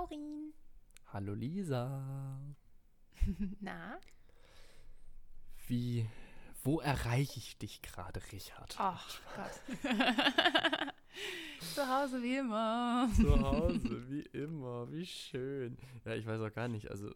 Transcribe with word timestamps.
Laurin. 0.00 0.54
Hallo 1.12 1.34
Lisa. 1.34 2.40
Na? 3.60 3.98
Wie, 5.66 6.08
wo 6.64 6.80
erreiche 6.80 7.38
ich 7.38 7.58
dich 7.58 7.82
gerade, 7.82 8.22
Richard? 8.32 8.76
Ach 8.78 9.20
Gott. 9.36 9.82
Zu 11.74 11.86
Hause 11.86 12.22
wie 12.22 12.38
immer. 12.38 13.10
Zu 13.14 13.40
Hause, 13.40 14.08
wie 14.08 14.22
immer, 14.32 14.90
wie 14.90 15.04
schön. 15.04 15.76
Ja, 16.06 16.14
ich 16.14 16.24
weiß 16.24 16.40
auch 16.40 16.54
gar 16.54 16.68
nicht, 16.68 16.90
also 16.90 17.14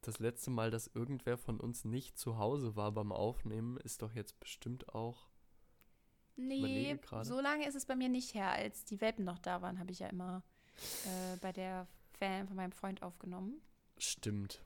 das 0.00 0.18
letzte 0.18 0.50
Mal, 0.50 0.72
dass 0.72 0.88
irgendwer 0.88 1.38
von 1.38 1.60
uns 1.60 1.84
nicht 1.84 2.18
zu 2.18 2.36
Hause 2.38 2.74
war 2.74 2.90
beim 2.90 3.12
Aufnehmen, 3.12 3.76
ist 3.76 4.02
doch 4.02 4.12
jetzt 4.12 4.40
bestimmt 4.40 4.92
auch. 4.92 5.28
Nee, 6.34 6.98
so 7.22 7.40
lange 7.40 7.68
ist 7.68 7.76
es 7.76 7.86
bei 7.86 7.94
mir 7.94 8.08
nicht 8.08 8.34
her. 8.34 8.50
Als 8.50 8.84
die 8.84 9.00
Welpen 9.00 9.24
noch 9.24 9.38
da 9.38 9.62
waren, 9.62 9.78
habe 9.78 9.92
ich 9.92 10.00
ja 10.00 10.08
immer 10.08 10.42
äh, 11.04 11.36
bei 11.40 11.52
der 11.52 11.86
Fan 12.18 12.46
von 12.46 12.56
meinem 12.56 12.72
Freund 12.72 13.02
aufgenommen. 13.02 13.60
Stimmt. 13.98 14.62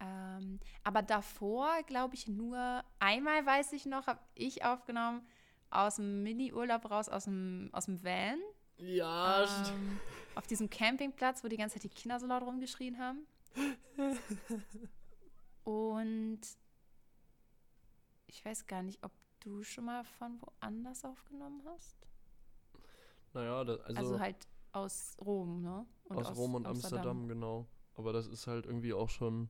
Ähm, 0.00 0.60
aber 0.82 1.02
davor, 1.02 1.82
glaube 1.86 2.14
ich, 2.14 2.26
nur 2.26 2.82
einmal, 2.98 3.44
weiß 3.44 3.72
ich 3.74 3.84
noch, 3.86 4.06
habe 4.06 4.20
ich 4.34 4.64
aufgenommen 4.64 5.26
aus 5.68 5.96
dem 5.96 6.22
Mini-Urlaub 6.22 6.90
raus, 6.90 7.08
aus 7.08 7.24
dem, 7.24 7.68
aus 7.72 7.84
dem 7.84 8.02
Van. 8.02 8.38
Ja, 8.78 9.44
ähm, 9.68 10.00
auf 10.34 10.46
diesem 10.46 10.70
Campingplatz, 10.70 11.44
wo 11.44 11.48
die 11.48 11.58
ganze 11.58 11.74
Zeit 11.74 11.84
die 11.84 11.90
Kinder 11.94 12.18
so 12.18 12.26
laut 12.26 12.42
rumgeschrien 12.42 12.98
haben. 12.98 13.26
Und 15.64 16.40
ich 18.26 18.44
weiß 18.44 18.66
gar 18.66 18.82
nicht, 18.82 19.04
ob 19.04 19.12
du 19.40 19.62
schon 19.62 19.84
mal 19.84 20.04
von 20.04 20.40
woanders 20.40 21.04
aufgenommen 21.04 21.62
hast. 21.66 21.96
naja, 23.34 23.64
das, 23.64 23.80
also, 23.80 23.98
Also, 23.98 24.20
halt 24.20 24.48
aus 24.72 25.16
Rom, 25.24 25.62
ne? 25.62 25.86
Und 26.04 26.18
aus, 26.18 26.36
Rom 26.36 26.54
und 26.54 26.66
Amsterdam. 26.66 27.28
genau. 27.28 27.66
Aber 27.94 28.12
das 28.12 28.26
ist 28.26 28.46
halt 28.46 28.66
irgendwie 28.66 28.92
auch 28.92 29.08
schon 29.08 29.48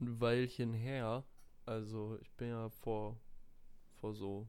ein 0.00 0.20
Weilchen 0.20 0.72
her. 0.72 1.24
Also 1.64 2.18
ich 2.20 2.30
bin 2.32 2.48
ja 2.48 2.68
vor, 2.68 3.18
vor 4.00 4.14
so 4.14 4.48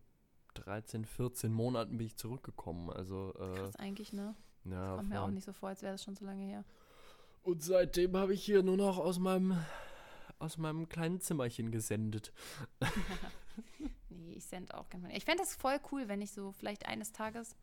13, 0.56 1.06
14 1.06 1.52
Monaten 1.52 1.98
bin 1.98 2.08
ich 2.08 2.16
zurückgekommen. 2.16 2.90
Also 2.90 3.34
äh, 3.36 3.56
Krass 3.56 3.76
eigentlich, 3.78 4.14
ne? 4.14 4.36
ja, 4.66 4.96
Kommt 4.96 5.10
mir 5.10 5.22
auch 5.22 5.30
nicht 5.30 5.46
so 5.46 5.54
vor, 5.54 5.70
als 5.70 5.82
wäre 5.82 5.94
das 5.94 6.04
schon 6.04 6.16
so 6.16 6.26
lange 6.26 6.44
her. 6.44 6.64
Und 7.44 7.64
seitdem 7.64 8.16
habe 8.18 8.34
ich 8.34 8.44
hier 8.44 8.62
nur 8.62 8.78
noch 8.78 8.98
aus 8.98 9.20
meinem 9.20 9.58
aus 10.40 10.58
meinem 10.58 10.88
kleinen 10.88 11.20
Zimmerchen 11.20 11.72
gesendet. 11.72 12.32
Nee, 14.10 14.34
ich 14.34 14.46
sende 14.46 14.76
auch 14.76 14.90
gerne. 14.90 15.16
Ich 15.16 15.26
fände 15.26 15.44
das 15.44 15.56
voll 15.56 15.80
cool, 15.92 16.08
wenn 16.08 16.22
ich 16.22 16.32
so 16.32 16.52
vielleicht 16.52 16.88
eines 16.88 17.12
Tages, 17.12 17.56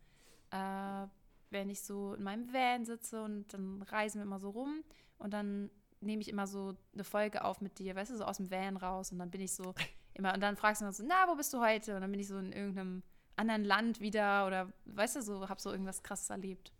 äh, 0.51 1.07
wenn 1.49 1.69
ich 1.69 1.81
so 1.81 2.13
in 2.13 2.23
meinem 2.23 2.53
Van 2.53 2.85
sitze 2.85 3.23
und 3.23 3.53
dann 3.53 3.81
reisen 3.83 4.19
wir 4.19 4.23
immer 4.23 4.39
so 4.39 4.49
rum 4.49 4.83
und 5.17 5.33
dann 5.33 5.69
nehme 6.01 6.21
ich 6.21 6.29
immer 6.29 6.47
so 6.47 6.75
eine 6.93 7.03
Folge 7.03 7.43
auf 7.43 7.61
mit 7.61 7.79
dir, 7.79 7.95
weißt 7.95 8.11
du, 8.11 8.17
so 8.17 8.25
aus 8.25 8.37
dem 8.37 8.51
Van 8.51 8.77
raus 8.77 9.11
und 9.11 9.19
dann 9.19 9.31
bin 9.31 9.41
ich 9.41 9.53
so 9.53 9.73
immer, 10.13 10.33
und 10.33 10.41
dann 10.41 10.55
fragst 10.55 10.81
du 10.81 10.85
immer 10.85 10.93
so, 10.93 11.03
na, 11.07 11.27
wo 11.27 11.35
bist 11.35 11.53
du 11.53 11.59
heute? 11.59 11.95
Und 11.95 12.01
dann 12.01 12.11
bin 12.11 12.19
ich 12.19 12.27
so 12.27 12.37
in 12.37 12.51
irgendeinem 12.51 13.03
anderen 13.35 13.63
Land 13.63 13.99
wieder 13.99 14.47
oder, 14.47 14.71
weißt 14.85 15.17
du, 15.17 15.21
so, 15.21 15.49
hab 15.49 15.59
so 15.59 15.71
irgendwas 15.71 16.03
krasses 16.03 16.29
erlebt. 16.29 16.73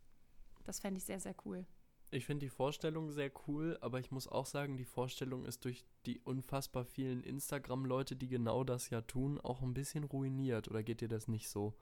Das 0.64 0.80
fände 0.80 0.98
ich 0.98 1.06
sehr, 1.06 1.20
sehr 1.20 1.36
cool. 1.46 1.66
Ich 2.12 2.26
finde 2.26 2.46
die 2.46 2.50
Vorstellung 2.50 3.12
sehr 3.12 3.32
cool, 3.48 3.78
aber 3.82 4.00
ich 4.00 4.12
muss 4.12 4.28
auch 4.28 4.46
sagen, 4.46 4.78
die 4.78 4.86
Vorstellung 4.86 5.44
ist 5.44 5.66
durch 5.66 5.84
die 6.06 6.20
unfassbar 6.20 6.86
vielen 6.86 7.24
Instagram-Leute, 7.24 8.16
die 8.16 8.28
genau 8.28 8.64
das 8.64 8.90
ja 8.90 9.02
tun, 9.02 9.40
auch 9.40 9.62
ein 9.62 9.74
bisschen 9.74 10.04
ruiniert. 10.04 10.70
Oder 10.70 10.84
geht 10.84 11.02
dir 11.02 11.10
das 11.10 11.28
nicht 11.28 11.50
so? 11.50 11.76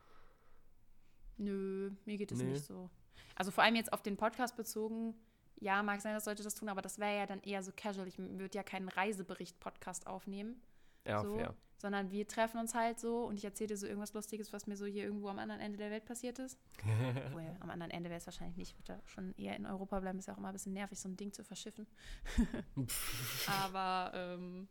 Nö, 1.37 1.91
mir 2.05 2.17
geht 2.17 2.31
es 2.31 2.39
Nee. 2.39 2.51
nicht 2.51 2.65
so. 2.65 2.89
Also 3.35 3.51
vor 3.51 3.63
allem 3.63 3.75
jetzt 3.75 3.91
auf 3.93 4.01
den 4.03 4.17
Podcast 4.17 4.55
bezogen, 4.55 5.15
ja, 5.59 5.81
mag 5.83 6.01
sein, 6.01 6.13
dass 6.13 6.25
Leute 6.25 6.43
das 6.43 6.55
tun, 6.55 6.69
aber 6.69 6.81
das 6.81 6.99
wäre 6.99 7.17
ja 7.17 7.25
dann 7.25 7.41
eher 7.41 7.63
so 7.63 7.71
casual. 7.75 8.07
Ich 8.07 8.17
würde 8.17 8.55
ja 8.55 8.63
keinen 8.63 8.89
Reisebericht-Podcast 8.89 10.07
aufnehmen, 10.07 10.61
Ja, 11.07 11.21
so, 11.21 11.35
fair. 11.35 11.55
sondern 11.77 12.11
wir 12.11 12.27
treffen 12.27 12.59
uns 12.59 12.75
halt 12.75 12.99
so 12.99 13.23
und 13.25 13.37
ich 13.37 13.45
erzähle 13.45 13.69
dir 13.69 13.77
so 13.77 13.87
irgendwas 13.87 14.13
Lustiges, 14.13 14.51
was 14.53 14.67
mir 14.67 14.75
so 14.75 14.85
hier 14.85 15.03
irgendwo 15.05 15.29
am 15.29 15.39
anderen 15.39 15.61
Ende 15.61 15.77
der 15.77 15.89
Welt 15.89 16.05
passiert 16.05 16.37
ist. 16.39 16.59
Obwohl, 17.27 17.55
am 17.59 17.69
anderen 17.69 17.91
Ende 17.91 18.09
wäre 18.09 18.17
es 18.19 18.25
wahrscheinlich 18.27 18.57
nicht. 18.57 18.75
Ich 18.77 18.87
würde 18.87 19.01
schon 19.05 19.33
eher 19.35 19.55
in 19.55 19.65
Europa 19.65 19.99
bleiben. 19.99 20.19
Ist 20.19 20.27
ja 20.27 20.33
auch 20.33 20.37
immer 20.37 20.49
ein 20.49 20.53
bisschen 20.53 20.73
nervig, 20.73 20.99
so 20.99 21.07
ein 21.09 21.15
Ding 21.17 21.31
zu 21.31 21.43
verschiffen. 21.43 21.87
aber, 23.47 24.11
ähm, 24.13 24.67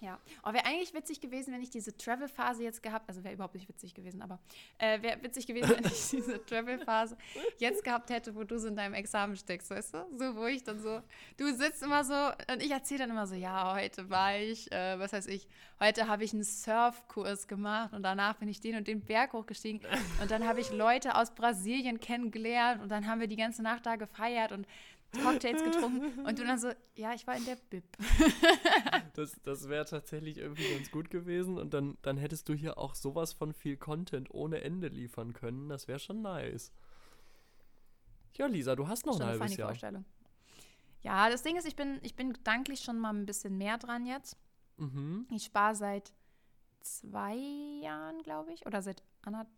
ja. 0.00 0.18
Oh, 0.44 0.52
wäre 0.52 0.64
eigentlich 0.64 0.92
witzig 0.94 1.20
gewesen, 1.20 1.52
wenn 1.52 1.62
ich 1.62 1.70
diese 1.70 1.96
Travel-Phase 1.96 2.62
jetzt 2.62 2.82
gehabt, 2.82 3.08
also 3.08 3.24
wäre 3.24 3.34
überhaupt 3.34 3.54
nicht 3.54 3.68
witzig 3.68 3.94
gewesen, 3.94 4.22
aber 4.22 4.38
äh, 4.78 5.00
wäre 5.02 5.22
witzig 5.22 5.46
gewesen, 5.46 5.70
wenn 5.70 5.84
ich 5.84 6.10
diese 6.10 6.44
Travel-Phase 6.44 7.16
jetzt 7.58 7.84
gehabt 7.84 8.10
hätte, 8.10 8.34
wo 8.34 8.44
du 8.44 8.58
so 8.58 8.68
in 8.68 8.76
deinem 8.76 8.94
Examen 8.94 9.36
steckst, 9.36 9.70
weißt 9.70 9.94
du? 9.94 10.06
So, 10.16 10.36
wo 10.36 10.46
ich 10.46 10.64
dann 10.64 10.80
so, 10.80 11.00
du 11.36 11.52
sitzt 11.54 11.82
immer 11.82 12.04
so 12.04 12.14
und 12.52 12.62
ich 12.62 12.70
erzähle 12.70 13.00
dann 13.00 13.10
immer 13.10 13.26
so, 13.26 13.34
ja, 13.34 13.74
heute 13.74 14.08
war 14.10 14.36
ich, 14.36 14.70
äh, 14.72 14.98
was 14.98 15.12
heißt 15.12 15.28
ich, 15.28 15.46
heute 15.80 16.08
habe 16.08 16.24
ich 16.24 16.32
einen 16.32 16.44
Surfkurs 16.44 17.48
gemacht 17.48 17.92
und 17.92 18.02
danach 18.02 18.36
bin 18.36 18.48
ich 18.48 18.60
den 18.60 18.76
und 18.76 18.88
den 18.88 19.00
Berg 19.00 19.32
hochgestiegen 19.32 19.80
und 20.20 20.30
dann 20.30 20.46
habe 20.46 20.60
ich 20.60 20.70
Leute 20.70 21.14
aus 21.14 21.34
Brasilien 21.34 22.00
kennengelernt 22.00 22.82
und 22.82 22.90
dann 22.90 23.06
haben 23.06 23.20
wir 23.20 23.28
die 23.28 23.36
ganze 23.36 23.62
Nacht 23.62 23.86
da 23.86 23.96
gefeiert 23.96 24.52
und 24.52 24.66
Cocktails 25.18 25.62
getrunken 25.62 26.20
und 26.26 26.38
du 26.38 26.44
dann 26.44 26.58
so, 26.58 26.70
ja, 26.94 27.14
ich 27.14 27.26
war 27.26 27.36
in 27.36 27.44
der 27.44 27.56
Bib. 27.56 27.84
Das, 29.14 29.40
das 29.42 29.70
wäre 29.70 29.86
tatsächlich 29.86 30.36
irgendwie 30.36 30.74
ganz 30.74 30.90
gut 30.90 31.08
gewesen 31.08 31.56
und 31.56 31.72
dann, 31.72 31.96
dann 32.02 32.18
hättest 32.18 32.50
du 32.50 32.52
hier 32.52 32.76
auch 32.76 32.94
sowas 32.94 33.32
von 33.32 33.54
viel 33.54 33.78
Content 33.78 34.28
ohne 34.30 34.60
Ende 34.60 34.88
liefern 34.88 35.32
können. 35.32 35.70
Das 35.70 35.88
wäre 35.88 35.98
schon 35.98 36.20
nice. 36.20 36.70
Ja, 38.36 38.44
Lisa, 38.44 38.76
du 38.76 38.86
hast 38.88 39.06
noch 39.06 39.14
schon 39.14 39.22
ein 39.22 39.28
halbes 39.28 39.56
Jahr. 39.56 39.68
Vorstellung. 39.68 40.04
Ja, 41.02 41.30
das 41.30 41.42
Ding 41.42 41.56
ist, 41.56 41.66
ich 41.66 41.76
bin, 41.76 41.98
ich 42.02 42.14
bin 42.14 42.34
gedanklich 42.34 42.80
schon 42.80 42.98
mal 42.98 43.14
ein 43.14 43.24
bisschen 43.24 43.56
mehr 43.56 43.78
dran 43.78 44.04
jetzt. 44.04 44.36
Mhm. 44.76 45.26
Ich 45.30 45.44
spare 45.44 45.74
seit 45.74 46.12
zwei 46.82 47.36
Jahren, 47.82 48.22
glaube 48.22 48.52
ich, 48.52 48.66
oder 48.66 48.82
seit, 48.82 49.02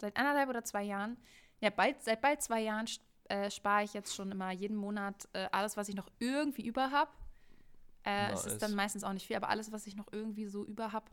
seit 0.00 0.16
anderthalb 0.16 0.48
oder 0.48 0.64
zwei 0.64 0.84
Jahren. 0.84 1.16
Ja, 1.60 1.70
bald, 1.70 2.02
seit 2.02 2.20
bald 2.20 2.42
zwei 2.42 2.60
Jahren 2.60 2.86
äh, 3.28 3.50
spare 3.50 3.84
ich 3.84 3.94
jetzt 3.94 4.14
schon 4.14 4.30
immer 4.30 4.50
jeden 4.50 4.76
Monat 4.76 5.28
äh, 5.32 5.48
alles, 5.52 5.76
was 5.76 5.88
ich 5.88 5.94
noch 5.94 6.08
irgendwie 6.18 6.66
über 6.66 6.90
habe. 6.90 7.10
Äh, 8.04 8.32
Es 8.32 8.44
Nice. 8.44 8.54
ist 8.54 8.62
dann 8.62 8.74
meistens 8.74 9.04
auch 9.04 9.12
nicht 9.12 9.26
viel, 9.26 9.36
aber 9.36 9.48
alles, 9.48 9.72
was 9.72 9.86
ich 9.86 9.96
noch 9.96 10.06
irgendwie 10.12 10.46
so 10.46 10.64
über 10.64 10.92
habe. 10.92 11.06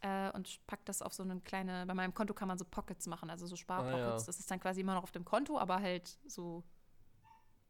Äh, 0.00 0.30
und 0.32 0.60
pack 0.66 0.84
das 0.84 1.00
auf 1.02 1.14
so 1.14 1.22
eine 1.22 1.40
kleine, 1.40 1.86
bei 1.86 1.94
meinem 1.94 2.12
Konto 2.14 2.34
kann 2.34 2.48
man 2.48 2.58
so 2.58 2.64
Pockets 2.64 3.06
machen, 3.06 3.30
also 3.30 3.46
so 3.46 3.56
Sparpockets. 3.56 3.94
Ah, 3.96 4.18
ja. 4.18 4.22
Das 4.26 4.38
ist 4.38 4.50
dann 4.50 4.60
quasi 4.60 4.82
immer 4.82 4.94
noch 4.94 5.02
auf 5.04 5.12
dem 5.12 5.24
Konto, 5.24 5.58
aber 5.58 5.80
halt 5.80 6.18
so 6.26 6.62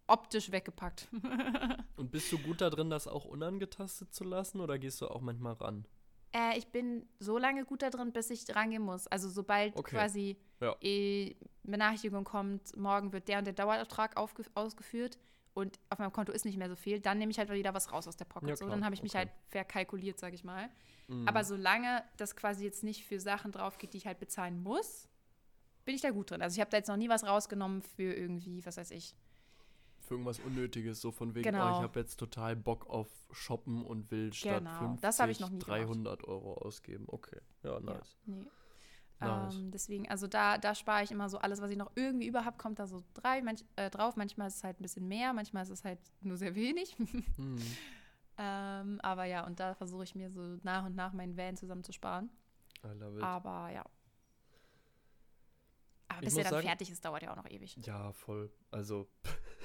optisch 0.09 0.51
weggepackt. 0.51 1.09
Und 1.97 2.11
bist 2.11 2.31
du 2.33 2.39
gut 2.39 2.61
da 2.61 2.71
drin, 2.71 2.91
das 2.91 3.07
auch 3.09 3.25
unangetastet 3.25 4.13
zu 4.15 4.25
lassen 4.25 4.61
oder 4.61 4.79
gehst 4.79 5.01
du 5.01 5.09
auch 5.09 5.21
manchmal 5.21 5.55
ran? 5.55 5.87
Äh, 6.37 6.59
ich 6.59 6.67
bin 6.69 7.09
so 7.19 7.39
lange 7.39 7.65
gut 7.65 7.81
da 7.83 7.89
drin, 7.89 8.13
bis 8.13 8.29
ich 8.31 8.55
rangehen 8.55 8.83
muss. 8.83 9.07
Also 9.07 9.29
sobald 9.31 9.75
Okay. 9.77 9.97
quasi 9.97 10.37
Ja. 10.61 10.77
eh, 10.83 11.35
Benachrichtigung 11.63 12.25
kommt, 12.25 12.77
morgen 12.77 13.13
wird 13.13 13.29
der 13.29 13.39
und 13.39 13.47
der 13.47 13.55
Dauerauftrag 13.55 14.17
ausgeführt 14.55 15.19
und 15.55 15.79
auf 15.89 15.99
meinem 15.99 16.13
Konto 16.13 16.33
ist 16.33 16.45
nicht 16.45 16.59
mehr 16.59 16.69
so 16.69 16.77
viel, 16.77 17.01
dann 17.01 17.19
nehme 17.19 17.31
ich 17.31 17.39
halt 17.39 17.49
wieder 17.51 17.73
was 17.73 17.91
raus 17.91 18.07
aus 18.07 18.17
der 18.17 18.27
Pocket. 18.27 18.51
Ja, 18.51 18.57
so, 18.57 18.69
dann 18.69 18.85
habe 18.85 18.95
ich 18.95 19.03
mich 19.03 19.13
Okay. 19.13 19.19
halt 19.19 19.31
verkalkuliert, 19.49 20.19
sage 20.19 20.35
ich 20.35 20.45
mal. 20.45 20.69
Mhm. 21.09 21.27
Aber 21.27 21.43
solange 21.45 22.05
das 22.19 22.37
quasi 22.37 22.65
jetzt 22.65 22.85
nicht 22.85 23.05
für 23.07 23.19
Sachen 23.19 23.53
drauf 23.53 23.79
geht, 23.79 23.95
die 23.95 23.99
ich 23.99 24.07
halt 24.07 24.19
bezahlen 24.19 24.63
muss, 24.63 25.09
bin 25.87 25.95
ich 25.95 26.03
da 26.03 26.11
gut 26.11 26.31
drin. 26.31 26.43
Also 26.43 26.55
ich 26.57 26.61
habe 26.61 26.71
da 26.71 26.77
jetzt 26.77 26.89
noch 26.89 26.97
nie 26.97 27.09
was 27.09 27.25
rausgenommen 27.25 27.81
für 27.81 28.13
irgendwie, 28.13 28.65
was 28.67 28.77
weiß 28.77 28.91
ich. 28.91 29.15
Für 30.07 30.15
irgendwas 30.15 30.39
Unnötiges, 30.41 31.01
so 31.01 31.11
von 31.11 31.35
wegen, 31.35 31.51
Genau. 31.51 31.67
oh, 31.75 31.79
ich 31.79 31.83
habe 31.83 31.99
jetzt 31.99 32.17
total 32.17 32.55
Bock 32.55 32.87
auf 32.89 33.09
Shoppen 33.33 33.85
und 33.85 34.11
will 34.13 34.33
statt 34.33 34.59
Genau, 34.61 34.79
50, 34.79 35.01
das 35.03 35.19
habe 35.19 35.33
ich 35.33 35.41
noch 35.41 35.51
nie 35.51 35.59
gemacht. 35.59 35.69
300 35.83 36.25
Euro 36.25 36.55
ausgeben. 36.55 37.05
Okay, 37.09 37.41
ja, 37.65 37.81
nice. 37.81 38.17
Ja, 38.27 38.35
nee. 38.35 38.45
Nice. 39.19 39.55
Ähm, 39.57 39.71
deswegen, 39.71 40.09
also 40.09 40.27
da, 40.27 40.59
da 40.59 40.75
spare 40.75 41.03
ich 41.03 41.11
immer 41.11 41.29
so 41.31 41.39
alles, 41.39 41.61
was 41.63 41.71
ich 41.71 41.77
noch 41.79 41.91
irgendwie 41.97 42.27
über 42.29 42.45
habe, 42.45 42.57
kommt 42.59 42.79
da 42.79 42.87
so 42.87 43.03
drei, 43.15 43.41
manch, 43.43 43.65
äh, 43.77 43.89
drauf. 43.91 44.15
Manchmal 44.17 44.47
ist 44.49 44.57
es 44.57 44.65
halt 44.65 44.79
ein 44.79 44.83
bisschen 44.83 45.09
mehr, 45.09 45.33
manchmal 45.33 45.63
ist 45.65 45.71
es 45.71 45.85
halt 45.85 45.99
nur 46.21 46.37
sehr 46.37 46.55
wenig. 46.55 46.95
Hm. 47.37 47.57
ähm, 48.39 49.01
aber 49.03 49.25
ja, 49.25 49.47
und 49.47 49.59
da 49.59 49.75
versuche 49.75 50.05
ich 50.05 50.15
mir 50.15 50.31
so 50.31 50.59
nach 50.63 50.85
und 50.85 50.95
nach 50.95 51.13
meinen 51.15 51.37
Van 51.37 51.57
zusammenzusparen. 51.57 52.29
I 52.85 52.89
love 52.89 53.17
it. 53.17 53.23
Aber 53.25 53.71
ja. 53.71 53.85
Aber 56.09 56.21
bis 56.21 56.37
er 56.37 56.45
dann 56.45 56.53
sagen- 56.53 56.67
fertig 56.69 56.91
ist, 56.91 57.05
dauert 57.05 57.23
ja 57.23 57.33
auch 57.33 57.37
noch 57.37 57.49
ewig. 57.51 57.77
Ja, 57.87 58.13
voll. 58.13 58.51
Also. 58.71 59.09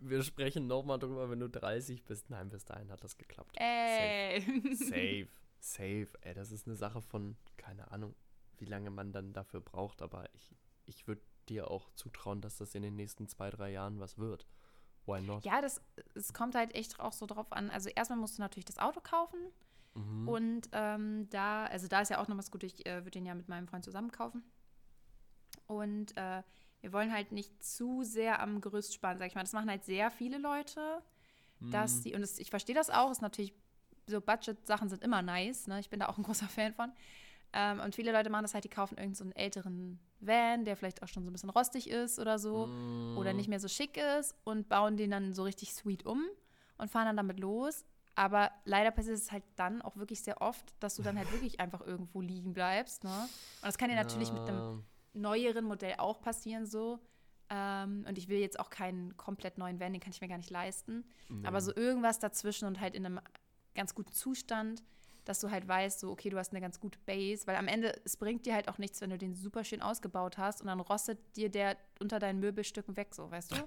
wir- 0.00 0.22
sprechen 0.22 0.66
nochmal 0.66 0.98
drüber, 0.98 1.30
wenn 1.30 1.40
du 1.40 1.48
30 1.48 2.04
bist. 2.04 2.30
Nein, 2.30 2.48
bis 2.48 2.64
dahin 2.64 2.90
hat 2.90 3.02
das 3.04 3.16
geklappt. 3.16 3.56
Ey! 3.58 4.40
Safe. 4.74 5.28
Safe. 5.60 6.08
Ey, 6.22 6.34
das 6.34 6.50
ist 6.52 6.66
eine 6.66 6.76
Sache 6.76 7.00
von, 7.02 7.36
keine 7.56 7.90
Ahnung, 7.90 8.14
wie 8.58 8.64
lange 8.64 8.90
man 8.90 9.12
dann 9.12 9.32
dafür 9.32 9.60
braucht, 9.60 10.02
aber 10.02 10.28
ich, 10.34 10.54
ich 10.86 11.06
würde 11.06 11.22
dir 11.48 11.70
auch 11.70 11.90
zutrauen, 11.94 12.40
dass 12.40 12.56
das 12.56 12.74
in 12.74 12.82
den 12.82 12.96
nächsten 12.96 13.28
zwei, 13.28 13.50
drei 13.50 13.70
Jahren 13.72 14.00
was 14.00 14.18
wird. 14.18 14.46
Why 15.06 15.20
not? 15.22 15.44
ja, 15.44 15.60
das, 15.60 15.80
es 16.14 16.32
kommt 16.32 16.54
halt 16.54 16.74
echt 16.74 17.00
auch 17.00 17.12
so 17.12 17.26
drauf 17.26 17.52
an. 17.52 17.70
Also 17.70 17.88
erstmal 17.88 18.18
musst 18.18 18.38
du 18.38 18.42
natürlich 18.42 18.66
das 18.66 18.78
Auto 18.78 19.00
kaufen. 19.00 19.38
Mhm. 19.94 20.28
Und 20.28 20.68
ähm, 20.72 21.28
da, 21.30 21.64
also 21.66 21.88
da 21.88 22.00
ist 22.02 22.10
ja 22.10 22.20
auch 22.22 22.28
noch 22.28 22.36
was 22.38 22.50
Gutes, 22.50 22.74
ich 22.74 22.86
äh, 22.86 22.98
würde 22.98 23.10
den 23.12 23.26
ja 23.26 23.34
mit 23.34 23.48
meinem 23.48 23.66
Freund 23.66 23.84
zusammen 23.84 24.12
kaufen. 24.12 24.44
Und 25.66 26.16
äh, 26.16 26.42
wir 26.80 26.92
wollen 26.92 27.12
halt 27.12 27.32
nicht 27.32 27.62
zu 27.62 28.02
sehr 28.02 28.40
am 28.40 28.60
Gerüst 28.60 28.94
sparen, 28.94 29.18
sag 29.18 29.26
ich 29.28 29.34
mal. 29.34 29.42
Das 29.42 29.52
machen 29.52 29.70
halt 29.70 29.84
sehr 29.84 30.10
viele 30.10 30.38
Leute, 30.38 31.02
dass 31.70 31.98
Mhm. 31.98 32.02
die, 32.02 32.14
und 32.14 32.20
das, 32.22 32.38
ich 32.38 32.50
verstehe 32.50 32.74
das 32.74 32.90
auch, 32.90 33.10
ist 33.10 33.22
natürlich, 33.22 33.52
so 34.06 34.20
Budget-Sachen 34.20 34.88
sind 34.88 35.02
immer 35.04 35.22
nice, 35.22 35.66
ne? 35.68 35.78
Ich 35.78 35.90
bin 35.90 36.00
da 36.00 36.08
auch 36.08 36.16
ein 36.18 36.24
großer 36.24 36.48
Fan 36.48 36.72
von. 36.74 36.92
Ähm, 37.52 37.80
und 37.80 37.94
viele 37.94 38.12
Leute 38.12 38.30
machen 38.30 38.42
das 38.44 38.54
halt, 38.54 38.64
die 38.64 38.68
kaufen 38.68 38.94
irgendeinen 38.94 39.14
so 39.14 39.24
einen 39.24 39.32
älteren 39.32 39.98
Van, 40.20 40.64
der 40.64 40.76
vielleicht 40.76 41.02
auch 41.02 41.08
schon 41.08 41.24
so 41.24 41.30
ein 41.30 41.32
bisschen 41.32 41.50
rostig 41.50 41.90
ist 41.90 42.18
oder 42.18 42.38
so 42.38 42.68
Mm. 42.68 43.18
oder 43.18 43.32
nicht 43.34 43.48
mehr 43.48 43.60
so 43.60 43.68
schick 43.68 43.96
ist 44.18 44.34
und 44.44 44.68
bauen 44.68 44.96
den 44.96 45.10
dann 45.10 45.34
so 45.34 45.42
richtig 45.42 45.72
sweet 45.74 46.06
um 46.06 46.24
und 46.78 46.90
fahren 46.90 47.06
dann 47.06 47.16
damit 47.16 47.40
los. 47.40 47.84
Aber 48.14 48.50
leider 48.64 48.90
passiert 48.90 49.16
es 49.16 49.32
halt 49.32 49.44
dann 49.56 49.82
auch 49.82 49.96
wirklich 49.96 50.22
sehr 50.22 50.40
oft, 50.42 50.74
dass 50.80 50.94
du 50.96 51.02
dann 51.02 51.16
halt 51.18 51.30
wirklich 51.32 51.58
einfach 51.60 51.80
irgendwo 51.80 52.20
liegen 52.20 52.52
bleibst. 52.52 53.02
Ne? 53.04 53.22
Und 53.24 53.66
das 53.66 53.78
kann 53.78 53.88
dir 53.88 53.96
natürlich 53.96 54.32
mit 54.32 54.48
einem 54.48 54.58
Ja. 54.58 54.82
Neueren 55.12 55.64
Modell 55.64 55.94
auch 55.98 56.20
passieren 56.20 56.66
so. 56.66 56.98
Ähm, 57.48 58.04
und 58.08 58.16
ich 58.16 58.28
will 58.28 58.38
jetzt 58.38 58.60
auch 58.60 58.70
keinen 58.70 59.16
komplett 59.16 59.58
neuen 59.58 59.80
Van, 59.80 59.92
den 59.92 60.00
kann 60.00 60.12
ich 60.12 60.20
mir 60.20 60.28
gar 60.28 60.38
nicht 60.38 60.50
leisten. 60.50 61.04
Nee. 61.28 61.46
Aber 61.46 61.60
so 61.60 61.74
irgendwas 61.74 62.20
dazwischen 62.20 62.66
und 62.66 62.80
halt 62.80 62.94
in 62.94 63.04
einem 63.04 63.20
ganz 63.74 63.94
guten 63.94 64.12
Zustand, 64.12 64.84
dass 65.24 65.40
du 65.40 65.50
halt 65.50 65.66
weißt, 65.66 66.00
so, 66.00 66.10
okay, 66.10 66.30
du 66.30 66.38
hast 66.38 66.52
eine 66.52 66.60
ganz 66.60 66.80
gute 66.80 66.98
Base, 67.06 67.46
weil 67.46 67.56
am 67.56 67.68
Ende, 67.68 68.00
es 68.04 68.16
bringt 68.16 68.46
dir 68.46 68.54
halt 68.54 68.68
auch 68.68 68.78
nichts, 68.78 69.00
wenn 69.00 69.10
du 69.10 69.18
den 69.18 69.34
super 69.34 69.64
schön 69.64 69.82
ausgebaut 69.82 70.38
hast 70.38 70.60
und 70.60 70.68
dann 70.68 70.80
rostet 70.80 71.18
dir 71.36 71.50
der 71.50 71.76
unter 72.00 72.18
deinen 72.18 72.40
Möbelstücken 72.40 72.96
weg, 72.96 73.14
so, 73.14 73.30
weißt 73.30 73.52
du? 73.52 73.56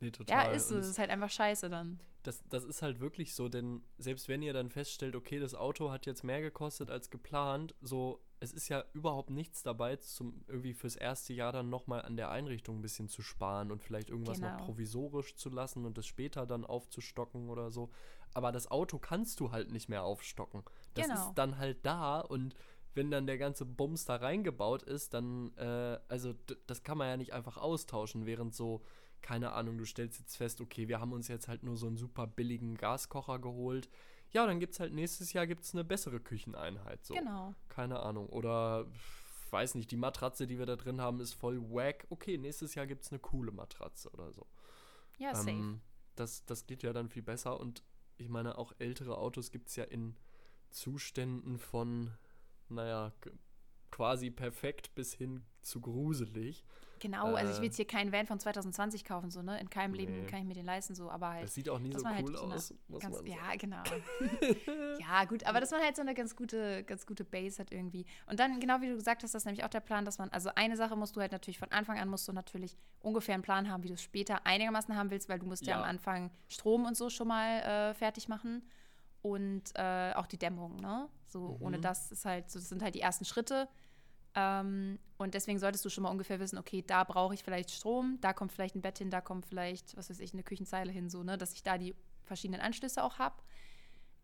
Nee, 0.00 0.10
total. 0.10 0.46
Ja, 0.46 0.52
ist 0.52 0.68
so. 0.68 0.76
Das 0.76 0.88
ist 0.88 0.98
halt 0.98 1.10
einfach 1.10 1.30
scheiße 1.30 1.70
dann. 1.70 2.00
Das, 2.22 2.42
das 2.48 2.64
ist 2.64 2.82
halt 2.82 3.00
wirklich 3.00 3.34
so, 3.34 3.48
denn 3.48 3.82
selbst 3.98 4.28
wenn 4.28 4.42
ihr 4.42 4.52
dann 4.52 4.68
feststellt, 4.68 5.16
okay, 5.16 5.38
das 5.38 5.54
Auto 5.54 5.90
hat 5.90 6.06
jetzt 6.06 6.22
mehr 6.22 6.42
gekostet 6.42 6.90
als 6.90 7.08
geplant, 7.08 7.74
so, 7.80 8.20
es 8.40 8.52
ist 8.52 8.68
ja 8.68 8.84
überhaupt 8.94 9.30
nichts 9.30 9.62
dabei, 9.62 9.96
zum 9.96 10.42
irgendwie 10.48 10.72
fürs 10.74 10.96
erste 10.96 11.32
Jahr 11.34 11.52
dann 11.52 11.68
nochmal 11.68 12.02
an 12.02 12.16
der 12.16 12.30
Einrichtung 12.30 12.78
ein 12.78 12.82
bisschen 12.82 13.08
zu 13.08 13.22
sparen 13.22 13.70
und 13.70 13.82
vielleicht 13.82 14.10
irgendwas 14.10 14.40
noch 14.40 14.50
Genau. 14.50 14.64
provisorisch 14.64 15.36
zu 15.36 15.50
lassen 15.50 15.84
und 15.84 15.98
das 15.98 16.06
später 16.06 16.46
dann 16.46 16.64
aufzustocken 16.64 17.48
oder 17.50 17.70
so. 17.70 17.90
Aber 18.32 18.50
das 18.52 18.70
Auto 18.70 18.98
kannst 18.98 19.40
du 19.40 19.52
halt 19.52 19.70
nicht 19.70 19.88
mehr 19.88 20.04
aufstocken. 20.04 20.62
Das 20.94 21.06
Genau. 21.06 21.28
ist 21.28 21.34
dann 21.34 21.58
halt 21.58 21.84
da 21.84 22.20
und 22.20 22.54
wenn 22.94 23.10
dann 23.10 23.26
der 23.26 23.38
ganze 23.38 23.64
Bums 23.66 24.04
da 24.04 24.16
reingebaut 24.16 24.82
ist, 24.82 25.14
dann, 25.14 25.56
äh, 25.56 25.98
also 26.08 26.34
das 26.66 26.82
kann 26.82 26.98
man 26.98 27.08
ja 27.08 27.16
nicht 27.16 27.32
einfach 27.32 27.56
austauschen, 27.56 28.26
während 28.26 28.54
so, 28.54 28.82
keine 29.20 29.52
Ahnung, 29.52 29.78
du 29.78 29.84
stellst 29.84 30.18
jetzt 30.18 30.36
fest, 30.36 30.60
okay, 30.60 30.88
wir 30.88 30.98
haben 30.98 31.12
uns 31.12 31.28
jetzt 31.28 31.46
halt 31.46 31.62
nur 31.62 31.76
so 31.76 31.86
einen 31.86 31.96
super 31.98 32.26
billigen 32.26 32.74
Gaskocher 32.76 33.38
geholt. 33.38 33.88
Ja, 34.32 34.46
dann 34.46 34.60
gibt's 34.60 34.80
halt 34.80 34.92
nächstes 34.92 35.32
Jahr 35.32 35.46
gibt's 35.46 35.74
eine 35.74 35.84
bessere 35.84 36.20
Kücheneinheit. 36.20 37.04
So. 37.04 37.14
Genau. 37.14 37.54
Keine 37.68 38.00
Ahnung. 38.00 38.28
Oder 38.28 38.86
weiß 39.50 39.74
nicht, 39.74 39.90
die 39.90 39.96
Matratze, 39.96 40.46
die 40.46 40.58
wir 40.58 40.66
da 40.66 40.76
drin 40.76 41.00
haben, 41.00 41.20
ist 41.20 41.34
voll 41.34 41.60
wack. 41.60 42.06
Okay, 42.10 42.38
nächstes 42.38 42.74
Jahr 42.74 42.86
gibt's 42.86 43.10
eine 43.10 43.18
coole 43.18 43.52
Matratze 43.52 44.08
oder 44.10 44.32
so. 44.32 44.46
Ja, 45.18 45.34
safe. 45.34 45.50
Ähm, 45.50 45.80
das, 46.14 46.44
das 46.46 46.66
geht 46.66 46.82
ja 46.82 46.92
dann 46.92 47.08
viel 47.08 47.22
besser 47.22 47.58
und 47.58 47.82
ich 48.18 48.28
meine, 48.28 48.58
auch 48.58 48.72
ältere 48.78 49.16
Autos 49.16 49.50
gibt 49.50 49.68
es 49.68 49.76
ja 49.76 49.84
in 49.84 50.16
Zuständen 50.68 51.58
von, 51.58 52.12
naja, 52.68 53.12
quasi 53.90 54.30
perfekt 54.30 54.94
bis 54.94 55.14
hin 55.14 55.42
zu 55.62 55.80
gruselig. 55.80 56.64
Genau, 57.00 57.34
also 57.34 57.50
ich 57.50 57.56
äh, 57.56 57.60
will 57.60 57.66
jetzt 57.68 57.76
hier 57.76 57.86
keinen 57.86 58.12
Van 58.12 58.26
von 58.26 58.38
2020 58.38 59.06
kaufen, 59.06 59.30
so, 59.30 59.40
ne? 59.40 59.58
In 59.58 59.70
keinem 59.70 59.94
Leben 59.94 60.12
Nee. 60.20 60.26
kann 60.26 60.40
ich 60.40 60.44
mir 60.44 60.52
den 60.52 60.66
leisten, 60.66 60.94
so, 60.94 61.10
aber 61.10 61.30
halt. 61.30 61.44
Das 61.44 61.54
sieht 61.54 61.70
auch 61.70 61.78
nie 61.78 61.94
so 61.96 62.06
halt 62.06 62.26
cool 62.28 62.36
so 62.36 62.44
eine 62.44 62.54
aus, 62.56 62.74
muss 62.88 63.00
Ganz, 63.00 63.16
man 63.16 63.26
sagen. 63.26 63.38
ja, 63.42 63.56
genau. 63.56 63.82
ja, 64.98 65.24
gut, 65.24 65.44
aber 65.44 65.60
dass 65.60 65.70
man 65.70 65.80
halt 65.80 65.96
so 65.96 66.02
eine 66.02 66.12
ganz 66.12 66.36
gute, 66.36 66.84
ganz 66.84 67.06
gute 67.06 67.24
Base 67.24 67.58
hat 67.58 67.72
irgendwie. 67.72 68.04
Und 68.26 68.38
dann, 68.38 68.60
genau 68.60 68.82
wie 68.82 68.88
du 68.88 68.96
gesagt 68.96 69.22
hast, 69.22 69.34
das 69.34 69.42
ist 69.42 69.46
nämlich 69.46 69.64
auch 69.64 69.70
der 69.70 69.80
Plan, 69.80 70.04
dass 70.04 70.18
man, 70.18 70.28
also 70.28 70.50
eine 70.56 70.76
Sache 70.76 70.94
musst 70.94 71.16
du 71.16 71.22
halt 71.22 71.32
natürlich 71.32 71.58
von 71.58 71.72
Anfang 71.72 71.98
an, 71.98 72.06
musst 72.08 72.28
du 72.28 72.34
natürlich 72.34 72.76
ungefähr 73.00 73.32
einen 73.34 73.42
Plan 73.42 73.70
haben, 73.70 73.82
wie 73.82 73.88
du 73.88 73.94
es 73.94 74.02
später 74.02 74.44
einigermaßen 74.46 74.94
haben 74.94 75.10
willst, 75.10 75.30
weil 75.30 75.38
du 75.38 75.46
musst 75.46 75.66
ja, 75.66 75.76
Ja. 75.76 75.78
am 75.82 75.88
Anfang 75.88 76.30
Strom 76.50 76.84
und 76.84 76.98
so 76.98 77.08
schon 77.08 77.28
mal 77.28 77.60
äh, 77.90 77.94
fertig 77.94 78.28
machen 78.28 78.62
und 79.22 79.62
äh, 79.74 80.12
auch 80.14 80.26
die 80.26 80.38
Dämmung, 80.38 80.76
ne? 80.76 81.08
So, 81.30 81.56
ohne 81.60 81.78
Mhm. 81.78 81.82
das 81.82 82.10
ist 82.12 82.24
halt, 82.24 82.50
so, 82.50 82.58
das 82.58 82.68
sind 82.68 82.82
halt 82.82 82.94
die 82.94 83.00
ersten 83.00 83.24
Schritte. 83.24 83.68
Ähm, 84.34 84.98
und 85.18 85.34
deswegen 85.34 85.58
solltest 85.58 85.84
du 85.84 85.88
schon 85.88 86.02
mal 86.02 86.10
ungefähr 86.10 86.38
wissen, 86.38 86.58
okay, 86.58 86.82
da 86.86 87.04
brauche 87.04 87.34
ich 87.34 87.42
vielleicht 87.42 87.70
Strom, 87.70 88.18
da 88.20 88.32
kommt 88.32 88.52
vielleicht 88.52 88.76
ein 88.76 88.80
Bett 88.82 88.98
hin, 88.98 89.10
da 89.10 89.20
kommt 89.20 89.46
vielleicht, 89.46 89.96
was 89.96 90.08
weiß 90.10 90.20
ich, 90.20 90.32
eine 90.32 90.42
Küchenzeile 90.44 90.92
hin, 90.92 91.10
so, 91.10 91.22
ne, 91.24 91.36
dass 91.36 91.52
ich 91.52 91.62
da 91.62 91.78
die 91.78 91.94
verschiedenen 92.24 92.60
Anschlüsse 92.60 93.02
auch 93.02 93.18
habe. 93.18 93.36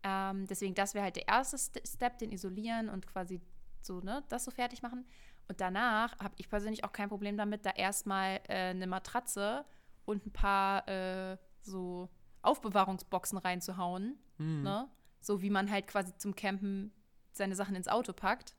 Ähm, 0.03 0.45
deswegen, 0.47 0.75
das 0.75 0.93
wäre 0.93 1.03
halt 1.03 1.15
der 1.17 1.27
erste 1.27 1.57
St 1.57 1.81
Step, 1.85 2.19
den 2.19 2.31
isolieren 2.31 2.87
und 2.89 3.07
quasi 3.07 3.41
so, 3.81 3.99
ne, 3.99 4.23
das 4.29 4.45
so 4.45 4.51
fertig 4.51 4.81
machen. 4.81 5.05
Und 5.49 5.59
danach 5.59 6.17
habe 6.19 6.35
ich 6.37 6.49
persönlich 6.49 6.83
auch 6.83 6.91
kein 6.91 7.09
Problem 7.09 7.35
damit, 7.37 7.65
da 7.65 7.71
erstmal 7.71 8.39
äh, 8.47 8.69
eine 8.69 8.87
Matratze 8.87 9.65
und 10.05 10.25
ein 10.25 10.31
paar 10.31 10.87
äh, 10.87 11.37
so 11.61 12.09
Aufbewahrungsboxen 12.41 13.37
reinzuhauen, 13.37 14.17
Hm, 14.37 14.63
ne? 14.63 14.89
So 15.19 15.41
wie 15.41 15.49
man 15.49 15.69
halt 15.69 15.87
quasi 15.87 16.15
zum 16.17 16.35
Campen 16.35 16.93
seine 17.37 17.55
Sachen 17.55 17.75
ins 17.75 17.87
Auto 17.87 18.13
packt. 18.13 18.55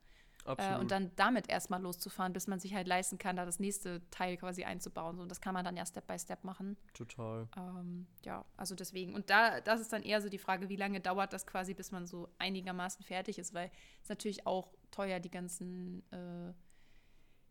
Äh, 0.56 0.78
und 0.78 0.90
dann 0.90 1.10
damit 1.16 1.48
erstmal 1.50 1.82
loszufahren, 1.82 2.32
bis 2.32 2.46
man 2.46 2.58
sich 2.58 2.74
halt 2.74 2.86
leisten 2.86 3.18
kann, 3.18 3.36
da 3.36 3.44
das 3.44 3.58
nächste 3.58 4.08
Teil 4.10 4.36
quasi 4.38 4.64
einzubauen. 4.64 5.16
So, 5.16 5.22
und 5.22 5.28
das 5.28 5.40
kann 5.40 5.52
man 5.52 5.64
dann 5.64 5.76
ja 5.76 5.84
Step 5.84 6.06
by 6.06 6.18
Step 6.18 6.42
machen. 6.44 6.78
Total. 6.94 7.46
Ähm, 7.56 8.06
ja, 8.24 8.44
also 8.56 8.74
deswegen. 8.74 9.14
Und 9.14 9.28
da, 9.28 9.60
das 9.60 9.80
ist 9.80 9.92
dann 9.92 10.02
eher 10.02 10.22
so 10.22 10.28
die 10.28 10.38
Frage, 10.38 10.68
wie 10.68 10.76
lange 10.76 11.00
dauert 11.00 11.32
das 11.32 11.46
quasi, 11.46 11.74
bis 11.74 11.92
man 11.92 12.06
so 12.06 12.28
einigermaßen 12.38 13.04
fertig 13.04 13.38
ist, 13.38 13.52
weil 13.52 13.70
es 14.02 14.08
natürlich 14.08 14.46
auch 14.46 14.72
teuer, 14.90 15.20
die 15.20 15.30
ganzen 15.30 16.02
äh, 16.12 16.54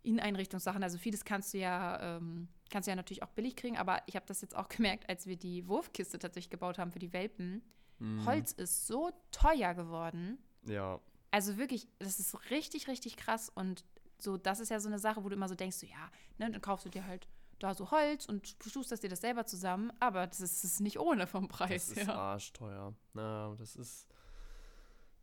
Inneneinrichtungssachen. 0.02 0.82
Also 0.82 0.98
vieles 0.98 1.24
kannst 1.24 1.54
du 1.54 1.60
ja, 1.60 2.18
ähm, 2.18 2.48
kannst 2.72 2.88
du 2.88 2.92
ja 2.92 2.96
natürlich 2.96 3.22
auch 3.22 3.30
billig 3.30 3.56
kriegen, 3.56 3.78
aber 3.78 4.02
ich 4.08 4.16
habe 4.16 4.26
das 4.26 4.42
jetzt 4.42 4.56
auch 4.56 4.70
gemerkt, 4.76 5.08
als 5.10 5.28
wir 5.28 5.36
die 5.36 5.68
Wurfkiste 5.68 6.18
tatsächlich 6.18 6.50
gebaut 6.50 6.80
haben 6.80 6.92
für 6.92 7.00
die 7.00 7.14
Welpen. 7.14 7.62
Hm, 8.00 8.26
Holz 8.26 8.54
ist 8.54 8.88
so 8.88 9.12
teuer 9.32 9.74
geworden. 9.74 10.40
Ja. 10.66 11.00
Also 11.32 11.58
wirklich, 11.58 11.88
das 12.00 12.20
ist 12.20 12.50
richtig, 12.50 12.88
richtig 12.88 13.18
krass. 13.18 13.52
Und 13.54 13.84
so, 14.20 14.38
das 14.38 14.60
ist 14.60 14.70
ja 14.70 14.80
so 14.80 14.88
eine 14.88 15.00
Sache, 15.00 15.24
wo 15.24 15.30
du 15.30 15.36
immer 15.36 15.50
so 15.50 15.56
denkst, 15.56 15.78
so, 15.78 15.86
ja, 15.86 16.10
ne, 16.38 16.52
dann 16.52 16.62
kaufst 16.62 16.86
du 16.86 16.90
dir 16.90 17.06
halt 17.06 17.28
da 17.60 17.74
so 17.74 17.92
Holz 17.92 18.26
und 18.26 18.56
schusterst 18.66 19.04
dir 19.04 19.10
das 19.10 19.22
selber 19.22 19.46
zusammen, 19.46 19.92
aber 20.00 20.28
das 20.28 20.42
ist, 20.42 20.64
das 20.64 20.74
ist 20.74 20.80
nicht 20.80 21.00
ohne 21.00 21.28
vom 21.28 21.48
Preis. 21.48 21.90
Das 21.90 21.98
ist 21.98 22.08
ja. 22.08 22.16
arschteuer. 22.16 22.94
Na, 23.14 23.56
das 23.58 23.76
ist. 23.76 24.08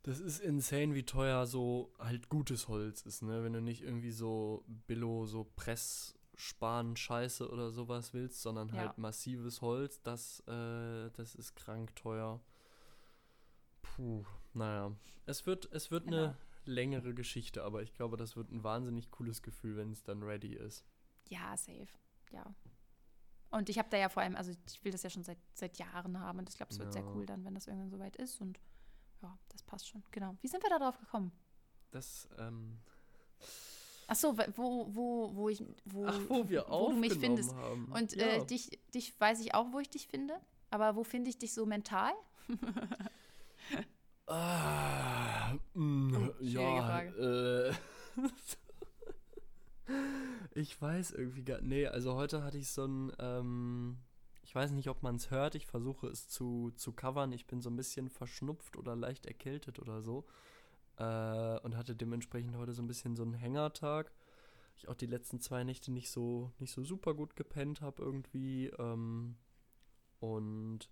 Das 0.03 0.19
ist 0.19 0.39
insane, 0.39 0.93
wie 0.93 1.03
teuer 1.03 1.47
so 1.47 1.91
halt 1.97 2.29
gutes 2.29 2.67
Holz 2.67 3.01
ist, 3.01 3.23
ne? 3.23 3.43
Wenn 3.43 3.53
du 3.53 3.61
nicht 3.61 3.81
irgendwie 3.81 4.11
so 4.11 4.63
Billo, 4.67 5.25
so 5.25 5.45
Pressspan, 5.55 6.95
Scheiße 6.95 7.49
oder 7.49 7.71
sowas 7.71 8.13
willst, 8.13 8.43
sondern 8.43 8.69
Ja. 8.69 8.75
halt 8.75 8.99
massives 8.99 9.61
Holz, 9.61 9.99
das, 10.03 10.41
äh, 10.41 11.09
das 11.09 11.33
ist 11.33 11.55
krank 11.55 11.95
teuer. 11.95 12.39
Puh, 13.81 14.23
naja. 14.55 14.91
Es 15.25 15.45
wird, 15.45 15.69
es 15.71 15.91
wird 15.91 16.05
Genau. 16.05 16.17
eine 16.17 16.37
längere 16.65 17.13
Geschichte, 17.13 17.63
aber 17.63 17.83
ich 17.83 17.93
glaube, 17.93 18.17
das 18.17 18.35
wird 18.35 18.51
ein 18.51 18.63
wahnsinnig 18.63 19.11
cooles 19.11 19.41
Gefühl, 19.41 19.77
wenn 19.77 19.91
es 19.91 20.03
dann 20.03 20.23
ready 20.23 20.53
ist. 20.55 20.85
ja, 21.29 21.55
safe. 21.57 21.87
Ja. 22.31 22.45
Und 23.51 23.69
ich 23.69 23.77
habe 23.79 23.87
da 23.89 23.97
ja 23.97 24.09
vor 24.09 24.21
allem, 24.23 24.35
also 24.35 24.51
ich 24.67 24.83
will 24.83 24.91
das 24.91 25.03
ja 25.03 25.09
schon 25.09 25.23
seit, 25.23 25.37
seit 25.53 25.77
Jahren 25.77 26.19
haben 26.19 26.39
und 26.39 26.49
ich 26.49 26.57
glaube, 26.57 26.71
es 26.73 26.79
wird 26.79 26.91
sehr 26.91 27.03
Ja. 27.03 27.11
cool 27.13 27.25
dann, 27.25 27.45
wenn 27.45 27.53
das 27.55 27.67
irgendwann 27.67 27.89
soweit 27.89 28.15
ist 28.17 28.41
und 28.41 28.59
ja, 29.21 29.37
das 29.49 29.63
passt 29.63 29.87
schon. 29.87 30.03
Genau. 30.11 30.35
Wie 30.41 30.47
sind 30.47 30.61
wir 30.63 30.69
da 30.69 30.77
drauf 30.79 30.99
gekommen? 30.99 31.31
Das, 31.91 32.27
ähm. 32.37 32.79
Ach 34.07 34.15
so, 34.15 34.37
wo, 34.55 34.87
wo, 34.93 35.35
wo 35.35 35.49
ich, 35.49 35.63
wo, 35.85 36.05
Ach, 36.07 36.19
wo 36.27 36.49
wir 36.49 36.65
wo 36.67 36.89
du 36.89 36.97
mich 36.97 37.13
findest. 37.13 37.53
haben. 37.55 37.85
Und 37.93 38.13
Ja. 38.15 38.25
äh, 38.27 38.45
dich, 38.45 38.69
dich 38.93 39.19
weiß 39.19 39.39
ich 39.41 39.53
auch, 39.55 39.71
wo 39.71 39.79
ich 39.79 39.89
dich 39.89 40.07
finde. 40.07 40.39
Aber 40.69 40.95
wo 40.95 41.03
finde 41.03 41.29
ich 41.29 41.37
dich 41.37 41.53
so 41.53 41.65
mental? 41.65 42.11
Ah, 44.27 45.53
mh, 45.73 46.17
Oh, 46.17 46.33
schwierige 46.43 46.51
ja, 46.51 47.01
äh, 47.01 47.73
ich 50.55 50.79
weiß 50.81 51.11
irgendwie 51.11 51.43
gar 51.43 51.61
nee, 51.61 51.85
also 51.87 52.15
heute 52.15 52.43
hatte 52.43 52.57
ich 52.57 52.69
so 52.69 52.85
ein, 52.85 53.11
ähm, 53.19 53.97
ich 54.43 54.53
weiß 54.55 54.71
nicht, 54.71 54.89
ob 54.89 55.03
man 55.03 55.15
es 55.15 55.31
hört, 55.31 55.55
ich 55.55 55.67
versuche 55.67 56.07
es 56.07 56.27
zu, 56.27 56.71
zu 56.75 56.93
covern, 56.93 57.31
ich 57.33 57.45
bin 57.45 57.61
so 57.61 57.69
ein 57.69 57.75
bisschen 57.75 58.09
verschnupft 58.09 58.77
oder 58.77 58.95
leicht 58.95 59.25
erkältet 59.25 59.79
oder 59.79 60.01
so 60.01 60.25
äh, 60.97 61.59
und 61.61 61.75
hatte 61.77 61.95
dementsprechend 61.95 62.55
heute 62.57 62.73
so 62.73 62.81
ein 62.83 62.87
bisschen 62.87 63.15
so 63.15 63.23
einen 63.23 63.33
Hängertag. 63.35 64.11
Ich 64.77 64.87
auch 64.89 64.95
die 64.95 65.05
letzten 65.07 65.39
zwei 65.41 65.63
Nächte 65.63 65.91
nicht 65.91 66.09
so, 66.11 66.51
nicht 66.59 66.73
so 66.73 66.83
super 66.83 67.13
gut 67.13 67.35
gepennt 67.35 67.81
habe 67.81 68.01
irgendwie 68.03 68.67
ähm, 68.79 69.35
und 70.19 70.89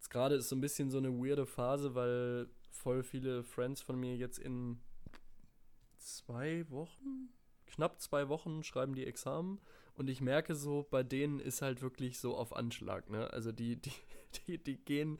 Jetzt 0.00 0.08
gerade 0.08 0.36
ist 0.36 0.48
so 0.48 0.56
ein 0.56 0.62
bisschen 0.62 0.90
so 0.90 0.96
eine 0.96 1.12
weirde 1.12 1.44
Phase, 1.44 1.94
weil 1.94 2.48
voll 2.70 3.02
viele 3.02 3.42
Friends 3.44 3.82
von 3.82 4.00
mir 4.00 4.16
jetzt 4.16 4.38
in 4.38 4.80
zwei 5.98 6.64
Wochen, 6.70 7.28
knapp 7.66 8.00
zwei 8.00 8.30
Wochen 8.30 8.62
schreiben 8.62 8.94
die 8.94 9.04
Examen 9.04 9.60
und 9.96 10.08
ich 10.08 10.22
merke 10.22 10.54
so, 10.54 10.86
bei 10.90 11.02
denen 11.02 11.38
ist 11.38 11.60
halt 11.60 11.82
wirklich 11.82 12.18
so 12.18 12.34
auf 12.34 12.56
Anschlag, 12.56 13.10
ne? 13.10 13.30
Also 13.34 13.52
die, 13.52 13.76
die, 13.76 13.92
die, 14.46 14.56
die 14.56 14.78
gehen, 14.78 15.18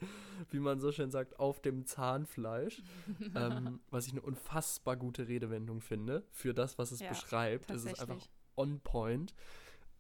wie 0.49 0.61
man 0.61 0.81
so 0.81 0.93
schön 0.93 1.11
sagt, 1.11 1.39
auf 1.39 1.61
dem 1.61 1.85
Zahnfleisch, 1.85 2.83
ähm, 3.35 3.81
was 3.91 4.07
ich 4.07 4.13
eine 4.13 4.23
unfassbar 4.23 4.97
gute 4.97 5.29
Redewendung 5.29 5.83
finde 5.83 6.25
für 6.31 6.55
das, 6.55 6.79
was 6.79 6.91
es 6.91 7.01
Ja, 7.01 7.11
beschreibt. 7.11 7.71
Es 7.71 7.85
ist 7.85 8.01
einfach 8.01 8.27
on 8.57 8.81
point. 8.81 9.35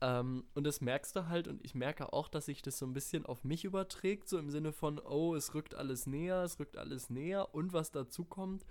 Ähm, 0.00 0.44
und 0.54 0.64
das 0.64 0.80
merkst 0.80 1.14
du 1.14 1.28
halt 1.28 1.46
und 1.46 1.64
ich 1.64 1.74
merke 1.74 2.12
auch, 2.12 2.28
dass 2.28 2.46
sich 2.46 2.62
das 2.62 2.78
so 2.78 2.86
ein 2.86 2.92
bisschen 2.92 3.26
auf 3.26 3.44
mich 3.44 3.64
überträgt, 3.64 4.28
so 4.28 4.38
im 4.38 4.50
Sinne 4.50 4.72
von, 4.72 4.98
oh, 4.98 5.34
es 5.34 5.54
rückt 5.54 5.74
alles 5.74 6.06
näher, 6.06 6.42
es 6.42 6.58
rückt 6.58 6.76
alles 6.76 7.10
näher 7.10 7.54
und 7.54 7.72
was 7.72 7.90
dazu 7.90 8.24
kommt, 8.24 8.64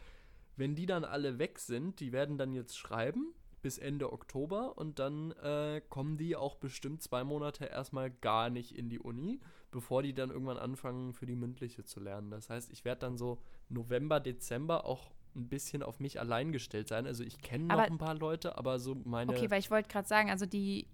wenn 0.56 0.76
die 0.76 0.86
dann 0.86 1.06
alle 1.06 1.40
weg 1.40 1.60
sind, 1.60 2.00
die 2.00 2.12
werden 2.12 2.38
dann 2.38 2.54
jetzt 2.54 2.78
schreiben 2.78 3.34
bis 3.62 3.78
Ende 3.78 4.12
Oktober 4.12 4.78
und 4.78 5.00
dann 5.00 5.32
äh, 5.32 5.82
kommen 5.90 6.18
die 6.18 6.36
auch 6.36 6.56
bestimmt 6.56 7.04
zwei 7.04 7.24
Monate 7.24 7.66
erstmal 7.66 8.10
gar 8.10 8.50
nicht 8.50 8.76
in 8.76 8.90
die 8.90 9.00
Uni, 9.00 9.40
bevor 9.72 10.02
die 10.02 10.14
dann 10.14 10.32
irgendwann 10.32 10.58
anfangen 10.58 11.14
für 11.14 11.26
die 11.26 11.36
mündliche 11.36 11.84
zu 11.84 12.00
lernen. 12.00 12.32
Das 12.32 12.50
heißt, 12.50 12.72
ich 12.72 12.86
werde 12.86 13.02
dann 13.02 13.18
so 13.18 13.42
November, 13.68 14.20
Dezember 14.20 14.86
auch 14.86 15.12
ein 15.36 15.48
bisschen 15.48 15.84
auf 15.84 16.00
mich 16.00 16.20
allein 16.20 16.52
gestellt 16.52 16.88
sein. 16.88 17.06
Also 17.06 17.24
ich 17.24 17.42
kenne 17.42 17.66
noch 17.66 17.78
ein 17.78 17.98
paar 17.98 18.16
Leute, 18.16 18.58
aber 18.58 18.80
so 18.80 18.96
meine. 18.96 19.32
Okay, 19.32 19.52
weil 19.52 19.60
ich 19.60 19.70
wollte 19.70 19.90
gerade 19.90 20.08
sagen, 20.08 20.30
also 20.30 20.46
die, 20.46 20.88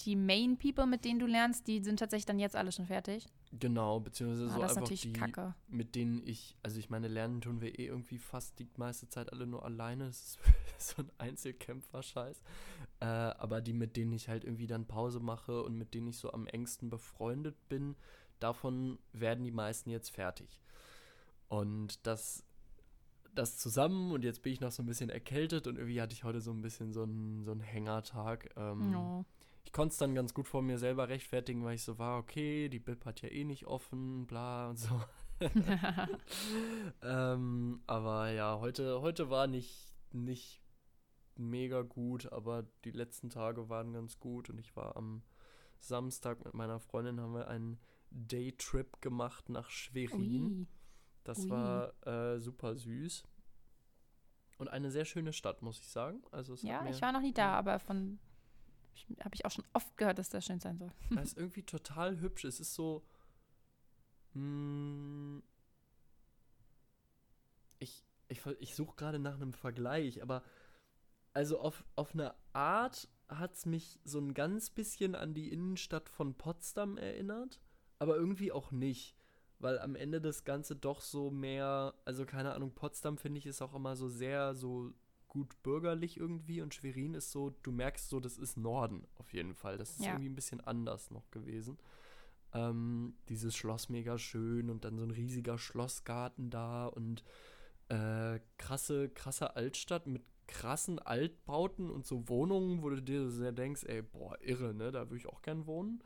die 0.00 0.16
Main 0.16 0.58
People, 0.58 0.86
mit 0.86 1.04
denen 1.04 1.18
du 1.18 1.26
lernst, 1.26 1.66
die 1.66 1.82
sind 1.82 1.98
tatsächlich 1.98 2.26
dann 2.26 2.38
jetzt 2.38 2.56
alle 2.56 2.72
schon 2.72 2.86
fertig. 2.86 3.26
Genau, 3.52 4.00
beziehungsweise 4.00 4.46
ah, 4.46 4.54
so 4.54 4.62
einfach 4.62 4.88
die, 4.88 5.12
Kacke. 5.12 5.54
mit 5.68 5.94
denen 5.94 6.26
ich, 6.26 6.56
also 6.62 6.78
ich 6.78 6.90
meine, 6.90 7.08
lernen 7.08 7.40
tun 7.40 7.60
wir 7.60 7.78
eh 7.78 7.86
irgendwie 7.86 8.18
fast 8.18 8.58
die 8.58 8.68
meiste 8.76 9.08
Zeit 9.08 9.32
alle 9.32 9.46
nur 9.46 9.64
alleine. 9.64 10.06
Das 10.06 10.20
ist 10.20 10.38
so 10.78 11.02
ein 11.02 11.10
Einzelkämpfer-Scheiß. 11.18 12.40
Äh, 13.00 13.04
aber 13.04 13.60
die, 13.60 13.72
mit 13.72 13.96
denen 13.96 14.12
ich 14.12 14.28
halt 14.28 14.44
irgendwie 14.44 14.66
dann 14.66 14.86
Pause 14.86 15.20
mache 15.20 15.62
und 15.62 15.76
mit 15.76 15.94
denen 15.94 16.08
ich 16.08 16.18
so 16.18 16.32
am 16.32 16.46
engsten 16.46 16.90
befreundet 16.90 17.56
bin, 17.68 17.94
davon 18.40 18.98
werden 19.12 19.44
die 19.44 19.52
meisten 19.52 19.90
jetzt 19.90 20.10
fertig. 20.10 20.60
Und 21.48 22.06
das 22.06 22.44
das 23.34 23.56
zusammen 23.56 24.12
und 24.12 24.22
jetzt 24.22 24.42
bin 24.42 24.52
ich 24.52 24.60
noch 24.60 24.70
so 24.70 24.80
ein 24.80 24.86
bisschen 24.86 25.10
erkältet 25.10 25.66
und 25.66 25.76
irgendwie 25.76 26.00
hatte 26.00 26.14
ich 26.14 26.22
heute 26.22 26.40
so 26.40 26.52
ein 26.52 26.62
bisschen 26.62 26.92
so 26.92 27.02
einen, 27.02 27.42
so 27.42 27.50
einen 27.50 27.62
Hängertag. 27.62 28.50
Ähm, 28.56 28.92
no 28.92 29.24
ich 29.64 29.72
konnte 29.72 29.92
es 29.92 29.98
dann 29.98 30.14
ganz 30.14 30.34
gut 30.34 30.46
vor 30.46 30.62
mir 30.62 30.78
selber 30.78 31.08
rechtfertigen, 31.08 31.64
weil 31.64 31.74
ich 31.74 31.82
so 31.82 31.98
war, 31.98 32.18
okay, 32.18 32.68
die 32.68 32.78
Bib 32.78 33.04
hat 33.04 33.22
ja 33.22 33.28
eh 33.30 33.44
nicht 33.44 33.66
offen, 33.66 34.26
bla 34.26 34.70
und 34.70 34.78
so. 34.78 35.00
ähm, 37.02 37.82
aber 37.86 38.30
ja, 38.30 38.58
heute, 38.60 39.00
heute 39.00 39.30
war 39.30 39.46
nicht, 39.46 39.94
nicht 40.12 40.62
mega 41.36 41.82
gut, 41.82 42.30
aber 42.32 42.64
die 42.84 42.92
letzten 42.92 43.30
Tage 43.30 43.68
waren 43.68 43.92
ganz 43.92 44.20
gut 44.20 44.50
und 44.50 44.58
ich 44.58 44.76
war 44.76 44.96
am 44.96 45.22
Samstag 45.80 46.44
mit 46.44 46.54
meiner 46.54 46.78
Freundin, 46.78 47.20
haben 47.20 47.34
wir 47.34 47.48
einen 47.48 47.78
Daytrip 48.10 49.00
gemacht 49.00 49.48
nach 49.48 49.70
Schwerin. 49.70 50.46
Ui. 50.46 50.66
Das 51.24 51.40
Ui. 51.40 51.50
war 51.50 52.06
äh, 52.06 52.38
super 52.38 52.76
süß. 52.76 53.24
Und 54.58 54.68
eine 54.68 54.90
sehr 54.90 55.04
schöne 55.04 55.32
Stadt, 55.32 55.62
muss 55.62 55.80
ich 55.80 55.88
sagen. 55.88 56.22
Also 56.30 56.54
ja, 56.56 56.86
ich 56.86 57.02
war 57.02 57.12
noch 57.12 57.20
nie 57.20 57.34
da, 57.34 57.54
aber 57.54 57.80
von 57.80 58.20
habe 59.20 59.34
ich 59.34 59.44
auch 59.44 59.50
schon 59.50 59.64
oft 59.72 59.96
gehört, 59.96 60.18
dass 60.18 60.28
das 60.28 60.44
schön 60.44 60.60
sein 60.60 60.78
soll. 60.78 60.92
Das 61.10 61.24
ist 61.32 61.38
irgendwie 61.38 61.62
total 61.62 62.20
hübsch. 62.20 62.44
Es 62.44 62.60
ist 62.60 62.74
so. 62.74 63.04
Mh, 64.34 64.40
hm, 64.40 65.42
ich 67.78 68.04
ich, 68.28 68.44
ich 68.58 68.74
suche 68.74 68.96
gerade 68.96 69.18
nach 69.18 69.34
einem 69.34 69.52
Vergleich, 69.52 70.22
aber 70.22 70.42
also 71.32 71.58
auf, 71.58 71.84
auf 71.96 72.14
eine 72.14 72.34
Art 72.52 73.08
hat 73.28 73.54
es 73.54 73.66
mich 73.66 74.00
so 74.04 74.20
ein 74.20 74.34
ganz 74.34 74.70
bisschen 74.70 75.14
an 75.14 75.34
die 75.34 75.50
Innenstadt 75.50 76.08
von 76.08 76.34
Potsdam 76.34 76.96
erinnert, 76.96 77.60
aber 77.98 78.16
irgendwie 78.16 78.52
auch 78.52 78.70
nicht, 78.70 79.16
weil 79.58 79.78
am 79.78 79.96
Ende 79.96 80.20
das 80.20 80.44
Ganze 80.44 80.76
doch 80.76 81.00
so 81.00 81.30
mehr, 81.30 81.94
also 82.04 82.24
keine 82.26 82.52
Ahnung, 82.54 82.74
Potsdam 82.74 83.18
finde 83.18 83.38
ich 83.38 83.46
ist 83.46 83.62
auch 83.62 83.74
immer 83.74 83.96
so 83.96 84.08
sehr 84.08 84.54
so 84.54 84.92
gut 85.34 85.60
bürgerlich 85.64 86.16
irgendwie 86.16 86.62
und 86.62 86.74
Schwerin 86.74 87.14
ist 87.14 87.32
so, 87.32 87.50
du 87.64 87.72
merkst 87.72 88.08
so, 88.08 88.20
das 88.20 88.38
ist 88.38 88.56
Norden 88.56 89.04
auf 89.16 89.32
jeden 89.32 89.54
Fall. 89.54 89.76
Das 89.76 89.90
ist 89.90 90.04
ja. 90.04 90.12
irgendwie 90.12 90.28
ein 90.28 90.36
bisschen 90.36 90.60
anders 90.60 91.10
noch 91.10 91.28
gewesen. 91.32 91.76
Ähm, 92.54 93.14
dieses 93.28 93.56
Schloss 93.56 93.88
mega 93.88 94.16
schön 94.16 94.70
und 94.70 94.84
dann 94.84 94.96
so 94.96 95.02
ein 95.02 95.10
riesiger 95.10 95.58
Schlossgarten 95.58 96.50
da 96.50 96.86
und 96.86 97.24
äh, 97.88 98.38
krasse, 98.58 99.08
krasse 99.08 99.56
Altstadt 99.56 100.06
mit 100.06 100.22
krassen 100.46 101.00
Altbauten 101.00 101.90
und 101.90 102.06
so 102.06 102.28
Wohnungen, 102.28 102.82
wo 102.82 102.90
du 102.90 103.02
dir 103.02 103.28
sehr 103.28 103.50
denkst, 103.50 103.84
ey, 103.86 104.02
boah, 104.02 104.38
irre, 104.40 104.72
ne? 104.72 104.92
Da 104.92 105.06
würde 105.10 105.16
ich 105.16 105.26
auch 105.26 105.42
gern 105.42 105.66
wohnen. 105.66 106.00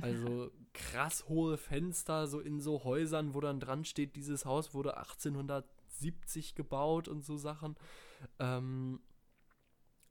Also 0.00 0.50
krass 0.72 1.28
hohe 1.28 1.56
Fenster, 1.56 2.26
so 2.26 2.40
in 2.40 2.60
so 2.60 2.82
Häusern, 2.82 3.32
wo 3.32 3.40
dann 3.40 3.60
dran 3.60 3.84
steht, 3.84 4.16
dieses 4.16 4.44
Haus 4.44 4.74
wurde 4.74 4.96
1870 4.96 6.56
gebaut 6.56 7.06
und 7.06 7.24
so 7.24 7.36
Sachen. 7.36 7.76
Ähm, 8.38 9.00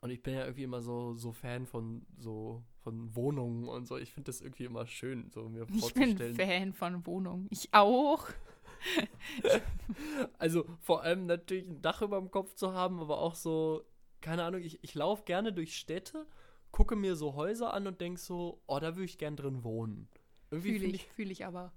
und 0.02 0.10
ich 0.10 0.24
bin 0.24 0.34
ja 0.34 0.46
irgendwie 0.46 0.64
immer 0.64 0.82
so, 0.82 1.14
so 1.14 1.32
Fan 1.32 1.66
von 1.66 2.06
so 2.18 2.64
von 2.82 3.16
Wohnungen 3.16 3.68
und 3.68 3.86
so. 3.86 3.98
Ich 3.98 4.12
finde 4.12 4.32
das 4.32 4.42
irgendwie 4.42 4.66
immer 4.66 4.88
schön, 4.88 5.30
so 5.30 5.48
mir 5.48 5.68
vorzustellen. 5.68 6.32
Ich 6.32 6.38
bin 6.38 6.48
Fan 6.48 6.74
von 6.74 7.06
Wohnungen. 7.06 7.48
Ich 7.52 7.70
auch. 7.72 8.28
also 10.40 10.66
vor 10.80 11.04
allem 11.04 11.28
natürlich 11.28 11.68
ein 11.68 11.82
Dach 11.82 12.02
über 12.02 12.20
dem 12.20 12.32
Kopf 12.32 12.56
zu 12.56 12.74
haben, 12.74 13.00
aber 13.00 13.20
auch 13.20 13.36
so, 13.36 13.86
keine 14.22 14.44
Ahnung, 14.44 14.62
ich, 14.62 14.84
ich 14.84 14.96
laufe 14.96 15.24
gerne 15.24 15.54
durch 15.54 15.78
Städte, 15.78 16.26
gucke 16.72 16.96
mir 16.96 17.16
so 17.16 17.36
Häuser 17.36 17.74
an 17.74 17.86
und 17.86 18.02
denke 18.02 18.20
so, 18.20 18.64
oh, 18.66 18.80
da 18.80 18.96
würde 18.96 19.06
ich 19.06 19.20
gern 19.20 19.36
drin 19.36 19.64
wohnen. 19.64 20.10
Fühle 20.50 20.88
ich, 20.88 21.06
fühle 21.08 21.32
ich 21.32 21.46
aber 21.46 21.72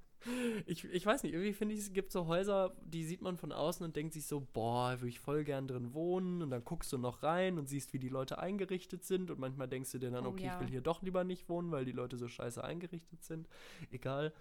ich, 0.66 0.84
ich 0.84 1.04
weiß 1.04 1.22
nicht, 1.22 1.32
irgendwie 1.32 1.52
finde 1.52 1.74
ich, 1.74 1.80
es 1.80 1.92
gibt 1.92 2.12
so 2.12 2.26
Häuser, 2.26 2.74
die 2.82 3.04
sieht 3.04 3.22
man 3.22 3.36
von 3.36 3.52
außen 3.52 3.84
und 3.84 3.96
denkt 3.96 4.14
sich 4.14 4.26
so, 4.26 4.40
boah, 4.40 5.00
würde 5.00 5.08
ich 5.08 5.20
voll 5.20 5.44
gern 5.44 5.68
drin 5.68 5.94
wohnen. 5.94 6.42
Und 6.42 6.50
dann 6.50 6.64
guckst 6.64 6.92
du 6.92 6.98
noch 6.98 7.22
rein 7.22 7.58
und 7.58 7.68
siehst, 7.68 7.92
wie 7.92 7.98
die 7.98 8.08
Leute 8.08 8.38
eingerichtet 8.38 9.04
sind. 9.04 9.30
Und 9.30 9.38
manchmal 9.38 9.68
denkst 9.68 9.92
du 9.92 9.98
dir 9.98 10.10
dann, 10.10 10.26
oh, 10.26 10.30
okay, 10.30 10.46
ja. 10.46 10.54
ich 10.54 10.60
will 10.60 10.68
hier 10.68 10.80
doch 10.80 11.02
lieber 11.02 11.24
nicht 11.24 11.48
wohnen, 11.48 11.70
weil 11.70 11.84
die 11.84 11.92
Leute 11.92 12.16
so 12.16 12.28
scheiße 12.28 12.62
eingerichtet 12.62 13.22
sind. 13.22 13.48
Egal. 13.90 14.32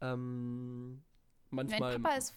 Ähm, 0.00 1.02
manchmal. 1.50 1.92
Mein 1.92 2.02
Papa 2.02 2.16
ist 2.16 2.34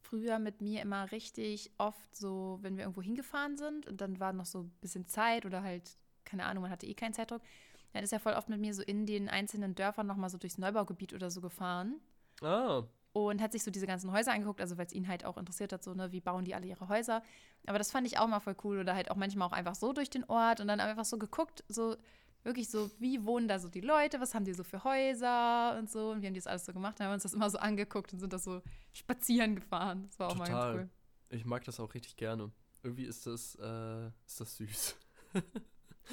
früher 0.00 0.38
mit 0.38 0.60
mir 0.60 0.82
immer 0.82 1.10
richtig 1.12 1.70
oft 1.78 2.16
so, 2.16 2.58
wenn 2.62 2.76
wir 2.76 2.84
irgendwo 2.84 3.02
hingefahren 3.02 3.56
sind 3.56 3.86
und 3.86 4.00
dann 4.00 4.20
war 4.20 4.32
noch 4.32 4.46
so 4.46 4.62
ein 4.62 4.72
bisschen 4.80 5.06
Zeit 5.06 5.44
oder 5.44 5.62
halt, 5.62 5.98
keine 6.24 6.46
Ahnung, 6.46 6.62
man 6.62 6.70
hatte 6.70 6.86
eh 6.86 6.94
keinen 6.94 7.12
Zeitdruck. 7.12 7.42
Dann 7.92 8.04
ist 8.04 8.12
er 8.12 8.20
voll 8.20 8.34
oft 8.34 8.48
mit 8.48 8.60
mir 8.60 8.74
so 8.74 8.82
in 8.82 9.06
den 9.06 9.28
einzelnen 9.28 9.74
Dörfern 9.74 10.06
nochmal 10.06 10.30
so 10.30 10.38
durchs 10.38 10.58
Neubaugebiet 10.58 11.14
oder 11.14 11.30
so 11.30 11.40
gefahren. 11.40 12.00
Ah. 12.42 12.84
Und 13.12 13.40
hat 13.40 13.52
sich 13.52 13.64
so 13.64 13.70
diese 13.70 13.86
ganzen 13.86 14.12
Häuser 14.12 14.32
angeguckt, 14.32 14.60
also 14.60 14.78
weil 14.78 14.86
es 14.86 14.92
ihn 14.92 15.08
halt 15.08 15.24
auch 15.24 15.38
interessiert 15.38 15.72
hat, 15.72 15.82
so, 15.82 15.94
ne, 15.94 16.12
wie 16.12 16.20
bauen 16.20 16.44
die 16.44 16.54
alle 16.54 16.66
ihre 16.66 16.88
Häuser. 16.88 17.22
Aber 17.66 17.78
das 17.78 17.90
fand 17.90 18.06
ich 18.06 18.18
auch 18.18 18.28
mal 18.28 18.40
voll 18.40 18.56
cool. 18.64 18.78
Oder 18.78 18.94
halt 18.94 19.10
auch 19.10 19.16
manchmal 19.16 19.48
auch 19.48 19.52
einfach 19.52 19.74
so 19.74 19.92
durch 19.92 20.10
den 20.10 20.24
Ort 20.24 20.60
und 20.60 20.68
dann 20.68 20.80
einfach 20.80 21.04
so 21.04 21.18
geguckt, 21.18 21.64
so 21.68 21.96
wirklich 22.44 22.70
so, 22.70 22.90
wie 22.98 23.24
wohnen 23.24 23.48
da 23.48 23.58
so 23.58 23.68
die 23.68 23.80
Leute, 23.80 24.20
was 24.20 24.34
haben 24.34 24.44
die 24.44 24.54
so 24.54 24.64
für 24.64 24.84
Häuser 24.84 25.76
und 25.78 25.90
so. 25.90 26.10
Und 26.10 26.22
wie 26.22 26.26
haben 26.26 26.34
die 26.34 26.40
das 26.40 26.46
alles 26.46 26.64
so 26.64 26.72
gemacht? 26.72 26.98
Dann 26.98 27.06
haben 27.06 27.12
wir 27.12 27.14
uns 27.14 27.24
das 27.24 27.34
immer 27.34 27.50
so 27.50 27.58
angeguckt 27.58 28.12
und 28.12 28.20
sind 28.20 28.32
da 28.32 28.38
so 28.38 28.62
spazieren 28.92 29.56
gefahren. 29.56 30.04
Das 30.06 30.18
war 30.18 30.28
auch 30.28 30.36
Total. 30.36 30.50
mal 30.50 30.76
ganz 30.76 30.76
cool. 30.76 30.90
Ich 31.30 31.44
mag 31.44 31.64
das 31.64 31.80
auch 31.80 31.92
richtig 31.94 32.16
gerne. 32.16 32.50
Irgendwie 32.82 33.04
ist 33.04 33.26
das, 33.26 33.56
äh, 33.56 34.06
ist 34.26 34.40
das 34.40 34.56
süß. 34.56 34.96
ja, 35.34 35.40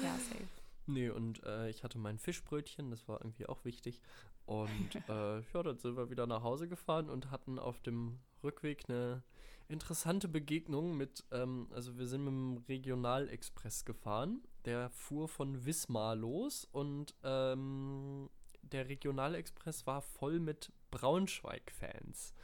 safe. 0.00 0.44
Nee, 0.88 1.10
und 1.10 1.42
äh, 1.42 1.68
ich 1.68 1.82
hatte 1.82 1.98
mein 1.98 2.16
Fischbrötchen, 2.16 2.92
das 2.92 3.08
war 3.08 3.20
irgendwie 3.20 3.46
auch 3.46 3.64
wichtig. 3.64 4.00
Und 4.46 4.94
äh, 5.08 5.40
ja, 5.40 5.62
dann 5.62 5.78
sind 5.78 5.96
wir 5.96 6.10
wieder 6.10 6.26
nach 6.26 6.42
Hause 6.42 6.68
gefahren 6.68 7.10
und 7.10 7.30
hatten 7.30 7.58
auf 7.58 7.80
dem 7.80 8.18
Rückweg 8.42 8.84
eine 8.88 9.22
interessante 9.68 10.28
Begegnung 10.28 10.96
mit, 10.96 11.24
ähm, 11.32 11.68
also 11.72 11.98
wir 11.98 12.06
sind 12.06 12.24
mit 12.24 12.32
dem 12.32 12.64
Regionalexpress 12.68 13.84
gefahren. 13.84 14.42
Der 14.64 14.90
fuhr 14.90 15.28
von 15.28 15.64
Wismar 15.64 16.16
los 16.16 16.66
und 16.70 17.14
ähm, 17.22 18.30
der 18.62 18.88
Regionalexpress 18.88 19.86
war 19.86 20.02
voll 20.02 20.40
mit 20.40 20.72
Braunschweig-Fans. 20.90 22.34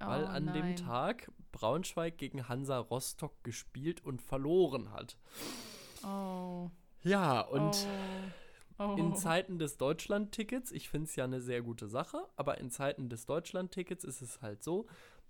Oh, 0.00 0.06
weil 0.06 0.26
an 0.26 0.44
nein. 0.44 0.54
dem 0.54 0.76
Tag 0.76 1.30
Braunschweig 1.50 2.18
gegen 2.18 2.48
Hansa 2.48 2.78
Rostock 2.78 3.42
gespielt 3.42 4.04
und 4.04 4.22
verloren 4.22 4.92
hat. 4.92 5.16
Oh. 6.04 6.70
Ja, 7.02 7.40
und 7.40 7.74
oh. 7.74 8.47
Oh. 8.80 8.94
in 8.96 9.16
Zeiten 9.16 9.58
des 9.58 9.76
Deutschland-Tickets, 9.76 10.70
ich 10.70 10.88
finde 10.88 11.06
es 11.06 11.16
ja 11.16 11.24
eine 11.24 11.40
sehr 11.40 11.62
gute 11.62 11.88
Sache, 11.88 12.28
aber 12.36 12.58
in 12.58 12.70
Zeiten 12.70 13.08
des 13.08 13.26
Deutschland-Tickets 13.26 14.04
ist 14.04 14.22
es 14.22 14.40
halt 14.40 14.62
so, 14.62 14.86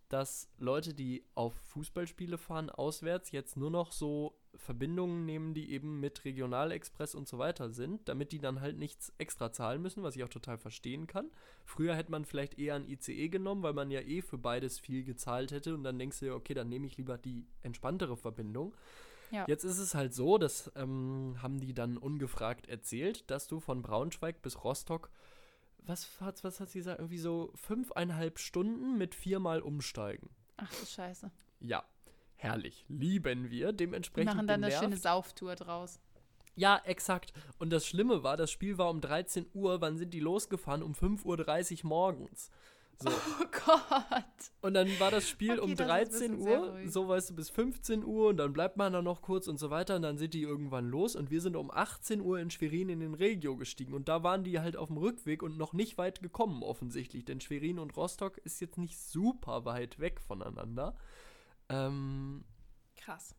dass 0.09 0.49
Leute, 0.59 0.95
die 0.95 1.25
auf 1.35 1.55
Fußballspiele 1.55 2.39
fahren, 2.39 2.71
auswärts, 2.71 3.31
jetzt 3.31 3.57
nur 3.57 3.71
noch 3.71 3.93
so 3.93 4.39
Verbindungen 4.55 5.25
nehmen, 5.27 5.55
die 5.55 5.71
eben 5.71 6.01
mit 6.01 6.25
Regionalexpress 6.25 7.15
und 7.15 7.29
so 7.29 7.39
weiter 7.39 7.71
sind, 7.71 8.09
damit 8.09 8.33
die 8.33 8.39
dann 8.39 8.61
halt 8.61 8.79
nichts 8.79 9.13
extra 9.19 9.53
zahlen 9.53 9.83
müssen, 9.83 10.03
was 10.03 10.17
ich 10.17 10.25
auch 10.25 10.29
total 10.29 10.59
verstehen 10.59 11.07
kann. 11.07 11.31
Früher 11.65 11.95
hätte 11.95 12.11
man 12.11 12.25
vielleicht 12.25 12.59
eher 12.59 12.75
ein 12.75 12.89
ICE 12.89 13.29
genommen, 13.29 13.63
weil 13.63 13.75
man 13.75 13.91
ja 13.91 14.01
eh 14.01 14.23
für 14.23 14.39
beides 14.39 14.79
viel 14.79 15.05
gezahlt 15.05 15.53
hätte 15.53 15.75
und 15.75 15.85
dann 15.85 15.99
denkst 15.99 16.21
du 16.21 16.27
dir, 16.27 16.35
okay, 16.35 16.55
dann 16.55 16.69
nehme 16.69 16.87
ich 16.87 16.97
lieber 16.97 17.19
die 17.19 17.47
entspanntere 17.63 18.17
Verbindung. 18.17 18.75
Ja. 19.31 19.45
Jetzt 19.47 19.65
ist 19.65 19.79
es 19.79 19.95
halt 19.95 20.15
so, 20.15 20.39
das 20.39 20.71
ähm, 20.75 21.37
haben 21.43 21.61
die 21.61 21.75
dann 21.75 21.97
ungefragt 21.97 22.69
erzählt, 22.69 23.31
dass 23.31 23.47
du 23.47 23.61
von 23.61 23.83
Braunschweig 23.83 24.43
bis 24.43 24.65
Rostock, 24.65 25.11
was, 25.79 26.21
hat, 26.21 26.45
was 26.45 26.61
hat 26.61 26.71
sie 26.71 26.79
gesagt, 26.79 26.99
irgendwie 26.99 27.19
so 27.19 27.51
fünfeinhalb 27.55 28.39
Stunden 28.39 28.99
mit 28.99 29.15
viermal 29.15 29.61
umsteigen. 29.61 30.31
Ach 30.57 30.71
du 30.71 30.87
Scheiße. 30.87 31.31
Ja, 31.61 31.85
herrlich. 32.37 32.85
Lieben 32.89 33.51
wir. 33.51 33.73
Dementsprechend. 33.73 34.31
Wir 34.31 34.37
machen 34.37 34.47
dann 34.47 34.65
eine 34.65 34.75
schöne 34.75 34.97
Sauftour 34.97 35.55
draus. 35.55 36.01
Ja, 36.57 36.83
exakt. 36.85 37.33
Und 37.59 37.71
das 37.71 37.87
Schlimme 37.87 38.25
war, 38.25 38.37
das 38.37 38.51
Spiel 38.51 38.79
war 38.79 38.91
um 38.91 39.01
13 39.01 39.47
Uhr. 39.55 39.81
Wann 39.81 39.97
sind 39.97 40.13
die 40.13 40.21
losgefahren? 40.21 40.83
Um 40.83 40.93
5.30 40.93 41.85
Uhr 41.85 41.89
morgens. 41.89 42.51
So. 43.01 43.11
Oh 43.11 43.45
Gott. 43.65 44.25
Und 44.61 44.75
dann 44.75 44.89
war 44.99 45.13
das 45.13 45.29
Spiel 45.29 45.53
Okay, 45.53 45.61
um 45.61 45.77
das 45.77 45.87
ist 45.87 45.93
ein 45.93 46.05
13 46.05 46.11
bisschen 46.11 46.43
sehr 46.43 46.61
Uhr, 46.61 46.89
so 46.89 47.09
weißt 47.09 47.31
du, 47.31 47.37
bis 47.37 47.49
15 47.51 48.05
Uhr 48.05 48.29
und 48.29 48.39
dann 48.39 48.53
bleibt 48.53 48.77
man 48.77 48.93
da 48.93 49.03
noch 49.03 49.23
kurz 49.23 49.47
und 49.47 49.59
so 49.59 49.71
weiter 49.71 49.97
und 49.97 50.03
dann 50.03 50.19
sind 50.19 50.35
die 50.35 50.43
irgendwann 50.43 50.89
los 50.89 51.15
und 51.15 51.31
wir 51.31 51.41
sind 51.41 51.55
um 51.55 51.71
18 51.71 52.21
Uhr 52.21 52.41
in 52.41 52.51
Schwerin 52.51 52.89
in 52.89 52.99
den 52.99 53.15
Regio 53.15 53.57
gestiegen 53.57 53.95
und 53.95 54.09
da 54.09 54.25
waren 54.25 54.43
die 54.43 54.59
halt 54.59 54.77
auf 54.77 54.89
dem 54.89 54.97
Rückweg 54.97 55.45
und 55.45 55.57
noch 55.57 55.73
nicht 55.73 55.97
weit 55.97 56.23
gekommen 56.23 56.65
offensichtlich, 56.65 57.25
denn 57.25 57.41
Schwerin 57.41 57.79
und 57.79 57.97
Rostock 57.97 58.39
ist 58.39 58.61
jetzt 58.61 58.79
nicht 58.79 58.99
super 58.99 59.65
weit 59.65 60.01
weg 60.01 60.21
voneinander. 60.21 60.97
Ähm, 61.69 62.45
Krass. 62.97 63.37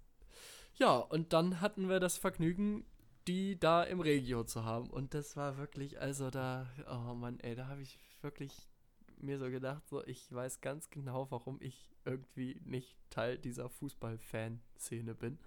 ja, 0.75 0.95
und 0.97 1.33
dann 1.33 1.59
hatten 1.59 1.89
wir 1.89 1.99
das 1.99 2.17
Vergnügen, 2.17 2.85
die 3.27 3.59
da 3.59 3.83
im 3.83 3.99
Regio 3.99 4.43
zu 4.43 4.63
haben. 4.63 4.89
Und 4.89 5.13
das 5.13 5.35
war 5.35 5.57
wirklich, 5.57 5.99
also 5.99 6.29
da, 6.29 6.67
oh 6.89 7.13
Mann, 7.13 7.39
ey, 7.41 7.55
da 7.55 7.67
habe 7.67 7.81
ich 7.81 7.99
wirklich 8.21 8.69
mir 9.21 9.39
so 9.39 9.49
gedacht, 9.49 9.87
so, 9.87 10.03
ich 10.05 10.31
weiß 10.33 10.61
ganz 10.61 10.89
genau, 10.89 11.29
warum 11.31 11.57
ich 11.61 11.89
irgendwie 12.05 12.59
nicht 12.65 12.97
Teil 13.09 13.37
dieser 13.37 13.69
Fußball-Fan-Szene 13.69 15.15
bin. 15.15 15.39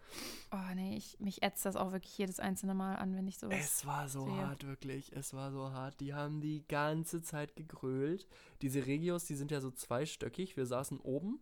Oh 0.52 0.74
nee, 0.74 0.96
ich, 0.96 1.18
mich 1.20 1.42
ätzt 1.42 1.64
das 1.64 1.76
auch 1.76 1.92
wirklich 1.92 2.16
jedes 2.18 2.40
einzelne 2.40 2.74
Mal 2.74 2.96
an, 2.96 3.16
wenn 3.16 3.26
ich 3.26 3.38
sowas. 3.38 3.58
Es 3.58 3.86
war 3.86 4.08
so 4.08 4.26
sehe. 4.26 4.36
hart, 4.36 4.66
wirklich. 4.66 5.12
Es 5.12 5.34
war 5.34 5.52
so 5.52 5.70
hart. 5.72 6.00
Die 6.00 6.14
haben 6.14 6.40
die 6.40 6.66
ganze 6.66 7.22
Zeit 7.22 7.56
gegrölt. 7.56 8.28
Diese 8.60 8.86
Regios, 8.86 9.24
die 9.24 9.34
sind 9.34 9.50
ja 9.50 9.60
so 9.60 9.70
zweistöckig. 9.70 10.56
Wir 10.56 10.66
saßen 10.66 11.00
oben 11.00 11.40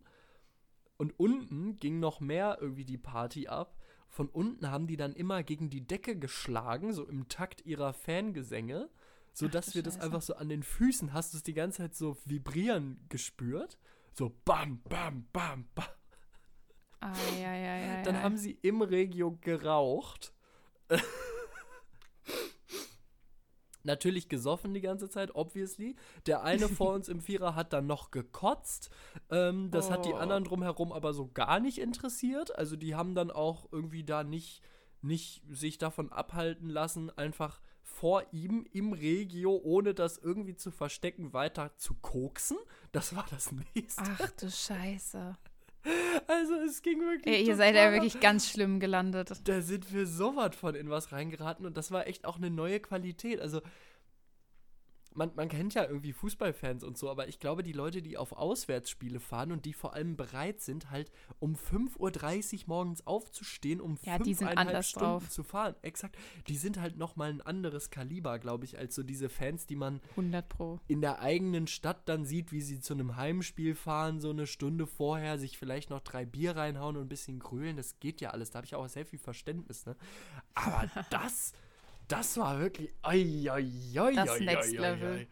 und 0.97 1.19
unten 1.19 1.79
ging 1.79 1.99
noch 1.99 2.19
mehr 2.19 2.57
irgendwie 2.61 2.85
die 2.85 2.97
Party 2.97 3.47
ab. 3.47 3.75
Von 4.07 4.27
unten 4.29 4.69
haben 4.69 4.87
die 4.87 4.97
dann 4.97 5.13
immer 5.13 5.41
gegen 5.41 5.69
die 5.69 5.87
Decke 5.87 6.17
geschlagen, 6.17 6.93
so 6.93 7.07
im 7.07 7.29
Takt 7.29 7.65
ihrer 7.65 7.93
Fangesänge, 7.93 8.89
sodass 9.33 9.67
du 9.67 9.75
wir 9.75 9.83
das 9.83 9.99
einfach 9.99 10.21
so 10.21 10.35
an 10.35 10.49
den 10.49 10.63
Füßen, 10.63 11.13
hast 11.13 11.33
du 11.33 11.37
es 11.37 11.43
die 11.43 11.53
ganze 11.53 11.79
Zeit 11.79 11.95
so 11.95 12.17
vibrieren 12.25 13.05
gespürt. 13.09 13.77
So 14.13 14.35
bam, 14.45 14.81
bam, 14.83 15.27
bam, 15.31 15.67
bam. 15.73 15.85
Ah, 16.99 17.13
ja, 17.41 17.53
ja, 17.55 17.75
ja. 17.77 18.01
Dann 18.03 18.21
haben 18.21 18.37
sie 18.37 18.51
im 18.61 18.81
Regio 18.81 19.37
geraucht. 19.41 20.33
Natürlich 23.83 24.29
gesoffen 24.29 24.75
die 24.75 24.81
ganze 24.81 25.09
Zeit, 25.09 25.33
obviously. 25.33 25.95
Der 26.27 26.43
eine 26.43 26.69
vor 26.69 26.93
uns 26.93 27.07
im 27.07 27.19
Vierer 27.19 27.55
hat 27.55 27.73
dann 27.73 27.87
noch 27.87 28.11
gekotzt. 28.11 28.91
Ähm, 29.31 29.71
das 29.71 29.89
hat 29.89 30.05
die 30.05 30.13
Oh. 30.13 30.17
anderen 30.17 30.43
drumherum 30.43 30.91
aber 30.91 31.13
so 31.15 31.27
gar 31.33 31.59
nicht 31.59 31.79
interessiert. 31.79 32.55
Also 32.55 32.75
die 32.75 32.93
haben 32.93 33.15
dann 33.15 33.31
auch 33.31 33.67
irgendwie 33.71 34.03
da 34.03 34.23
nicht, 34.23 34.61
nicht 35.01 35.41
sich 35.49 35.79
davon 35.79 36.11
abhalten 36.11 36.69
lassen, 36.69 37.09
einfach 37.17 37.59
vor 37.91 38.23
ihm 38.31 38.65
im 38.73 38.93
Regio, 38.93 39.59
ohne 39.63 39.93
das 39.93 40.17
irgendwie 40.17 40.55
zu 40.55 40.71
verstecken, 40.71 41.33
weiter 41.33 41.71
zu 41.77 41.93
koksen. 41.95 42.57
Das 42.91 43.15
war 43.15 43.25
das 43.29 43.51
nächste. 43.75 44.03
Ach 44.19 44.31
du 44.31 44.49
Scheiße. 44.49 45.37
Also 46.27 46.53
es 46.55 46.81
ging 46.81 46.99
wirklich. 47.01 47.35
Ey, 47.35 47.47
ihr 47.47 47.55
seid 47.55 47.75
ja 47.75 47.91
wirklich 47.91 48.19
ganz 48.19 48.49
schlimm 48.49 48.79
gelandet. 48.79 49.41
Da 49.45 49.61
sind 49.61 49.91
wir 49.93 50.05
so 50.05 50.35
was 50.35 50.55
von 50.55 50.75
in 50.75 50.89
was 50.89 51.11
reingeraten 51.11 51.65
und 51.65 51.75
das 51.75 51.91
war 51.91 52.07
echt 52.07 52.25
auch 52.25 52.37
eine 52.37 52.49
neue 52.49 52.79
Qualität. 52.79 53.39
Also, 53.39 53.61
man, 55.13 55.31
man 55.35 55.49
kennt 55.49 55.73
ja 55.73 55.83
irgendwie 55.85 56.13
Fußballfans 56.13 56.83
und 56.83 56.97
so, 56.97 57.09
aber 57.09 57.27
ich 57.27 57.39
glaube, 57.39 57.63
die 57.63 57.71
Leute, 57.73 58.01
die 58.01 58.17
auf 58.17 58.31
Auswärtsspiele 58.31 59.19
fahren 59.19 59.51
und 59.51 59.65
die 59.65 59.73
vor 59.73 59.93
allem 59.93 60.15
bereit 60.15 60.61
sind, 60.61 60.89
halt 60.89 61.11
um 61.39 61.55
5.30 61.55 62.53
Uhr 62.53 62.63
morgens 62.67 63.05
aufzustehen, 63.05 63.81
um 63.81 63.97
Ja, 64.03 64.17
fünfeinhalb 64.17 64.83
Stunden 64.85 65.05
drauf. 65.07 65.29
zu 65.29 65.43
fahren. 65.43 65.75
Exakt. 65.81 66.17
Die 66.47 66.57
sind 66.57 66.79
halt 66.79 66.97
nochmal 66.97 67.29
ein 67.29 67.41
anderes 67.41 67.89
Kaliber, 67.89 68.39
glaube 68.39 68.65
ich, 68.65 68.77
als 68.77 68.95
so 68.95 69.03
diese 69.03 69.29
Fans, 69.29 69.65
die 69.67 69.75
man 69.75 70.01
100 70.11 70.47
Pro. 70.49 70.79
in 70.87 71.01
der 71.01 71.19
eigenen 71.21 71.67
Stadt 71.67 72.07
dann 72.07 72.25
sieht, 72.25 72.51
wie 72.51 72.61
sie 72.61 72.79
zu 72.79 72.93
einem 72.93 73.15
Heimspiel 73.17 73.75
fahren, 73.75 74.19
so 74.19 74.29
eine 74.29 74.47
Stunde 74.47 74.87
vorher, 74.87 75.37
sich 75.37 75.57
vielleicht 75.57 75.89
noch 75.89 76.01
drei 76.01 76.25
Bier 76.25 76.55
reinhauen 76.55 76.95
und 76.97 77.03
ein 77.03 77.09
bisschen 77.09 77.39
grölen, 77.39 77.77
das 77.77 77.99
geht 77.99 78.21
ja 78.21 78.29
alles. 78.31 78.51
Da 78.51 78.57
habe 78.57 78.65
ich 78.65 78.75
auch 78.75 78.87
sehr 78.87 79.05
viel 79.05 79.19
Verständnis, 79.19 79.85
ne? 79.85 79.95
Aber 80.55 80.89
das, 81.09 81.53
das 82.11 82.37
war 82.37 82.59
wirklich. 82.59 82.91
Oi, 83.05 83.49
oi, 83.49 83.99
oi, 83.99 84.13
Das 84.15 84.39
Next 84.39 84.71
Level. 84.73 85.27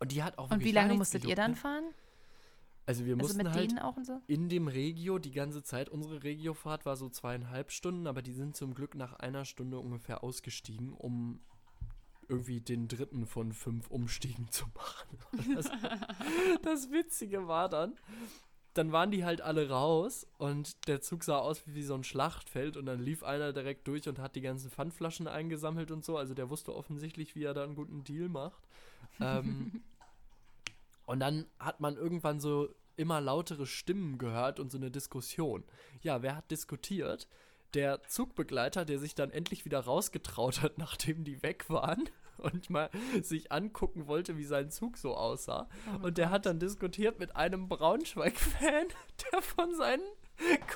Und 0.00 0.12
die 0.12 0.22
hat 0.22 0.38
auch 0.38 0.50
Und 0.50 0.62
wie 0.64 0.72
lange 0.72 0.94
musstet 0.94 1.24
ihr 1.24 1.36
dann 1.36 1.52
gejuckt, 1.52 1.62
fahren? 1.62 1.84
ne? 1.84 1.94
Also 2.86 3.06
wir 3.06 3.14
Also 3.14 3.22
mussten 3.24 3.38
mit 3.38 3.52
halt 3.54 3.70
denen 3.70 3.78
auch 3.78 3.96
und 3.96 4.04
so? 4.06 4.20
in 4.26 4.48
dem 4.50 4.68
Regio 4.68 5.18
die 5.18 5.30
ganze 5.32 5.62
Zeit. 5.62 5.88
Unsere 5.88 6.22
Regiofahrt 6.22 6.84
war 6.84 6.96
so 6.96 7.08
zweieinhalb 7.08 7.70
Stunden, 7.72 8.06
aber 8.06 8.20
die 8.20 8.32
sind 8.34 8.56
zum 8.56 8.74
Glück 8.74 8.94
nach 8.94 9.14
einer 9.14 9.46
Stunde 9.46 9.78
ungefähr 9.78 10.22
ausgestiegen, 10.22 10.92
um 10.92 11.40
irgendwie 12.28 12.60
den 12.60 12.88
dritten 12.88 13.26
von 13.26 13.52
fünf 13.52 13.88
Umstiegen 13.90 14.50
zu 14.50 14.66
machen. 14.74 15.18
Das, 15.54 15.70
das 16.62 16.90
Witzige 16.90 17.46
war 17.48 17.68
dann, 17.68 17.94
dann 18.74 18.90
waren 18.90 19.12
die 19.12 19.24
halt 19.24 19.40
alle 19.40 19.68
raus 19.68 20.26
und 20.36 20.88
der 20.88 21.00
Zug 21.00 21.22
sah 21.22 21.38
aus 21.38 21.62
wie 21.66 21.84
so 21.84 21.94
ein 21.94 22.02
Schlachtfeld 22.02 22.76
und 22.76 22.86
dann 22.86 23.00
lief 23.00 23.22
einer 23.22 23.52
direkt 23.52 23.86
durch 23.86 24.08
und 24.08 24.18
hat 24.18 24.34
die 24.34 24.40
ganzen 24.40 24.70
Pfandflaschen 24.70 25.28
eingesammelt 25.28 25.92
und 25.92 26.04
so. 26.04 26.18
Also 26.18 26.34
der 26.34 26.50
wusste 26.50 26.74
offensichtlich, 26.74 27.36
wie 27.36 27.44
er 27.44 27.54
da 27.54 27.62
einen 27.62 27.76
guten 27.76 28.02
Deal 28.02 28.28
macht. 28.28 28.66
Ähm, 29.20 29.82
und 31.06 31.20
dann 31.20 31.46
hat 31.60 31.80
man 31.80 31.96
irgendwann 31.96 32.40
so 32.40 32.68
immer 32.96 33.20
lautere 33.20 33.66
Stimmen 33.66 34.18
gehört 34.18 34.58
und 34.58 34.72
so 34.72 34.78
eine 34.78 34.90
Diskussion. 34.90 35.62
Ja, 36.02 36.22
wer 36.22 36.36
hat 36.36 36.50
diskutiert? 36.50 37.28
Der 37.74 38.02
Zugbegleiter, 38.02 38.84
der 38.84 38.98
sich 38.98 39.14
dann 39.14 39.30
endlich 39.30 39.64
wieder 39.64 39.80
rausgetraut 39.80 40.62
hat, 40.62 40.78
nachdem 40.78 41.22
die 41.22 41.42
weg 41.42 41.70
waren 41.70 42.08
und 42.38 42.70
mal 42.70 42.90
sich 43.22 43.52
angucken 43.52 44.06
wollte, 44.06 44.36
wie 44.36 44.44
sein 44.44 44.70
Zug 44.70 44.96
so 44.98 45.16
aussah. 45.16 45.68
Oh 46.02 46.06
und 46.06 46.18
der 46.18 46.30
hat 46.30 46.46
dann 46.46 46.58
diskutiert 46.58 47.18
mit 47.18 47.36
einem 47.36 47.68
Braunschweig-Fan, 47.68 48.86
der 49.32 49.42
von 49.42 49.74
seinen 49.74 50.02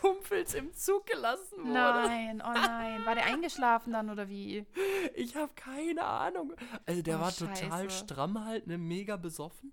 Kumpels 0.00 0.54
im 0.54 0.72
Zug 0.72 1.06
gelassen 1.06 1.58
wurde. 1.58 1.72
Nein, 1.72 2.42
oh 2.46 2.52
nein. 2.52 3.04
War 3.04 3.14
der 3.16 3.24
eingeschlafen 3.32 3.92
dann 3.92 4.08
oder 4.08 4.28
wie? 4.28 4.64
Ich 5.14 5.34
habe 5.34 5.50
keine 5.56 6.04
Ahnung. 6.04 6.52
Also 6.86 7.02
der 7.02 7.18
Oh, 7.18 7.20
war 7.22 7.32
total 7.34 7.56
Scheiße. 7.88 8.04
stramm 8.04 8.44
halt, 8.44 8.66
ne, 8.68 8.78
mega 8.78 9.16
besoffen. 9.16 9.72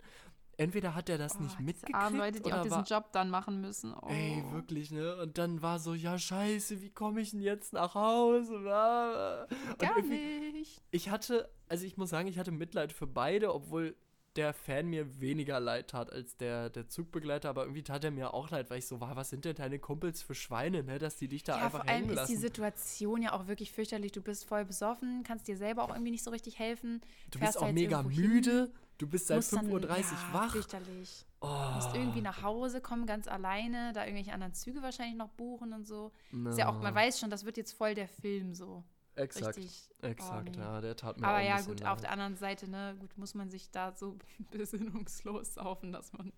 Entweder 0.58 0.96
hat 0.96 1.10
er 1.10 1.18
das 1.18 1.36
Oh, 1.38 1.44
nicht 1.44 1.60
mitgekriegt 1.60 1.96
armen 1.96 2.18
Leute, 2.18 2.40
die 2.40 2.46
oder 2.48 2.60
auch 2.60 2.64
diesen 2.64 2.78
war, 2.78 2.86
Job 2.86 3.12
dann 3.12 3.30
machen 3.30 3.62
müssen. 3.62 3.94
Oh. 3.94 4.08
Ey, 4.10 4.44
wirklich, 4.52 4.92
ne? 4.92 5.18
Und 5.18 5.38
dann 5.38 5.62
war 5.62 5.80
so, 5.80 5.94
ja, 5.94 6.18
scheiße, 6.18 6.82
wie 6.82 6.90
komme 6.90 7.22
ich 7.22 7.32
denn 7.32 7.42
jetzt 7.42 7.74
nach 7.74 7.96
Hause? 7.96 8.62
Gar 8.64 10.02
nicht. 10.02 10.82
Ich 10.92 11.10
hatte, 11.10 11.50
also 11.68 11.86
ich 11.86 11.98
muss 11.98 12.10
sagen, 12.10 12.28
ich 12.28 12.40
hatte 12.40 12.52
Mitleid 12.52 12.94
für 12.94 13.08
beide, 13.08 13.54
obwohl 13.54 13.96
der 14.36 14.54
Fan 14.54 14.88
mir 14.88 15.22
weniger 15.22 15.60
leid 15.62 15.92
tat 15.92 16.12
als 16.12 16.36
der, 16.36 16.70
der 16.70 16.90
Zugbegleiter, 16.90 17.50
aber 17.50 17.64
irgendwie 17.64 17.84
tat 17.84 18.04
er 18.04 18.12
mir 18.12 18.34
auch 18.34 18.50
leid, 18.50 18.70
weil 18.70 18.80
ich 18.80 18.88
so 18.88 19.00
war, 19.00 19.16
was 19.16 19.30
sind 19.30 19.46
denn 19.46 19.56
deine 19.56 19.80
Kumpels 19.80 20.22
für 20.22 20.36
Schweine, 20.36 20.84
ne, 20.84 21.00
dass 21.00 21.16
die 21.16 21.30
dich 21.30 21.44
da 21.44 21.58
Ja, 21.58 21.66
einfach 21.66 21.82
vor 21.84 21.90
allem 21.90 22.06
hängen 22.10 22.18
ist 22.18 22.28
die. 22.28 22.36
Situation 22.36 23.22
ja 23.22 23.32
auch 23.32 23.48
wirklich 23.48 23.72
fürchterlich. 23.72 24.12
Du 24.12 24.22
bist 24.22 24.46
voll 24.46 24.66
besoffen, 24.66 25.24
kannst 25.24 25.48
dir 25.48 25.56
selber 25.56 25.84
auch 25.84 25.90
irgendwie 25.90 26.12
nicht 26.12 26.24
so 26.24 26.32
richtig 26.32 26.60
helfen. 26.60 27.02
Du 27.32 27.40
bist 27.40 27.58
auch 27.58 27.72
mega 27.72 28.00
irgendwo 28.00 28.10
hin, 28.14 28.30
müde, 28.30 28.72
du 28.98 29.08
bist 29.08 29.28
seit 29.28 29.38
musst 29.38 29.54
dann- 29.54 29.68
5.30 29.68 29.72
Uhr 29.72 29.88
ja, 29.90 30.34
wach. 30.34 30.52
Fürchterlich. 30.52 31.26
Oh, 31.42 31.72
Musst 31.76 31.94
irgendwie 31.96 32.22
nach 32.22 32.42
Hause 32.42 32.82
kommen, 32.82 33.06
ganz 33.06 33.28
alleine, 33.28 33.94
da 33.94 34.04
irgendwelche 34.06 34.34
anderen 34.34 34.54
Züge 34.54 34.82
wahrscheinlich 34.82 35.16
noch 35.18 35.30
buchen 35.30 35.74
und 35.74 35.86
so. 35.86 36.12
Ist 36.50 36.58
ja 36.58 36.70
auch, 36.70 36.82
man 36.82 36.96
weiß 36.96 37.20
schon, 37.20 37.30
das 37.30 37.46
wird 37.46 37.58
jetzt 37.58 37.74
voll 37.74 37.94
der 37.94 38.08
Film 38.08 38.54
so. 38.54 38.84
Exakt, 39.16 39.58
Richtig. 39.58 39.90
exakt, 40.02 40.50
oh, 40.50 40.52
nee. 40.58 40.58
ja, 40.62 40.82
der 40.82 40.96
tat 40.98 41.18
mir 41.20 41.28
Aber 41.28 41.40
ja, 41.40 41.62
gut, 41.62 41.82
auf 41.84 41.94
leid. 42.00 42.04
der 42.04 42.12
anderen 42.12 42.36
Seite, 42.36 42.70
ne, 42.70 42.98
gut, 43.00 43.18
muss 43.18 43.34
man 43.34 43.50
sich 43.50 43.72
da 43.72 43.94
so 43.94 44.18
besinnungslos 44.52 45.54
saufen, 45.54 45.94
dass 45.94 46.12
man, 46.14 46.34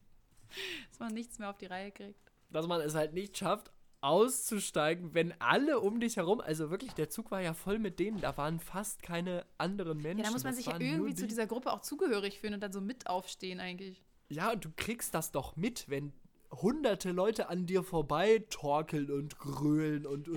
dass 0.90 1.00
man 1.00 1.14
nichts 1.14 1.40
mehr 1.40 1.50
auf 1.50 1.58
die 1.58 1.66
Reihe 1.66 1.92
kriegt. 1.92 2.20
dass 2.52 2.68
man 2.68 2.82
es 2.82 2.94
halt 2.94 3.14
nicht 3.14 3.36
schafft, 3.38 3.72
auszusteigen, 4.02 5.14
wenn 5.14 5.34
alle 5.40 5.80
um 5.80 6.00
dich 6.00 6.18
herum, 6.18 6.40
also 6.40 6.70
wirklich, 6.70 6.94
der 6.94 7.10
Zug 7.10 7.32
war 7.32 7.42
ja 7.42 7.54
voll 7.54 7.80
mit 7.80 8.00
denen, 8.00 8.20
da 8.22 8.36
waren 8.38 8.60
fast 8.60 9.02
keine 9.02 9.46
anderen 9.58 9.98
Menschen. 9.98 10.20
Ja, 10.20 10.26
da 10.26 10.32
muss 10.32 10.44
man 10.44 10.52
das 10.54 10.58
sich 10.64 10.68
ja 10.68 10.80
irgendwie 10.80 11.16
zu 11.16 11.24
die- 11.24 11.30
dieser 11.30 11.48
Gruppe 11.48 11.72
auch 11.74 11.82
zugehörig 11.82 12.40
fühlen 12.40 12.54
und 12.56 12.62
dann 12.62 12.72
so 12.74 12.82
mit 12.82 13.08
aufstehen 13.08 13.60
eigentlich. 13.60 14.04
Ja, 14.30 14.52
und 14.52 14.64
du 14.66 14.70
kriegst 14.76 15.14
das 15.14 15.32
doch 15.32 15.56
mit, 15.56 15.90
wenn 15.90 16.14
hunderte 16.52 17.12
Leute 17.12 17.50
an 17.50 17.66
dir 17.66 17.84
vorbei 17.84 18.46
torkeln 18.50 19.12
und 19.12 19.38
grölen 19.38 20.06
und 20.06 20.28
Ja, 20.28 20.34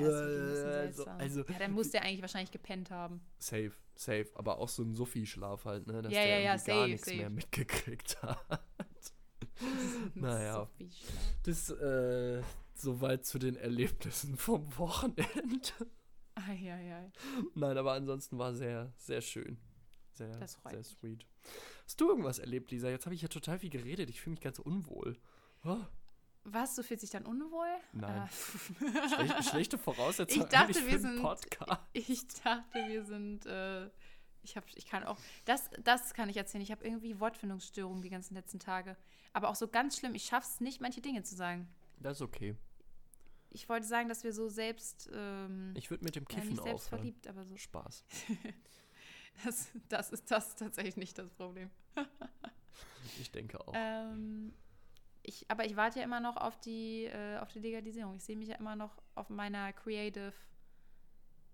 äh, 0.87 0.93
so, 0.93 1.05
also 1.05 1.41
ja, 1.43 1.59
dann 1.59 1.73
muss 1.73 1.91
der 1.91 2.03
eigentlich 2.03 2.23
wahrscheinlich 2.23 2.51
gepennt 2.51 2.91
haben. 2.91 3.21
safe, 3.39 3.73
safe, 3.95 4.27
aber 4.35 4.59
auch 4.59 4.69
so 4.69 4.83
ein 4.83 4.95
Sophie-Schlaf 4.95 5.65
halt, 5.67 5.87
ne, 5.87 6.03
dass 6.03 6.13
Ja, 6.13 6.21
der 6.23 6.29
ja, 6.29 6.39
ja, 6.39 6.53
irgendwie 6.55 6.67
gar 6.71 6.77
safe, 6.79 6.91
nichts 6.91 7.07
safe. 7.07 7.17
mehr 7.19 7.31
mitgekriegt 7.31 8.23
hat. 8.23 8.39
Naja. 10.15 10.53
Schlaf. 10.55 10.71
Das, 11.45 11.71
äh, 11.71 12.43
soweit 12.81 13.25
zu 13.25 13.39
den 13.39 13.57
Erlebnissen 13.57 14.37
vom 14.37 14.77
Wochenende. 14.79 15.73
Ai, 16.35 16.73
ai, 16.73 16.95
ai. 16.95 17.13
Nein, 17.55 17.77
aber 17.79 17.93
ansonsten 17.93 18.39
war 18.39 18.55
sehr, 18.55 18.93
sehr 18.97 19.21
schön. 19.21 19.59
Sehr, 20.13 20.33
sehr 20.47 20.83
sweet. 20.85 21.27
Hast 21.85 22.01
du 22.01 22.09
irgendwas 22.09 22.39
erlebt, 22.39 22.71
Lisa? 22.71 22.89
Jetzt 22.89 23.07
habe 23.07 23.15
ich 23.15 23.23
ja 23.23 23.29
total 23.29 23.59
viel 23.59 23.71
geredet. 23.71 24.11
Ich 24.11 24.21
fühle 24.21 24.33
mich 24.33 24.41
ganz 24.41 24.59
unwohl. 24.59 25.19
Oh. 25.65 25.79
Was, 26.45 26.75
du 26.75 26.83
fühlst 26.83 27.03
dich 27.03 27.11
dann 27.11 27.27
unwohl? 27.27 27.69
Nein. 27.93 28.29
Äh, 28.81 29.09
Schlechte, 29.09 29.43
schlechte 29.43 29.79
Voraussetzung 29.79 30.43
Ich 30.43 30.49
dachte, 30.49 30.75
wir 30.75 30.83
für 30.83 30.91
einen 30.91 31.01
sind- 31.01 31.23
Podcast. 31.23 31.83
Ich 31.93 32.27
dachte, 32.43 32.79
wir 32.89 33.05
sind. 33.05 33.47
Äh, 33.47 33.91
ich, 34.43 34.57
hab, 34.57 34.65
ich 34.75 34.87
kann 34.87 35.05
auch. 35.05 35.19
Das, 35.45 35.69
das 35.85 36.15
kann 36.15 36.29
ich 36.31 36.37
erzählen. 36.39 36.63
Ich 36.63 36.71
habe 36.71 36.85
irgendwie 36.85 37.21
Wortfindungsstörungen 37.21 38.03
die 38.03 38.09
ganzen 38.11 38.35
letzten 38.35 38.59
Tage. 38.59 38.97
Aber 39.33 39.49
auch 39.51 39.55
so 39.55 39.69
ganz 39.69 39.99
schlimm. 39.99 40.15
Ich 40.15 40.25
schaff's 40.25 40.61
nicht, 40.61 40.81
manche 40.81 41.01
Dinge 41.03 41.23
zu 41.23 41.35
sagen. 41.35 41.69
Das 41.99 42.19
ist 42.19 42.23
okay. 42.23 42.57
Ich 43.51 43.69
wollte 43.69 43.87
sagen, 43.87 44.09
dass 44.09 44.23
wir 44.25 44.33
so 44.33 44.49
selbst. 44.49 45.11
Ähm, 45.13 45.73
Ich 45.77 45.91
würde 45.91 46.05
mit 46.05 46.15
dem 46.17 46.25
ja, 46.29 46.35
Kiffen 46.37 46.51
nicht 46.51 46.63
selbst 46.63 46.87
aufhören. 46.87 46.99
verliebt, 47.01 47.27
aber 47.29 47.45
so. 47.45 47.57
Spaß. 47.57 48.05
Das, 49.45 49.69
das 49.89 50.11
ist 50.11 50.31
das 50.31 50.55
tatsächlich 50.55 50.99
nicht 50.99 51.17
das 51.17 51.31
Problem. 51.31 51.71
Ich 53.19 53.31
denke 53.31 53.59
auch. 53.67 53.73
Ähm, 53.75 54.53
ich, 55.23 55.51
aber 55.51 55.65
ich 55.65 55.77
warte 55.77 56.01
ja 56.01 56.05
immer 56.05 56.21
noch 56.21 56.37
auf 56.37 56.61
die, 56.61 57.05
äh, 57.07 57.39
auf 57.39 57.51
die 57.51 57.61
Legalisierung. 57.61 58.17
Ich 58.17 58.25
sehe 58.25 58.37
mich 58.37 58.49
ja 58.49 58.57
immer 58.57 58.77
noch 58.77 59.01
auf 59.15 59.31
meiner 59.31 59.73
Creative, 59.73 60.35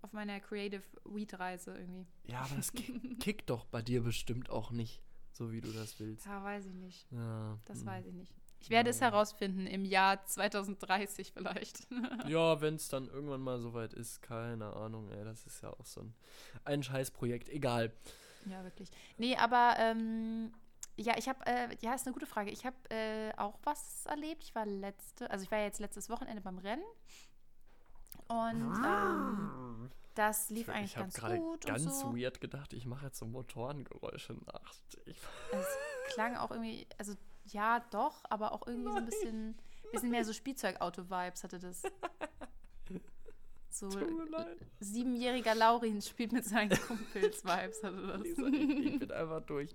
auf 0.01 0.11
meiner 0.11 0.41
Creative 0.41 0.83
Weed-Reise 1.05 1.77
irgendwie. 1.77 2.05
ja, 2.25 2.41
aber 2.41 2.55
das 2.55 2.73
kick, 2.73 3.19
kickt 3.21 3.49
doch 3.49 3.65
bei 3.65 3.81
dir 3.81 4.03
bestimmt 4.03 4.49
auch 4.49 4.71
nicht, 4.71 5.01
so 5.31 5.51
wie 5.53 5.61
du 5.61 5.71
das 5.71 5.97
willst. 5.99 6.25
Ja, 6.25 6.43
weiß 6.43 6.65
ich 6.65 6.73
nicht. 6.73 7.09
Ja, 7.11 7.57
Das 7.65 7.79
hm. 7.79 7.85
weiß 7.85 8.05
ich 8.07 8.13
nicht. 8.13 8.33
Ich 8.59 8.69
werde 8.69 8.89
es 8.89 8.99
Ja. 8.99 9.07
herausfinden 9.07 9.67
im 9.67 9.85
Jahr 9.85 10.25
2030 10.25 11.31
vielleicht. 11.33 11.87
Ja, 12.27 12.59
wenn 12.61 12.75
es 12.75 12.89
dann 12.89 13.07
irgendwann 13.07 13.41
mal 13.41 13.59
soweit 13.59 13.93
ist, 13.93 14.21
keine 14.21 14.73
Ahnung, 14.73 15.09
ey, 15.11 15.23
das 15.23 15.45
ist 15.45 15.61
ja 15.61 15.69
auch 15.71 15.85
so 15.85 16.01
ein, 16.01 16.13
ein 16.65 16.83
Scheißprojekt. 16.83 17.49
Egal. 17.49 17.93
ja, 18.45 18.63
wirklich. 18.63 18.89
Nee, 19.17 19.35
aber 19.37 19.75
ähm, 19.77 20.51
ja, 20.97 21.15
ich 21.17 21.29
habe, 21.29 21.45
äh, 21.45 21.75
ja, 21.81 21.93
ist 21.93 22.05
eine 22.07 22.13
gute 22.13 22.25
Frage. 22.25 22.49
Ich 22.51 22.65
habe 22.65 22.75
äh, 22.89 23.31
auch 23.37 23.59
was 23.63 24.05
erlebt. 24.07 24.43
Ich 24.43 24.55
war 24.55 24.65
letzte, 24.65 25.29
also 25.29 25.43
ich 25.43 25.51
war 25.51 25.59
jetzt 25.59 25.79
letztes 25.79 26.09
Wochenende 26.09 26.41
beim 26.41 26.57
Rennen. 26.57 26.83
Und 28.27 28.73
ähm, 28.85 29.91
das 30.15 30.49
lief 30.49 30.67
eigentlich 30.69 30.91
ich 30.91 30.97
habe 30.97 31.11
ganz 31.11 31.39
gut 31.39 31.65
ganz 31.65 31.85
und 31.85 31.93
so. 31.93 32.17
weird 32.17 32.41
gedacht, 32.41 32.73
ich 32.73 32.85
mache 32.85 33.05
jetzt 33.05 33.19
so 33.19 33.25
Motorengeräusche 33.25 34.33
nach. 34.33 34.73
Ich, 35.05 35.17
Es 35.51 36.13
klang 36.13 36.35
auch 36.35 36.51
irgendwie, 36.51 36.87
also 36.97 37.13
ja, 37.51 37.79
doch, 37.91 38.23
aber 38.29 38.51
auch 38.51 38.67
irgendwie 38.67 38.91
so 38.91 38.97
ein 38.97 39.05
bisschen, 39.05 39.57
bisschen 39.91 40.09
mehr 40.09 40.25
so 40.25 40.33
Spielzeugauto-Vibes 40.33 41.43
hatte 41.43 41.59
das. 41.59 41.83
So 43.69 43.89
siebenjähriger 44.79 45.53
Laurin 45.53 46.01
spielt 46.01 46.31
mit 46.31 46.43
seinen 46.45 46.69
Kumpels-Vibes 46.69 47.83
hatte 47.83 48.17
Lisa, 48.23 48.41
das. 48.41 48.53
ich, 48.53 48.85
ich 48.93 48.99
bin 48.99 49.11
einfach 49.11 49.41
durch. 49.41 49.71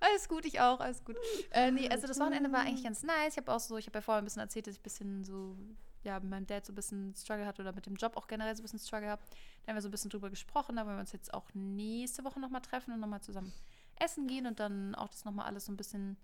Alles 0.00 0.26
gut, 0.26 0.46
ich 0.46 0.58
auch, 0.58 0.80
alles 0.80 1.04
gut. 1.04 1.16
Äh, 1.50 1.70
nee, 1.70 1.90
also 1.90 2.06
das 2.06 2.18
Wochenende 2.18 2.50
war 2.50 2.60
eigentlich 2.60 2.84
ganz 2.84 3.02
nice. 3.02 3.32
Ich 3.32 3.36
habe 3.36 3.52
auch 3.52 3.60
so, 3.60 3.76
ich 3.76 3.86
habe 3.86 3.98
ja 3.98 4.00
vorher 4.00 4.22
ein 4.22 4.24
bisschen 4.24 4.40
erzählt, 4.40 4.66
dass 4.66 4.74
ich 4.74 4.80
ein 4.80 4.84
bisschen 4.84 5.24
so, 5.24 5.54
ja, 6.02 6.18
mit 6.20 6.30
meinem 6.30 6.46
Dad 6.46 6.64
so 6.64 6.72
ein 6.72 6.76
bisschen 6.76 7.14
Struggle 7.14 7.44
hatte 7.44 7.60
oder 7.60 7.74
mit 7.74 7.84
dem 7.84 7.96
Job 7.96 8.16
auch 8.16 8.26
generell 8.26 8.56
so 8.56 8.62
ein 8.62 8.64
bisschen 8.64 8.78
Struggle 8.78 9.10
habe. 9.10 9.22
Da 9.64 9.68
haben 9.68 9.76
wir 9.76 9.82
so 9.82 9.88
ein 9.88 9.92
bisschen 9.92 10.10
drüber 10.10 10.30
gesprochen, 10.30 10.76
da 10.76 10.86
wollen 10.86 10.96
wir 10.96 11.00
uns 11.00 11.12
jetzt 11.12 11.34
auch 11.34 11.44
nächste 11.52 12.24
Woche 12.24 12.40
nochmal 12.40 12.62
treffen 12.62 12.94
und 12.94 13.00
nochmal 13.00 13.20
zusammen 13.20 13.52
essen 13.96 14.26
gehen 14.26 14.46
und 14.46 14.60
dann 14.60 14.94
auch 14.94 15.08
das 15.08 15.26
nochmal 15.26 15.46
alles 15.46 15.66
so 15.66 15.72
ein 15.72 15.76
bisschen, 15.76 16.16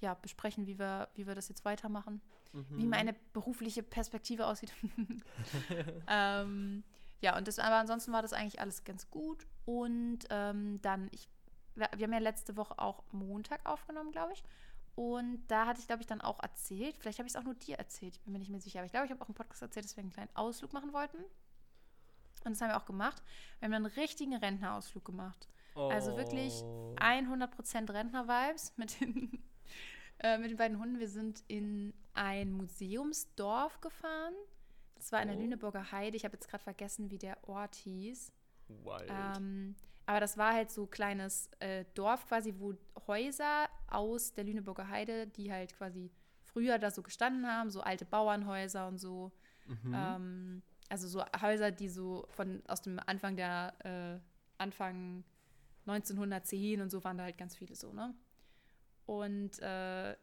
ja, 0.00 0.14
besprechen, 0.14 0.66
wie 0.66 0.78
wir, 0.78 1.08
wie 1.14 1.26
wir 1.26 1.34
das 1.34 1.48
jetzt 1.48 1.64
weitermachen. 1.64 2.20
Wie 2.52 2.82
Mhm. 2.84 2.88
meine 2.90 3.12
berufliche 3.32 3.82
Perspektive 3.84 4.46
aussieht. 4.46 4.72
ähm, 6.08 6.82
ja, 7.20 7.36
und 7.36 7.46
das, 7.46 7.58
aber 7.58 7.76
ansonsten 7.76 8.12
war 8.12 8.22
das 8.22 8.32
eigentlich 8.32 8.60
alles 8.60 8.84
ganz 8.84 9.10
gut. 9.10 9.46
Und 9.66 10.20
ähm, 10.30 10.80
dann, 10.82 11.08
ich, 11.12 11.28
wir 11.74 11.86
haben 11.88 12.12
ja 12.12 12.18
letzte 12.18 12.56
Woche 12.56 12.78
auch 12.78 13.04
Montag 13.12 13.64
aufgenommen, 13.66 14.10
glaube 14.10 14.32
ich. 14.32 14.42
Und 14.96 15.46
da 15.48 15.66
hatte 15.66 15.80
ich, 15.80 15.86
glaube 15.86 16.02
ich, 16.02 16.06
dann 16.08 16.20
auch 16.20 16.40
erzählt, 16.42 16.96
vielleicht 16.98 17.18
habe 17.18 17.28
ich 17.28 17.34
es 17.34 17.40
auch 17.40 17.44
nur 17.44 17.54
dir 17.54 17.78
erzählt, 17.78 18.16
ich 18.16 18.20
bin 18.22 18.32
mir 18.32 18.38
nicht 18.40 18.50
mehr 18.50 18.60
sicher, 18.60 18.80
aber 18.80 18.86
ich 18.86 18.92
glaube, 18.92 19.06
ich 19.06 19.12
habe 19.12 19.22
auch 19.22 19.28
im 19.28 19.34
Podcast 19.34 19.62
erzählt, 19.62 19.84
dass 19.84 19.96
wir 19.96 20.02
einen 20.02 20.12
kleinen 20.12 20.34
Ausflug 20.34 20.72
machen 20.72 20.92
wollten. 20.92 21.18
Und 22.44 22.52
das 22.52 22.60
haben 22.60 22.68
wir 22.70 22.76
auch 22.76 22.86
gemacht. 22.86 23.22
Wir 23.60 23.66
haben 23.66 23.74
einen 23.74 23.86
richtigen 23.86 24.34
Rentnerausflug 24.34 25.04
gemacht. 25.04 25.48
Also 25.76 26.16
wirklich 26.16 26.52
Oh. 26.64 26.94
100% 26.98 27.92
Rentner-Vibes 27.92 28.72
mit 28.76 29.00
den, 29.00 29.42
äh, 30.22 30.38
mit 30.38 30.50
den 30.50 30.56
beiden 30.56 30.78
Hunden. 30.78 30.98
Wir 30.98 31.08
sind 31.08 31.42
in 31.48 31.92
ein 32.14 32.52
Museumsdorf 32.52 33.80
gefahren. 33.80 34.34
Das 34.94 35.12
war 35.12 35.22
in 35.22 35.28
der 35.28 35.36
Oh. 35.36 35.40
Lüneburger 35.40 35.92
Heide. 35.92 36.16
Ich 36.16 36.24
habe 36.24 36.34
jetzt 36.34 36.48
gerade 36.48 36.62
vergessen, 36.62 37.10
wie 37.10 37.18
der 37.18 37.36
Ort 37.48 37.74
hieß. 37.76 38.32
Wild. 38.68 39.10
Ähm, 39.10 39.74
aber 40.06 40.20
das 40.20 40.36
war 40.36 40.52
halt 40.52 40.70
so 40.70 40.84
ein 40.84 40.90
kleines 40.90 41.48
äh, 41.60 41.84
Dorf 41.94 42.26
quasi, 42.26 42.54
wo 42.58 42.74
Häuser 43.06 43.68
aus 43.88 44.32
der 44.34 44.44
Lüneburger 44.44 44.88
Heide, 44.88 45.26
die 45.26 45.52
halt 45.52 45.74
quasi 45.76 46.10
früher 46.42 46.78
da 46.78 46.90
so 46.90 47.02
gestanden 47.02 47.46
haben, 47.46 47.70
so 47.70 47.80
alte 47.80 48.04
Bauernhäuser 48.04 48.88
und 48.88 48.98
so. 48.98 49.32
Mhm. 49.66 49.94
Ähm, 49.94 50.62
also 50.88 51.06
so 51.08 51.24
Häuser, 51.40 51.70
die 51.70 51.88
so 51.88 52.26
von 52.30 52.62
aus 52.66 52.82
dem 52.82 52.98
Anfang 53.06 53.36
der 53.36 53.74
äh, 53.84 54.18
Anfang 54.58 55.24
1910 55.86 56.80
und 56.82 56.90
so 56.90 57.02
waren 57.04 57.16
da 57.16 57.24
halt 57.24 57.38
ganz 57.38 57.56
viele 57.56 57.74
so, 57.74 57.92
ne? 57.92 58.14
Und 59.10 59.58
äh, 59.58 60.14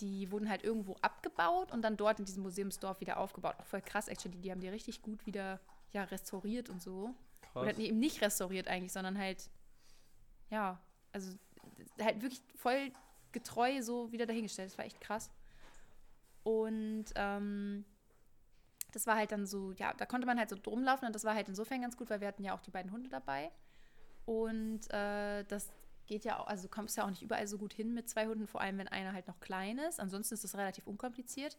die 0.00 0.32
wurden 0.32 0.50
halt 0.50 0.64
irgendwo 0.64 0.96
abgebaut 1.02 1.70
und 1.70 1.82
dann 1.82 1.96
dort 1.96 2.18
in 2.18 2.24
diesem 2.24 2.42
Museumsdorf 2.42 3.00
wieder 3.00 3.18
aufgebaut. 3.18 3.54
Auch 3.60 3.66
voll 3.66 3.80
krass, 3.80 4.08
actually. 4.08 4.40
Die 4.40 4.50
haben 4.50 4.60
die 4.60 4.68
richtig 4.68 5.02
gut 5.02 5.24
wieder 5.24 5.60
ja, 5.92 6.02
restauriert 6.02 6.68
und 6.68 6.82
so. 6.82 7.14
Krass. 7.42 7.62
Oder 7.62 7.72
nee, 7.74 7.86
eben 7.86 8.00
nicht 8.00 8.22
restauriert 8.22 8.66
eigentlich, 8.66 8.90
sondern 8.90 9.16
halt, 9.16 9.48
ja, 10.50 10.80
also 11.12 11.30
halt 12.00 12.20
wirklich 12.22 12.42
voll 12.56 12.90
getreu 13.30 13.80
so 13.82 14.10
wieder 14.10 14.26
dahingestellt. 14.26 14.70
Das 14.70 14.78
war 14.78 14.84
echt 14.84 15.00
krass. 15.00 15.30
Und 16.42 17.04
ähm, 17.14 17.84
das 18.90 19.06
war 19.06 19.14
halt 19.14 19.30
dann 19.30 19.46
so, 19.46 19.70
ja, 19.74 19.94
da 19.94 20.06
konnte 20.06 20.26
man 20.26 20.40
halt 20.40 20.50
so 20.50 20.56
rumlaufen 20.66 21.06
und 21.06 21.14
das 21.14 21.22
war 21.22 21.36
halt 21.36 21.48
insofern 21.48 21.82
ganz 21.82 21.96
gut, 21.96 22.10
weil 22.10 22.20
wir 22.20 22.26
hatten 22.26 22.42
ja 22.42 22.52
auch 22.52 22.62
die 22.62 22.72
beiden 22.72 22.90
Hunde 22.90 23.08
dabei. 23.08 23.52
Und 24.24 24.90
äh, 24.92 25.44
das 25.44 25.72
geht 26.10 26.24
ja 26.24 26.40
auch, 26.40 26.48
also 26.48 26.64
du 26.64 26.68
kommst 26.68 26.96
ja 26.96 27.04
auch 27.04 27.08
nicht 27.08 27.22
überall 27.22 27.46
so 27.46 27.56
gut 27.56 27.72
hin 27.72 27.94
mit 27.94 28.10
zwei 28.10 28.26
Hunden, 28.26 28.48
vor 28.48 28.60
allem 28.60 28.78
wenn 28.78 28.88
einer 28.88 29.12
halt 29.12 29.28
noch 29.28 29.38
klein 29.38 29.78
ist. 29.78 30.00
Ansonsten 30.00 30.34
ist 30.34 30.42
das 30.42 30.56
relativ 30.56 30.88
unkompliziert. 30.88 31.56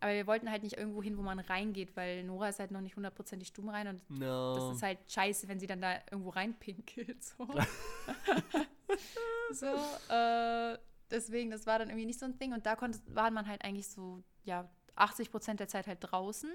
Aber 0.00 0.12
wir 0.12 0.26
wollten 0.26 0.50
halt 0.50 0.62
nicht 0.62 0.76
irgendwo 0.76 1.02
hin, 1.02 1.16
wo 1.16 1.22
man 1.22 1.38
reingeht, 1.38 1.96
weil 1.96 2.22
Nora 2.22 2.50
ist 2.50 2.58
halt 2.58 2.70
noch 2.70 2.82
nicht 2.82 2.96
hundertprozentig 2.96 3.48
stumm 3.48 3.70
rein 3.70 3.88
und 3.88 4.10
no. 4.10 4.54
das 4.54 4.76
ist 4.76 4.82
halt 4.82 4.98
scheiße, 5.08 5.48
wenn 5.48 5.58
sie 5.58 5.66
dann 5.66 5.80
da 5.80 5.94
irgendwo 6.10 6.28
reinpinkelt. 6.28 7.24
So, 7.24 7.48
so 9.52 9.66
äh, 10.12 10.76
deswegen, 11.10 11.50
das 11.50 11.66
war 11.66 11.78
dann 11.78 11.88
irgendwie 11.88 12.04
nicht 12.04 12.20
so 12.20 12.26
ein 12.26 12.38
Ding. 12.38 12.52
Und 12.52 12.66
da 12.66 12.76
konnte, 12.76 12.98
war 13.06 13.30
man 13.30 13.48
halt 13.48 13.64
eigentlich 13.64 13.88
so, 13.88 14.22
ja, 14.44 14.68
80 14.96 15.30
Prozent 15.30 15.60
der 15.60 15.68
Zeit 15.68 15.86
halt 15.86 16.00
draußen 16.02 16.50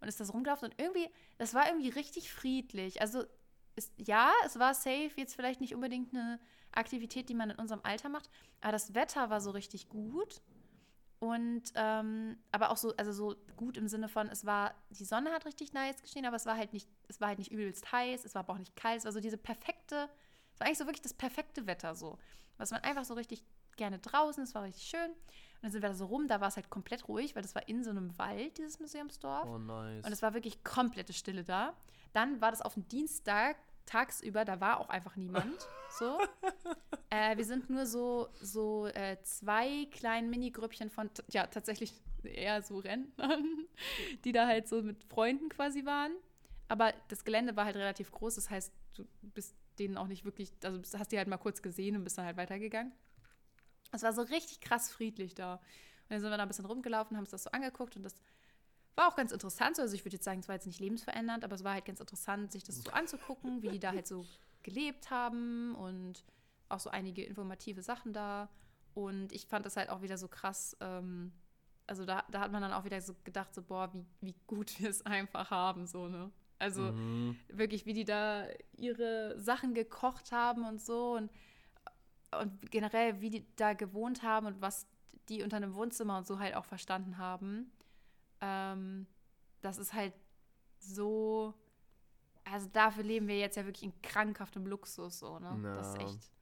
und 0.00 0.08
ist 0.08 0.20
das 0.20 0.32
rumgelaufen. 0.32 0.68
Und 0.68 0.80
irgendwie, 0.80 1.10
das 1.38 1.54
war 1.54 1.66
irgendwie 1.66 1.88
richtig 1.88 2.32
friedlich. 2.32 3.00
Also, 3.00 3.24
ist, 3.74 3.92
ja, 3.96 4.30
es 4.46 4.60
war 4.60 4.74
safe, 4.74 5.10
jetzt 5.16 5.34
vielleicht 5.34 5.60
nicht 5.60 5.74
unbedingt 5.74 6.14
eine 6.14 6.38
Aktivität, 6.72 7.28
die 7.28 7.34
man 7.34 7.50
in 7.50 7.56
unserem 7.56 7.80
Alter 7.82 8.08
macht, 8.08 8.30
aber 8.60 8.72
das 8.72 8.94
Wetter 8.94 9.30
war 9.30 9.40
so 9.40 9.50
richtig 9.50 9.88
gut. 9.88 10.42
Und 11.20 11.72
ähm, 11.74 12.38
aber 12.52 12.70
auch 12.70 12.76
so, 12.76 12.94
also 12.96 13.10
so 13.10 13.34
gut 13.56 13.76
im 13.76 13.88
Sinne 13.88 14.08
von, 14.08 14.28
es 14.28 14.46
war, 14.46 14.74
die 14.90 15.04
Sonne 15.04 15.32
hat 15.32 15.46
richtig 15.46 15.72
nice 15.72 16.00
geschienen, 16.00 16.26
aber 16.26 16.36
es 16.36 16.46
war 16.46 16.56
halt 16.56 16.72
nicht, 16.72 16.88
es 17.08 17.20
war 17.20 17.28
halt 17.28 17.38
nicht 17.38 17.50
übelst 17.50 17.90
heiß, 17.90 18.24
es 18.24 18.36
war 18.36 18.40
aber 18.40 18.52
auch 18.52 18.58
nicht 18.58 18.76
kalt, 18.76 18.98
es 18.98 19.04
war 19.04 19.10
so 19.10 19.18
diese 19.18 19.36
perfekte, 19.36 20.08
es 20.54 20.60
war 20.60 20.68
eigentlich 20.68 20.78
so 20.78 20.84
wirklich 20.84 21.02
das 21.02 21.14
perfekte 21.14 21.66
Wetter 21.66 21.96
so. 21.96 22.18
Was 22.56 22.70
man 22.70 22.82
einfach 22.84 23.04
so 23.04 23.14
richtig 23.14 23.42
gerne 23.76 23.98
draußen, 23.98 24.44
es 24.44 24.54
war 24.54 24.62
richtig 24.62 24.84
schön. 24.84 25.10
Und 25.10 25.62
dann 25.62 25.72
sind 25.72 25.82
wir 25.82 25.88
da 25.88 25.94
so 25.94 26.06
rum, 26.06 26.28
da 26.28 26.40
war 26.40 26.48
es 26.48 26.56
halt 26.56 26.70
komplett 26.70 27.08
ruhig, 27.08 27.34
weil 27.34 27.42
das 27.42 27.54
war 27.56 27.66
in 27.68 27.82
so 27.82 27.90
einem 27.90 28.16
Wald, 28.16 28.58
dieses 28.58 28.78
Museumsdorf. 28.78 29.48
oh, 29.48 29.58
nice. 29.58 30.06
Und 30.06 30.12
es 30.12 30.22
war 30.22 30.34
wirklich 30.34 30.62
komplette 30.62 31.12
Stille 31.12 31.42
da. 31.42 31.74
Dann 32.12 32.40
war 32.40 32.52
das 32.52 32.62
auf 32.62 32.74
dem 32.74 32.86
Dienstag 32.86 33.56
tagsüber, 33.88 34.44
da 34.44 34.60
war 34.60 34.80
auch 34.80 34.88
einfach 34.88 35.16
niemand. 35.16 35.66
So. 35.98 36.18
äh, 37.10 37.36
wir 37.36 37.44
sind 37.44 37.70
nur 37.70 37.86
so, 37.86 38.28
so 38.40 38.86
äh, 38.86 39.16
zwei 39.22 39.86
kleinen 39.90 40.30
Mini-Grüppchen 40.30 40.90
von, 40.90 41.10
ja, 41.30 41.46
tatsächlich 41.46 41.94
eher 42.22 42.62
so 42.62 42.78
Rentnern, 42.78 43.66
die 44.24 44.32
da 44.32 44.46
halt 44.46 44.68
so 44.68 44.82
mit 44.82 45.02
Freunden 45.04 45.48
quasi 45.48 45.84
waren. 45.84 46.12
Aber 46.68 46.92
das 47.08 47.24
Gelände 47.24 47.56
war 47.56 47.64
halt 47.64 47.76
relativ 47.76 48.12
groß, 48.12 48.34
das 48.34 48.50
heißt, 48.50 48.72
du 48.94 49.04
bist 49.22 49.56
denen 49.78 49.96
auch 49.96 50.06
nicht 50.06 50.24
wirklich, 50.24 50.52
also 50.62 50.80
hast 50.98 51.12
die 51.12 51.18
halt 51.18 51.28
mal 51.28 51.38
kurz 51.38 51.62
gesehen 51.62 51.96
und 51.96 52.04
bist 52.04 52.18
dann 52.18 52.26
halt 52.26 52.36
weitergegangen. 52.36 52.92
Es 53.92 54.02
war 54.02 54.12
so 54.12 54.22
richtig 54.22 54.60
krass 54.60 54.90
friedlich 54.90 55.34
da. 55.34 55.54
Und 55.54 56.10
dann 56.10 56.20
sind 56.20 56.30
wir 56.30 56.36
da 56.36 56.42
ein 56.42 56.48
bisschen 56.48 56.66
rumgelaufen, 56.66 57.16
haben 57.16 57.24
uns 57.24 57.30
das 57.30 57.44
so 57.44 57.50
angeguckt 57.52 57.96
und 57.96 58.02
das 58.02 58.14
war 58.98 59.08
auch 59.08 59.16
ganz 59.16 59.32
interessant. 59.32 59.76
so. 59.76 59.82
Also 59.82 59.94
ich 59.94 60.04
würde 60.04 60.16
jetzt 60.16 60.24
sagen, 60.24 60.40
es 60.40 60.48
war 60.48 60.56
jetzt 60.56 60.66
nicht 60.66 60.80
lebensverändernd, 60.80 61.44
aber 61.44 61.54
es 61.54 61.64
war 61.64 61.72
halt 61.74 61.84
ganz 61.86 62.00
interessant, 62.00 62.52
sich 62.52 62.64
das 62.64 62.82
so 62.82 62.90
anzugucken, 62.90 63.62
wie 63.62 63.70
die 63.70 63.78
da 63.78 63.92
halt 63.92 64.06
so 64.06 64.26
gelebt 64.62 65.10
haben 65.10 65.74
und 65.76 66.24
auch 66.68 66.80
so 66.80 66.90
einige 66.90 67.24
informative 67.24 67.82
Sachen 67.82 68.12
da. 68.12 68.50
Und 68.94 69.32
ich 69.32 69.46
fand 69.46 69.64
das 69.64 69.76
halt 69.76 69.88
auch 69.88 70.02
wieder 70.02 70.18
so 70.18 70.28
krass. 70.28 70.76
Ähm, 70.80 71.32
also 71.86 72.04
da, 72.04 72.24
da 72.30 72.40
hat 72.40 72.52
man 72.52 72.60
dann 72.60 72.72
auch 72.72 72.84
wieder 72.84 73.00
so 73.00 73.14
gedacht, 73.24 73.54
so, 73.54 73.62
boah, 73.62 73.90
wie, 73.94 74.04
wie 74.20 74.34
gut 74.46 74.78
wir 74.80 74.90
es 74.90 75.06
einfach 75.06 75.50
haben, 75.50 75.86
so, 75.86 76.08
ne? 76.08 76.30
Also 76.58 76.92
Mhm. 76.92 77.36
wirklich, 77.48 77.86
wie 77.86 77.92
die 77.92 78.04
da 78.04 78.46
ihre 78.72 79.38
Sachen 79.38 79.74
gekocht 79.74 80.32
haben 80.32 80.66
und 80.66 80.82
so 80.82 81.12
und, 81.14 81.30
und 82.40 82.70
generell, 82.72 83.20
wie 83.20 83.30
die 83.30 83.46
da 83.54 83.74
gewohnt 83.74 84.22
haben 84.24 84.46
und 84.46 84.60
was 84.60 84.86
die 85.28 85.42
unter 85.44 85.56
einem 85.56 85.74
Wohnzimmer 85.74 86.18
und 86.18 86.26
so 86.26 86.40
halt 86.40 86.56
auch 86.56 86.64
verstanden 86.64 87.16
haben. 87.16 87.70
Ähm, 88.40 89.06
das 89.60 89.78
ist 89.78 89.92
halt 89.92 90.14
so, 90.78 91.54
also 92.44 92.68
dafür 92.72 93.04
leben 93.04 93.28
wir 93.28 93.38
jetzt 93.38 93.56
ja 93.56 93.64
wirklich 93.64 93.84
in 93.84 94.02
krankhaftem 94.02 94.66
Luxus, 94.66 95.18
so, 95.18 95.38
ne? 95.38 95.58
Ja. 95.62 95.74
Das 95.74 95.88
ist 95.88 96.00
echt, 96.00 96.32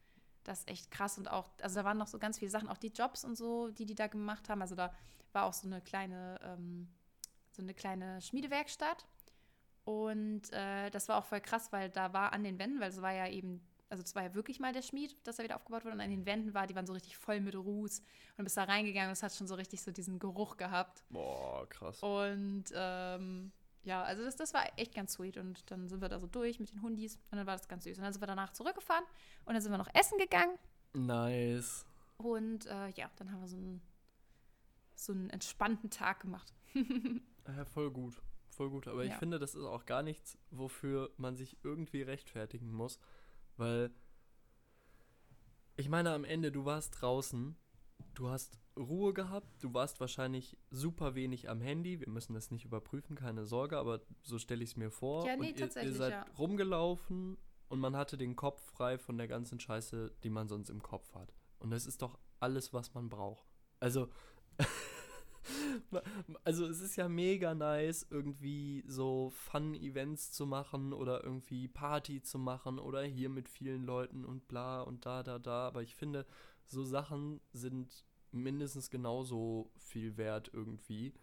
das 0.44 0.58
ist 0.60 0.68
echt 0.68 0.90
krass 0.90 1.18
und 1.18 1.30
auch, 1.30 1.50
also 1.60 1.76
da 1.76 1.84
waren 1.84 1.98
noch 1.98 2.06
so 2.06 2.18
ganz 2.18 2.38
viele 2.38 2.50
Sachen, 2.50 2.68
auch 2.68 2.78
die 2.78 2.88
Jobs 2.88 3.24
und 3.24 3.36
so, 3.36 3.70
die 3.70 3.86
die 3.86 3.94
da 3.94 4.06
gemacht 4.06 4.48
haben. 4.48 4.62
Also 4.62 4.74
da 4.74 4.94
war 5.32 5.44
auch 5.44 5.52
so 5.52 5.66
eine 5.66 5.80
kleine, 5.80 6.38
ähm, 6.42 6.88
so 7.50 7.62
eine 7.62 7.74
kleine 7.74 8.20
Schmiedewerkstatt 8.20 9.06
und 9.84 10.52
äh, 10.52 10.90
das 10.90 11.08
war 11.08 11.18
auch 11.18 11.24
voll 11.24 11.40
krass, 11.40 11.72
weil 11.72 11.90
da 11.90 12.12
war 12.12 12.32
an 12.32 12.44
den 12.44 12.58
Wänden, 12.58 12.80
weil 12.80 12.90
es 12.90 13.00
war 13.00 13.12
ja 13.12 13.28
eben, 13.28 13.66
also 13.88 14.02
es 14.02 14.14
war 14.14 14.22
ja 14.24 14.34
wirklich 14.34 14.58
mal 14.60 14.72
der 14.72 14.82
Schmied, 14.82 15.16
dass 15.26 15.38
er 15.38 15.44
wieder 15.44 15.56
aufgebaut 15.56 15.84
wurde 15.84 15.94
und 15.94 16.00
an 16.00 16.10
den 16.10 16.26
Wänden 16.26 16.54
war, 16.54 16.66
die 16.66 16.74
waren 16.74 16.86
so 16.86 16.92
richtig 16.92 17.16
voll 17.16 17.40
mit 17.40 17.54
Ruß 17.54 18.02
und 18.36 18.44
bist 18.44 18.56
da 18.56 18.64
reingegangen 18.64 19.08
und 19.08 19.12
es 19.12 19.22
hat 19.22 19.34
schon 19.34 19.46
so 19.46 19.54
richtig 19.54 19.82
so 19.82 19.90
diesen 19.92 20.18
Geruch 20.18 20.56
gehabt. 20.56 21.04
Boah, 21.10 21.68
krass. 21.68 22.02
Und 22.02 22.64
ähm, 22.74 23.52
ja, 23.84 24.02
also 24.02 24.24
das, 24.24 24.34
das 24.36 24.52
war 24.54 24.64
echt 24.78 24.94
ganz 24.94 25.12
sweet. 25.12 25.36
Und 25.36 25.70
dann 25.70 25.86
sind 25.88 26.00
wir 26.00 26.08
da 26.08 26.18
so 26.18 26.26
durch 26.26 26.58
mit 26.58 26.72
den 26.72 26.82
Hundis 26.82 27.16
und 27.30 27.38
dann 27.38 27.46
war 27.46 27.56
das 27.56 27.68
ganz 27.68 27.84
süß. 27.84 27.98
Und 27.98 28.04
dann 28.04 28.12
sind 28.12 28.20
wir 28.22 28.26
danach 28.26 28.52
zurückgefahren 28.52 29.04
und 29.44 29.54
dann 29.54 29.62
sind 29.62 29.70
wir 29.72 29.78
noch 29.78 29.94
essen 29.94 30.18
gegangen. 30.18 30.58
Nice. 30.94 31.84
Und 32.16 32.66
äh, 32.66 32.88
ja, 32.90 33.10
dann 33.16 33.30
haben 33.30 33.40
wir 33.40 33.48
so 33.48 33.56
einen, 33.56 33.80
so 34.94 35.12
einen 35.12 35.30
entspannten 35.30 35.90
Tag 35.90 36.20
gemacht. 36.20 36.52
Ja, 37.56 37.64
voll 37.64 37.92
gut. 37.92 38.20
Voll 38.48 38.70
gut. 38.70 38.88
Aber 38.88 39.04
ich 39.04 39.12
Ja. 39.12 39.18
finde, 39.18 39.38
das 39.38 39.54
ist 39.54 39.62
auch 39.62 39.86
gar 39.86 40.02
nichts, 40.02 40.36
wofür 40.50 41.12
man 41.16 41.36
sich 41.36 41.56
irgendwie 41.62 42.02
rechtfertigen 42.02 42.72
muss. 42.72 42.98
Weil, 43.56 43.90
ich 45.76 45.88
meine, 45.88 46.12
am 46.12 46.24
Ende, 46.24 46.52
du 46.52 46.64
warst 46.64 47.00
draußen, 47.00 47.56
du 48.14 48.28
hast 48.28 48.58
Ruhe 48.78 49.14
gehabt, 49.14 49.48
du 49.62 49.72
warst 49.72 50.00
wahrscheinlich 50.00 50.58
super 50.70 51.14
wenig 51.14 51.48
am 51.48 51.60
Handy. 51.60 52.00
Wir 52.00 52.10
müssen 52.10 52.34
das 52.34 52.50
nicht 52.50 52.64
überprüfen, 52.64 53.16
keine 53.16 53.46
Sorge, 53.46 53.78
aber 53.78 54.02
so 54.22 54.38
stelle 54.38 54.62
ich 54.62 54.70
es 54.70 54.76
mir 54.76 54.90
vor. 54.90 55.26
Ja, 55.26 55.36
nee, 55.36 55.50
und 55.50 55.58
ihr, 55.58 55.82
ihr 55.82 55.94
seid 55.94 56.12
ja. 56.12 56.26
rumgelaufen 56.38 57.38
und 57.68 57.80
man 57.80 57.96
hatte 57.96 58.16
den 58.16 58.36
Kopf 58.36 58.60
frei 58.72 58.98
von 58.98 59.16
der 59.16 59.28
ganzen 59.28 59.58
Scheiße, 59.58 60.12
die 60.22 60.30
man 60.30 60.48
sonst 60.48 60.68
im 60.68 60.82
Kopf 60.82 61.14
hat. 61.14 61.32
Und 61.58 61.70
das 61.70 61.86
ist 61.86 62.02
doch 62.02 62.18
alles, 62.38 62.72
was 62.72 62.92
man 62.92 63.08
braucht. 63.08 63.46
Also, 63.80 64.08
also 66.44 66.66
es 66.66 66.80
ist 66.80 66.96
ja 66.96 67.08
mega 67.08 67.54
nice, 67.54 68.06
irgendwie 68.10 68.84
so 68.86 69.30
Fun-Events 69.30 70.32
zu 70.32 70.46
machen 70.46 70.92
oder 70.92 71.24
irgendwie 71.24 71.68
Party 71.68 72.22
zu 72.22 72.38
machen 72.38 72.78
oder 72.78 73.02
hier 73.02 73.28
mit 73.28 73.48
vielen 73.48 73.84
Leuten 73.84 74.24
und 74.24 74.48
bla 74.48 74.82
und 74.82 75.06
da, 75.06 75.22
da, 75.22 75.38
da. 75.38 75.66
Aber 75.66 75.82
ich 75.82 75.94
finde, 75.94 76.26
so 76.66 76.84
Sachen 76.84 77.40
sind 77.52 78.04
mindestens 78.32 78.90
genauso 78.90 79.70
viel 79.76 80.16
wert 80.16 80.50
irgendwie. 80.52 81.14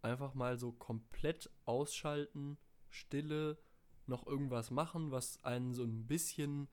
Einfach 0.00 0.34
mal 0.34 0.58
so 0.58 0.72
komplett 0.72 1.50
ausschalten, 1.64 2.58
Stille, 2.88 3.58
noch 4.06 4.26
irgendwas 4.26 4.70
machen, 4.70 5.10
was 5.10 5.42
einen 5.44 5.74
so 5.74 5.84
ein 5.84 6.06
bisschen 6.06 6.68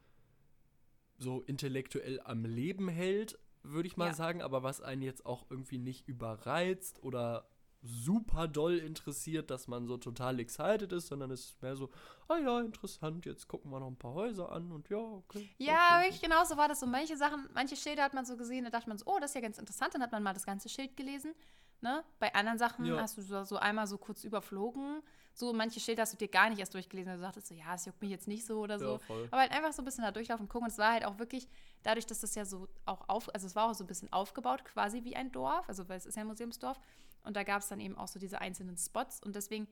so 1.17 1.41
intellektuell 1.41 2.19
am 2.23 2.45
Leben 2.45 2.87
hält, 2.87 3.37
würde 3.63 3.87
ich 3.87 3.97
mal 3.97 4.07
Ja. 4.07 4.13
sagen, 4.13 4.41
aber 4.41 4.63
was 4.63 4.81
einen 4.81 5.01
jetzt 5.01 5.25
auch 5.25 5.45
irgendwie 5.49 5.77
nicht 5.77 6.07
überreizt 6.07 7.03
oder 7.03 7.49
super 7.81 8.47
doll 8.49 8.77
interessiert, 8.77 9.49
dass 9.49 9.67
man 9.69 9.87
so 9.87 9.95
total 9.97 10.39
excited 10.39 10.91
ist, 10.91 11.07
sondern 11.07 11.31
es 11.31 11.45
ist 11.45 11.61
mehr 11.61 11.77
so, 11.77 11.89
ah 12.27 12.37
ja, 12.37 12.59
interessant, 12.59 13.25
jetzt 13.25 13.47
gucken 13.47 13.71
wir 13.71 13.79
noch 13.79 13.87
ein 13.87 13.95
paar 13.95 14.13
Häuser 14.13 14.51
an 14.51 14.71
und 14.71 14.89
ja, 14.89 14.97
okay. 14.97 15.49
Ja, 15.57 15.73
okay. 15.97 16.05
wirklich 16.07 16.21
genauso 16.21 16.57
war 16.57 16.67
das 16.67 16.81
so. 16.81 16.85
Manche 16.85 17.15
Sachen, 17.15 17.47
manche 17.53 17.77
Schilder 17.77 18.03
hat 18.03 18.13
man 18.13 18.25
so 18.25 18.35
gesehen, 18.35 18.65
da 18.65 18.69
dachte 18.69 18.89
man 18.89 18.97
so, 18.97 19.05
oh, 19.05 19.17
das 19.21 19.31
ist 19.31 19.35
ja 19.35 19.41
ganz 19.41 19.57
interessant. 19.57 19.93
Dann 19.93 20.01
hat 20.01 20.11
man 20.11 20.21
mal 20.23 20.33
das 20.33 20.45
ganze 20.45 20.67
Schild 20.67 20.97
gelesen. 20.97 21.33
Ne? 21.81 22.03
Bei 22.19 22.33
anderen 22.35 22.57
Sachen 22.57 22.85
Ja. 22.85 22.97
hast 22.99 23.17
du 23.17 23.21
so, 23.21 23.43
so 23.45 23.57
einmal 23.57 23.87
so 23.87 23.97
kurz 23.97 24.23
überflogen. 24.23 25.01
So 25.33 25.53
manche 25.53 25.79
Schilder 25.79 26.01
hast 26.01 26.11
du 26.13 26.17
dir 26.17 26.27
gar 26.27 26.49
nicht 26.49 26.59
erst 26.59 26.73
durchgelesen. 26.73 27.13
Du 27.15 27.21
dachtest 27.21 27.47
so, 27.47 27.53
ja, 27.55 27.73
es 27.75 27.85
juckt 27.85 28.01
mich 28.01 28.11
jetzt 28.11 28.27
nicht 28.27 28.45
so 28.45 28.59
oder 28.59 28.77
so. 28.77 28.93
Ja, 28.93 28.99
voll. 28.99 29.27
Aber 29.31 29.41
halt 29.41 29.51
einfach 29.51 29.71
so 29.71 29.81
ein 29.81 29.85
bisschen 29.85 30.03
da 30.03 30.11
durchlaufen 30.11 30.45
und 30.45 30.49
gucken. 30.49 30.65
Und 30.65 30.71
es 30.71 30.77
war 30.77 30.91
halt 30.91 31.05
auch 31.05 31.17
wirklich, 31.19 31.47
dadurch, 31.83 32.05
dass 32.05 32.19
das 32.19 32.35
ja 32.35 32.43
so 32.43 32.67
auch 32.85 33.07
auf, 33.07 33.33
also 33.33 33.47
es 33.47 33.55
war 33.55 33.69
auch 33.69 33.73
so 33.73 33.85
ein 33.85 33.87
bisschen 33.87 34.11
aufgebaut, 34.11 34.65
quasi 34.65 35.05
wie 35.05 35.15
ein 35.15 35.31
Dorf, 35.31 35.69
also 35.69 35.87
weil 35.87 35.97
es 35.97 36.05
ist 36.05 36.15
ja 36.15 36.21
ein 36.23 36.27
Museumsdorf. 36.27 36.77
Und 37.23 37.37
da 37.37 37.43
gab 37.43 37.61
es 37.61 37.69
dann 37.69 37.79
eben 37.79 37.97
auch 37.97 38.07
so 38.09 38.19
diese 38.19 38.41
einzelnen 38.41 38.75
Spots. 38.77 39.21
Und 39.23 39.35
deswegen 39.35 39.67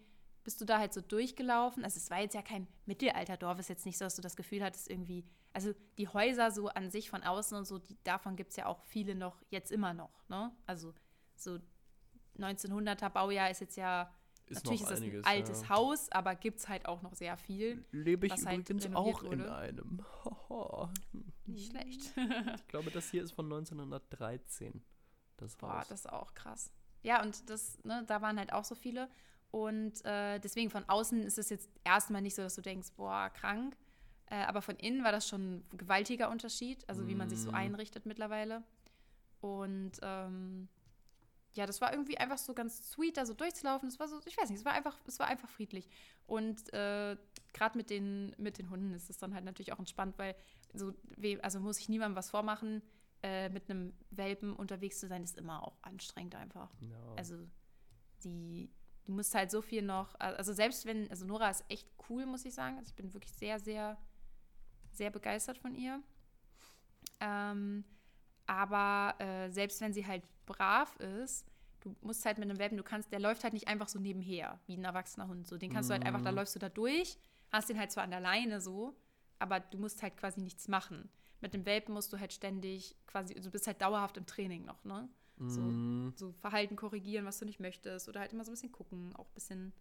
bist 0.45 0.61
du 0.61 0.65
da 0.65 0.79
halt 0.79 0.93
so 0.93 1.01
durchgelaufen. 1.01 1.83
Also 1.83 1.97
es 1.97 2.09
war 2.09 2.21
jetzt 2.21 2.35
ja 2.35 2.41
kein 2.41 2.67
Mittelalterdorf, 2.85 3.59
ist 3.59 3.67
jetzt 3.67 3.85
nicht 3.85 3.97
so, 3.97 4.05
dass 4.05 4.15
du 4.15 4.21
das 4.21 4.37
Gefühl 4.37 4.63
hattest, 4.63 4.89
irgendwie, 4.89 5.25
also 5.51 5.73
die 5.97 6.07
Häuser 6.07 6.51
so 6.51 6.69
an 6.69 6.89
sich 6.89 7.09
von 7.09 7.23
außen 7.23 7.57
und 7.57 7.65
so, 7.65 7.79
die, 7.79 7.97
davon 8.05 8.37
gibt 8.37 8.51
es 8.51 8.55
ja 8.55 8.67
auch 8.67 8.81
viele 8.83 9.15
noch, 9.15 9.41
jetzt 9.49 9.73
immer 9.73 9.93
noch, 9.93 10.23
ne? 10.29 10.55
Also 10.65 10.93
so 11.35 11.59
1900er 12.39 13.09
Baujahr 13.09 13.49
ist 13.49 13.61
jetzt 13.61 13.77
ja, 13.77 14.11
Ist 14.47 14.55
natürlich 14.63 14.81
ist 14.81 14.91
das 14.91 14.99
einiges, 15.01 15.25
ein 15.25 15.31
altes 15.37 15.61
ja. 15.63 15.69
Haus, 15.69 16.11
aber 16.11 16.35
gibt 16.35 16.59
es 16.59 16.67
halt 16.69 16.85
auch 16.85 17.01
noch 17.01 17.13
sehr 17.13 17.37
viel. 17.37 17.83
Lebe 17.91 18.27
ich 18.27 18.33
halt 18.45 18.59
übrigens 18.69 18.85
renoviert 18.85 19.15
auch 19.15 19.23
in 19.23 19.39
wurde. 19.39 19.55
einem. 19.55 20.05
Haha. 20.49 20.93
Nicht 21.45 21.71
schlecht. 21.71 22.13
Ich 22.55 22.67
glaube, 22.67 22.91
das 22.91 23.09
hier 23.09 23.23
ist 23.23 23.31
von 23.31 23.45
1913. 23.45 24.81
Das 25.37 25.55
Boah, 25.55 25.79
Haus. 25.79 25.87
das 25.89 25.99
ist 26.01 26.09
auch 26.09 26.33
krass. 26.33 26.71
Ja, 27.03 27.21
und 27.21 27.49
das, 27.49 27.77
ne, 27.83 28.03
da 28.07 28.21
waren 28.21 28.37
halt 28.37 28.51
auch 28.53 28.63
so 28.65 28.75
viele. 28.75 29.07
Und 29.51 30.03
äh, 30.03 30.39
deswegen 30.39 30.69
von 30.69 30.83
außen 30.89 31.23
ist 31.23 31.37
es 31.37 31.49
jetzt 31.49 31.69
erstmal 31.85 32.21
nicht 32.21 32.35
so, 32.35 32.41
dass 32.41 32.55
du 32.55 32.61
denkst, 32.61 32.89
boah, 32.97 33.29
krank. 33.29 33.77
Äh, 34.29 34.43
aber 34.43 34.61
von 34.61 34.75
innen 34.75 35.05
war 35.05 35.13
das 35.13 35.27
schon 35.27 35.59
ein 35.59 35.77
gewaltiger 35.77 36.29
Unterschied, 36.29 36.87
also 36.89 37.07
wie 37.07 37.15
man 37.15 37.29
sich 37.29 37.39
so 37.39 37.51
Mm. 37.51 37.55
einrichtet 37.55 38.05
mittlerweile. 38.05 38.61
Und 39.39 39.91
ähm, 40.01 40.67
ja, 41.57 41.65
das 41.65 41.81
war 41.81 41.91
irgendwie 41.91 42.17
einfach 42.17 42.37
so 42.37 42.53
ganz 42.53 42.91
sweet, 42.91 43.17
da 43.17 43.25
so 43.25 43.33
durchzulaufen. 43.33 43.89
Es 43.89 43.99
war 43.99 44.07
so, 44.07 44.19
ich 44.25 44.37
weiß 44.37 44.49
nicht, 44.49 44.59
es 44.59 44.65
war 44.65 44.73
einfach, 44.73 44.97
es 45.07 45.19
war 45.19 45.27
einfach 45.27 45.49
friedlich. 45.49 45.89
Und 46.25 46.71
äh, 46.73 47.17
gerade 47.53 47.77
mit 47.77 47.89
den, 47.89 48.33
mit 48.37 48.57
den 48.57 48.69
Hunden 48.69 48.93
ist 48.93 49.09
es 49.09 49.17
dann 49.17 49.33
halt 49.33 49.43
natürlich 49.43 49.73
auch 49.73 49.79
entspannt, 49.79 50.17
weil 50.17 50.35
so, 50.73 50.93
we- 51.17 51.43
also 51.43 51.59
muss 51.59 51.79
ich 51.79 51.89
niemandem 51.89 52.15
was 52.15 52.29
vormachen. 52.29 52.81
Äh, 53.23 53.49
mit 53.49 53.67
einem 53.69 53.93
Welpen 54.11 54.55
unterwegs 54.55 54.99
zu 54.99 55.07
sein, 55.07 55.23
ist 55.23 55.37
immer 55.39 55.63
auch 55.63 55.75
anstrengend 55.81 56.35
einfach. 56.35 56.69
ja. 56.81 56.95
Also 57.15 57.35
die, 58.23 58.69
du 59.05 59.11
musst 59.11 59.33
halt 59.33 59.49
so 59.49 59.63
viel 59.63 59.81
noch, 59.81 60.13
also 60.19 60.53
selbst 60.53 60.85
wenn, 60.85 61.09
also 61.09 61.25
Nora 61.25 61.49
ist 61.49 61.65
echt 61.67 61.89
cool, 62.09 62.27
muss 62.27 62.45
ich 62.45 62.53
sagen. 62.53 62.77
Also 62.77 62.89
ich 62.89 62.95
bin 62.95 63.11
wirklich 63.15 63.33
sehr, 63.33 63.59
sehr, 63.59 63.97
sehr 64.91 65.09
begeistert 65.09 65.57
von 65.57 65.73
ihr. 65.73 65.99
Ähm, 67.19 67.83
aber 68.47 69.15
äh, 69.19 69.49
selbst 69.51 69.79
wenn 69.81 69.93
sie 69.93 70.05
halt 70.07 70.23
brav 70.45 70.95
ist, 70.97 71.45
du 71.81 71.95
musst 72.01 72.25
halt 72.25 72.37
mit 72.39 72.49
einem 72.49 72.57
Welpen, 72.59 72.77
du 72.77 72.83
kannst, 72.83 73.11
der 73.11 73.19
läuft 73.19 73.43
halt 73.43 73.53
nicht 73.53 73.67
einfach 73.67 73.87
so 73.87 73.99
nebenher, 73.99 74.59
wie 74.65 74.75
ein 74.75 74.83
erwachsener 74.83 75.27
Hund. 75.27 75.47
So, 75.47 75.57
den 75.57 75.69
kannst 75.71 75.89
du 75.89 75.93
halt 75.93 76.05
einfach, 76.05 76.21
da 76.21 76.31
Mhm. 76.31 76.37
läufst 76.37 76.55
du 76.55 76.59
da 76.59 76.69
durch, 76.69 77.17
hast 77.51 77.69
den 77.69 77.77
halt 77.79 77.91
zwar 77.91 78.03
an 78.03 78.11
der 78.11 78.19
Leine 78.19 78.59
so, 78.61 78.95
aber 79.39 79.59
du 79.59 79.77
musst 79.77 80.01
halt 80.01 80.17
quasi 80.17 80.41
nichts 80.41 80.67
machen. 80.67 81.09
Mit 81.39 81.53
dem 81.53 81.65
Welpen 81.65 81.93
musst 81.93 82.11
du 82.11 82.19
halt 82.19 82.33
ständig 82.33 82.95
quasi, 83.05 83.35
du 83.35 83.51
bist 83.51 83.67
halt 83.67 83.81
dauerhaft 83.81 84.17
im 84.17 84.25
Training 84.25 84.65
noch, 84.65 84.83
ne? 84.83 85.07
so- 85.45 85.61
Mm, 85.61 86.13
so 86.15 86.31
Verhalten 86.31 86.75
korrigieren, 86.75 87.25
was 87.25 87.37
du 87.37 87.45
nicht 87.45 87.59
möchtest 87.59 88.09
oder 88.09 88.21
halt 88.21 88.33
immer 88.33 88.43
so 88.43 88.49
ein 88.49 88.55
bisschen 88.55 88.71
gucken, 88.71 89.15
auch 89.17 89.27
ein 89.27 89.33
bisschen, 89.35 89.71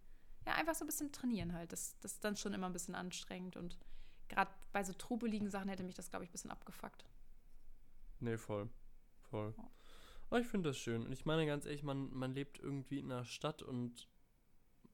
ja, 0.45 0.53
einfach 0.53 0.75
so 0.75 0.83
ein 0.85 0.87
bisschen 0.87 1.11
trainieren 1.11 1.53
halt. 1.53 1.71
Das, 1.71 1.97
das 2.01 2.13
ist 2.13 2.23
dann 2.23 2.35
schon 2.37 2.53
immer 2.53 2.67
ein 2.67 2.73
bisschen 2.73 2.93
anstrengend 2.93 3.55
und 3.57 3.75
gerade 4.29 4.51
bei 4.71 4.83
so 4.83 4.93
trubeligen 4.93 5.49
Sachen 5.49 5.67
hätte 5.69 5.81
mich 5.83 5.95
das, 5.95 6.11
glaube 6.11 6.25
ich, 6.25 6.29
ein 6.29 6.33
bisschen 6.33 6.51
abgefuckt. 6.51 7.05
Nee, 8.19 8.37
voll. 8.37 8.69
Voll. 9.29 9.53
Ja. 9.57 9.71
Aber 10.29 10.39
ich 10.39 10.47
finde 10.47 10.69
das 10.69 10.77
schön. 10.77 11.05
Und 11.05 11.11
ich 11.11 11.25
meine 11.25 11.45
ganz 11.45 11.65
ehrlich, 11.65 11.83
man, 11.83 12.13
man 12.13 12.33
lebt 12.33 12.59
irgendwie 12.59 12.99
in 12.99 13.11
einer 13.11 13.23
Stadt 13.25 13.61
und 13.61 14.07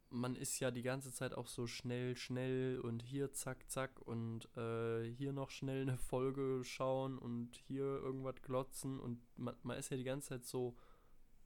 man 0.09 0.35
ist 0.35 0.59
ja 0.59 0.69
die 0.69 0.83
ganze 0.83 1.11
Zeit 1.11 1.33
auch 1.33 1.47
so 1.47 1.65
schnell, 1.65 2.15
schnell 2.15 2.79
und 2.79 3.01
hier 3.01 3.33
zack, 3.33 3.69
zack 3.69 3.99
und 3.99 4.47
äh, 4.55 5.09
hier 5.11 5.33
noch 5.33 5.49
schnell 5.49 5.81
eine 5.81 5.97
Folge 5.97 6.61
schauen 6.63 7.17
und 7.17 7.55
hier 7.55 7.83
irgendwas 7.83 8.41
glotzen 8.43 8.99
und 8.99 9.21
man, 9.37 9.55
man 9.63 9.77
ist 9.77 9.89
ja 9.89 9.97
die 9.97 10.03
ganze 10.03 10.29
Zeit 10.29 10.45
so 10.45 10.75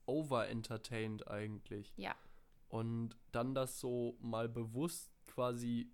over-entertained 0.06 1.28
eigentlich. 1.28 1.94
Ja. 1.96 2.14
Und 2.68 3.16
dann 3.32 3.56
das 3.56 3.80
so 3.80 4.18
mal 4.20 4.50
bewusst 4.50 5.12
quasi 5.28 5.90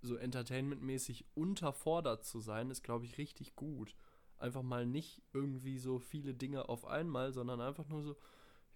so 0.00 0.14
entertainmentmäßig 0.14 1.24
unterfordert 1.34 2.24
zu 2.24 2.38
sein, 2.38 2.70
ist, 2.70 2.84
glaube 2.84 3.04
ich, 3.04 3.18
richtig 3.18 3.56
gut. 3.56 3.96
Einfach 4.38 4.62
mal 4.62 4.86
nicht 4.86 5.22
irgendwie 5.32 5.78
so 5.78 5.98
viele 5.98 6.34
Dinge 6.34 6.68
auf 6.68 6.86
einmal, 6.86 7.32
sondern 7.32 7.60
einfach 7.60 7.88
nur 7.88 8.02
so, 8.02 8.16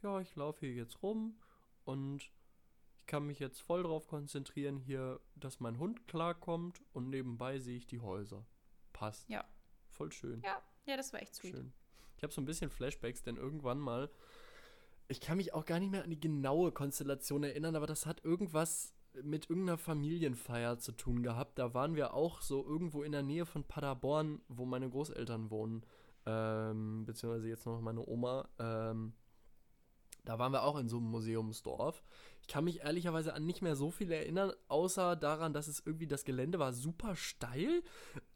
ja, 0.02 0.20
ich 0.20 0.34
laufe 0.34 0.66
hier 0.66 0.74
jetzt 0.74 1.02
rum 1.02 1.38
und 1.84 2.22
ich 2.22 3.06
kann 3.06 3.26
mich 3.26 3.38
jetzt 3.38 3.60
voll 3.60 3.82
drauf 3.82 4.06
konzentrieren, 4.08 4.78
hier, 4.78 5.20
dass 5.36 5.60
mein 5.60 5.78
Hund 5.78 6.06
klarkommt 6.08 6.82
und 6.92 7.10
nebenbei 7.10 7.58
sehe 7.58 7.76
ich 7.76 7.86
die 7.86 8.00
Häuser. 8.00 8.44
Passt. 8.92 9.28
Ja. 9.28 9.44
Voll 9.88 10.12
schön. 10.12 10.40
Ja, 10.42 10.62
ja, 10.86 10.96
das 10.96 11.12
war 11.12 11.20
echt 11.20 11.34
sweet. 11.34 11.54
Schön. 11.54 11.72
Ich 12.16 12.22
habe 12.22 12.32
so 12.32 12.40
ein 12.40 12.44
bisschen 12.44 12.70
Flashbacks, 12.70 13.22
denn 13.22 13.36
irgendwann 13.36 13.78
mal, 13.78 14.10
ich 15.08 15.20
kann 15.20 15.36
mich 15.36 15.54
auch 15.54 15.66
gar 15.66 15.80
nicht 15.80 15.90
mehr 15.90 16.04
an 16.04 16.10
die 16.10 16.20
genaue 16.20 16.72
Konstellation 16.72 17.42
erinnern, 17.42 17.76
aber 17.76 17.86
das 17.86 18.06
hat 18.06 18.24
irgendwas 18.24 18.94
mit 19.22 19.50
irgendeiner 19.50 19.78
Familienfeier 19.78 20.78
zu 20.78 20.92
tun 20.92 21.22
gehabt. 21.22 21.58
Da 21.58 21.74
waren 21.74 21.94
wir 21.94 22.14
auch 22.14 22.40
so 22.40 22.64
irgendwo 22.64 23.02
in 23.02 23.12
der 23.12 23.22
Nähe 23.22 23.46
von 23.46 23.64
Paderborn, 23.64 24.40
wo 24.48 24.64
meine 24.64 24.88
Großeltern 24.88 25.50
wohnen. 25.50 25.84
ähm, 26.24 27.04
beziehungsweise 27.04 27.48
jetzt 27.48 27.66
noch 27.66 27.80
meine 27.80 28.06
Oma, 28.06 28.48
ähm, 28.60 29.12
da 30.24 30.38
waren 30.38 30.52
wir 30.52 30.62
auch 30.62 30.78
in 30.78 30.88
so 30.88 30.98
einem 30.98 31.10
Museumsdorf. 31.10 32.02
Ich 32.40 32.48
kann 32.48 32.64
mich 32.64 32.80
ehrlicherweise 32.80 33.34
an 33.34 33.44
nicht 33.44 33.62
mehr 33.62 33.76
so 33.76 33.90
viel 33.90 34.10
erinnern, 34.12 34.52
außer 34.68 35.16
daran, 35.16 35.52
dass 35.52 35.66
es 35.66 35.82
irgendwie 35.84 36.06
das 36.06 36.24
Gelände 36.24 36.58
war 36.58 36.72
super 36.72 37.16
steil. 37.16 37.82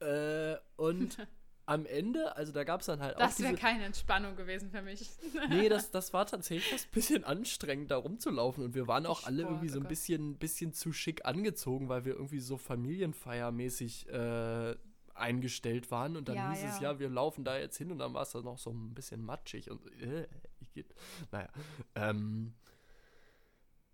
Äh, 0.00 0.56
und 0.76 1.16
am 1.66 1.84
Ende, 1.84 2.36
also 2.36 2.52
da 2.52 2.62
gab 2.62 2.80
es 2.80 2.86
dann 2.86 3.00
halt 3.00 3.16
das 3.16 3.22
auch. 3.22 3.26
Das 3.26 3.40
wäre 3.40 3.54
keine 3.54 3.84
Entspannung 3.84 4.36
gewesen 4.36 4.70
für 4.70 4.82
mich. 4.82 5.10
nee, 5.48 5.68
das, 5.68 5.90
das 5.90 6.12
war 6.12 6.24
tatsächlich 6.24 6.72
ein 6.72 6.90
bisschen 6.92 7.24
anstrengend, 7.24 7.90
da 7.90 7.96
rumzulaufen. 7.96 8.64
Und 8.64 8.74
wir 8.74 8.86
waren 8.86 9.04
auch 9.04 9.24
alle 9.24 9.42
Sport, 9.42 9.52
irgendwie 9.52 9.68
so 9.68 9.80
ein 9.80 9.88
bisschen, 9.88 10.36
bisschen 10.38 10.72
zu 10.72 10.92
schick 10.92 11.26
angezogen, 11.26 11.88
weil 11.88 12.04
wir 12.04 12.14
irgendwie 12.14 12.38
so 12.38 12.56
familienfeiermäßig 12.56 14.08
äh, 14.08 14.76
eingestellt 15.14 15.90
waren. 15.90 16.16
Und 16.16 16.28
dann 16.28 16.36
ja, 16.36 16.52
hieß 16.52 16.62
ja. 16.62 16.68
es, 16.68 16.80
ja, 16.80 16.98
wir 17.00 17.08
laufen 17.08 17.44
da 17.44 17.58
jetzt 17.58 17.76
hin 17.76 17.90
und 17.90 17.98
dann 17.98 18.14
war 18.14 18.22
es 18.22 18.30
dann 18.30 18.44
noch 18.44 18.58
so 18.58 18.70
ein 18.70 18.94
bisschen 18.94 19.24
matschig 19.24 19.68
und 19.68 19.84
äh, 20.00 20.28
ich 20.60 20.72
geht. 20.72 20.94
Naja. 21.32 21.48
Ähm, 21.96 22.54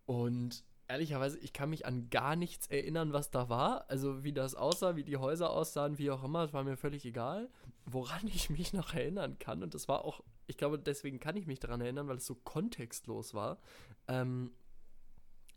und 0.04 0.62
ehrlicherweise, 0.92 1.38
ich 1.38 1.52
kann 1.52 1.70
mich 1.70 1.86
an 1.86 2.10
gar 2.10 2.36
nichts 2.36 2.66
erinnern, 2.66 3.12
was 3.12 3.30
da 3.30 3.48
war. 3.48 3.88
Also 3.90 4.22
wie 4.24 4.32
das 4.32 4.54
aussah, 4.54 4.96
wie 4.96 5.04
die 5.04 5.16
Häuser 5.16 5.50
aussahen, 5.50 5.98
wie 5.98 6.10
auch 6.10 6.22
immer, 6.22 6.44
es 6.44 6.52
war 6.52 6.64
mir 6.64 6.76
völlig 6.76 7.04
egal. 7.04 7.50
Woran 7.84 8.26
ich 8.26 8.50
mich 8.50 8.72
noch 8.72 8.94
erinnern 8.94 9.38
kann, 9.38 9.62
und 9.62 9.74
das 9.74 9.88
war 9.88 10.04
auch, 10.04 10.22
ich 10.46 10.56
glaube, 10.56 10.78
deswegen 10.78 11.18
kann 11.18 11.36
ich 11.36 11.46
mich 11.46 11.60
daran 11.60 11.80
erinnern, 11.80 12.08
weil 12.08 12.18
es 12.18 12.26
so 12.26 12.34
kontextlos 12.34 13.34
war. 13.34 13.58
Ähm, 14.06 14.52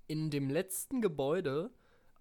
in 0.08 0.30
dem 0.30 0.50
letzten 0.50 1.02
Gebäude 1.02 1.72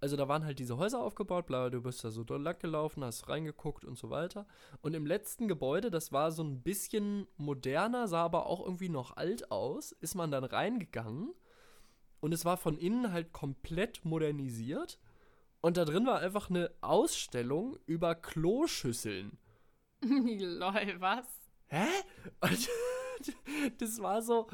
also 0.04 0.16
da 0.16 0.28
waren 0.28 0.44
halt 0.44 0.58
diese 0.58 0.76
Häuser 0.76 1.00
aufgebaut, 1.00 1.46
bla, 1.46 1.70
du 1.70 1.80
bist 1.80 2.04
da 2.04 2.10
so 2.10 2.24
lang 2.24 2.58
gelaufen, 2.58 3.02
hast 3.02 3.26
reingeguckt 3.26 3.86
und 3.86 3.96
so 3.96 4.10
weiter. 4.10 4.46
Und 4.82 4.92
im 4.92 5.06
letzten 5.06 5.48
Gebäude, 5.48 5.90
das 5.90 6.12
war 6.12 6.30
so 6.30 6.44
ein 6.44 6.62
bisschen 6.62 7.26
moderner, 7.38 8.06
sah 8.06 8.22
aber 8.22 8.44
auch 8.44 8.60
irgendwie 8.62 8.90
noch 8.90 9.16
alt 9.16 9.50
aus, 9.50 9.92
ist 9.92 10.14
man 10.14 10.30
dann 10.30 10.44
reingegangen. 10.44 11.32
Und 12.24 12.32
es 12.32 12.46
war 12.46 12.56
von 12.56 12.78
innen 12.78 13.12
halt 13.12 13.34
komplett 13.34 14.02
modernisiert. 14.06 14.98
Und 15.60 15.76
da 15.76 15.84
drin 15.84 16.06
war 16.06 16.20
einfach 16.20 16.48
eine 16.48 16.70
Ausstellung 16.80 17.76
über 17.84 18.14
Kloschüsseln. 18.14 19.36
Lol, 20.02 20.96
was? 21.00 21.26
Hä? 21.66 21.84
Und 22.40 22.68
das 23.76 24.00
war 24.00 24.22
so, 24.22 24.46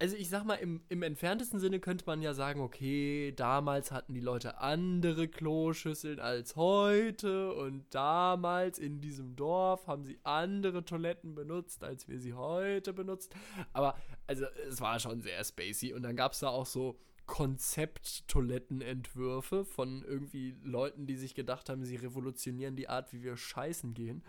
also 0.00 0.16
ich 0.16 0.28
sag 0.28 0.44
mal, 0.44 0.54
im, 0.54 0.80
im 0.88 1.02
entferntesten 1.02 1.58
Sinne 1.58 1.80
könnte 1.80 2.04
man 2.06 2.22
ja 2.22 2.32
sagen, 2.32 2.60
okay, 2.60 3.32
damals 3.34 3.90
hatten 3.90 4.14
die 4.14 4.20
Leute 4.20 4.58
andere 4.58 5.26
Kloschüsseln 5.26 6.20
als 6.20 6.54
heute 6.56 7.52
und 7.54 7.84
damals 7.90 8.78
in 8.78 9.00
diesem 9.00 9.34
Dorf 9.34 9.88
haben 9.88 10.04
sie 10.04 10.20
andere 10.22 10.84
Toiletten 10.84 11.34
benutzt, 11.34 11.82
als 11.82 12.06
wir 12.06 12.20
sie 12.20 12.34
heute 12.34 12.92
benutzt. 12.92 13.34
Aber 13.72 13.96
also 14.26 14.44
es 14.68 14.80
war 14.80 15.00
schon 15.00 15.20
sehr 15.20 15.42
spacey 15.44 15.92
und 15.92 16.02
dann 16.02 16.14
gab 16.14 16.32
es 16.32 16.38
da 16.40 16.48
auch 16.48 16.66
so 16.66 17.00
Konzept-Toilettenentwürfe 17.26 19.64
von 19.64 20.02
irgendwie 20.02 20.56
Leuten, 20.62 21.06
die 21.06 21.16
sich 21.16 21.34
gedacht 21.34 21.68
haben, 21.68 21.84
sie 21.84 21.96
revolutionieren 21.96 22.76
die 22.76 22.88
Art, 22.88 23.12
wie 23.12 23.22
wir 23.22 23.36
scheißen 23.36 23.92
gehen. 23.94 24.22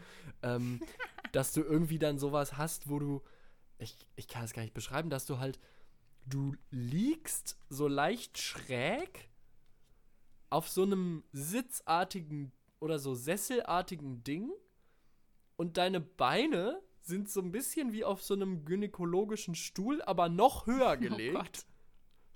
Ähm, 0.43 0.82
dass 1.32 1.53
du 1.53 1.62
irgendwie 1.62 1.99
dann 1.99 2.17
sowas 2.17 2.58
hast, 2.58 2.89
wo 2.89 2.99
du 2.99 3.21
ich, 3.80 3.96
ich 4.15 4.28
kann 4.28 4.44
es 4.44 4.54
gar 4.54 4.62
nicht 4.62 4.74
beschreiben, 4.74 5.10
dass 5.10 5.26
du 5.26 5.39
halt, 5.39 5.60
du 6.26 6.54
liegst 6.70 7.58
so 7.70 7.88
leicht 7.88 8.38
schräg 8.38 9.30
auf 10.50 10.68
so 10.70 10.84
einem 10.84 11.24
sitzartigen 11.32 12.52
oder 12.80 13.00
so 13.00 13.15
sesselartigen 13.15 14.24
Ding 14.24 14.52
und 15.56 15.78
deine 15.78 16.00
Beine 16.00 16.82
sind 17.02 17.30
so 17.30 17.42
ein 17.42 17.52
bisschen 17.52 17.92
wie 17.94 18.04
auf 18.04 18.22
so 18.22 18.34
einem 18.34 18.65
gynäkologischen 18.65 19.56
Stuhl, 19.56 20.02
aber 20.02 20.30
noch 20.30 20.68
höher 20.68 20.94
oh 20.98 21.00
gelegt. 21.00 21.65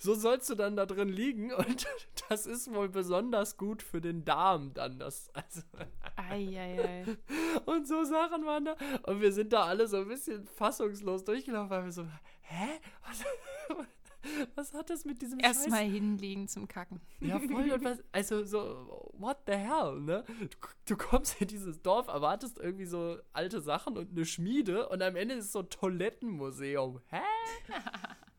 So 0.03 0.15
sollst 0.15 0.49
du 0.49 0.55
dann 0.55 0.75
da 0.75 0.85
drin 0.85 1.07
liegen 1.07 1.53
und 1.53 1.87
das 2.29 2.45
ist 2.45 2.73
wohl 2.73 2.89
besonders 2.89 3.55
gut 3.55 3.81
für 3.81 4.01
den 4.01 4.25
Darm 4.25 4.73
dann. 4.73 4.99
Das, 4.99 5.29
also 5.33 5.61
Eieiei. 6.29 7.05
Und 7.65 7.87
so 7.87 8.03
Sachen 8.03 8.45
waren 8.45 8.65
da. 8.65 8.75
Und 9.03 9.21
wir 9.21 9.31
sind 9.31 9.53
da 9.53 9.63
alle 9.63 9.87
so 9.87 10.01
ein 10.01 10.09
bisschen 10.09 10.45
fassungslos 10.45 11.23
durchgelaufen, 11.23 11.69
weil 11.69 11.85
wir 11.85 11.91
so, 11.93 12.05
hä? 12.41 12.81
Was, 13.07 13.23
was 14.55 14.73
hat 14.73 14.89
das 14.89 15.05
mit 15.05 15.21
diesem 15.21 15.39
Erstmal 15.39 15.85
hinlegen 15.85 16.49
zum 16.49 16.67
Kacken. 16.67 16.99
Ja, 17.21 17.39
voll. 17.39 17.71
Und 17.71 17.85
was, 17.85 18.03
also 18.11 18.43
so, 18.43 19.09
what 19.13 19.37
the 19.47 19.53
hell, 19.53 20.01
ne? 20.01 20.25
Du, 20.37 20.67
du, 20.85 20.97
kommst 20.97 21.39
in 21.39 21.47
dieses 21.47 21.81
Dorf, 21.81 22.09
erwartest 22.09 22.59
irgendwie 22.59 22.87
so 22.87 23.19
alte 23.31 23.61
Sachen 23.61 23.97
und 23.97 24.11
eine 24.11 24.25
Schmiede 24.25 24.89
und 24.89 25.01
am 25.01 25.15
Ende 25.15 25.35
ist 25.35 25.45
es 25.45 25.51
so 25.53 25.59
ein 25.59 25.69
Toilettenmuseum. 25.69 26.99
Hä? 27.07 27.21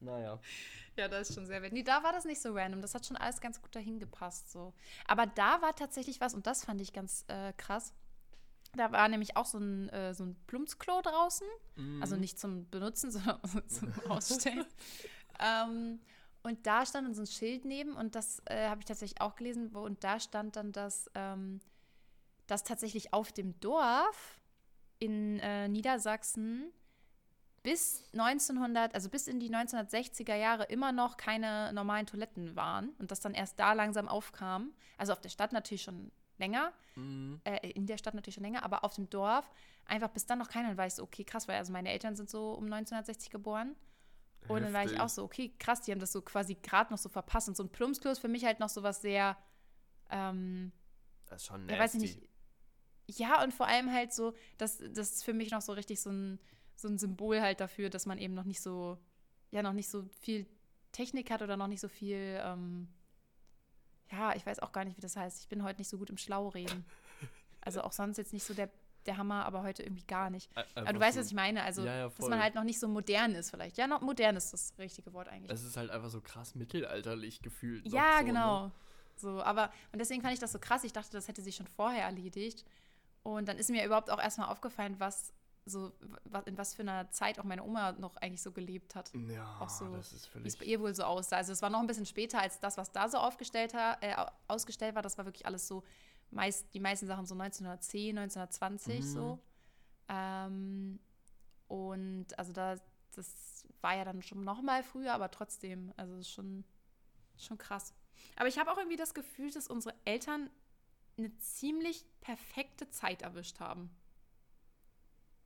naja. 0.00 0.38
Ja, 0.96 1.08
das 1.08 1.28
ist 1.28 1.34
schon 1.34 1.46
sehr 1.46 1.60
wild. 1.62 1.72
Nee, 1.72 1.82
da 1.82 2.02
war 2.02 2.12
das 2.12 2.24
nicht 2.24 2.40
so 2.40 2.52
random. 2.52 2.80
Das 2.80 2.94
hat 2.94 3.06
schon 3.06 3.16
alles 3.16 3.40
ganz 3.40 3.60
gut 3.60 3.74
dahin 3.74 3.98
gepasst. 3.98 4.50
So. 4.50 4.72
Aber 5.06 5.26
da 5.26 5.60
war 5.60 5.74
tatsächlich 5.74 6.20
was, 6.20 6.34
und 6.34 6.46
das 6.46 6.64
fand 6.64 6.80
ich 6.80 6.92
ganz 6.92 7.24
äh, 7.28 7.52
krass. 7.56 7.92
Da 8.76 8.92
war 8.92 9.08
nämlich 9.08 9.36
auch 9.36 9.46
so 9.46 9.58
ein, 9.58 9.88
äh, 9.90 10.14
so 10.14 10.24
ein 10.24 10.36
Plumpsklo 10.46 11.00
draußen. 11.02 11.46
Mhm. 11.76 12.02
Also 12.02 12.16
nicht 12.16 12.38
zum 12.38 12.68
Benutzen, 12.70 13.10
sondern 13.12 13.40
zum 13.68 13.92
Ausstellen. 14.08 14.66
ähm, 15.40 16.00
und 16.42 16.66
da 16.66 16.84
stand 16.84 17.06
dann 17.08 17.14
so 17.14 17.22
ein 17.22 17.26
Schild 17.26 17.64
neben 17.64 17.96
und 17.96 18.14
das 18.14 18.42
äh, 18.44 18.68
habe 18.68 18.80
ich 18.80 18.84
tatsächlich 18.84 19.20
auch 19.20 19.34
gelesen. 19.34 19.72
Wo, 19.72 19.80
und 19.80 20.04
da 20.04 20.20
stand 20.20 20.56
dann, 20.56 20.72
dass, 20.72 21.10
ähm, 21.14 21.60
dass 22.46 22.64
tatsächlich 22.64 23.14
auf 23.14 23.32
dem 23.32 23.58
Dorf 23.60 24.40
in 24.98 25.38
äh, 25.40 25.68
Niedersachsen 25.68 26.70
bis 27.64 28.04
1900, 28.12 28.94
also 28.94 29.08
bis 29.08 29.26
in 29.26 29.40
die 29.40 29.50
1960er 29.50 30.36
Jahre 30.36 30.64
immer 30.64 30.92
noch 30.92 31.16
keine 31.16 31.72
normalen 31.72 32.06
Toiletten 32.06 32.54
waren 32.54 32.90
und 32.98 33.10
das 33.10 33.20
dann 33.20 33.34
erst 33.34 33.58
da 33.58 33.72
langsam 33.72 34.06
aufkam. 34.06 34.74
Also 34.98 35.12
auf 35.12 35.20
der 35.20 35.30
Stadt 35.30 35.52
natürlich 35.52 35.82
schon 35.82 36.12
länger, 36.36 36.74
mhm. 36.94 37.40
äh, 37.44 37.70
in 37.70 37.86
der 37.86 37.96
Stadt 37.96 38.14
natürlich 38.14 38.34
schon 38.34 38.44
länger, 38.44 38.64
aber 38.64 38.84
auf 38.84 38.94
dem 38.94 39.08
Dorf 39.08 39.50
einfach 39.86 40.10
bis 40.10 40.26
dann 40.26 40.38
noch 40.38 40.48
keiner 40.48 40.76
weiß, 40.76 41.00
okay, 41.00 41.24
krass, 41.24 41.48
weil 41.48 41.56
also 41.56 41.72
meine 41.72 41.88
Eltern 41.90 42.14
sind 42.14 42.28
so 42.28 42.52
um 42.52 42.64
1960 42.64 43.30
geboren. 43.30 43.74
Und 44.46 44.60
dann 44.60 44.74
war 44.74 44.84
ich 44.84 45.00
auch 45.00 45.08
so, 45.08 45.24
okay, 45.24 45.54
krass, 45.58 45.80
die 45.80 45.90
haben 45.90 46.00
das 46.00 46.12
so 46.12 46.20
quasi 46.20 46.54
gerade 46.56 46.92
noch 46.92 46.98
so 46.98 47.08
verpasst. 47.08 47.48
Und 47.48 47.56
so 47.56 47.62
ein 47.62 47.70
Plumpsklo 47.70 48.10
ist 48.10 48.18
für 48.18 48.28
mich 48.28 48.44
halt 48.44 48.60
noch 48.60 48.68
so 48.68 48.82
was 48.82 49.00
sehr, 49.00 49.38
ähm, 50.10 50.70
das 51.24 51.40
ist 51.40 51.46
schon 51.46 51.64
nasty. 51.64 51.74
Ja, 51.74 51.82
weiß 51.82 51.94
ich 51.94 52.00
nicht. 52.00 52.28
Ja, 53.06 53.42
und 53.42 53.54
vor 53.54 53.66
allem 53.66 53.90
halt 53.90 54.12
so, 54.12 54.34
das, 54.58 54.76
das 54.78 55.12
ist 55.12 55.24
für 55.24 55.32
mich 55.32 55.50
noch 55.50 55.62
so 55.62 55.72
richtig 55.72 55.98
so 55.98 56.10
ein 56.10 56.38
so 56.74 56.88
ein 56.88 56.98
Symbol 56.98 57.40
halt 57.40 57.60
dafür, 57.60 57.90
dass 57.90 58.06
man 58.06 58.18
eben 58.18 58.34
noch 58.34 58.44
nicht 58.44 58.60
so, 58.60 58.98
ja, 59.50 59.62
noch 59.62 59.72
nicht 59.72 59.88
so 59.88 60.04
viel 60.20 60.46
Technik 60.92 61.30
hat 61.30 61.42
oder 61.42 61.56
noch 61.56 61.66
nicht 61.66 61.80
so 61.80 61.88
viel, 61.88 62.40
ähm, 62.42 62.88
ja, 64.10 64.34
ich 64.34 64.44
weiß 64.46 64.60
auch 64.60 64.72
gar 64.72 64.84
nicht, 64.84 64.96
wie 64.96 65.00
das 65.00 65.16
heißt. 65.16 65.40
Ich 65.40 65.48
bin 65.48 65.62
heute 65.62 65.80
nicht 65.80 65.88
so 65.88 65.98
gut 65.98 66.10
im 66.10 66.18
Schlaureden. 66.18 66.84
Also 67.66 67.80
auch 67.80 67.92
sonst 67.92 68.18
jetzt 68.18 68.34
nicht 68.34 68.44
so 68.44 68.52
der, 68.52 68.68
der 69.06 69.16
Hammer, 69.16 69.46
aber 69.46 69.62
heute 69.62 69.82
irgendwie 69.82 70.04
gar 70.04 70.28
nicht. 70.28 70.54
Einfach 70.54 70.82
aber 70.82 70.92
du 70.92 71.00
weißt, 71.00 71.14
so, 71.14 71.20
was 71.20 71.28
ich 71.28 71.34
meine. 71.34 71.62
Also, 71.62 71.82
ja, 71.82 71.96
ja, 71.96 72.08
dass 72.10 72.28
man 72.28 72.42
halt 72.42 72.54
noch 72.54 72.64
nicht 72.64 72.78
so 72.78 72.88
modern 72.88 73.34
ist 73.34 73.50
vielleicht. 73.50 73.78
Ja, 73.78 73.86
noch 73.86 74.02
modern 74.02 74.36
ist 74.36 74.52
das 74.52 74.74
richtige 74.78 75.14
Wort 75.14 75.28
eigentlich. 75.28 75.50
Es 75.50 75.64
ist 75.64 75.76
halt 75.76 75.90
einfach 75.90 76.10
so 76.10 76.20
krass 76.20 76.54
mittelalterlich 76.54 77.40
gefühlt. 77.40 77.86
Ja, 77.86 78.18
so, 78.18 78.18
ne? 78.18 78.24
genau. 78.26 78.66
Ne? 78.66 78.72
So, 79.16 79.42
aber, 79.42 79.72
und 79.92 79.98
deswegen 79.98 80.20
fand 80.20 80.34
ich 80.34 80.40
das 80.40 80.52
so 80.52 80.58
krass. 80.58 80.84
Ich 80.84 80.92
dachte, 80.92 81.12
das 81.12 81.28
hätte 81.28 81.40
sich 81.40 81.56
schon 81.56 81.66
vorher 81.66 82.04
erledigt. 82.04 82.64
Und 83.22 83.48
dann 83.48 83.56
ist 83.56 83.70
mir 83.70 83.84
überhaupt 83.84 84.10
auch 84.10 84.20
erstmal 84.20 84.48
aufgefallen, 84.48 84.96
was 84.98 85.32
so 85.66 85.92
in 86.46 86.58
was 86.58 86.74
für 86.74 86.82
einer 86.82 87.10
Zeit 87.10 87.38
auch 87.38 87.44
meine 87.44 87.62
Oma 87.62 87.92
noch 87.92 88.16
eigentlich 88.16 88.42
so 88.42 88.52
gelebt 88.52 88.94
hat. 88.94 89.12
Ja, 89.14 89.58
auch 89.60 89.68
so, 89.68 89.86
das 89.96 90.12
ist 90.12 90.26
völlig. 90.26 90.44
Wie 90.44 90.48
es 90.48 90.56
bei 90.56 90.64
ihr 90.66 90.80
wohl 90.80 90.94
so 90.94 91.04
aussah. 91.04 91.36
Also 91.36 91.52
es 91.52 91.62
war 91.62 91.70
noch 91.70 91.80
ein 91.80 91.86
bisschen 91.86 92.06
später 92.06 92.40
als 92.40 92.60
das, 92.60 92.76
was 92.76 92.92
da 92.92 93.08
so 93.08 93.18
aufgestellt 93.18 93.72
hat, 93.74 94.02
äh, 94.02 94.14
ausgestellt 94.46 94.94
war. 94.94 95.02
Das 95.02 95.16
war 95.16 95.24
wirklich 95.24 95.46
alles 95.46 95.66
so, 95.66 95.82
meist, 96.30 96.72
die 96.74 96.80
meisten 96.80 97.06
Sachen 97.06 97.26
so 97.26 97.34
1910, 97.34 98.18
1920 98.18 99.00
mhm. 99.00 99.02
so. 99.02 99.38
Ähm, 100.08 101.00
und 101.68 102.38
also 102.38 102.52
da, 102.52 102.76
das 103.14 103.66
war 103.80 103.96
ja 103.96 104.04
dann 104.04 104.22
schon 104.22 104.44
noch 104.44 104.60
mal 104.60 104.82
früher, 104.82 105.14
aber 105.14 105.30
trotzdem, 105.30 105.92
also 105.96 106.16
ist 106.16 106.30
schon, 106.30 106.64
schon 107.36 107.58
krass. 107.58 107.94
Aber 108.36 108.48
ich 108.48 108.58
habe 108.58 108.70
auch 108.70 108.78
irgendwie 108.78 108.96
das 108.96 109.14
Gefühl, 109.14 109.50
dass 109.50 109.68
unsere 109.68 109.94
Eltern 110.04 110.50
eine 111.16 111.36
ziemlich 111.38 112.04
perfekte 112.20 112.90
Zeit 112.90 113.22
erwischt 113.22 113.60
haben. 113.60 113.90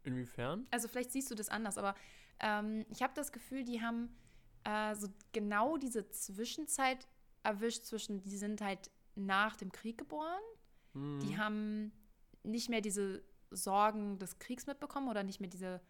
Inwiefern? 0.09 0.67
Also 0.71 0.89
vielleicht 0.89 1.13
siehst 1.13 1.31
du 1.31 1.35
das 1.35 1.49
anders, 1.49 1.79
aber 1.79 1.95
ähm, 2.41 2.85
ich 2.91 3.03
habe 3.03 3.13
das 3.15 3.33
Gefühl, 3.33 3.65
die 3.65 3.81
haben 3.81 4.17
äh, 4.65 4.95
so 4.95 5.09
genau 5.33 5.77
diese 5.77 6.09
Zwischenzeit 6.11 7.07
erwischt 7.43 7.85
zwischen, 7.85 8.23
die 8.23 8.37
sind 8.37 8.61
halt 8.61 8.91
nach 9.15 9.57
dem 9.57 9.73
Krieg 9.73 9.99
geboren, 9.99 10.43
mhm. 10.95 11.21
die 11.21 11.39
haben 11.39 11.93
nicht 12.43 12.69
mehr 12.69 12.81
diese 12.81 13.23
Sorgen 13.51 14.19
des 14.19 14.39
Kriegs 14.39 14.67
mitbekommen 14.67 15.09
oder 15.09 15.23
nicht 15.23 15.41
mehr 15.41 15.51
diese 15.51 15.81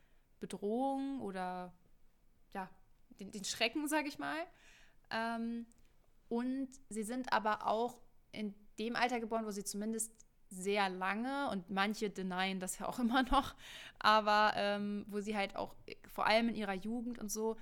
Bedrohung 0.41 1.21
oder 1.21 1.73
ja, 2.55 2.71
den, 3.21 3.33
den 3.33 3.45
Schrecken, 3.45 3.89
sage 3.89 4.09
ich 4.09 4.19
mal. 4.19 4.39
Ähm, 5.11 5.66
und 6.29 6.69
sie 6.89 7.03
sind 7.03 7.33
aber 7.33 7.66
auch 7.66 7.99
in 8.33 8.55
dem 8.79 8.97
Alter 8.97 9.21
geboren, 9.21 9.47
wo 9.47 9.51
sie 9.51 9.64
zumindest 9.64 10.12
sehr 10.51 10.88
lange 10.88 11.51
und 11.51 11.70
manche 11.70 12.11
denyen 12.11 12.61
das 12.61 12.78
ja 12.78 12.88
auch 12.88 12.99
immer 12.99 13.22
noch, 13.24 13.55
aber 13.99 14.53
ähm, 14.57 15.05
wo 15.09 15.20
sie 15.20 15.36
halt 15.36 15.57
auch 15.57 15.74
äh, 15.86 15.94
vor 16.07 16.26
allem 16.26 16.49
in 16.49 16.55
ihrer 16.55 16.74
Jugend 16.74 17.18
und 17.18 17.30
so 17.30 17.57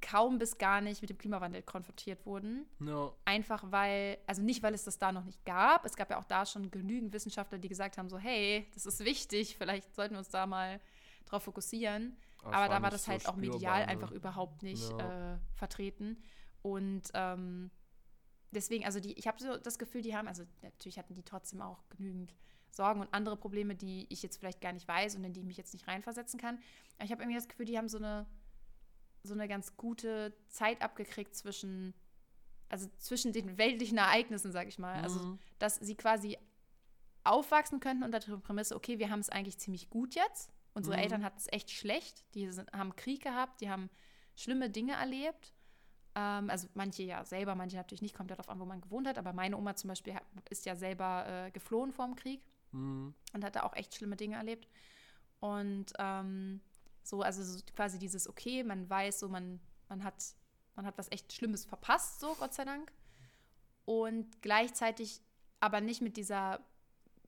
kaum 0.00 0.38
bis 0.38 0.58
gar 0.58 0.80
nicht 0.80 1.00
mit 1.00 1.10
dem 1.10 1.18
Klimawandel 1.18 1.62
konfrontiert 1.62 2.26
wurden. 2.26 2.66
No. 2.78 3.14
Einfach 3.24 3.64
weil, 3.70 4.18
also 4.26 4.42
nicht, 4.42 4.62
weil 4.62 4.74
es 4.74 4.84
das 4.84 4.98
da 4.98 5.12
noch 5.12 5.24
nicht 5.24 5.44
gab. 5.44 5.84
Es 5.86 5.96
gab 5.96 6.10
ja 6.10 6.18
auch 6.18 6.24
da 6.24 6.44
schon 6.44 6.70
genügend 6.70 7.12
Wissenschaftler, 7.12 7.58
die 7.58 7.68
gesagt 7.68 7.98
haben, 7.98 8.08
so, 8.08 8.18
hey, 8.18 8.66
das 8.74 8.86
ist 8.86 9.04
wichtig, 9.04 9.56
vielleicht 9.56 9.94
sollten 9.94 10.14
wir 10.14 10.18
uns 10.18 10.28
da 10.28 10.46
mal 10.46 10.80
drauf 11.26 11.44
fokussieren. 11.44 12.16
Aber, 12.42 12.56
Aber 12.56 12.68
da 12.68 12.82
war 12.82 12.90
das 12.90 13.04
so 13.04 13.12
halt 13.12 13.28
auch 13.28 13.36
medial 13.36 13.80
ne? 13.80 13.88
einfach 13.88 14.10
überhaupt 14.10 14.62
nicht 14.62 14.90
ja. 14.90 15.34
äh, 15.34 15.38
vertreten. 15.54 16.22
Und 16.62 17.02
ähm, 17.14 17.70
deswegen, 18.50 18.84
also 18.84 19.00
die, 19.00 19.12
ich 19.14 19.26
habe 19.26 19.42
so 19.42 19.56
das 19.56 19.78
Gefühl, 19.78 20.02
die 20.02 20.16
haben, 20.16 20.28
also 20.28 20.44
natürlich 20.62 20.98
hatten 20.98 21.14
die 21.14 21.22
trotzdem 21.22 21.60
auch 21.60 21.82
genügend 21.90 22.34
Sorgen 22.70 23.00
und 23.00 23.12
andere 23.12 23.36
Probleme, 23.36 23.74
die 23.74 24.06
ich 24.10 24.22
jetzt 24.22 24.36
vielleicht 24.38 24.60
gar 24.60 24.72
nicht 24.72 24.86
weiß 24.86 25.16
und 25.16 25.24
in 25.24 25.32
die 25.32 25.40
ich 25.40 25.46
mich 25.46 25.56
jetzt 25.56 25.72
nicht 25.72 25.88
reinversetzen 25.88 26.38
kann. 26.38 26.58
Aber 26.96 27.04
ich 27.04 27.12
habe 27.12 27.22
irgendwie 27.22 27.38
das 27.38 27.48
Gefühl, 27.48 27.66
die 27.66 27.78
haben 27.78 27.88
so 27.88 27.98
eine 27.98 28.26
so 29.22 29.34
eine 29.34 29.48
ganz 29.48 29.76
gute 29.76 30.34
Zeit 30.48 30.82
abgekriegt 30.82 31.34
zwischen, 31.34 31.94
also 32.68 32.88
zwischen 32.98 33.32
den 33.32 33.58
weltlichen 33.58 33.98
Ereignissen, 33.98 34.52
sag 34.52 34.68
ich 34.68 34.78
mal. 34.78 35.02
Also, 35.02 35.20
mhm. 35.20 35.24
Also, 35.26 35.38
dass 35.58 35.76
sie 35.76 35.94
quasi 35.94 36.38
aufwachsen 37.24 37.80
könnten 37.80 38.04
unter 38.04 38.20
der 38.20 38.36
Prämisse, 38.38 38.76
okay, 38.76 38.98
wir 38.98 39.10
haben 39.10 39.20
es 39.20 39.28
eigentlich 39.28 39.58
ziemlich 39.58 39.90
gut 39.90 40.14
jetzt. 40.14 40.50
Unsere 40.74 40.96
mhm. 40.96 41.02
Eltern 41.02 41.24
hatten 41.24 41.38
es 41.38 41.52
echt 41.52 41.70
schlecht. 41.70 42.24
Die 42.34 42.50
sind, 42.50 42.72
haben 42.72 42.96
Krieg 42.96 43.22
gehabt, 43.22 43.60
die 43.60 43.70
haben 43.70 43.90
schlimme 44.34 44.70
Dinge 44.70 44.94
erlebt. 44.94 45.52
Ähm, 46.18 46.50
also 46.50 46.66
manche 46.74 47.04
ja 47.04 47.24
selber, 47.24 47.54
manche 47.54 47.76
natürlich 47.76 48.02
nicht, 48.02 48.14
kommt 48.14 48.32
darauf 48.32 48.48
an, 48.48 48.58
wo 48.58 48.64
man 48.64 48.80
gewohnt 48.80 49.06
hat. 49.06 49.18
Aber 49.18 49.32
meine 49.32 49.56
Oma 49.56 49.76
zum 49.76 49.88
Beispiel 49.88 50.16
ist 50.50 50.66
ja 50.66 50.74
selber 50.74 51.24
äh, 51.46 51.50
geflohen 51.52 51.92
vor 51.92 52.06
dem 52.06 52.16
Krieg 52.16 52.42
mhm. 52.72 53.14
und 53.32 53.44
hat 53.44 53.54
da 53.54 53.62
auch 53.62 53.76
echt 53.76 53.94
schlimme 53.94 54.16
Dinge 54.16 54.34
erlebt. 54.34 54.66
Und 55.38 55.92
ähm, 55.98 56.60
so, 57.04 57.22
also 57.22 57.44
so 57.44 57.60
quasi 57.76 58.00
dieses, 58.00 58.28
okay, 58.28 58.64
man 58.64 58.90
weiß 58.90 59.20
so, 59.20 59.28
man, 59.28 59.60
man 59.88 60.02
hat, 60.02 60.16
man 60.74 60.86
hat 60.86 60.98
was 60.98 61.10
echt 61.12 61.32
Schlimmes 61.32 61.64
verpasst, 61.64 62.18
so, 62.18 62.34
Gott 62.34 62.52
sei 62.52 62.64
Dank. 62.64 62.92
Und 63.84 64.42
gleichzeitig 64.42 65.20
aber 65.60 65.80
nicht 65.80 66.02
mit 66.02 66.16
dieser, 66.16 66.60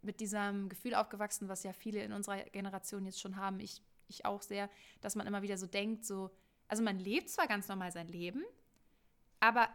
mit 0.03 0.19
diesem 0.19 0.69
Gefühl 0.69 0.97
aufgewachsen, 0.97 1.49
was 1.49 1.63
ja 1.63 1.73
viele 1.73 2.03
in 2.03 2.13
unserer 2.13 2.43
Generation 2.45 3.05
jetzt 3.05 3.21
schon 3.21 3.37
haben, 3.37 3.61
ich, 3.61 3.83
ich 4.09 4.25
auch 4.25 4.43
sehr, 4.43 4.69
dass 5.01 5.15
man 5.15 5.29
immer 5.29 5.43
wieder 5.43 5.59
so 5.59 5.67
denkt, 5.67 6.05
so, 6.05 6.31
also 6.67 6.83
man 6.83 6.99
lebt 6.99 7.29
zwar 7.29 7.47
ganz 7.47 7.69
normal 7.69 7.93
sein 7.93 8.09
Leben, 8.09 8.45
aber 9.41 9.69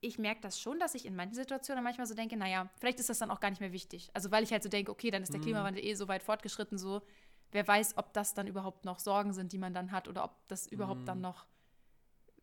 ich 0.00 0.18
merke 0.18 0.40
das 0.40 0.60
schon, 0.60 0.80
dass 0.80 0.94
ich 0.94 1.06
in 1.06 1.14
manchen 1.14 1.36
Situationen 1.36 1.84
manchmal 1.84 2.06
so 2.06 2.14
denke, 2.14 2.36
naja, 2.36 2.68
vielleicht 2.80 2.98
ist 2.98 3.08
das 3.08 3.20
dann 3.20 3.30
auch 3.30 3.38
gar 3.38 3.50
nicht 3.50 3.60
mehr 3.60 3.72
wichtig. 3.72 4.10
Also 4.14 4.30
weil 4.32 4.42
ich 4.42 4.50
halt 4.50 4.62
so 4.62 4.68
denke, 4.68 4.90
okay, 4.90 5.10
dann 5.10 5.22
ist 5.22 5.32
der 5.32 5.38
mhm. 5.38 5.44
Klimawandel 5.44 5.84
eh 5.84 5.94
so 5.94 6.08
weit 6.08 6.24
fortgeschritten, 6.24 6.76
so, 6.76 7.02
wer 7.52 7.66
weiß, 7.66 7.96
ob 7.96 8.12
das 8.12 8.34
dann 8.34 8.48
überhaupt 8.48 8.84
noch 8.84 8.98
Sorgen 8.98 9.32
sind, 9.32 9.52
die 9.52 9.58
man 9.58 9.74
dann 9.74 9.92
hat 9.92 10.08
oder 10.08 10.24
ob 10.24 10.48
das 10.48 10.66
überhaupt 10.66 11.02
mhm. 11.02 11.06
dann 11.06 11.20
noch 11.20 11.46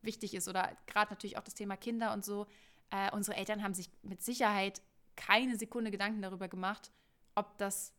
wichtig 0.01 0.33
ist. 0.33 0.47
Oder 0.47 0.77
gerade 0.87 1.11
natürlich 1.11 1.37
auch 1.37 1.43
das 1.43 1.53
Thema 1.53 1.75
Kinder 1.75 2.13
und 2.13 2.23
so. 2.23 2.47
Äh, 2.91 3.11
unsere 3.11 3.35
Eltern 3.35 3.61
haben 3.61 3.73
sich 3.73 3.89
mit 4.03 4.21
Sicherheit 4.21 4.81
keine 5.17 5.57
Sekunde 5.57 5.91
Gedanken 5.91 6.21
darüber 6.21 6.47
gemacht, 6.47 6.91
ob 7.35 7.57
das 7.57 7.93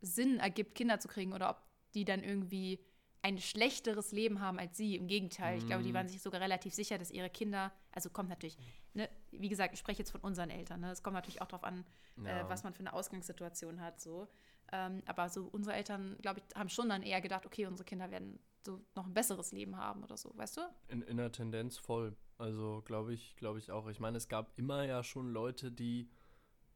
Sinn 0.00 0.38
ergibt, 0.38 0.76
Kinder 0.76 1.00
zu 1.00 1.08
kriegen 1.08 1.32
oder 1.32 1.50
ob 1.50 1.62
die 1.94 2.04
dann 2.04 2.22
irgendwie 2.22 2.78
ein 3.22 3.38
schlechteres 3.38 4.12
Leben 4.12 4.40
haben 4.40 4.58
als 4.58 4.76
sie. 4.76 4.96
Im 4.96 5.06
Gegenteil, 5.06 5.58
ich 5.58 5.66
glaube, 5.66 5.82
die 5.82 5.94
waren 5.94 6.06
mhm. 6.06 6.10
sich 6.10 6.22
sogar 6.22 6.40
relativ 6.40 6.74
sicher, 6.74 6.98
dass 6.98 7.10
ihre 7.10 7.30
Kinder, 7.30 7.72
also 7.92 8.10
kommt 8.10 8.28
natürlich, 8.28 8.58
ne, 8.94 9.08
wie 9.30 9.48
gesagt, 9.48 9.72
ich 9.74 9.80
spreche 9.80 10.00
jetzt 10.00 10.10
von 10.10 10.20
unseren 10.20 10.50
Eltern, 10.50 10.80
ne, 10.80 10.90
es 10.90 11.02
kommt 11.02 11.14
natürlich 11.14 11.40
auch 11.40 11.46
darauf 11.46 11.64
an, 11.64 11.84
äh, 12.18 12.24
ja. 12.24 12.40
äh, 12.40 12.48
was 12.48 12.64
man 12.64 12.74
für 12.74 12.80
eine 12.80 12.92
Ausgangssituation 12.92 13.80
hat, 13.80 14.00
so. 14.00 14.28
Ähm, 14.72 15.02
aber 15.06 15.28
so 15.28 15.48
unsere 15.52 15.76
Eltern, 15.76 16.16
glaube 16.20 16.40
ich, 16.40 16.56
haben 16.56 16.68
schon 16.68 16.88
dann 16.88 17.02
eher 17.02 17.20
gedacht, 17.20 17.46
okay, 17.46 17.66
unsere 17.66 17.84
Kinder 17.84 18.10
werden 18.10 18.40
so 18.64 18.80
noch 18.94 19.06
ein 19.06 19.14
besseres 19.14 19.52
Leben 19.52 19.76
haben 19.76 20.02
oder 20.02 20.16
so, 20.16 20.32
weißt 20.36 20.56
du? 20.56 20.60
In, 20.88 21.02
in 21.02 21.16
der 21.16 21.32
Tendenz 21.32 21.78
voll. 21.78 22.16
Also 22.38 22.82
glaube 22.84 23.12
ich, 23.12 23.36
glaube 23.36 23.58
ich 23.58 23.70
auch. 23.70 23.88
Ich 23.88 24.00
meine, 24.00 24.16
es 24.16 24.28
gab 24.28 24.56
immer 24.58 24.84
ja 24.84 25.04
schon 25.04 25.30
Leute, 25.32 25.70
die 25.70 26.10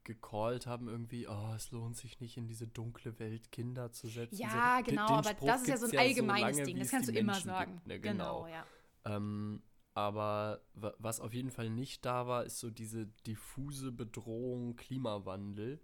gecallt 0.06 0.66
haben 0.66 0.88
irgendwie, 0.88 1.26
oh, 1.28 1.52
es 1.54 1.70
lohnt 1.72 1.96
sich 1.96 2.20
nicht 2.20 2.36
in 2.38 2.46
diese 2.46 2.66
dunkle 2.66 3.18
Welt 3.18 3.52
Kinder 3.52 3.92
zu 3.92 4.06
setzen. 4.06 4.36
Ja, 4.36 4.80
genau, 4.80 5.06
aber 5.08 5.34
das 5.34 5.62
ist 5.62 5.68
ja 5.68 5.76
so 5.76 5.86
ein 5.86 5.98
allgemeines 5.98 6.56
so 6.56 6.62
lange, 6.62 6.64
Ding, 6.64 6.78
das 6.78 6.90
kannst 6.90 7.08
du 7.10 7.12
immer 7.12 7.34
sagen. 7.34 7.74
Gibt, 7.74 7.86
ne? 7.86 8.00
genau. 8.00 8.44
genau, 8.44 8.46
ja. 8.46 8.64
Ähm, 9.04 9.62
aber 9.92 10.62
was 10.98 11.20
auf 11.20 11.34
jeden 11.34 11.50
Fall 11.50 11.70
nicht 11.70 12.04
da 12.04 12.26
war, 12.26 12.44
ist 12.44 12.60
so 12.60 12.70
diese 12.70 13.06
diffuse 13.26 13.92
Bedrohung 13.92 14.76
Klimawandel. 14.76 15.80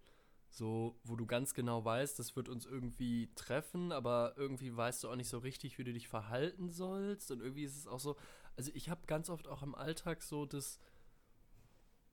So, 0.51 1.01
wo 1.05 1.17
du 1.17 1.25
ganz 1.25 1.55
genau 1.55 1.83
weißt, 1.83 2.19
das 2.19 2.37
wird 2.37 2.51
uns 2.51 2.67
irgendwie 2.67 3.31
treffen, 3.35 3.91
aber 3.91 4.35
irgendwie 4.37 4.77
weißt 4.77 5.03
du 5.03 5.09
auch 5.09 5.17
nicht 5.17 5.31
so 5.31 5.39
richtig, 5.39 5.79
wie 5.79 5.85
du 5.85 5.95
dich 5.95 6.09
verhalten 6.09 6.69
sollst. 6.69 7.31
Und 7.31 7.41
irgendwie 7.41 7.65
ist 7.65 7.79
es 7.79 7.87
auch 7.87 8.01
so, 8.01 8.17
also 8.55 8.71
ich 8.75 8.91
habe 8.91 9.07
ganz 9.07 9.31
oft 9.31 9.49
auch 9.49 9.63
im 9.63 9.75
Alltag 9.75 10.23
so 10.23 10.45
das 10.45 10.79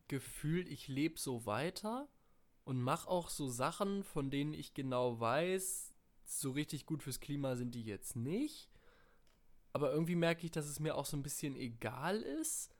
Gefühl, 0.09 0.67
ich 0.67 0.89
lebe 0.89 1.17
so 1.17 1.45
weiter 1.45 2.09
und 2.65 2.81
mache 2.81 3.07
auch 3.07 3.29
so 3.29 3.47
Sachen, 3.47 4.03
von 4.03 4.29
denen 4.29 4.53
ich 4.53 4.73
genau 4.73 5.19
weiß, 5.19 5.93
so 6.25 6.51
richtig 6.51 6.85
gut 6.85 7.01
fürs 7.01 7.21
Klima 7.21 7.55
sind 7.55 7.73
die 7.73 7.83
jetzt 7.83 8.15
nicht. 8.15 8.69
Aber 9.71 9.91
irgendwie 9.91 10.15
merke 10.15 10.45
ich, 10.45 10.51
dass 10.51 10.67
es 10.67 10.79
mir 10.79 10.95
auch 10.95 11.05
so 11.05 11.15
ein 11.15 11.23
bisschen 11.23 11.55
egal 11.55 12.21
ist 12.21 12.75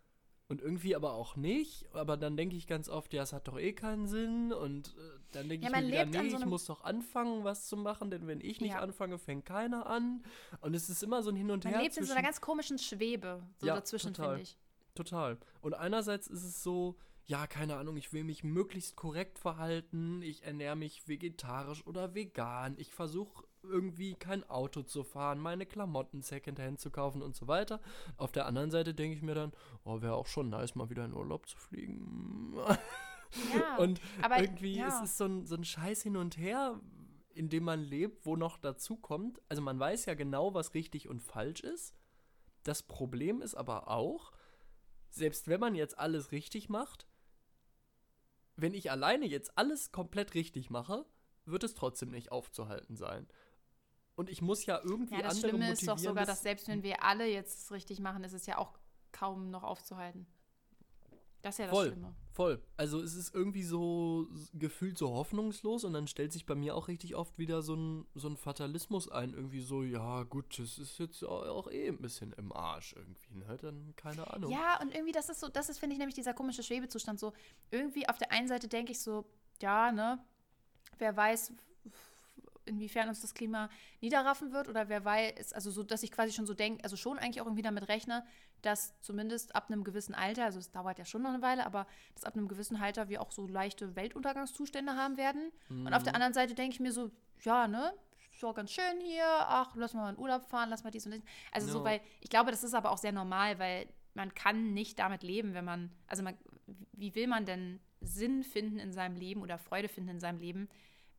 und 0.48 0.62
irgendwie 0.62 0.96
aber 0.96 1.14
auch 1.14 1.36
nicht. 1.36 1.88
Aber 1.94 2.18
dann 2.18 2.36
denke 2.36 2.56
ich 2.56 2.66
ganz 2.66 2.90
oft, 2.90 3.14
ja, 3.14 3.22
es 3.22 3.34
hat 3.34 3.48
doch 3.48 3.60
eh 3.60 3.74
keinen 3.74 4.08
Sinn. 4.08 4.52
Und 4.52 4.90
äh, 4.90 5.20
dann 5.32 5.48
denke 5.48 5.68
ja, 5.68 5.72
ich 5.72 5.82
mir 5.82 5.88
wieder, 5.88 6.06
nee, 6.06 6.30
so 6.30 6.38
ich 6.38 6.46
muss 6.46 6.66
doch 6.66 6.84
anfangen, 6.84 7.44
was 7.44 7.68
zu 7.68 7.78
machen, 7.78 8.10
denn 8.10 8.28
wenn 8.28 8.42
ich 8.42 8.60
nicht 8.60 8.72
ja. 8.72 8.80
anfange, 8.80 9.20
fängt 9.20 9.46
keiner 9.46 9.86
an. 9.86 10.24
Und 10.62 10.76
es 10.76 10.90
ist 10.90 11.04
immer 11.04 11.22
so 11.22 11.30
ein 11.30 11.36
Hin 11.36 11.52
und 11.52 11.64
man 11.64 11.72
Her. 11.72 11.78
Man 11.80 11.86
lebt 11.86 11.98
in 11.98 12.04
so 12.04 12.14
einer 12.14 12.24
ganz 12.24 12.42
komischen 12.42 12.80
Schwebe, 12.80 13.44
so 13.58 13.68
ja, 13.68 13.76
dazwischen, 13.76 14.16
finde 14.16 14.42
ich. 14.42 14.58
Total. 14.96 15.38
Und 15.62 15.76
einerseits 15.76 16.28
ist 16.28 16.44
es 16.44 16.64
so, 16.64 16.98
ja, 17.30 17.46
keine 17.46 17.78
Ahnung, 17.78 17.96
ich 17.96 18.12
will 18.12 18.24
mich 18.24 18.44
möglichst 18.44 18.96
korrekt 18.96 19.38
verhalten, 19.38 20.24
ich 20.24 20.44
ernähre 20.44 20.76
mich 20.76 21.08
vegetarisch 21.08 21.86
oder 21.86 22.16
vegan, 22.16 22.74
ich 22.80 22.92
versuche 22.92 23.46
irgendwie 23.62 24.16
kein 24.16 24.44
Auto 24.50 24.82
zu 24.82 25.04
fahren, 25.04 25.38
meine 25.38 25.68
Klamotten 25.68 26.24
Secondhand 26.24 26.80
zu 26.80 26.90
kaufen 26.90 27.22
und 27.22 27.36
so 27.36 27.48
weiter. 27.48 27.82
Auf 28.18 28.32
der 28.32 28.48
anderen 28.48 28.72
Seite 28.72 28.96
denke 28.96 29.16
ich 29.16 29.22
mir 29.22 29.36
dann, 29.36 29.54
oh, 29.84 30.02
wäre 30.02 30.16
auch 30.16 30.26
schon 30.26 30.50
nice, 30.50 30.74
mal 30.74 30.90
wieder 30.90 31.06
in 31.06 31.14
Urlaub 31.14 31.48
zu 31.48 31.56
fliegen. 31.56 32.56
Ja, 33.56 33.78
und 33.78 34.02
aber, 34.24 34.42
irgendwie 34.42 34.78
ja. 34.78 34.88
ist 34.88 35.04
es 35.04 35.18
so 35.20 35.26
ein, 35.26 35.46
so 35.46 35.54
ein 35.54 35.64
Scheiß 35.64 36.02
hin 36.02 36.18
und 36.18 36.36
her, 36.36 36.82
in 37.36 37.50
dem 37.50 37.64
man 37.64 37.80
lebt, 37.80 38.26
wo 38.26 38.38
noch 38.38 38.58
dazu 38.58 38.96
kommt. 38.96 39.40
Also 39.50 39.62
man 39.62 39.80
weiß 39.80 40.08
ja 40.08 40.16
genau, 40.16 40.56
was 40.56 40.74
richtig 40.74 41.08
und 41.08 41.22
falsch 41.22 41.60
ist. 41.60 41.94
Das 42.64 42.82
Problem 42.82 43.44
ist 43.44 43.54
aber 43.54 43.88
auch, 43.88 44.32
selbst 45.12 45.48
wenn 45.48 45.60
man 45.60 45.76
jetzt 45.76 46.00
alles 46.00 46.32
richtig 46.32 46.70
macht, 46.70 47.06
wenn 48.62 48.74
ich 48.74 48.92
alleine 48.92 49.26
jetzt 49.26 49.58
alles 49.58 49.92
komplett 49.92 50.34
richtig 50.34 50.70
mache, 50.70 51.06
wird 51.46 51.64
es 51.64 51.74
trotzdem 51.74 52.10
nicht 52.10 52.32
aufzuhalten 52.32 52.96
sein. 52.96 53.28
Und 54.16 54.30
ich 54.30 54.42
muss 54.42 54.66
ja 54.66 54.80
irgendwie 54.84 55.16
ja, 55.16 55.22
das 55.22 55.36
andere 55.36 55.50
Schlimme 55.50 55.72
ist 55.72 55.88
doch 55.88 55.98
sogar, 55.98 56.26
dass 56.26 56.42
selbst 56.42 56.68
wenn 56.68 56.84
wir 56.84 57.04
alle 57.04 57.26
jetzt 57.26 57.72
richtig 57.72 58.00
machen, 58.00 58.24
ist 58.24 58.34
es 58.34 58.46
ja 58.46 58.58
auch 58.58 58.78
kaum 59.12 59.50
noch 59.50 59.64
aufzuhalten. 59.64 60.28
Das 61.42 61.56
ist 61.56 61.60
ja 61.60 61.66
das 61.66 61.74
voll, 61.74 61.88
Schlimme. 61.88 62.16
Voll. 62.32 62.62
Also 62.76 63.02
es 63.02 63.16
ist 63.16 63.34
irgendwie 63.34 63.64
so 63.64 64.28
gefühlt 64.54 64.98
so 64.98 65.14
hoffnungslos 65.14 65.84
und 65.84 65.94
dann 65.94 66.08
stellt 66.08 66.34
sich 66.34 66.46
bei 66.46 66.56
mir 66.56 66.76
auch 66.76 66.88
richtig 66.88 67.16
oft 67.16 67.38
wieder 67.38 67.62
so 67.62 67.76
ein, 67.76 68.06
so 68.16 68.28
ein 68.28 68.38
Fatalismus 68.38 69.10
ein. 69.10 69.34
Irgendwie 69.34 69.62
so, 69.62 69.84
ja 69.84 70.24
gut, 70.24 70.60
das 70.60 70.78
ist 70.78 71.00
jetzt 71.00 71.24
auch 71.24 71.72
eh 71.72 71.88
ein 71.88 72.02
bisschen 72.02 72.34
im 72.34 72.52
Arsch 72.52 72.94
irgendwie, 72.94 73.36
ne? 73.36 73.58
Dann 73.58 73.94
keine 73.96 74.32
Ahnung. 74.34 74.52
Ja, 74.52 74.82
und 74.82 74.94
irgendwie, 74.94 75.14
das 75.14 75.30
ist 75.30 75.40
so, 75.40 75.48
das 75.48 75.70
ist, 75.70 75.80
finde 75.80 75.94
ich, 75.94 76.00
nämlich 76.00 76.16
dieser 76.16 76.34
komische 76.34 76.64
Schwebezustand. 76.64 77.20
So, 77.20 77.34
irgendwie 77.72 78.08
auf 78.10 78.18
der 78.18 78.32
einen 78.32 78.48
Seite 78.48 78.68
denke 78.68 78.92
ich 78.92 79.00
so, 79.00 79.26
ja, 79.62 79.92
ne, 79.92 80.20
wer 80.98 81.16
weiß, 81.16 81.54
inwiefern 82.66 83.10
uns 83.10 83.22
das 83.22 83.34
Klima 83.34 83.70
niederraffen 84.02 84.52
wird 84.52 84.70
oder 84.70 84.90
wer 84.90 85.04
weiß, 85.04 85.54
also 85.54 85.72
so, 85.72 85.84
dass 85.84 86.04
ich 86.04 86.12
quasi 86.12 86.32
schon 86.32 86.46
so 86.46 86.54
denke, 86.54 86.84
also 86.84 86.96
schon 86.96 87.18
eigentlich 87.18 87.42
auch 87.42 87.46
irgendwie 87.46 87.64
damit 87.64 87.88
rechne, 87.88 88.26
dass 88.62 89.00
zumindest 89.02 89.56
ab 89.56 89.70
einem 89.70 89.84
gewissen 89.84 90.14
Alter, 90.14 90.46
also 90.46 90.60
es 90.60 90.72
dauert 90.72 91.00
ja 91.00 91.06
schon 91.06 91.22
noch 91.22 91.30
eine 91.30 91.42
Weile, 91.42 91.66
aber 91.66 91.88
dass 92.14 92.24
ab 92.24 92.36
einem 92.36 92.48
gewissen 92.48 92.78
Alter 92.78 93.10
wir 93.10 93.22
auch 93.22 93.32
so 93.32 93.48
leichte 93.48 93.96
Weltuntergangszustände 93.96 94.96
haben 94.96 95.18
werden. 95.18 95.52
Mhm. 95.70 95.88
Und 95.88 95.94
auf 95.94 96.04
der 96.04 96.14
mhm. 96.14 96.16
anderen 96.16 96.34
Seite 96.34 96.56
denke 96.56 96.74
ich 96.74 96.80
mir 96.80 96.92
so, 96.92 97.12
ja, 97.42 97.68
ne, 97.68 97.94
ist 98.32 98.44
doch 98.44 98.54
ganz 98.54 98.72
schön 98.72 99.02
hier, 99.02 99.26
ach, 99.26 99.76
lass 99.76 99.94
mal 99.94 100.10
in 100.14 100.18
Urlaub 100.18 100.46
fahren, 100.46 100.70
lass 100.70 100.84
mal 100.84 100.92
dies 100.92 101.06
und 101.06 101.14
das. 101.14 101.22
Also 101.52 101.68
no. 101.68 101.74
so, 101.74 101.84
weil 101.84 102.02
ich 102.22 102.30
glaube, 102.30 102.52
das 102.52 102.64
ist 102.64 102.74
aber 102.74 102.92
auch 102.92 102.98
sehr 102.98 103.12
normal, 103.12 103.60
weil 103.60 103.88
man 104.14 104.34
kann 104.34 104.74
nicht 104.74 105.00
damit 105.00 105.24
leben, 105.24 105.54
wenn 105.54 105.66
man, 105.66 105.92
also 106.08 106.24
man, 106.24 106.38
wie 106.94 107.16
will 107.16 107.28
man 107.28 107.46
denn 107.46 107.80
Sinn 108.02 108.44
finden 108.44 108.80
in 108.80 108.94
seinem 108.94 109.16
Leben 109.16 109.42
oder 109.42 109.58
Freude 109.58 109.88
finden 109.88 110.12
in 110.12 110.20
seinem 110.20 110.40
Leben, 110.40 110.70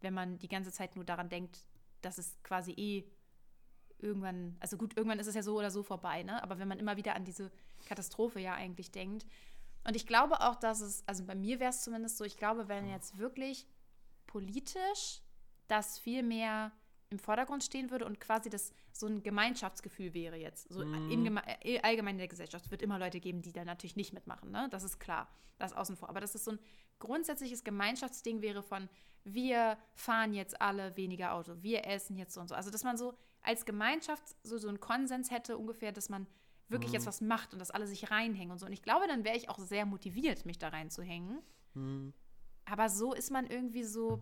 wenn 0.00 0.14
man 0.14 0.38
die 0.38 0.48
ganze 0.48 0.72
Zeit 0.72 0.96
nur 0.96 1.04
daran 1.04 1.28
denkt, 1.28 1.64
dass 2.00 2.18
es 2.18 2.42
quasi 2.42 2.72
eh 2.72 3.04
irgendwann, 4.02 4.56
also 4.60 4.76
gut, 4.76 4.96
irgendwann 4.96 5.18
ist 5.18 5.26
es 5.26 5.34
ja 5.34 5.42
so 5.42 5.58
oder 5.58 5.70
so 5.70 5.82
vorbei, 5.82 6.22
ne? 6.22 6.42
Aber 6.42 6.58
wenn 6.58 6.68
man 6.68 6.78
immer 6.78 6.96
wieder 6.96 7.14
an 7.14 7.24
diese 7.24 7.50
Katastrophe 7.86 8.40
ja 8.40 8.54
eigentlich 8.54 8.90
denkt. 8.90 9.26
Und 9.84 9.96
ich 9.96 10.06
glaube 10.06 10.40
auch, 10.40 10.56
dass 10.56 10.80
es, 10.80 11.02
also 11.06 11.24
bei 11.24 11.34
mir 11.34 11.60
wäre 11.60 11.70
es 11.70 11.82
zumindest 11.82 12.18
so, 12.18 12.24
ich 12.24 12.36
glaube, 12.36 12.68
wenn 12.68 12.88
jetzt 12.88 13.18
wirklich 13.18 13.66
politisch 14.26 15.20
das 15.68 15.98
viel 15.98 16.22
mehr 16.22 16.72
im 17.10 17.18
Vordergrund 17.18 17.64
stehen 17.64 17.90
würde 17.90 18.04
und 18.04 18.20
quasi 18.20 18.50
das 18.50 18.72
so 18.92 19.06
ein 19.06 19.22
Gemeinschaftsgefühl 19.22 20.14
wäre 20.14 20.36
jetzt. 20.36 20.72
So 20.72 20.84
Mhm. 20.84 21.10
in 21.10 21.36
äh, 21.62 21.80
allgemein 21.80 22.14
in 22.14 22.18
der 22.18 22.28
Gesellschaft. 22.28 22.66
Es 22.66 22.70
wird 22.70 22.82
immer 22.82 22.98
Leute 22.98 23.20
geben, 23.20 23.42
die 23.42 23.52
da 23.52 23.64
natürlich 23.64 23.96
nicht 23.96 24.12
mitmachen, 24.12 24.50
ne? 24.50 24.68
Das 24.70 24.84
ist 24.84 25.00
klar. 25.00 25.28
Das 25.58 25.72
ist 25.72 25.76
außen 25.76 25.96
vor. 25.96 26.08
Aber 26.08 26.20
dass 26.20 26.34
es 26.34 26.44
so 26.44 26.52
ein 26.52 26.58
grundsätzliches 27.00 27.64
Gemeinschaftsding 27.64 28.42
wäre 28.42 28.62
von 28.62 28.88
wir 29.24 29.76
fahren 29.94 30.32
jetzt 30.32 30.60
alle 30.62 30.96
weniger 30.96 31.34
Auto, 31.34 31.54
wir 31.60 31.86
essen 31.86 32.16
jetzt 32.16 32.34
so 32.34 32.40
und 32.40 32.48
so. 32.48 32.54
Also 32.54 32.70
dass 32.70 32.84
man 32.84 32.96
so 32.96 33.14
als 33.42 33.64
Gemeinschaft 33.64 34.22
so, 34.42 34.58
so 34.58 34.68
einen 34.68 34.80
Konsens 34.80 35.30
hätte 35.30 35.56
ungefähr, 35.58 35.92
dass 35.92 36.08
man 36.08 36.26
wirklich 36.68 36.90
Mhm. 36.92 36.94
jetzt 36.96 37.06
was 37.06 37.20
macht 37.20 37.52
und 37.52 37.58
dass 37.58 37.70
alle 37.70 37.86
sich 37.86 38.10
reinhängen 38.10 38.52
und 38.52 38.58
so. 38.58 38.66
Und 38.66 38.72
ich 38.72 38.82
glaube, 38.82 39.06
dann 39.08 39.24
wäre 39.24 39.36
ich 39.36 39.48
auch 39.48 39.58
sehr 39.58 39.86
motiviert, 39.86 40.46
mich 40.46 40.58
da 40.58 40.68
reinzuhängen. 40.68 41.40
Hm. 41.74 42.12
Aber 42.64 42.88
so 42.88 43.12
ist 43.12 43.30
man 43.30 43.46
irgendwie 43.46 43.82
so, 43.82 44.20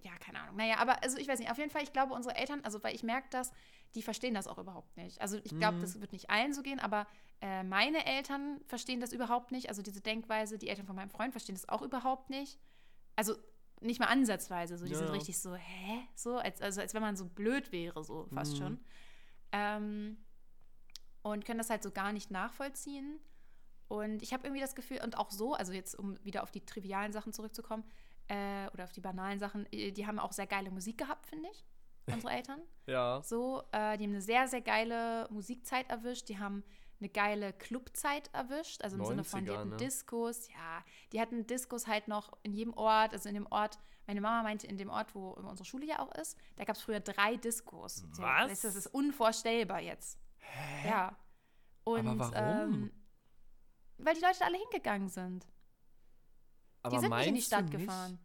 ja, 0.00 0.10
keine 0.18 0.40
Ahnung. 0.40 0.56
Naja, 0.56 0.78
aber 0.78 1.02
also 1.04 1.16
ich 1.18 1.28
weiß 1.28 1.38
nicht, 1.38 1.50
auf 1.50 1.58
jeden 1.58 1.70
Fall, 1.70 1.82
ich 1.82 1.92
glaube, 1.92 2.14
unsere 2.14 2.34
Eltern, 2.36 2.60
also 2.64 2.82
weil 2.82 2.94
ich 2.94 3.02
merke 3.04 3.28
das, 3.30 3.52
die 3.94 4.02
verstehen 4.02 4.34
das 4.34 4.48
auch 4.48 4.58
überhaupt 4.58 4.96
nicht. 4.96 5.20
Also 5.20 5.38
ich 5.44 5.56
glaube, 5.56 5.76
Mhm. 5.76 5.80
das 5.82 6.00
wird 6.00 6.12
nicht 6.12 6.28
allen 6.28 6.52
so 6.52 6.62
gehen, 6.62 6.80
aber 6.80 7.06
äh, 7.40 7.62
meine 7.62 8.04
Eltern 8.04 8.60
verstehen 8.66 9.00
das 9.00 9.12
überhaupt 9.12 9.52
nicht. 9.52 9.68
Also 9.68 9.82
diese 9.82 10.00
Denkweise, 10.00 10.58
die 10.58 10.68
Eltern 10.68 10.86
von 10.86 10.96
meinem 10.96 11.10
Freund 11.10 11.32
verstehen 11.32 11.54
das 11.54 11.68
auch 11.68 11.82
überhaupt 11.82 12.30
nicht. 12.30 12.58
Also 13.14 13.36
nicht 13.80 14.00
mal 14.00 14.06
ansatzweise. 14.06 14.78
So, 14.78 14.86
die 14.86 14.92
Ja, 14.92 14.98
sind 14.98 15.10
richtig 15.10 15.38
so, 15.38 15.54
hä? 15.54 16.00
So, 16.14 16.36
als, 16.38 16.60
also 16.62 16.80
als 16.80 16.94
wenn 16.94 17.02
man 17.02 17.16
so 17.16 17.26
blöd 17.26 17.72
wäre, 17.72 18.02
so 18.04 18.26
fast 18.34 18.54
Mhm. 18.54 18.58
schon. 18.58 18.80
Ähm, 19.52 20.16
und 21.22 21.44
können 21.44 21.58
das 21.58 21.70
halt 21.70 21.82
so 21.82 21.90
gar 21.90 22.12
nicht 22.12 22.30
nachvollziehen. 22.30 23.18
Und 23.88 24.22
ich 24.22 24.32
habe 24.32 24.44
irgendwie 24.46 24.60
das 24.60 24.74
Gefühl, 24.74 25.00
und 25.02 25.16
auch 25.18 25.30
so, 25.30 25.54
also 25.54 25.72
jetzt, 25.72 25.94
um 25.96 26.18
wieder 26.24 26.42
auf 26.42 26.50
die 26.50 26.64
trivialen 26.64 27.12
Sachen 27.12 27.32
zurückzukommen, 27.32 27.84
äh, 28.28 28.68
oder 28.72 28.84
auf 28.84 28.92
die 28.92 29.00
banalen 29.00 29.38
Sachen, 29.38 29.66
äh, 29.72 29.92
die 29.92 30.06
haben 30.06 30.18
auch 30.18 30.32
sehr 30.32 30.46
geile 30.46 30.70
Musik 30.70 30.98
gehabt, 30.98 31.26
finde 31.26 31.48
ich, 31.50 31.64
unsere 32.12 32.32
Eltern. 32.36 32.60
Ja. 32.86 33.22
So, 33.22 33.62
äh, 33.72 33.96
die 33.98 34.04
haben 34.04 34.10
eine 34.10 34.20
sehr, 34.22 34.48
sehr 34.48 34.60
geile 34.62 35.28
Musikzeit 35.30 35.88
erwischt. 35.90 36.28
Die 36.28 36.38
haben 36.38 36.64
eine 37.00 37.08
geile 37.08 37.52
Clubzeit 37.52 38.30
erwischt. 38.32 38.82
Also 38.82 38.96
im 38.96 39.04
Sinne 39.04 39.24
von, 39.24 39.44
die 39.44 39.50
90er, 39.50 39.56
hatten 39.58 39.68
ne? 39.70 39.76
Diskos, 39.76 40.48
ja, 40.48 40.84
die 41.12 41.20
hatten 41.20 41.46
Diskos 41.46 41.86
halt 41.86 42.08
noch 42.08 42.32
in 42.42 42.52
jedem 42.52 42.72
Ort, 42.74 43.12
also 43.12 43.28
in 43.28 43.34
dem 43.34 43.46
Ort, 43.46 43.78
meine 44.06 44.20
Mama 44.20 44.42
meinte, 44.42 44.66
in 44.66 44.78
dem 44.78 44.88
Ort, 44.88 45.14
wo 45.14 45.30
unsere 45.30 45.64
Schule 45.64 45.84
ja 45.86 45.98
auch 45.98 46.12
ist, 46.14 46.38
da 46.56 46.64
gab 46.64 46.76
es 46.76 46.82
früher 46.82 47.00
drei 47.00 47.36
Diskos. 47.36 48.04
So, 48.12 48.22
Was? 48.22 48.48
Das, 48.50 48.60
das 48.62 48.76
ist 48.76 48.86
unvorstellbar 48.86 49.80
jetzt. 49.80 50.18
Ja. 50.84 51.16
Und, 51.84 52.06
Aber 52.06 52.32
warum? 52.32 52.34
Ähm, 52.74 52.92
weil 53.98 54.14
die 54.14 54.20
Leute 54.20 54.38
da 54.40 54.44
alle 54.46 54.58
hingegangen 54.58 55.08
sind. 55.08 55.46
Aber 56.82 56.96
die 56.96 57.00
sind 57.00 57.14
nicht 57.16 57.26
in 57.26 57.34
die 57.34 57.42
Stadt 57.42 57.64
nicht- 57.64 57.78
gefahren. 57.78 58.18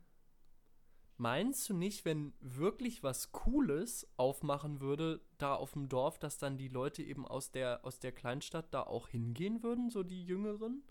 Meinst 1.21 1.69
du 1.69 1.75
nicht, 1.75 2.03
wenn 2.03 2.33
wirklich 2.39 3.03
was 3.03 3.31
Cooles 3.31 4.07
aufmachen 4.17 4.81
würde, 4.81 5.21
da 5.37 5.53
auf 5.53 5.73
dem 5.73 5.87
Dorf, 5.87 6.17
dass 6.17 6.39
dann 6.39 6.57
die 6.57 6.67
Leute 6.67 7.03
eben 7.03 7.27
aus 7.27 7.51
der, 7.51 7.85
aus 7.85 7.99
der 7.99 8.11
Kleinstadt 8.11 8.73
da 8.73 8.81
auch 8.81 9.07
hingehen 9.07 9.61
würden, 9.61 9.91
so 9.91 10.01
die 10.01 10.25
Jüngeren? 10.25 10.81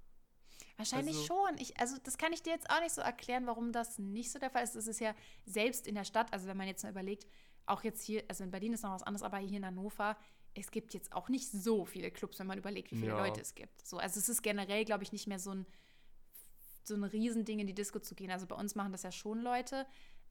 Wahrscheinlich 0.76 1.16
Also- 1.16 1.26
schon. 1.26 1.58
Ich, 1.58 1.80
also 1.80 1.96
das 2.04 2.16
kann 2.16 2.32
ich 2.32 2.44
dir 2.44 2.52
jetzt 2.52 2.70
auch 2.70 2.80
nicht 2.80 2.94
so 2.94 3.00
erklären, 3.00 3.44
warum 3.48 3.72
das 3.72 3.98
nicht 3.98 4.30
so 4.30 4.38
der 4.38 4.50
Fall 4.50 4.62
ist. 4.62 4.76
Es 4.76 4.86
ist 4.86 5.00
ja 5.00 5.16
selbst 5.46 5.88
in 5.88 5.96
der 5.96 6.04
Stadt, 6.04 6.32
also 6.32 6.46
wenn 6.46 6.56
man 6.56 6.68
jetzt 6.68 6.84
mal 6.84 6.90
überlegt, 6.90 7.26
auch 7.66 7.82
jetzt 7.82 8.00
hier, 8.04 8.22
also 8.28 8.44
in 8.44 8.52
Berlin 8.52 8.72
ist 8.72 8.84
noch 8.84 8.92
was 8.94 9.02
anderes, 9.02 9.24
aber 9.24 9.38
hier 9.38 9.56
in 9.56 9.66
Hannover, 9.66 10.16
es 10.54 10.70
gibt 10.70 10.94
jetzt 10.94 11.12
auch 11.12 11.28
nicht 11.28 11.50
so 11.50 11.84
viele 11.84 12.12
Clubs, 12.12 12.38
wenn 12.38 12.46
man 12.46 12.56
überlegt, 12.58 12.92
wie 12.92 12.96
viele 12.98 13.08
Ja. 13.08 13.18
Leute 13.26 13.40
es 13.40 13.56
gibt. 13.56 13.84
So, 13.84 13.98
also 13.98 14.20
es 14.20 14.28
ist 14.28 14.42
generell, 14.42 14.84
glaube 14.84 15.02
ich, 15.02 15.10
nicht 15.10 15.26
mehr 15.26 15.40
so 15.40 15.50
ein, 15.50 15.66
so 16.84 16.94
ein 16.94 17.02
Riesending, 17.02 17.58
in 17.58 17.66
die 17.66 17.74
Disco 17.74 17.98
zu 17.98 18.14
gehen. 18.14 18.30
Also 18.30 18.46
bei 18.46 18.54
uns 18.54 18.76
machen 18.76 18.92
das 18.92 19.02
ja 19.02 19.10
schon 19.10 19.40
Leute, 19.40 19.86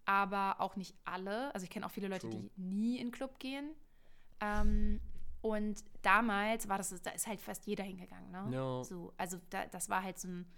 aber 0.10 0.60
auch 0.60 0.76
nicht 0.76 0.96
alle. 1.06 1.54
Also 1.54 1.66
ich 1.66 1.70
kenne 1.70 1.86
auch 1.86 1.92
viele 1.92 2.08
Leute, 2.08 2.28
True. 2.28 2.50
die 2.58 2.60
nie 2.60 2.98
in 2.98 3.10
den 3.10 3.12
Club 3.12 3.38
gehen. 3.38 3.76
Ähm, 4.40 5.00
und 5.42 5.84
damals 6.02 6.68
war 6.68 6.80
das, 6.80 7.00
da 7.04 7.12
ist 7.12 7.28
halt 7.28 7.40
fast 7.40 7.68
jeder 7.68 7.84
hingegangen, 7.84 8.32
ne? 8.32 8.50
Ja. 8.52 8.84
So, 8.84 9.14
also 9.18 9.38
da, 9.52 9.68
das 9.68 9.88
war 9.88 10.02
halt 10.02 10.18
so 10.18 10.28
ein, 10.28 10.52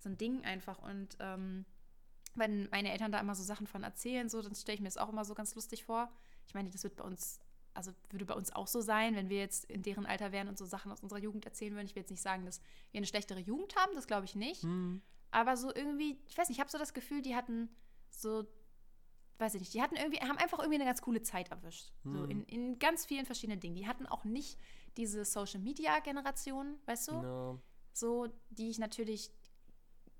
so 0.00 0.08
ein 0.08 0.18
Ding 0.18 0.44
einfach. 0.44 0.80
Und 0.82 1.16
ähm, 1.20 1.64
wenn 2.34 2.68
meine 2.70 2.90
Eltern 2.90 3.12
da 3.12 3.20
immer 3.20 3.36
so 3.36 3.44
Sachen 3.44 3.68
von 3.68 3.84
erzählen, 3.84 4.28
so, 4.28 4.42
dann 4.42 4.56
stelle 4.56 4.74
ich 4.74 4.80
mir 4.80 4.88
das 4.88 4.96
auch 4.96 5.08
immer 5.08 5.24
so 5.24 5.34
ganz 5.34 5.54
lustig 5.54 5.84
vor. 5.84 6.10
Ich 6.48 6.54
meine, 6.54 6.68
das 6.70 6.82
wird 6.82 6.96
bei 6.96 7.04
uns, 7.04 7.38
also 7.74 7.92
würde 8.10 8.24
bei 8.24 8.34
uns 8.34 8.52
auch 8.52 8.66
so 8.66 8.80
sein, 8.80 9.14
wenn 9.14 9.28
wir 9.28 9.38
jetzt 9.38 9.66
in 9.66 9.84
deren 9.84 10.04
Alter 10.04 10.32
wären 10.32 10.48
und 10.48 10.58
so 10.58 10.64
Sachen 10.64 10.90
aus 10.90 11.00
unserer 11.00 11.20
Jugend 11.20 11.44
erzählen 11.44 11.74
würden. 11.76 11.86
Ich 11.86 11.94
will 11.94 12.02
jetzt 12.02 12.10
nicht 12.10 12.22
sagen, 12.22 12.44
dass 12.44 12.60
wir 12.90 12.98
eine 12.98 13.06
schlechtere 13.06 13.38
Jugend 13.38 13.76
haben, 13.76 13.94
das 13.94 14.08
glaube 14.08 14.24
ich 14.24 14.34
nicht. 14.34 14.64
Hm. 14.64 15.00
Aber 15.30 15.56
so 15.56 15.72
irgendwie, 15.72 16.18
ich 16.26 16.36
weiß 16.36 16.48
nicht, 16.48 16.58
ich 16.58 16.60
habe 16.60 16.72
so 16.72 16.78
das 16.78 16.92
Gefühl, 16.92 17.22
die 17.22 17.36
hatten 17.36 17.68
so, 18.10 18.46
weiß 19.38 19.54
ich 19.54 19.60
nicht, 19.60 19.74
die 19.74 19.82
hatten 19.82 19.96
irgendwie, 19.96 20.20
haben 20.20 20.38
einfach 20.38 20.58
irgendwie 20.58 20.76
eine 20.76 20.84
ganz 20.84 21.02
coole 21.02 21.22
Zeit 21.22 21.50
erwischt. 21.50 21.92
So 22.04 22.22
Hm. 22.22 22.30
in, 22.30 22.42
in 22.44 22.78
ganz 22.78 23.04
vielen 23.06 23.26
verschiedenen 23.26 23.60
Dingen. 23.60 23.74
Die 23.74 23.86
hatten 23.86 24.06
auch 24.06 24.24
nicht 24.24 24.58
diese 24.96 25.24
Social 25.24 25.60
Media 25.60 25.98
Generation, 26.00 26.78
weißt 26.86 27.08
du? 27.08 27.12
Ja. 27.12 27.58
So, 27.92 28.28
die 28.50 28.70
ich 28.70 28.78
natürlich, 28.78 29.30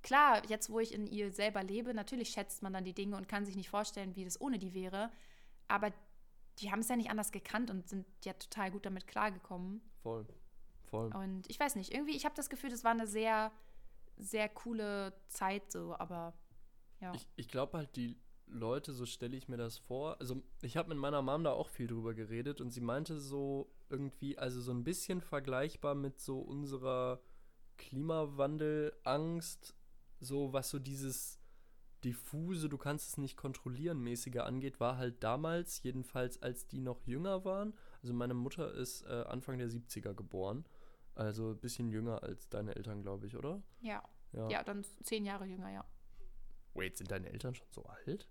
klar, 0.02 0.42
jetzt 0.48 0.70
wo 0.70 0.80
ich 0.80 0.92
in 0.92 1.06
ihr 1.06 1.32
selber 1.32 1.62
lebe, 1.62 1.94
natürlich 1.94 2.30
schätzt 2.30 2.62
man 2.62 2.72
dann 2.72 2.84
die 2.84 2.94
Dinge 2.94 3.16
und 3.16 3.28
kann 3.28 3.44
sich 3.46 3.56
nicht 3.56 3.70
vorstellen, 3.70 4.16
wie 4.16 4.24
das 4.24 4.40
ohne 4.40 4.58
die 4.58 4.74
wäre. 4.74 5.10
Aber 5.68 5.92
die 6.58 6.70
haben 6.70 6.80
es 6.80 6.88
ja 6.88 6.96
nicht 6.96 7.10
anders 7.10 7.32
gekannt 7.32 7.70
und 7.70 7.88
sind 7.88 8.06
ja 8.24 8.32
total 8.34 8.70
gut 8.70 8.86
damit 8.86 9.06
klargekommen. 9.06 9.82
Voll. 10.02 10.26
Voll. 10.84 11.14
Und 11.14 11.48
ich 11.50 11.58
weiß 11.58 11.74
nicht, 11.76 11.92
irgendwie, 11.92 12.16
ich 12.16 12.24
habe 12.24 12.34
das 12.34 12.48
Gefühl, 12.48 12.70
das 12.70 12.84
war 12.84 12.92
eine 12.92 13.06
sehr, 13.06 13.50
sehr 14.16 14.48
coole 14.48 15.12
Zeit 15.28 15.70
so, 15.72 15.94
aber 15.98 16.32
ja. 17.00 17.12
Ich, 17.14 17.26
ich 17.36 17.48
glaube 17.48 17.76
halt, 17.76 17.96
die 17.96 18.16
Leute, 18.46 18.92
so 18.92 19.06
stelle 19.06 19.36
ich 19.36 19.48
mir 19.48 19.56
das 19.56 19.78
vor. 19.78 20.20
Also, 20.20 20.42
ich 20.62 20.76
habe 20.76 20.90
mit 20.90 20.98
meiner 20.98 21.22
Mom 21.22 21.44
da 21.44 21.52
auch 21.52 21.68
viel 21.68 21.86
drüber 21.86 22.14
geredet 22.14 22.60
und 22.60 22.70
sie 22.70 22.80
meinte 22.80 23.18
so 23.18 23.70
irgendwie, 23.88 24.38
also 24.38 24.60
so 24.60 24.72
ein 24.72 24.84
bisschen 24.84 25.20
vergleichbar 25.20 25.94
mit 25.94 26.20
so 26.20 26.38
unserer 26.40 27.20
Klimawandel-Angst, 27.76 29.74
so 30.20 30.52
was 30.52 30.70
so 30.70 30.78
dieses 30.78 31.40
diffuse, 32.04 32.68
du 32.68 32.78
kannst 32.78 33.08
es 33.08 33.16
nicht 33.18 33.36
kontrollieren 33.36 34.00
mäßige 34.00 34.38
angeht, 34.38 34.78
war 34.80 34.96
halt 34.96 35.24
damals, 35.24 35.82
jedenfalls 35.82 36.40
als 36.40 36.68
die 36.68 36.80
noch 36.80 37.02
jünger 37.06 37.44
waren. 37.44 37.74
Also, 38.02 38.14
meine 38.14 38.34
Mutter 38.34 38.72
ist 38.74 39.02
äh, 39.02 39.24
Anfang 39.26 39.58
der 39.58 39.68
70er 39.68 40.14
geboren. 40.14 40.64
Also 41.16 41.52
ein 41.52 41.58
bisschen 41.58 41.88
jünger 41.88 42.22
als 42.22 42.48
deine 42.50 42.76
Eltern, 42.76 43.02
glaube 43.02 43.26
ich, 43.26 43.36
oder? 43.36 43.62
ja. 44.32 44.48
ja, 44.50 44.62
dann 44.62 44.84
zehn 45.02 45.24
Jahre 45.24 45.46
jünger, 45.46 45.70
ja. 45.70 45.84
Wait, 46.74 46.98
sind 46.98 47.10
deine 47.10 47.30
Eltern 47.30 47.54
schon 47.54 47.66
so 47.70 47.82
alt? 47.84 48.28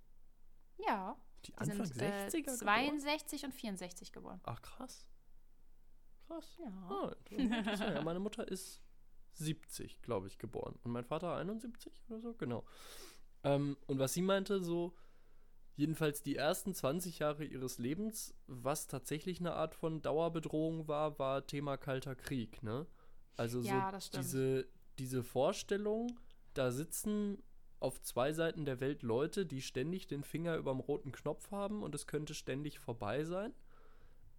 Ja, 0.77 1.15
Die 1.45 1.51
die 1.51 1.57
Anfang 1.57 1.85
sind 1.85 2.01
äh, 2.01 2.27
60er 2.27 2.41
geboren? 2.43 2.57
62 2.57 3.45
und 3.45 3.53
64 3.53 4.11
geboren. 4.11 4.39
Ach, 4.43 4.61
krass. 4.61 5.07
Krass. 6.27 6.57
Ja. 6.59 6.89
Ah, 6.89 7.15
ja, 7.93 8.01
meine 8.01 8.19
Mutter 8.19 8.47
ist 8.47 8.81
70, 9.33 10.01
glaube 10.01 10.27
ich, 10.27 10.37
geboren. 10.37 10.77
Und 10.83 10.91
mein 10.91 11.05
Vater 11.05 11.35
71 11.35 12.01
oder 12.09 12.19
so, 12.19 12.33
genau. 12.33 12.65
Ähm, 13.43 13.77
und 13.87 13.99
was 13.99 14.13
sie 14.13 14.21
meinte, 14.21 14.63
so, 14.63 14.95
jedenfalls 15.75 16.23
die 16.23 16.35
ersten 16.35 16.73
20 16.73 17.19
Jahre 17.19 17.45
ihres 17.45 17.77
Lebens, 17.77 18.33
was 18.47 18.87
tatsächlich 18.87 19.39
eine 19.39 19.53
Art 19.53 19.75
von 19.75 20.01
Dauerbedrohung 20.01 20.87
war, 20.87 21.19
war 21.19 21.45
Thema 21.45 21.77
Kalter 21.77 22.15
Krieg, 22.15 22.63
ne? 22.63 22.87
Also 23.37 23.61
so 23.61 23.67
Ja, 23.67 23.91
das 23.91 24.07
stimmt. 24.07 24.23
diese, 24.23 24.67
diese 24.97 25.23
Vorstellung, 25.23 26.19
da 26.53 26.71
sitzen 26.71 27.43
auf 27.85 28.01
zwei 28.01 28.33
Seiten 28.33 28.65
der 28.65 28.79
Welt 28.79 29.03
Leute, 29.03 29.45
die 29.45 29.61
ständig 29.61 30.07
den 30.07 30.23
Finger 30.23 30.57
überm 30.57 30.79
roten 30.79 31.11
Knopf 31.11 31.51
haben 31.51 31.83
und 31.83 31.93
es 31.93 32.07
könnte 32.07 32.33
ständig 32.33 32.79
vorbei 32.79 33.23
sein. 33.23 33.53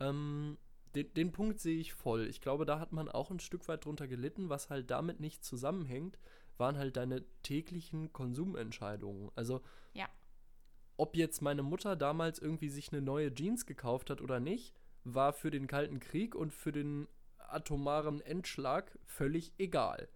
Ähm, 0.00 0.58
den, 0.96 1.14
den 1.14 1.30
Punkt 1.30 1.60
sehe 1.60 1.78
ich 1.78 1.94
voll. 1.94 2.26
Ich 2.26 2.40
glaube, 2.40 2.66
da 2.66 2.80
hat 2.80 2.90
man 2.92 3.08
auch 3.08 3.30
ein 3.30 3.38
Stück 3.38 3.68
weit 3.68 3.84
drunter 3.84 4.08
gelitten, 4.08 4.48
was 4.48 4.68
halt 4.68 4.90
damit 4.90 5.20
nicht 5.20 5.44
zusammenhängt, 5.44 6.18
waren 6.58 6.76
halt 6.76 6.96
deine 6.96 7.24
täglichen 7.44 8.12
Konsumentscheidungen. 8.12 9.30
Also, 9.36 9.62
Ja. 9.94 10.08
ob 10.96 11.14
jetzt 11.14 11.40
meine 11.40 11.62
Mutter 11.62 11.94
damals 11.94 12.40
irgendwie 12.40 12.68
sich 12.68 12.92
eine 12.92 13.00
neue 13.00 13.32
Jeans 13.32 13.64
gekauft 13.64 14.10
hat 14.10 14.20
oder 14.20 14.40
nicht, 14.40 14.74
war 15.04 15.32
für 15.32 15.52
den 15.52 15.68
Kalten 15.68 16.00
Krieg 16.00 16.34
und 16.34 16.52
für 16.52 16.72
den 16.72 17.06
atomaren 17.38 18.20
Endschlag 18.22 18.98
völlig 19.04 19.52
egal. 19.56 20.08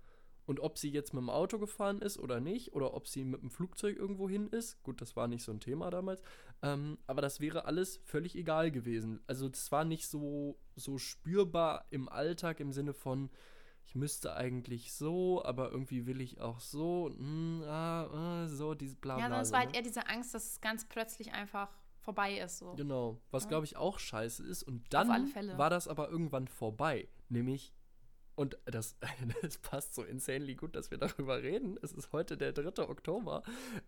Und 0.50 0.58
ob 0.58 0.78
sie 0.78 0.90
jetzt 0.90 1.14
mit 1.14 1.20
dem 1.22 1.30
Auto 1.30 1.60
gefahren 1.60 2.02
ist 2.02 2.18
oder 2.18 2.40
nicht, 2.40 2.72
oder 2.72 2.94
ob 2.94 3.06
sie 3.06 3.24
mit 3.24 3.40
dem 3.40 3.50
Flugzeug 3.52 3.96
irgendwo 3.96 4.28
hin 4.28 4.48
ist, 4.48 4.82
gut, 4.82 5.00
das 5.00 5.14
war 5.14 5.28
nicht 5.28 5.44
so 5.44 5.52
ein 5.52 5.60
Thema 5.60 5.90
damals, 5.90 6.22
ähm, 6.60 6.98
aber 7.06 7.22
das 7.22 7.38
wäre 7.38 7.66
alles 7.66 8.00
völlig 8.04 8.34
egal 8.34 8.72
gewesen. 8.72 9.20
Also 9.28 9.48
das 9.48 9.70
war 9.70 9.84
nicht 9.84 10.08
so, 10.08 10.58
so 10.74 10.98
spürbar 10.98 11.86
im 11.90 12.08
Alltag 12.08 12.58
im 12.58 12.72
Sinne 12.72 12.94
von, 12.94 13.30
ich 13.84 13.94
müsste 13.94 14.34
eigentlich 14.34 14.92
so, 14.92 15.40
aber 15.44 15.70
irgendwie 15.70 16.06
will 16.06 16.20
ich 16.20 16.40
auch 16.40 16.58
so, 16.58 17.10
mm, 17.16 17.62
ah, 17.68 18.06
ah, 18.06 18.48
so, 18.48 18.74
dieses 18.74 18.96
bla 18.96 19.12
Ja, 19.12 19.18
bla. 19.18 19.24
sondern 19.26 19.42
es 19.42 19.52
war 19.52 19.60
ne? 19.60 19.66
halt 19.66 19.76
eher 19.76 19.82
diese 19.82 20.08
Angst, 20.08 20.34
dass 20.34 20.50
es 20.50 20.60
ganz 20.60 20.84
plötzlich 20.84 21.32
einfach 21.32 21.68
vorbei 22.00 22.38
ist. 22.40 22.58
So. 22.58 22.74
Genau, 22.74 23.20
was 23.30 23.44
Ja. 23.44 23.50
glaube 23.50 23.66
ich 23.66 23.76
auch 23.76 24.00
scheiße 24.00 24.44
ist. 24.44 24.64
Und 24.64 24.92
dann 24.92 25.32
war 25.56 25.70
das 25.70 25.86
aber 25.86 26.10
irgendwann 26.10 26.48
vorbei. 26.48 27.06
Nämlich, 27.28 27.72
und 28.40 28.56
das, 28.64 28.96
das 29.42 29.58
passt 29.58 29.94
so 29.94 30.02
insanely 30.02 30.54
gut, 30.54 30.74
dass 30.74 30.90
wir 30.90 30.96
darüber 30.96 31.42
reden. 31.42 31.78
Es 31.82 31.92
ist 31.92 32.10
heute 32.12 32.38
der 32.38 32.54
3. 32.54 32.88
Oktober. 32.88 33.42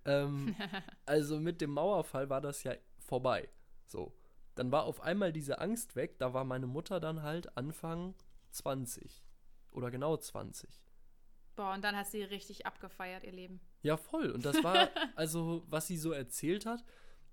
Ähm, 0.05 0.55
also 1.07 1.41
mit 1.41 1.63
dem 1.63 1.71
Mauerfall 1.71 2.29
war 2.29 2.43
das 2.43 2.63
ja 2.63 2.75
vorbei. 2.99 3.49
So. 3.87 4.13
Dann 4.55 4.71
war 4.71 4.85
auf 4.85 5.01
einmal 5.01 5.33
diese 5.33 5.59
Angst 5.59 5.97
weg. 5.97 6.19
Da 6.19 6.35
war 6.35 6.45
meine 6.45 6.67
Mutter 6.67 7.01
dann 7.01 7.23
halt 7.23 7.57
Anfang 7.57 8.15
20. 8.51 9.25
Oder 9.71 9.91
genau 9.91 10.19
20. 10.19 10.69
Boah, 11.57 11.73
und 11.73 11.83
dann 11.83 11.97
hat 11.97 12.09
sie 12.09 12.23
richtig 12.23 12.67
abgefeiert, 12.67 13.25
ihr 13.25 13.33
Leben. 13.33 13.59
Ja, 13.81 13.97
voll. 13.97 14.31
Und 14.31 14.45
das 14.45 14.63
war, 14.63 14.91
also, 15.17 15.65
was 15.69 15.87
sie 15.87 15.97
so 15.97 16.13
erzählt 16.13 16.67
hat. 16.67 16.85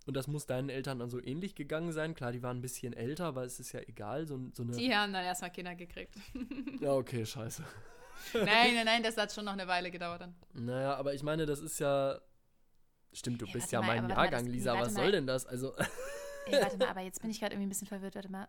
Und 0.06 0.16
das 0.16 0.28
muss 0.28 0.45
deinen 0.45 0.70
Eltern 0.70 1.00
dann 1.00 1.10
so 1.10 1.22
ähnlich 1.22 1.56
gegangen 1.56 1.91
sein. 1.91 2.16
Klar, 2.16 2.32
die 2.32 2.41
waren 2.41 2.58
ein 2.58 2.62
bisschen 2.62 2.93
älter, 2.93 3.26
aber 3.26 3.43
es 3.43 3.60
ist 3.60 3.74
ja 3.74 3.82
egal. 3.82 4.26
So, 4.26 4.39
so 4.54 4.64
eine 4.64 4.72
die 4.72 4.95
haben 4.95 5.14
dann 5.14 5.24
erstmal 5.24 5.52
Kinder 5.52 5.76
gekriegt. 5.76 6.16
ja, 6.82 6.93
okay, 6.93 7.26
scheiße. 7.26 7.64
nein, 8.34 8.76
nein, 8.76 8.86
nein, 8.86 9.04
das 9.04 9.18
hat 9.18 9.32
schon 9.32 9.45
noch 9.45 9.54
eine 9.54 9.68
Weile 9.68 9.91
gedauert 9.91 10.22
dann. 10.22 10.36
Naja, 10.54 10.95
aber 10.95 11.14
ich 11.14 11.24
meine, 11.24 11.45
das 11.45 11.60
ist 11.60 11.80
ja. 11.80 12.20
Stimmt, 13.12 13.41
du 13.41 13.45
ja, 13.47 13.54
bist 13.54 13.72
ja 13.72 13.82
mal, 13.82 14.02
mein 14.02 14.10
Jahrgang, 14.10 14.45
mal, 14.45 14.52
Lisa. 14.52 14.74
Was 14.80 14.93
mal. 14.93 15.02
soll 15.02 15.12
denn 15.12 15.28
das? 15.28 15.45
Also. 15.45 15.76
Ey, 16.45 16.62
warte 16.62 16.78
mal, 16.78 16.88
aber 16.88 17.02
jetzt 17.02 17.22
bin 17.22 17.32
ich 17.32 17.39
gerade 17.39 17.54
irgendwie 17.54 17.68
ein 17.68 17.70
bisschen 17.70 17.88
verwirrt. 17.88 18.16
Warte 18.16 18.32
mal. 18.32 18.47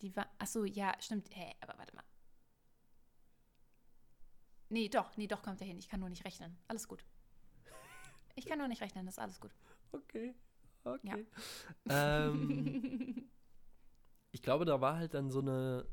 Die 0.00 0.14
war. 0.16 0.28
Achso, 0.38 0.64
ja, 0.64 0.94
stimmt. 1.00 1.28
Hä, 1.30 1.40
hey, 1.40 1.54
aber 1.60 1.78
warte 1.78 1.94
mal. 1.94 2.04
Nee, 4.68 4.88
doch, 4.88 5.16
nee, 5.16 5.26
doch 5.26 5.42
kommt 5.42 5.60
er 5.60 5.66
hin. 5.66 5.78
Ich 5.78 5.88
kann 5.88 6.00
nur 6.00 6.08
nicht 6.08 6.24
rechnen. 6.24 6.58
Alles 6.68 6.88
gut. 6.88 7.04
Ich 8.36 8.46
kann 8.46 8.58
nur 8.58 8.68
nicht 8.68 8.82
rechnen, 8.82 9.06
das 9.06 9.14
ist 9.14 9.18
alles 9.18 9.40
gut. 9.40 9.50
Okay. 9.92 10.34
Okay. 10.84 11.26
Ja. 11.88 12.28
Ähm, 12.28 13.28
ich 14.30 14.42
glaube, 14.42 14.64
da 14.64 14.80
war 14.80 14.96
halt 14.96 15.14
dann 15.14 15.30
so 15.30 15.40
eine, 15.40 15.86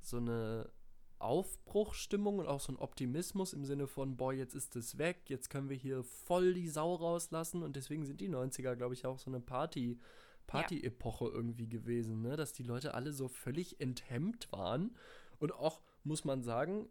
so 0.00 0.16
eine 0.16 0.70
Aufbruchstimmung 1.18 2.38
und 2.38 2.46
auch 2.46 2.60
so 2.60 2.72
ein 2.72 2.78
Optimismus 2.78 3.52
im 3.52 3.64
Sinne 3.64 3.86
von, 3.86 4.16
boah, 4.16 4.32
jetzt 4.32 4.54
ist 4.54 4.76
es 4.76 4.96
weg, 4.98 5.22
jetzt 5.26 5.50
können 5.50 5.68
wir 5.68 5.76
hier 5.76 6.02
voll 6.04 6.54
die 6.54 6.68
Sau 6.68 6.94
rauslassen 6.94 7.62
und 7.62 7.76
deswegen 7.76 8.06
sind 8.06 8.20
die 8.20 8.30
90er, 8.30 8.76
glaube 8.76 8.94
ich, 8.94 9.04
auch 9.04 9.18
so 9.18 9.30
eine 9.30 9.40
Party, 9.40 10.00
Party-Epoche 10.46 11.26
ja. 11.26 11.32
irgendwie 11.32 11.68
gewesen, 11.68 12.22
ne? 12.22 12.36
dass 12.36 12.52
die 12.52 12.62
Leute 12.62 12.94
alle 12.94 13.12
so 13.12 13.28
völlig 13.28 13.80
enthemmt 13.80 14.50
waren 14.52 14.96
und 15.40 15.52
auch, 15.52 15.82
muss 16.04 16.24
man 16.24 16.42
sagen, 16.42 16.88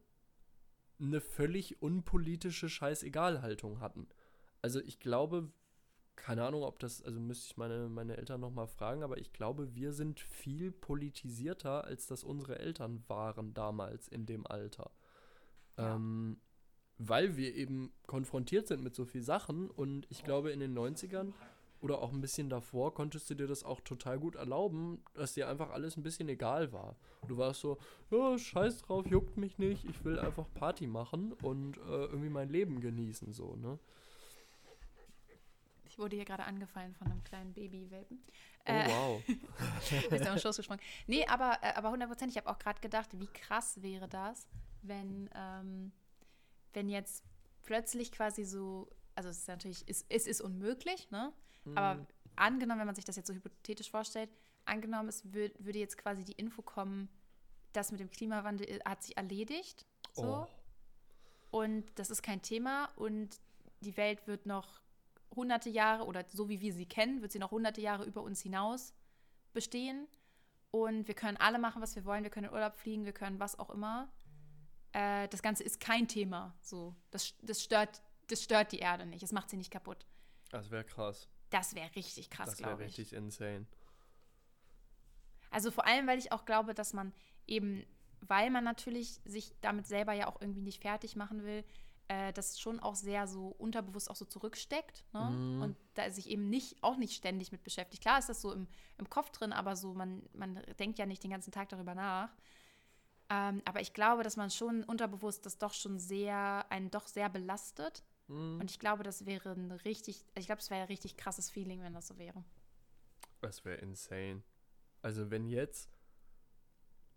eine 0.99 1.21
völlig 1.21 1.81
unpolitische 1.81 2.69
Scheißegalhaltung 2.69 3.79
hatten. 3.79 4.07
Also 4.61 4.79
ich 4.81 4.99
glaube, 4.99 5.49
keine 6.15 6.43
Ahnung, 6.43 6.63
ob 6.63 6.79
das, 6.79 7.01
also 7.03 7.19
müsste 7.19 7.45
ich 7.51 7.57
meine, 7.57 7.87
meine 7.89 8.17
Eltern 8.17 8.41
nochmal 8.41 8.67
fragen, 8.67 9.03
aber 9.03 9.17
ich 9.17 9.31
glaube, 9.31 9.75
wir 9.75 9.93
sind 9.93 10.19
viel 10.19 10.71
politisierter, 10.71 11.85
als 11.85 12.07
das 12.07 12.23
unsere 12.23 12.59
Eltern 12.59 13.03
waren 13.07 13.53
damals 13.53 14.07
in 14.07 14.25
dem 14.25 14.45
Alter. 14.45 14.91
Ja. 15.77 15.95
Ähm, 15.95 16.41
weil 16.97 17.37
wir 17.37 17.53
eben 17.55 17.93
konfrontiert 18.07 18.67
sind 18.67 18.83
mit 18.83 18.95
so 18.95 19.05
viel 19.05 19.21
Sachen 19.21 19.69
und 19.69 20.07
ich 20.09 20.23
glaube, 20.23 20.51
in 20.51 20.59
den 20.59 20.77
90ern 20.77 21.33
oder 21.79 22.01
auch 22.01 22.11
ein 22.11 22.21
bisschen 22.21 22.49
davor 22.49 22.93
konntest 22.93 23.29
du 23.29 23.35
dir 23.35 23.45
das 23.45 23.63
auch 23.63 23.81
total 23.81 24.19
gut 24.19 24.35
erlauben, 24.35 25.03
dass 25.13 25.35
dir 25.35 25.47
einfach 25.47 25.69
alles 25.69 25.95
ein 25.95 26.03
bisschen 26.03 26.27
egal 26.27 26.73
war. 26.73 26.95
Du 27.27 27.37
warst 27.37 27.61
so, 27.61 27.77
ja, 28.09 28.37
scheiß 28.37 28.81
drauf, 28.81 29.05
juckt 29.05 29.37
mich 29.37 29.59
nicht, 29.59 29.85
ich 29.85 30.03
will 30.03 30.17
einfach 30.17 30.47
Party 30.55 30.87
machen 30.87 31.33
und 31.43 31.77
äh, 31.77 32.05
irgendwie 32.05 32.29
mein 32.29 32.49
Leben 32.49 32.81
genießen, 32.81 33.31
so, 33.33 33.55
ne? 33.55 33.77
Ich 35.97 35.99
wurde 35.99 36.15
hier 36.15 36.25
gerade 36.25 36.43
angefallen 36.43 36.93
von 36.93 37.07
einem 37.07 37.23
kleinen 37.23 37.53
Baby-Welpen. 37.53 38.21
Oh, 38.67 38.71
äh, 38.71 38.87
wow. 38.87 39.23
ist 40.11 40.27
am 40.27 40.37
Schoß 40.37 40.57
gesprungen. 40.57 40.79
Nee, 41.07 41.25
aber, 41.25 41.57
äh, 41.63 41.73
aber 41.73 41.87
100 41.87 42.07
Prozent. 42.07 42.31
Ich 42.31 42.37
habe 42.37 42.47
auch 42.47 42.59
gerade 42.59 42.79
gedacht, 42.81 43.19
wie 43.19 43.25
krass 43.25 43.81
wäre 43.81 44.07
das, 44.07 44.47
wenn, 44.83 45.27
ähm, 45.33 45.91
wenn 46.73 46.87
jetzt 46.87 47.23
plötzlich 47.63 48.11
quasi 48.11 48.43
so, 48.43 48.87
also 49.15 49.29
es 49.29 49.39
ist 49.39 49.47
natürlich, 49.47 49.85
es, 49.87 50.05
es 50.07 50.27
ist 50.27 50.39
unmöglich, 50.39 51.09
ne? 51.09 51.33
Mhm. 51.65 51.75
Aber 51.75 52.05
angenommen, 52.35 52.81
wenn 52.81 52.85
man 52.85 52.95
sich 52.95 53.05
das 53.05 53.15
jetzt 53.15 53.25
so 53.25 53.33
hypothetisch 53.33 53.89
vorstellt, 53.89 54.29
angenommen, 54.65 55.09
es 55.09 55.33
würd, 55.33 55.55
würde 55.57 55.79
jetzt 55.79 55.97
quasi 55.97 56.23
die 56.23 56.33
Info 56.33 56.61
kommen, 56.61 57.09
das 57.73 57.91
mit 57.91 57.99
dem 57.99 58.11
Klimawandel 58.11 58.69
äh, 58.69 58.79
hat 58.85 59.01
sich 59.01 59.17
erledigt. 59.17 59.87
So. 60.13 60.45
Oh. 60.45 60.47
Und 61.49 61.85
das 61.95 62.11
ist 62.11 62.21
kein 62.21 62.43
Thema 62.43 62.91
und 62.97 63.41
die 63.81 63.97
Welt 63.97 64.27
wird 64.27 64.45
noch 64.45 64.79
hunderte 65.37 65.69
Jahre 65.69 66.05
oder 66.05 66.25
so 66.27 66.49
wie 66.49 66.59
wir 66.59 66.73
sie 66.73 66.85
kennen, 66.85 67.21
wird 67.21 67.31
sie 67.31 67.39
noch 67.39 67.51
hunderte 67.51 67.79
Jahre 67.79 68.03
über 68.03 68.21
uns 68.21 68.41
hinaus 68.41 68.93
bestehen. 69.53 70.07
Und 70.71 71.07
wir 71.07 71.15
können 71.15 71.37
alle 71.37 71.59
machen, 71.59 71.81
was 71.81 71.95
wir 71.95 72.03
wollen. 72.03 72.23
Wir 72.23 72.29
können 72.29 72.47
in 72.47 72.53
Urlaub 72.53 72.75
fliegen, 72.75 73.05
wir 73.05 73.13
können 73.13 73.39
was 73.39 73.57
auch 73.57 73.69
immer. 73.69 74.11
Äh, 74.91 75.29
das 75.29 75.41
Ganze 75.41 75.63
ist 75.63 75.79
kein 75.79 76.07
Thema. 76.09 76.53
So. 76.61 76.93
Das, 77.11 77.33
das, 77.41 77.63
stört, 77.63 78.01
das 78.27 78.43
stört 78.43 78.73
die 78.73 78.79
Erde 78.79 79.05
nicht. 79.05 79.23
Es 79.23 79.31
macht 79.31 79.49
sie 79.49 79.57
nicht 79.57 79.71
kaputt. 79.71 80.05
Das 80.49 80.69
wäre 80.71 80.83
krass. 80.83 81.29
Das 81.49 81.75
wäre 81.75 81.95
richtig 81.95 82.29
krass, 82.29 82.57
glaube 82.57 82.83
ich. 82.83 82.95
Das 82.95 82.97
wäre 82.97 83.01
richtig 83.07 83.13
insane. 83.13 83.65
Also 85.49 85.71
vor 85.71 85.85
allem, 85.87 86.07
weil 86.07 86.19
ich 86.19 86.31
auch 86.31 86.45
glaube, 86.45 86.73
dass 86.73 86.93
man 86.93 87.13
eben, 87.45 87.85
weil 88.19 88.49
man 88.49 88.63
natürlich 88.63 89.21
sich 89.23 89.55
damit 89.61 89.87
selber 89.87 90.13
ja 90.13 90.27
auch 90.27 90.41
irgendwie 90.41 90.61
nicht 90.61 90.81
fertig 90.81 91.15
machen 91.15 91.43
will, 91.43 91.63
äh, 92.07 92.31
das 92.33 92.59
schon 92.59 92.79
auch 92.79 92.95
sehr 92.95 93.27
so 93.27 93.47
unterbewusst 93.57 94.09
auch 94.09 94.15
so 94.15 94.25
zurücksteckt 94.25 95.03
ne? 95.13 95.29
mm. 95.29 95.61
und 95.61 95.77
da 95.93 96.09
sich 96.09 96.29
eben 96.29 96.49
nicht 96.49 96.81
auch 96.81 96.97
nicht 96.97 97.13
ständig 97.13 97.51
mit 97.51 97.63
beschäftigt. 97.63 98.01
Klar 98.01 98.19
ist 98.19 98.29
das 98.29 98.41
so 98.41 98.53
im, 98.53 98.67
im 98.97 99.09
Kopf 99.09 99.31
drin, 99.31 99.53
aber 99.53 99.75
so 99.75 99.93
man, 99.93 100.23
man 100.33 100.61
denkt 100.79 100.99
ja 100.99 101.05
nicht 101.05 101.23
den 101.23 101.31
ganzen 101.31 101.51
Tag 101.51 101.69
darüber 101.69 101.95
nach. 101.95 102.29
Ähm, 103.29 103.61
aber 103.65 103.81
ich 103.81 103.93
glaube, 103.93 104.23
dass 104.23 104.37
man 104.37 104.49
schon 104.49 104.83
unterbewusst 104.83 105.45
das 105.45 105.57
doch 105.57 105.73
schon 105.73 105.99
sehr, 105.99 106.65
einen 106.69 106.91
doch 106.91 107.07
sehr 107.07 107.29
belastet. 107.29 108.03
Mm. 108.27 108.61
Und 108.61 108.71
ich 108.71 108.79
glaube, 108.79 109.03
das 109.03 109.25
wäre 109.25 109.51
ein 109.51 109.71
richtig, 109.71 110.23
ich 110.35 110.45
glaube, 110.45 110.61
es 110.61 110.69
wäre 110.69 110.81
ein 110.81 110.87
richtig 110.87 111.17
krasses 111.17 111.49
Feeling, 111.49 111.81
wenn 111.81 111.93
das 111.93 112.07
so 112.07 112.17
wäre. 112.17 112.43
Das 113.41 113.65
wäre 113.65 113.77
insane. 113.77 114.43
Also 115.01 115.29
wenn 115.29 115.45
jetzt 115.45 115.89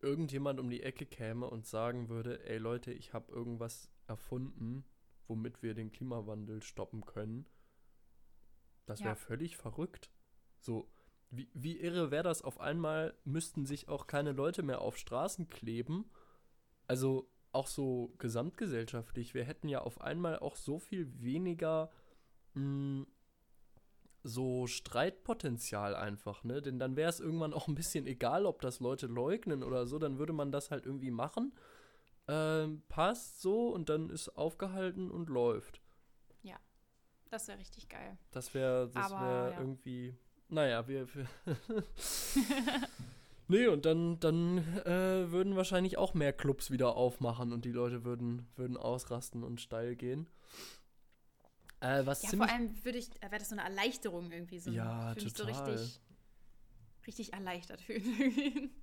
irgendjemand 0.03 0.59
um 0.59 0.69
die 0.69 0.83
Ecke 0.83 1.07
käme 1.07 1.49
und 1.49 1.67
sagen 1.67 2.09
würde, 2.09 2.45
ey 2.45 2.59
Leute, 2.59 2.93
ich 2.93 3.13
habe 3.13 3.33
irgendwas 3.33 3.89
erfunden, 4.11 4.85
womit 5.29 5.63
wir 5.63 5.73
den 5.75 5.93
Klimawandel 5.93 6.63
stoppen 6.63 7.07
können. 7.07 7.47
Das 8.85 9.01
wäre 9.01 9.11
ja. 9.11 9.15
völlig 9.15 9.57
verrückt. 9.57 10.11
So, 10.59 10.91
wie, 11.31 11.49
wie 11.55 11.79
irre 11.79 12.11
wäre 12.11 12.25
das? 12.25 12.43
Auf 12.43 12.61
einmal 12.61 13.15
müssten 13.25 13.65
sich 13.65 13.89
auch 13.89 14.09
keine 14.09 14.33
Leute 14.33 14.63
mehr 14.63 14.81
auf 14.81 14.99
Straßen 14.99 15.49
kleben. 15.49 16.11
Also 16.89 17.31
auch 17.53 17.69
so 17.69 18.13
gesamtgesellschaftlich. 18.19 19.33
Wir 19.33 19.45
hätten 19.45 19.69
ja 19.69 19.81
auf 19.81 20.01
einmal 20.01 20.41
auch 20.41 20.57
so 20.57 20.81
viel 20.81 21.09
weniger 21.23 21.91
mh, 22.55 22.63
hm, 22.63 23.07
so 24.23 24.67
Streitpotenzial 24.67 25.95
einfach, 25.95 26.45
ne? 26.45 26.61
Denn 26.61 26.79
dann 26.79 26.95
wäre 26.95 27.09
es 27.09 27.21
irgendwann 27.21 27.55
auch 27.55 27.69
ein 27.69 27.75
bisschen 27.75 28.07
egal, 28.07 28.45
ob 28.45 28.61
das 28.61 28.81
Leute 28.81 29.07
leugnen 29.07 29.63
oder 29.63 29.87
so, 29.87 29.99
dann 29.99 30.19
würde 30.19 30.35
man 30.35 30.53
das 30.53 30.71
halt 30.71 30.85
irgendwie 30.85 31.11
machen 31.11 31.55
ähm, 32.31 32.83
passt 32.89 33.41
so 33.41 33.71
und 33.71 33.89
dann 33.89 34.09
ist 34.09 34.29
aufgehalten 34.37 35.11
und 35.11 35.29
läuft. 35.29 35.81
Ja, 36.43 36.57
das 37.29 37.49
wäre 37.49 37.59
richtig 37.59 37.89
geil. 37.89 38.17
Das 38.31 38.55
wäre 38.55 38.89
das 38.95 39.11
wär 39.11 39.51
ja. 39.53 39.59
irgendwie, 39.59 40.17
naja, 40.49 40.87
wir, 40.87 41.13
wir 41.15 41.27
Nee, 43.49 43.67
und 43.67 43.85
dann, 43.85 44.21
dann 44.21 44.59
äh, 44.85 45.33
würden 45.33 45.57
wahrscheinlich 45.57 45.99
auch 45.99 46.15
mehr 46.15 46.33
Clubs 46.33 46.71
wieder 46.71 46.95
aufmachen 46.95 47.53
und 47.53 47.65
die 47.65 47.73
Leute 47.73 48.05
würden, 48.05 48.47
würden 48.55 48.77
ausrasten 48.77 49.43
und 49.43 49.61
steil 49.61 49.97
gehen. 49.97 50.29
Äh, 51.81 52.07
was 52.07 52.23
ja, 52.23 52.29
vor 52.29 52.49
allem 52.49 52.73
würde 52.85 52.99
ich, 52.99 53.11
wäre 53.21 53.39
das 53.39 53.49
so 53.49 53.57
eine 53.57 53.65
Erleichterung 53.65 54.31
irgendwie. 54.31 54.61
So, 54.61 54.71
ja, 54.71 55.17
total. 55.17 55.31
so 55.35 55.45
richtig, 55.45 56.01
richtig 57.09 57.33
erleichtert 57.33 57.81
fühlen. 57.81 58.71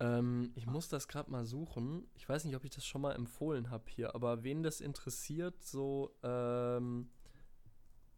Ähm, 0.00 0.52
ich 0.54 0.66
muss 0.66 0.88
das 0.88 1.08
gerade 1.08 1.30
mal 1.30 1.44
suchen. 1.44 2.06
Ich 2.14 2.28
weiß 2.28 2.44
nicht, 2.44 2.56
ob 2.56 2.64
ich 2.64 2.70
das 2.70 2.86
schon 2.86 3.02
mal 3.02 3.14
empfohlen 3.14 3.70
habe 3.70 3.84
hier, 3.88 4.14
aber 4.14 4.44
wen 4.44 4.62
das 4.62 4.80
interessiert, 4.80 5.62
so 5.62 6.14
ähm, 6.22 7.10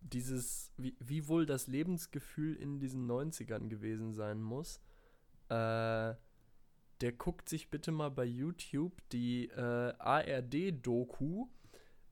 dieses, 0.01 0.73
wie, 0.77 0.97
wie, 1.01 1.29
wohl 1.29 1.47
das 1.47 1.67
Lebensgefühl 1.67 2.55
in 2.57 2.81
diesen 2.81 3.11
90ern 3.11 3.69
gewesen 3.69 4.13
sein 4.13 4.43
muss, 4.43 4.81
äh, 5.49 6.15
der 7.01 7.13
guckt 7.17 7.49
sich 7.49 7.71
bitte 7.71 7.93
mal 7.93 8.11
bei 8.11 8.25
YouTube 8.25 8.93
die 9.11 9.49
äh, 9.49 9.95
ARD-Doku 9.99 11.47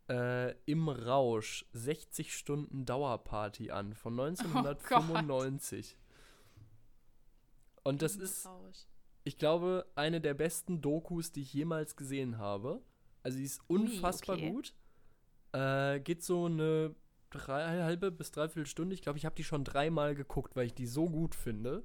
äh, 0.08 0.54
im 0.64 0.88
Rausch 0.88 1.66
60 1.72 2.34
Stunden 2.34 2.86
Dauerparty 2.86 3.70
an 3.70 3.94
von 3.94 4.18
1995. 4.18 5.96
Oh 7.84 7.90
Und 7.90 8.02
das 8.02 8.16
ist. 8.16 8.46
Ich 9.28 9.36
glaube, 9.36 9.84
eine 9.94 10.22
der 10.22 10.32
besten 10.32 10.80
Dokus, 10.80 11.32
die 11.32 11.42
ich 11.42 11.52
jemals 11.52 11.96
gesehen 11.96 12.38
habe. 12.38 12.80
Also 13.22 13.36
sie 13.36 13.44
ist 13.44 13.60
unfassbar 13.66 14.36
Ui, 14.36 14.42
okay. 14.42 14.52
gut. 14.52 14.74
Äh, 15.52 16.00
geht 16.00 16.22
so 16.22 16.46
eine 16.46 16.94
drei, 17.28 17.82
halbe 17.82 18.10
bis 18.10 18.30
dreiviertel 18.30 18.66
Stunde. 18.66 18.94
Ich 18.94 19.02
glaube, 19.02 19.18
ich 19.18 19.26
habe 19.26 19.36
die 19.36 19.44
schon 19.44 19.64
dreimal 19.64 20.14
geguckt, 20.14 20.56
weil 20.56 20.64
ich 20.64 20.74
die 20.74 20.86
so 20.86 21.10
gut 21.10 21.34
finde. 21.34 21.84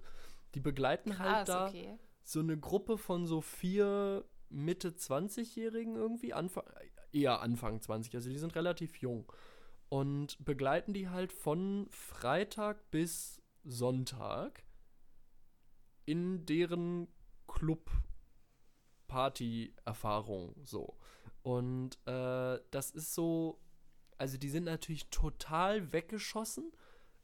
Die 0.56 0.62
begleiten 0.62 1.20
halt 1.20 1.46
Krass, 1.46 1.50
halt 1.50 1.50
da 1.50 1.68
okay. 1.68 2.00
so 2.24 2.40
eine 2.40 2.58
Gruppe 2.58 2.98
von 2.98 3.28
so 3.28 3.42
vier 3.42 4.24
Mitte 4.48 4.92
20-Jährigen 4.92 5.98
irgendwie, 5.98 6.32
Anfang, 6.32 6.64
eher 7.12 7.42
Anfang 7.42 7.82
20, 7.82 8.16
also 8.16 8.30
die 8.30 8.38
sind 8.38 8.56
relativ 8.56 9.00
jung. 9.00 9.30
Und 9.90 10.38
begleiten 10.46 10.94
die 10.94 11.10
halt 11.10 11.34
von 11.34 11.88
Freitag 11.92 12.90
bis 12.90 13.42
Sonntag 13.66 14.64
in 16.06 16.46
deren 16.46 17.08
Club-Party-Erfahrung 17.64 20.56
so. 20.64 20.98
Und 21.42 21.98
äh, 22.06 22.60
das 22.72 22.92
ist 22.92 23.14
so, 23.14 23.62
also 24.18 24.38
die 24.38 24.50
sind 24.50 24.66
natürlich 24.66 25.10
total 25.10 25.94
weggeschossen. 25.94 26.74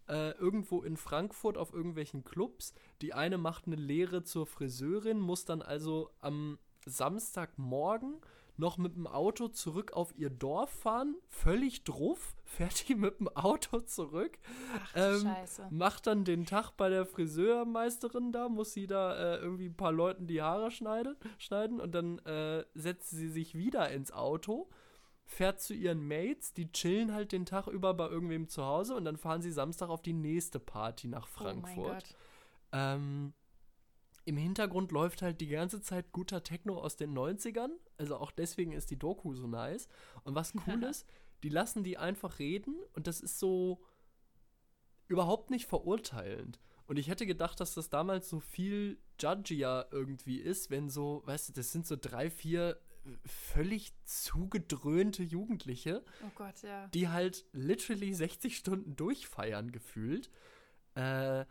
Äh, 0.07 0.31
irgendwo 0.31 0.81
in 0.81 0.95
Frankfurt 0.97 1.57
auf 1.57 1.73
irgendwelchen 1.73 2.23
Clubs. 2.23 2.73
Die 3.01 3.13
eine 3.13 3.37
macht 3.37 3.67
eine 3.67 3.75
Lehre 3.75 4.23
zur 4.23 4.47
Friseurin, 4.47 5.19
muss 5.19 5.45
dann 5.45 5.61
also 5.61 6.09
am 6.19 6.57
Samstagmorgen 6.85 8.21
noch 8.59 8.77
mit 8.77 8.95
dem 8.95 9.07
Auto 9.07 9.47
zurück 9.47 9.93
auf 9.93 10.13
ihr 10.17 10.29
Dorf 10.29 10.69
fahren, 10.69 11.15
völlig 11.27 11.83
druff, 11.83 12.35
fährt 12.43 12.87
die 12.87 12.95
mit 12.95 13.19
dem 13.19 13.27
Auto 13.29 13.79
zurück, 13.79 14.37
Ach, 14.75 14.93
ähm, 14.95 15.21
Scheiße. 15.21 15.67
macht 15.71 16.07
dann 16.07 16.25
den 16.25 16.45
Tag 16.45 16.71
bei 16.71 16.89
der 16.89 17.05
Friseurmeisterin 17.05 18.31
da, 18.31 18.49
muss 18.49 18.73
sie 18.73 18.85
da 18.87 19.15
äh, 19.15 19.37
irgendwie 19.37 19.67
ein 19.67 19.77
paar 19.77 19.91
Leuten 19.91 20.27
die 20.27 20.41
Haare 20.41 20.71
schneiden, 20.71 21.15
schneiden 21.37 21.79
und 21.79 21.93
dann 21.93 22.19
äh, 22.19 22.65
setzt 22.73 23.09
sie 23.09 23.29
sich 23.29 23.55
wieder 23.55 23.89
ins 23.89 24.11
Auto, 24.11 24.69
fährt 25.25 25.61
zu 25.61 25.73
ihren 25.73 26.05
Mates, 26.07 26.53
die 26.53 26.71
chillen 26.71 27.13
halt 27.13 27.31
den 27.31 27.45
Tag 27.45 27.67
über 27.67 27.93
bei 27.93 28.07
irgendwem 28.07 28.49
zu 28.49 28.65
Hause 28.65 28.95
und 28.95 29.05
dann 29.05 29.17
fahren 29.17 29.41
sie 29.41 29.51
Samstag 29.51 29.89
auf 29.89 30.01
die 30.01 30.13
nächste 30.13 30.59
Party 30.59 31.07
nach 31.07 31.27
Frankfurt. 31.27 31.77
Oh 31.77 31.81
mein 31.81 31.93
Gott. 31.93 32.15
Ähm, 32.71 33.33
im 34.29 34.37
Hintergrund 34.37 34.91
läuft 34.91 35.23
halt 35.23 35.41
die 35.41 35.47
ganze 35.47 35.81
Zeit 35.81 36.11
guter 36.11 36.43
Techno 36.43 36.77
aus 36.77 36.95
den 36.95 37.17
90ern. 37.17 37.71
Also 37.97 38.15
auch 38.17 38.29
deswegen 38.29 38.73
ist 38.73 38.91
die 38.91 38.99
Doku 38.99 39.33
so 39.33 39.47
nice. 39.47 39.87
Und 40.23 40.35
was 40.35 40.53
cool 40.67 40.83
ist, 40.83 41.07
die 41.41 41.49
lassen 41.49 41.83
die 41.83 41.97
einfach 41.97 42.37
reden 42.37 42.75
und 42.93 43.07
das 43.07 43.21
ist 43.21 43.39
so 43.39 43.81
überhaupt 45.07 45.49
nicht 45.49 45.65
verurteilend. 45.65 46.59
Und 46.85 46.99
ich 46.99 47.07
hätte 47.07 47.25
gedacht, 47.25 47.59
dass 47.59 47.73
das 47.73 47.89
damals 47.89 48.29
so 48.29 48.39
viel 48.39 48.99
judgier 49.19 49.87
irgendwie 49.91 50.37
ist, 50.37 50.69
wenn 50.69 50.91
so, 50.91 51.23
weißt 51.25 51.49
du, 51.49 51.53
das 51.53 51.71
sind 51.71 51.87
so 51.87 51.95
drei, 51.99 52.29
vier 52.29 52.79
völlig 53.25 53.93
zugedröhnte 54.03 55.23
Jugendliche, 55.23 56.03
oh 56.23 56.31
Gott, 56.35 56.61
ja. 56.61 56.87
die 56.89 57.07
halt 57.07 57.45
literally 57.51 58.13
60 58.13 58.55
Stunden 58.55 58.95
durchfeiern 58.95 59.71
gefühlt. 59.71 60.29
Äh, 60.93 61.45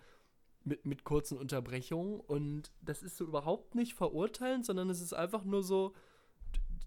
mit, 0.69 0.87
mit 0.87 1.05
kurzen 1.05 1.39
Unterbrechungen. 1.39 2.21
Und 2.21 2.71
das 2.83 3.03
ist 3.03 3.17
so 3.17 3.25
überhaupt 3.25 3.75
nicht 3.75 3.95
verurteilend, 3.95 4.65
sondern 4.65 4.91
es 4.91 5.01
ist 5.01 5.13
einfach 5.13 5.45
nur 5.45 5.63
so, 5.63 5.95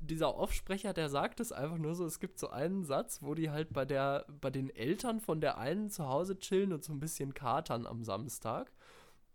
dieser 0.01 0.36
Offsprecher, 0.36 0.93
der 0.93 1.09
sagt 1.09 1.39
es 1.39 1.51
einfach 1.51 1.77
nur 1.77 1.95
so, 1.95 2.05
es 2.05 2.19
gibt 2.19 2.39
so 2.39 2.49
einen 2.49 2.84
Satz, 2.84 3.21
wo 3.21 3.36
die 3.36 3.49
halt 3.51 3.71
bei 3.71 3.86
der, 3.86 4.25
bei 4.41 4.49
den 4.49 4.69
Eltern 4.75 5.19
von 5.19 5.41
der 5.41 5.57
einen 5.57 5.89
zu 5.89 6.07
Hause 6.07 6.39
chillen 6.39 6.73
und 6.73 6.84
so 6.84 6.91
ein 6.91 6.99
bisschen 6.99 7.34
katern 7.34 7.86
am 7.86 8.03
Samstag. 8.03 8.71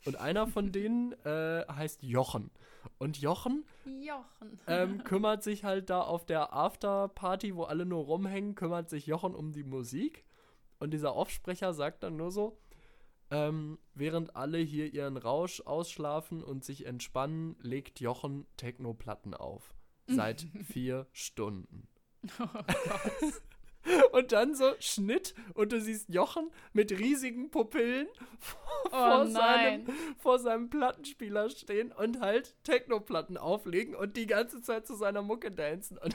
Und 0.05 0.17
einer 0.17 0.47
von 0.47 0.73
denen 0.73 1.13
äh, 1.25 1.65
heißt 1.69 2.03
Jochen. 2.03 2.51
Und 2.99 3.19
Jochen, 3.19 3.65
Jochen. 3.85 4.61
Ähm, 4.67 4.99
kümmert 5.05 5.43
sich 5.43 5.65
halt 5.65 5.91
da 5.91 6.01
auf 6.01 6.25
der 6.25 6.53
Afterparty, 6.53 7.55
wo 7.55 7.65
alle 7.65 7.87
nur 7.87 8.05
rumhängen, 8.05 8.55
kümmert 8.55 8.91
sich 8.91 9.07
Jochen 9.07 9.35
um 9.35 9.53
die 9.53 9.65
Musik. 9.65 10.25
Und 10.79 10.91
dieser 10.93 11.17
Offsprecher 11.17 11.75
sagt 11.75 12.03
dann 12.03 12.17
nur 12.17 12.31
so, 12.31 12.59
ähm, 13.31 13.79
während 13.95 14.37
alle 14.37 14.59
hier 14.59 14.93
ihren 14.93 15.17
Rausch 15.17 15.61
ausschlafen 15.61 16.43
und 16.43 16.65
sich 16.65 16.87
entspannen, 16.87 17.57
legt 17.61 18.01
Jochen 18.01 18.47
Techno-Platten 18.57 19.35
auf. 19.35 19.75
Seit 20.07 20.47
vier 20.65 21.07
Stunden. 21.13 21.89
Oh 22.41 22.47
und 24.13 24.33
dann 24.33 24.55
so 24.55 24.75
Schnitt 24.81 25.35
und 25.55 25.73
du 25.73 25.81
siehst 25.81 26.09
Jochen 26.09 26.51
mit 26.73 26.91
riesigen 26.93 27.51
Pupillen 27.51 28.09
oh 28.87 28.91
vor, 28.91 29.27
seinem, 29.27 29.87
vor 30.19 30.39
seinem 30.39 30.71
Plattenspieler 30.71 31.51
stehen 31.51 31.93
und 31.93 32.21
halt 32.21 32.57
Techno-Platten 32.65 33.37
auflegen 33.37 33.95
und 33.95 34.17
die 34.17 34.27
ganze 34.27 34.61
Zeit 34.61 34.87
zu 34.87 34.95
seiner 34.95 35.23
Mucke 35.23 35.53
dancen. 35.53 35.99
Und 35.99 36.15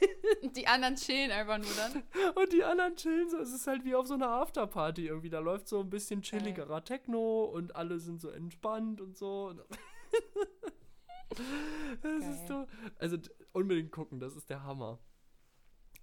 die 0.56 0.66
anderen 0.66 0.96
chillen 0.96 1.30
einfach 1.30 1.58
nur 1.58 1.70
dann. 1.76 2.02
Und 2.34 2.52
die 2.52 2.64
anderen 2.64 2.96
chillen 2.96 3.28
so. 3.30 3.38
Es 3.38 3.52
ist 3.52 3.66
halt 3.66 3.84
wie 3.84 3.94
auf 3.94 4.06
so 4.06 4.14
einer 4.14 4.28
Afterparty 4.28 5.06
irgendwie. 5.06 5.30
Da 5.30 5.38
läuft 5.40 5.68
so 5.68 5.80
ein 5.80 5.90
bisschen 5.90 6.22
chilligerer 6.22 6.84
Techno 6.84 7.44
und 7.44 7.76
alle 7.76 7.98
sind 7.98 8.20
so 8.20 8.30
entspannt 8.30 9.00
und 9.00 9.16
so. 9.16 9.54
das 12.02 12.24
ist 12.24 12.48
so. 12.48 12.66
Also 12.98 13.18
unbedingt 13.52 13.92
gucken, 13.92 14.20
das 14.20 14.34
ist 14.34 14.50
der 14.50 14.62
Hammer. 14.64 14.98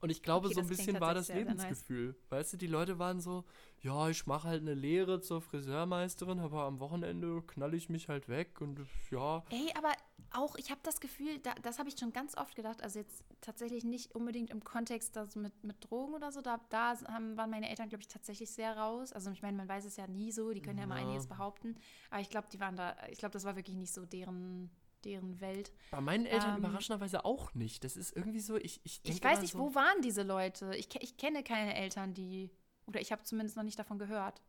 Und 0.06 0.12
ich 0.12 0.22
glaube, 0.22 0.46
okay, 0.46 0.54
so 0.54 0.62
ein 0.62 0.68
bisschen 0.68 1.00
war 1.00 1.16
das 1.16 1.30
Lebensgefühl. 1.30 2.10
Nice. 2.10 2.16
Weißt 2.30 2.54
du, 2.54 2.58
die 2.58 2.68
Leute 2.68 3.00
waren 3.00 3.22
so, 3.22 3.44
ja, 3.82 4.08
ich 4.08 4.28
mache 4.28 4.48
halt 4.48 4.62
eine 4.62 4.76
Lehre 4.76 5.20
zur 5.20 5.42
Friseurmeisterin, 5.42 6.38
aber 6.38 6.66
am 6.66 6.80
Wochenende 6.80 7.42
knall 7.48 7.74
ich 7.74 7.90
mich 7.90 8.08
halt 8.08 8.30
weg 8.30 8.62
und 8.62 8.86
ja. 9.10 9.44
Ey, 9.50 9.74
aber 9.76 9.92
auch, 10.32 10.58
ich 10.58 10.70
habe 10.70 10.80
das 10.84 11.00
Gefühl, 11.00 11.40
da, 11.40 11.56
das 11.56 11.80
habe 11.80 11.90
ich 11.90 11.98
schon 11.98 12.14
ganz 12.14 12.38
oft 12.38 12.56
gedacht, 12.56 12.84
also 12.84 13.00
jetzt 13.00 13.24
tatsächlich 13.42 13.84
nicht 13.84 14.14
unbedingt 14.14 14.52
im 14.52 14.64
Kontext 14.64 15.16
das 15.16 15.36
mit, 15.36 15.64
mit 15.64 15.78
Drogen 15.90 16.14
oder 16.14 16.32
so, 16.32 16.42
da, 16.42 16.60
da 16.70 16.94
haben, 17.08 17.36
waren 17.36 17.50
meine 17.50 17.68
Eltern, 17.68 17.90
glaube 17.90 18.04
ich, 18.04 18.08
tatsächlich 18.08 18.52
sehr 18.52 18.78
raus. 18.78 19.12
Also 19.12 19.32
ich 19.32 19.42
meine, 19.42 19.58
man 19.58 19.68
weiß 19.68 19.86
es 19.86 19.96
ja 19.96 20.06
nie 20.06 20.32
so, 20.32 20.52
die 20.52 20.62
können 20.62 20.78
ja, 20.78 20.84
ja 20.84 20.88
mal 20.88 20.98
einiges 20.98 21.26
behaupten, 21.26 21.78
aber 22.12 22.22
ich 22.22 22.30
glaube, 22.30 22.48
die 22.54 22.60
waren 22.60 22.76
da, 22.76 22.96
ich 23.10 23.18
glaube, 23.18 23.34
das 23.34 23.44
war 23.44 23.56
wirklich 23.56 23.76
nicht 23.76 23.92
so 23.92 24.06
deren 24.06 24.70
deren 25.06 25.40
Welt. 25.40 25.72
Bei 25.92 26.02
meinen 26.02 26.26
Eltern 26.26 26.58
ähm, 26.58 26.60
überraschenderweise 26.60 27.24
auch 27.24 27.54
nicht. 27.54 27.84
Das 27.84 27.96
ist 27.96 28.16
irgendwie 28.16 28.40
so, 28.40 28.58
ich 28.58 28.82
Ich, 28.84 29.02
ich 29.04 29.24
weiß 29.24 29.42
nicht, 29.42 29.54
so, 29.54 29.60
wo 29.60 29.76
waren 29.76 30.02
diese 30.02 30.24
Leute? 30.24 30.76
Ich, 30.76 30.90
ich 31.02 31.18
kenne 31.18 31.44
keine 31.44 31.76
Eltern, 31.76 32.14
die, 32.14 32.52
oder 32.88 33.00
ich 33.00 33.12
habe 33.12 33.24
zumindest 33.24 33.56
noch 33.56 33.64
nicht 33.64 33.80
davon 33.80 34.00
gehört. 34.00 34.42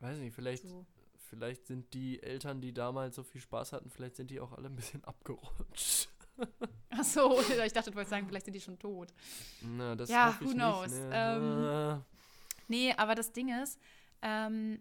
Weiß 0.00 0.18
nicht, 0.18 0.34
vielleicht, 0.34 0.64
so 0.64 0.84
vielleicht 1.32 1.66
sind 1.66 1.94
die 1.94 2.22
Eltern, 2.22 2.60
die 2.60 2.74
damals 2.74 3.16
so 3.16 3.22
viel 3.22 3.40
Spaß 3.40 3.72
hatten, 3.72 3.88
vielleicht 3.88 4.16
sind 4.16 4.30
die 4.30 4.38
auch 4.38 4.52
alle 4.52 4.68
ein 4.68 4.76
bisschen 4.76 5.02
abgerutscht. 5.04 6.10
Ach 6.90 7.04
so, 7.04 7.40
ich 7.64 7.72
dachte, 7.72 7.90
du 7.90 7.96
wolltest 7.96 8.10
sagen, 8.10 8.26
vielleicht 8.28 8.44
sind 8.44 8.54
die 8.54 8.60
schon 8.60 8.78
tot. 8.78 9.14
Na, 9.62 9.96
das 9.96 10.10
ja, 10.10 10.36
who 10.40 10.50
knows. 10.50 10.90
Nicht, 10.90 11.08
ne? 11.08 11.10
ähm, 11.12 12.02
nee, 12.68 12.92
aber 12.94 13.14
das 13.14 13.32
Ding 13.32 13.48
ist, 13.62 13.78
ähm, 14.20 14.80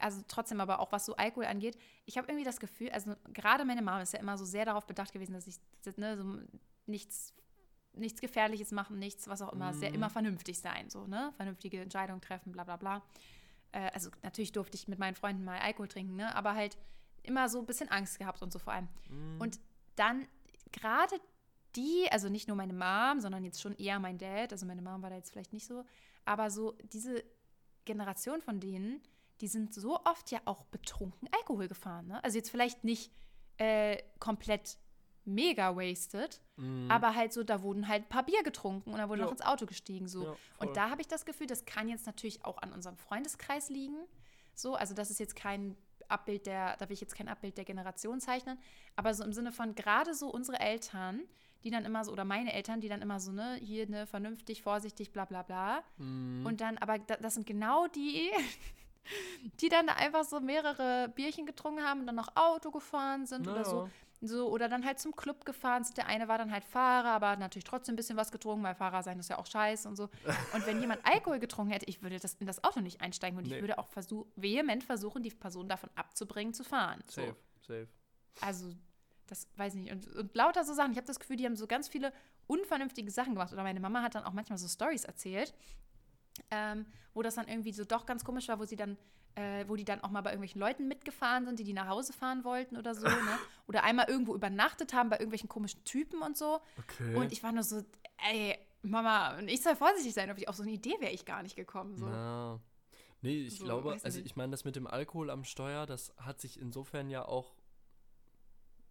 also 0.00 0.22
trotzdem 0.28 0.60
aber 0.60 0.80
auch 0.80 0.92
was 0.92 1.06
so 1.06 1.16
Alkohol 1.16 1.46
angeht, 1.46 1.78
ich 2.04 2.18
habe 2.18 2.28
irgendwie 2.28 2.44
das 2.44 2.60
Gefühl, 2.60 2.90
also 2.90 3.14
gerade 3.32 3.64
meine 3.64 3.82
Mama 3.82 4.02
ist 4.02 4.12
ja 4.12 4.20
immer 4.20 4.36
so 4.36 4.44
sehr 4.44 4.64
darauf 4.64 4.86
bedacht 4.86 5.12
gewesen, 5.12 5.32
dass 5.32 5.46
ich 5.46 5.58
ne, 5.96 6.16
so 6.16 6.38
nichts, 6.86 7.34
nichts 7.94 8.20
Gefährliches 8.20 8.70
machen, 8.70 8.98
nichts, 8.98 9.28
was 9.28 9.42
auch 9.42 9.52
immer, 9.52 9.72
mhm. 9.72 9.78
sehr 9.78 9.94
immer 9.94 10.10
vernünftig 10.10 10.58
sein, 10.58 10.90
so, 10.90 11.06
ne? 11.06 11.32
Vernünftige 11.36 11.80
Entscheidungen 11.80 12.20
treffen, 12.20 12.52
bla 12.52 12.64
bla 12.64 12.76
bla 12.76 13.02
äh, 13.72 13.90
also 13.94 14.10
natürlich 14.22 14.52
durfte 14.52 14.76
ich 14.76 14.86
mit 14.88 14.98
meinen 14.98 15.14
Freunden 15.14 15.44
mal 15.44 15.58
Alkohol 15.58 15.88
trinken, 15.88 16.16
ne? 16.16 16.34
aber 16.34 16.54
halt 16.54 16.76
immer 17.22 17.48
so 17.48 17.58
ein 17.58 17.66
bisschen 17.66 17.88
Angst 17.88 18.18
gehabt 18.18 18.42
und 18.42 18.52
so 18.52 18.58
vor 18.58 18.72
allem. 18.72 18.88
Mm. 19.08 19.40
Und 19.40 19.60
dann 19.96 20.26
gerade 20.70 21.16
die, 21.76 22.06
also 22.10 22.28
nicht 22.28 22.48
nur 22.48 22.56
meine 22.56 22.72
Mom, 22.72 23.20
sondern 23.20 23.44
jetzt 23.44 23.60
schon 23.60 23.74
eher 23.76 23.98
mein 23.98 24.18
Dad, 24.18 24.52
also 24.52 24.66
meine 24.66 24.82
Mom 24.82 25.02
war 25.02 25.10
da 25.10 25.16
jetzt 25.16 25.30
vielleicht 25.30 25.52
nicht 25.52 25.66
so, 25.66 25.84
aber 26.24 26.50
so 26.50 26.76
diese 26.92 27.24
Generation 27.84 28.42
von 28.42 28.60
denen, 28.60 29.00
die 29.42 29.48
sind 29.48 29.74
so 29.74 29.98
oft 30.04 30.30
ja 30.30 30.40
auch 30.44 30.64
betrunken 30.66 31.28
Alkohol 31.32 31.68
gefahren. 31.68 32.06
Ne? 32.06 32.24
Also 32.24 32.38
jetzt 32.38 32.50
vielleicht 32.50 32.84
nicht 32.84 33.12
äh, 33.58 33.98
komplett 34.18 34.78
mega 35.24 35.76
wasted, 35.76 36.40
mhm. 36.56 36.90
aber 36.90 37.14
halt 37.14 37.32
so, 37.32 37.42
da 37.42 37.62
wurden 37.62 37.88
halt 37.88 38.04
ein 38.04 38.08
paar 38.08 38.24
Bier 38.24 38.42
getrunken 38.42 38.92
und 38.92 38.98
da 38.98 39.08
wurde 39.08 39.20
ja. 39.20 39.26
noch 39.26 39.32
ins 39.32 39.42
Auto 39.42 39.66
gestiegen. 39.66 40.08
So. 40.08 40.24
Ja, 40.24 40.36
und 40.58 40.76
da 40.76 40.90
habe 40.90 41.00
ich 41.00 41.08
das 41.08 41.24
Gefühl, 41.24 41.46
das 41.46 41.64
kann 41.64 41.88
jetzt 41.88 42.06
natürlich 42.06 42.44
auch 42.44 42.58
an 42.58 42.72
unserem 42.72 42.96
Freundeskreis 42.96 43.68
liegen. 43.68 43.98
So, 44.54 44.74
also 44.74 44.94
das 44.94 45.10
ist 45.10 45.20
jetzt 45.20 45.36
kein 45.36 45.76
Abbild 46.08 46.46
der, 46.46 46.76
da 46.76 46.88
will 46.88 46.94
ich 46.94 47.00
jetzt 47.00 47.14
kein 47.14 47.28
Abbild 47.28 47.56
der 47.56 47.64
Generation 47.64 48.20
zeichnen, 48.20 48.58
aber 48.96 49.14
so 49.14 49.24
im 49.24 49.32
Sinne 49.32 49.50
von 49.50 49.74
gerade 49.74 50.14
so 50.14 50.28
unsere 50.28 50.60
Eltern, 50.60 51.22
die 51.64 51.70
dann 51.70 51.84
immer 51.84 52.04
so, 52.04 52.12
oder 52.12 52.24
meine 52.24 52.52
Eltern, 52.52 52.80
die 52.80 52.88
dann 52.88 53.02
immer 53.02 53.20
so, 53.20 53.32
ne, 53.32 53.54
hier, 53.62 53.88
ne, 53.88 54.06
vernünftig, 54.06 54.62
vorsichtig, 54.62 55.12
bla 55.12 55.24
bla 55.24 55.42
bla. 55.42 55.82
Mhm. 55.96 56.44
Und 56.44 56.60
dann, 56.60 56.78
aber 56.78 56.98
das 56.98 57.34
sind 57.34 57.46
genau 57.46 57.86
die, 57.86 58.30
die 59.60 59.68
dann 59.68 59.88
einfach 59.88 60.24
so 60.24 60.40
mehrere 60.40 61.08
Bierchen 61.14 61.46
getrunken 61.46 61.84
haben 61.84 62.00
und 62.00 62.06
dann 62.06 62.16
noch 62.16 62.36
Auto 62.36 62.70
gefahren 62.70 63.26
sind 63.26 63.46
naja. 63.46 63.60
oder 63.60 63.64
so. 63.64 63.90
So, 64.24 64.48
oder 64.50 64.68
dann 64.68 64.86
halt 64.86 65.00
zum 65.00 65.16
Club 65.16 65.44
gefahren 65.44 65.84
Der 65.96 66.06
eine 66.06 66.28
war 66.28 66.38
dann 66.38 66.52
halt 66.52 66.64
Fahrer, 66.64 67.08
aber 67.08 67.30
hat 67.30 67.40
natürlich 67.40 67.64
trotzdem 67.64 67.94
ein 67.94 67.96
bisschen 67.96 68.16
was 68.16 68.30
getrunken, 68.30 68.62
weil 68.62 68.76
Fahrer 68.76 69.02
sein 69.02 69.18
ist 69.18 69.28
ja 69.28 69.36
auch 69.36 69.46
scheiße 69.46 69.88
und 69.88 69.96
so. 69.96 70.10
Und 70.54 70.64
wenn 70.64 70.80
jemand 70.80 71.04
Alkohol 71.04 71.40
getrunken 71.40 71.72
hätte, 71.72 71.86
ich 71.86 72.02
würde 72.02 72.20
das 72.20 72.34
in 72.34 72.46
das 72.46 72.62
Auto 72.62 72.80
nicht 72.80 73.00
einsteigen 73.00 73.36
und 73.36 73.48
nee. 73.48 73.56
ich 73.56 73.60
würde 73.60 73.78
auch 73.78 73.88
versuch, 73.88 74.26
vehement 74.36 74.84
versuchen, 74.84 75.24
die 75.24 75.30
Person 75.30 75.68
davon 75.68 75.90
abzubringen, 75.96 76.54
zu 76.54 76.62
fahren. 76.62 77.02
So. 77.08 77.20
Safe, 77.20 77.36
safe. 77.66 77.88
Also, 78.40 78.72
das 79.26 79.48
weiß 79.56 79.74
ich 79.74 79.80
nicht. 79.82 79.92
Und, 79.92 80.06
und 80.14 80.34
lauter 80.36 80.64
so 80.64 80.72
Sachen. 80.72 80.92
Ich 80.92 80.98
habe 80.98 81.06
das 81.06 81.18
Gefühl, 81.18 81.36
die 81.36 81.44
haben 81.44 81.56
so 81.56 81.66
ganz 81.66 81.88
viele 81.88 82.12
unvernünftige 82.46 83.10
Sachen 83.10 83.34
gemacht. 83.34 83.52
Oder 83.52 83.64
meine 83.64 83.80
Mama 83.80 84.02
hat 84.02 84.14
dann 84.14 84.24
auch 84.24 84.32
manchmal 84.32 84.58
so 84.58 84.68
Stories 84.68 85.04
erzählt, 85.04 85.52
ähm, 86.50 86.86
wo 87.14 87.22
das 87.22 87.34
dann 87.34 87.48
irgendwie 87.48 87.72
so 87.72 87.84
doch 87.84 88.06
ganz 88.06 88.24
komisch 88.24 88.48
war, 88.48 88.58
wo 88.58 88.64
sie 88.64 88.76
dann, 88.76 88.96
äh, 89.34 89.64
wo 89.68 89.76
die 89.76 89.84
dann 89.84 90.02
auch 90.02 90.10
mal 90.10 90.20
bei 90.20 90.30
irgendwelchen 90.30 90.60
Leuten 90.60 90.88
mitgefahren 90.88 91.46
sind, 91.46 91.58
die 91.58 91.64
die 91.64 91.72
nach 91.72 91.88
Hause 91.88 92.12
fahren 92.12 92.44
wollten 92.44 92.76
oder 92.76 92.94
so, 92.94 93.06
ne? 93.06 93.12
Oder 93.68 93.84
einmal 93.84 94.08
irgendwo 94.08 94.34
übernachtet 94.34 94.92
haben 94.92 95.08
bei 95.08 95.16
irgendwelchen 95.16 95.48
komischen 95.48 95.82
Typen 95.84 96.20
und 96.20 96.36
so. 96.36 96.60
Okay. 96.78 97.14
Und 97.14 97.32
ich 97.32 97.42
war 97.42 97.52
nur 97.52 97.62
so, 97.62 97.82
ey, 98.30 98.58
Mama, 98.82 99.38
ich 99.46 99.62
soll 99.62 99.76
vorsichtig 99.76 100.12
sein, 100.12 100.30
ob 100.30 100.38
ich 100.38 100.48
auf 100.48 100.56
so 100.56 100.62
eine 100.62 100.72
Idee 100.72 100.96
wäre 100.98 101.12
ich 101.12 101.24
gar 101.24 101.42
nicht 101.42 101.56
gekommen. 101.56 101.96
So. 101.96 102.06
Na. 102.06 102.60
Nee, 103.22 103.46
ich 103.46 103.58
So, 103.58 103.64
glaube, 103.64 103.96
also 104.02 104.20
ich 104.20 104.34
meine, 104.34 104.50
das 104.50 104.64
mit 104.64 104.74
dem 104.74 104.88
Alkohol 104.88 105.30
am 105.30 105.44
Steuer, 105.44 105.86
das 105.86 106.12
hat 106.18 106.40
sich 106.40 106.60
insofern 106.60 107.08
ja 107.08 107.24
auch 107.24 107.54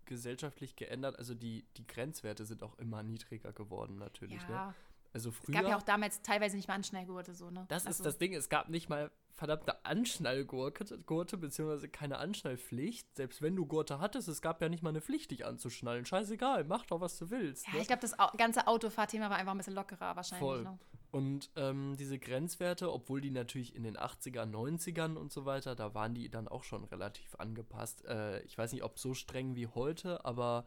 gesellschaftlich 0.05 0.75
geändert. 0.77 1.19
Also 1.19 1.35
die, 1.35 1.65
die 1.77 1.85
Grenzwerte 1.85 2.45
sind 2.45 2.63
auch 2.63 2.77
immer 2.79 3.03
niedriger 3.03 3.51
geworden, 3.53 3.97
natürlich. 3.97 4.41
Ne? 4.47 4.73
Also 5.13 5.29
es 5.29 5.35
früher. 5.35 5.55
gab 5.55 5.67
ja 5.67 5.77
auch 5.77 5.81
damals 5.81 6.21
teilweise 6.21 6.55
nicht 6.55 6.67
mal 6.67 6.75
Anschnellgurte 6.75 7.33
so, 7.33 7.49
ne? 7.49 7.65
das 7.69 7.85
Also, 7.85 7.99
ist 7.99 8.05
das 8.05 8.17
Ding, 8.17 8.33
es 8.33 8.49
gab 8.49 8.69
nicht 8.69 8.89
mal 8.89 9.11
verdammte 9.33 9.83
Anschnallgurte, 9.85 10.99
Gurte, 10.99 11.37
beziehungsweise 11.37 11.89
keine 11.89 12.19
Anschnallpflicht. 12.19 13.15
Selbst 13.15 13.41
wenn 13.41 13.55
du 13.55 13.65
Gurte 13.65 13.99
hattest, 13.99 14.27
es 14.27 14.41
gab 14.41 14.61
ja 14.61 14.69
nicht 14.69 14.83
mal 14.83 14.89
eine 14.89 15.01
Pflicht, 15.01 15.31
dich 15.31 15.45
anzuschnallen. 15.45 16.05
Scheißegal, 16.05 16.63
mach 16.65 16.85
doch, 16.85 17.01
was 17.01 17.17
du 17.17 17.29
willst. 17.31 17.67
Ja, 17.67 17.73
ne? 17.73 17.81
ich 17.81 17.87
glaube, 17.87 18.01
das 18.01 18.15
ganze 18.37 18.67
Autofahrthema 18.67 19.29
war 19.29 19.37
einfach 19.37 19.53
ein 19.53 19.57
bisschen 19.57 19.73
lockerer 19.73 20.15
wahrscheinlich. 20.15 20.47
Voll. 20.47 20.63
Ne? 20.63 20.77
Und 21.11 21.49
ähm, 21.55 21.95
diese 21.97 22.19
Grenzwerte, 22.19 22.91
obwohl 22.91 23.19
die 23.19 23.31
natürlich 23.31 23.75
in 23.75 23.83
den 23.83 23.97
80ern, 23.97 24.49
90ern 24.51 25.15
und 25.15 25.31
so 25.31 25.45
weiter, 25.45 25.75
da 25.75 25.93
waren 25.93 26.13
die 26.13 26.29
dann 26.29 26.47
auch 26.47 26.63
schon 26.63 26.85
relativ 26.85 27.35
angepasst. 27.35 28.05
Äh, 28.05 28.41
ich 28.43 28.57
weiß 28.57 28.71
nicht, 28.71 28.83
ob 28.83 28.97
so 28.97 29.13
streng 29.13 29.55
wie 29.55 29.67
heute, 29.67 30.23
aber 30.23 30.65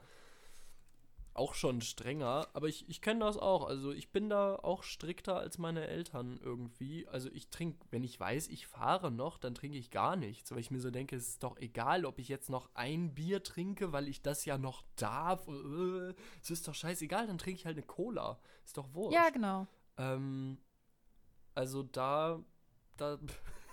auch 1.34 1.54
schon 1.54 1.80
strenger. 1.80 2.48
Aber 2.54 2.68
ich, 2.68 2.88
ich 2.88 3.00
kenne 3.00 3.20
das 3.24 3.36
auch. 3.36 3.66
Also 3.66 3.92
ich 3.92 4.10
bin 4.10 4.28
da 4.28 4.56
auch 4.56 4.82
strikter 4.82 5.36
als 5.36 5.58
meine 5.58 5.86
Eltern 5.86 6.38
irgendwie. 6.42 7.06
Also 7.08 7.28
ich 7.32 7.50
trinke, 7.50 7.84
wenn 7.90 8.04
ich 8.04 8.18
weiß, 8.18 8.48
ich 8.48 8.66
fahre 8.66 9.10
noch, 9.10 9.38
dann 9.38 9.54
trinke 9.54 9.76
ich 9.76 9.90
gar 9.90 10.16
nichts. 10.16 10.50
Weil 10.52 10.60
ich 10.60 10.70
mir 10.70 10.80
so 10.80 10.90
denke, 10.90 11.16
es 11.16 11.28
ist 11.28 11.42
doch 11.42 11.56
egal, 11.58 12.04
ob 12.04 12.18
ich 12.18 12.28
jetzt 12.28 12.50
noch 12.50 12.70
ein 12.74 13.14
Bier 13.14 13.42
trinke, 13.42 13.92
weil 13.92 14.08
ich 14.08 14.22
das 14.22 14.44
ja 14.44 14.58
noch 14.58 14.82
darf. 14.96 15.46
Äh, 15.48 16.14
Es 16.40 16.50
ist 16.50 16.66
doch 16.68 16.74
scheißegal, 16.74 17.26
dann 17.26 17.38
trinke 17.38 17.58
ich 17.60 17.66
halt 17.66 17.76
eine 17.76 17.86
Cola. 17.86 18.38
Ist 18.64 18.76
doch 18.78 18.94
wurscht. 18.94 19.14
Ja, 19.14 19.30
genau. 19.30 19.66
Ähm, 19.98 20.58
also 21.54 21.82
da, 21.82 22.40
da, 22.96 23.18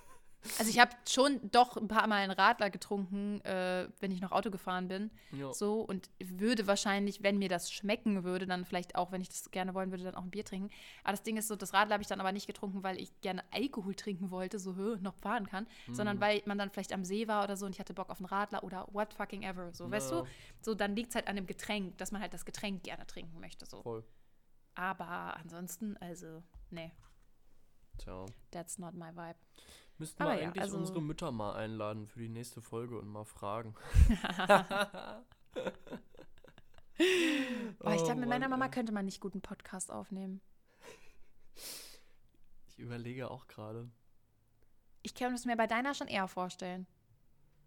Also 0.58 0.72
ich 0.72 0.80
habe 0.80 0.92
schon 1.08 1.40
doch 1.52 1.78
ein 1.78 1.88
paar 1.88 2.08
Mal 2.08 2.18
einen 2.24 2.32
Radler 2.32 2.70
getrunken, 2.72 3.42
äh, 3.42 3.88
wenn 4.00 4.12
ich 4.12 4.22
noch 4.22 4.32
Auto 4.32 4.50
gefahren 4.50 4.88
bin. 4.88 5.12
ja, 5.32 5.54
So 5.54 5.82
und 5.82 6.10
würde 6.20 6.66
wahrscheinlich, 6.66 7.22
wenn 7.22 7.38
mir 7.38 7.48
das 7.50 7.72
schmecken 7.72 8.24
würde, 8.24 8.48
dann 8.48 8.66
vielleicht 8.66 8.96
auch, 8.96 9.12
wenn 9.12 9.22
ich 9.22 9.30
das 9.30 9.52
gerne 9.52 9.74
wollen 9.76 9.92
würde, 9.92 10.04
dann 10.04 10.16
auch 10.16 10.24
ein 10.24 10.32
Bier 10.32 10.44
trinken. 10.44 10.70
Aber 11.04 11.12
das 11.14 11.22
Ding 11.24 11.38
ist 11.38 11.48
so, 11.48 11.56
das 11.56 11.74
Radler 11.74 11.94
habe 11.94 12.02
ich 12.02 12.08
dann 12.08 12.20
aber 12.20 12.32
nicht 12.32 12.48
getrunken, 12.48 12.82
weil 12.84 13.00
ich 13.00 13.22
gerne 13.22 13.44
Alkohol 13.52 13.94
trinken 13.94 14.32
wollte, 14.32 14.58
so 14.58 14.76
hö, 14.76 14.98
noch 15.00 15.16
fahren 15.18 15.46
kann, 15.48 15.68
sondern 15.92 16.18
Mhm. 16.18 16.22
weil 16.22 16.42
man 16.46 16.58
dann 16.58 16.70
vielleicht 16.72 16.94
am 16.94 17.06
See 17.06 17.28
war 17.28 17.44
oder 17.44 17.56
so 17.56 17.66
und 17.68 17.74
ich 17.74 17.80
hatte 17.80 17.94
Bock 17.94 18.10
auf 18.10 18.18
einen 18.20 18.26
Radler 18.26 18.64
oder 18.64 18.88
what 18.92 19.14
fucking 19.14 19.44
ever, 19.44 19.72
so, 19.74 19.92
weißt 19.92 20.12
du? 20.12 20.16
Ja. 20.16 20.26
So, 20.62 20.74
dann 20.74 20.96
liegt 20.96 21.10
es 21.10 21.16
halt 21.16 21.28
an 21.28 21.36
dem 21.36 21.46
Getränk, 21.46 21.98
dass 22.00 22.12
man 22.12 22.22
halt 22.22 22.34
das 22.34 22.46
Getränk 22.46 22.84
gerne 22.84 23.06
trinken 23.06 23.40
möchte, 23.40 23.66
so. 23.68 23.82
voll. 23.84 24.04
Aber 24.74 25.36
ansonsten, 25.38 25.98
also, 25.98 26.42
nee, 26.72 26.92
Tja. 27.98 28.26
that's 28.52 28.80
not 28.80 28.94
my 28.96 29.12
vibe. 29.16 29.36
Müssten 30.02 30.24
wir 30.24 30.34
ja, 30.36 30.48
eigentlich 30.48 30.62
also- 30.64 30.78
unsere 30.78 31.00
Mütter 31.02 31.32
mal 31.32 31.54
einladen 31.54 32.08
für 32.08 32.20
die 32.20 32.28
nächste 32.30 32.60
Folge 32.60 32.98
und 32.98 33.08
mal 33.08 33.24
fragen. 33.24 33.76
Aber 37.80 37.96
ich 37.96 38.02
Oh 38.02 38.06
glaube, 38.06 38.20
mit 38.20 38.30
meiner 38.30 38.50
Mama 38.50 38.68
könnte 38.70 38.92
man 38.92 39.06
nicht 39.06 39.22
gut 39.22 39.34
einen 39.34 39.42
Podcast 39.42 39.92
aufnehmen. 39.92 40.42
Ich 42.68 42.80
überlege 42.80 43.30
auch 43.30 43.48
gerade. 43.48 43.90
Ich 45.04 45.14
kann 45.16 45.34
es 45.34 45.46
mir 45.46 45.56
bei 45.56 45.68
deiner 45.68 45.94
schon 45.94 46.08
eher 46.08 46.28
vorstellen. 46.28 46.88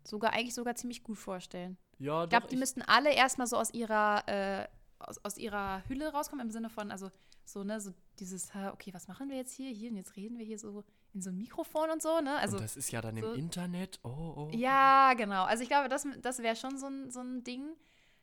Sogar 0.05 0.33
eigentlich 0.33 0.55
sogar 0.55 0.75
ziemlich 0.75 1.03
gut 1.03 1.19
vorstellen. 1.19 1.79
Ja, 1.99 2.25
Ich 2.25 2.31
glaube, 2.31 2.49
die 2.49 2.57
müssten 2.57 2.83
alle 2.83 3.13
erstmal 3.15 3.47
so 3.47 3.57
aus 3.57 3.73
ihrer, 3.73 4.25
äh, 4.29 4.69
aus, 4.99 5.25
aus 5.25 5.37
ihrer 5.39 5.83
Hülle 5.89 6.13
rauskommen, 6.13 6.45
im 6.47 6.51
Sinne 6.53 6.69
von, 6.69 6.91
also 6.91 7.11
so, 7.45 7.63
ne, 7.65 7.81
so 7.81 7.93
dieses, 8.19 8.51
okay, 8.73 8.93
was 8.93 9.09
machen 9.09 9.29
wir 9.31 9.37
jetzt 9.37 9.53
hier? 9.53 9.71
Hier 9.71 9.91
und 9.91 9.97
jetzt 9.97 10.17
reden 10.17 10.37
wir 10.39 10.45
hier 10.45 10.59
so 10.59 10.85
in 11.15 11.23
so 11.23 11.31
ein 11.31 11.37
Mikrofon 11.39 11.91
und 11.91 12.03
so, 12.03 12.21
ne? 12.21 12.37
Also, 12.39 12.57
und 12.57 12.63
das 12.63 12.77
ist 12.77 12.91
ja 12.91 13.01
dann 13.01 13.17
so- 13.17 13.33
im 13.33 13.39
Internet. 13.39 14.01
Oh, 14.03 14.09
oh. 14.37 14.49
ja, 14.53 15.15
genau. 15.15 15.45
Also 15.45 15.63
ich 15.63 15.69
glaube, 15.69 15.89
das, 15.89 16.07
das 16.21 16.41
wäre 16.41 16.57
schon 16.57 16.77
so 16.79 16.87
ein, 16.87 17.11
so 17.11 17.21
ein 17.21 17.45
Ding. 17.45 17.75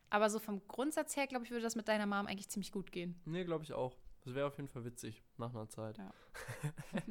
Aber 0.09 0.29
so 0.29 0.39
vom 0.39 0.67
Grundsatz 0.67 1.15
her, 1.15 1.25
glaube 1.25 1.45
ich, 1.45 1.51
würde 1.51 1.63
das 1.63 1.75
mit 1.77 1.87
deiner 1.87 2.05
Mom 2.05 2.27
eigentlich 2.27 2.49
ziemlich 2.49 2.73
gut 2.73 2.91
gehen. 2.91 3.19
Nee, 3.23 3.45
glaube 3.45 3.63
ich 3.63 3.71
auch. 3.71 3.95
Das 4.25 4.35
wäre 4.35 4.45
auf 4.45 4.57
jeden 4.57 4.67
Fall 4.67 4.83
witzig, 4.83 5.23
nach 5.37 5.51
einer 5.51 5.69
Zeit. 5.69 5.97
Ja. 5.97 6.11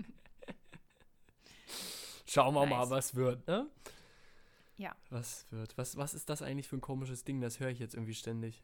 Schauen 2.26 2.55
wir 2.55 2.61
Nice. 2.66 2.70
mal, 2.70 2.91
was 2.91 3.14
wird, 3.14 3.47
ne? 3.49 3.68
Ja. 4.76 4.95
Was 5.11 5.47
wird? 5.51 5.76
Was, 5.76 5.97
was 5.97 6.14
ist 6.14 6.28
das 6.28 6.43
eigentlich 6.43 6.68
für 6.68 6.76
ein 6.76 6.81
komisches 6.81 7.24
Ding? 7.24 7.41
Das 7.41 7.59
höre 7.59 7.70
ich 7.70 7.78
jetzt 7.78 7.95
irgendwie 7.95 8.14
ständig. 8.14 8.62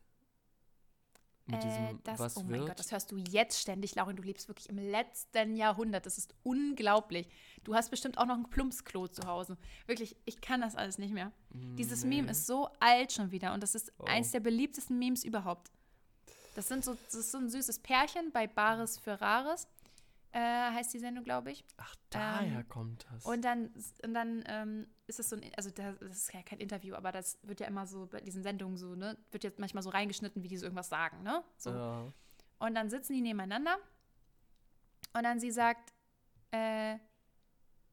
Mit 1.49 1.63
Äh, 1.63 1.67
diesem, 1.69 2.01
das, 2.03 2.19
was 2.19 2.37
oh 2.37 2.41
wird? 2.41 2.51
mein 2.51 2.67
Gott, 2.67 2.79
das 2.79 2.91
hörst 2.91 3.11
du 3.13 3.17
jetzt 3.17 3.61
ständig, 3.61 3.95
Laurin. 3.95 4.17
Du 4.17 4.23
lebst 4.23 4.49
wirklich 4.49 4.69
im 4.69 4.79
letzten 4.79 5.57
Jahrhundert. 5.57 6.05
Das 6.05 6.19
ist 6.19 6.35
unglaublich. 6.43 7.29
Du 7.63 7.75
hast 7.75 7.91
bestimmt 7.91 8.19
auch 8.19 8.27
noch 8.27 8.37
ein 8.37 8.51
Plumpsklo 8.51 9.07
zu 9.09 9.27
Hause. 9.29 9.57
Wirklich, 9.87 10.17
ich 10.25 10.41
kann 10.41 10.61
das 10.61 10.75
alles 10.75 10.99
nicht 10.99 11.15
mehr. 11.15 11.31
Dieses 11.53 12.03
Nee. 12.03 12.17
Meme 12.17 12.33
ist 12.33 12.47
so 12.47 12.69
alt 12.81 13.13
schon 13.13 13.31
wieder 13.31 13.55
und 13.55 13.63
das 13.63 13.75
ist 13.77 13.93
Oh. 13.99 14.05
eins 14.05 14.33
der 14.33 14.41
beliebtesten 14.41 14.99
Memes 14.99 15.23
überhaupt. 15.25 15.71
Das, 16.57 16.69
sind 16.69 16.85
so, 16.85 16.97
das 17.05 17.15
ist 17.15 17.31
so 17.31 17.39
ein 17.39 17.49
süßes 17.49 17.79
Pärchen 17.81 18.33
bei 18.33 18.47
Bares 18.47 18.99
für 18.99 19.21
Rares, 19.21 19.69
äh, 20.37 20.73
heißt 20.73 20.93
die 20.93 20.99
Sendung, 20.99 21.25
glaube 21.25 21.51
ich. 21.51 21.65
Ach, 21.79 21.95
daher 22.11 22.61
Ähm, 22.61 22.69
kommt 22.69 23.07
das. 23.11 23.25
Und 23.25 23.43
dann, 23.43 23.73
und 24.05 24.13
dann 24.15 24.45
ähm, 24.47 24.87
ist 25.07 25.19
es 25.19 25.31
so 25.31 25.37
ein, 25.37 25.51
also 25.57 25.71
da- 25.71 25.93
das 25.93 26.17
ist 26.19 26.33
ja 26.35 26.43
kein 26.43 26.59
Interview, 26.59 26.95
aber 26.95 27.11
das 27.11 27.39
wird 27.43 27.61
ja 27.61 27.67
immer 27.67 27.87
so 27.87 28.07
bei 28.07 28.21
diesen 28.21 28.43
Sendungen 28.43 28.77
so, 28.77 28.95
ne, 28.95 29.17
wird 29.31 29.45
jetzt 29.45 29.59
manchmal 29.59 29.83
so 29.83 29.89
reingeschnitten, 29.91 30.43
wie 30.43 30.49
die 30.49 30.59
so 30.59 30.67
irgendwas 30.67 30.89
sagen, 30.91 31.23
ne? 31.23 31.43
So. 31.57 31.71
ja. 31.71 32.13
Und 32.59 32.75
dann 32.75 32.91
sitzen 32.91 33.15
die 33.15 33.23
nebeneinander 33.23 33.79
und 35.15 35.23
dann 35.23 35.41
sie 35.41 35.51
sagt, 35.51 35.93
äh, 36.51 36.99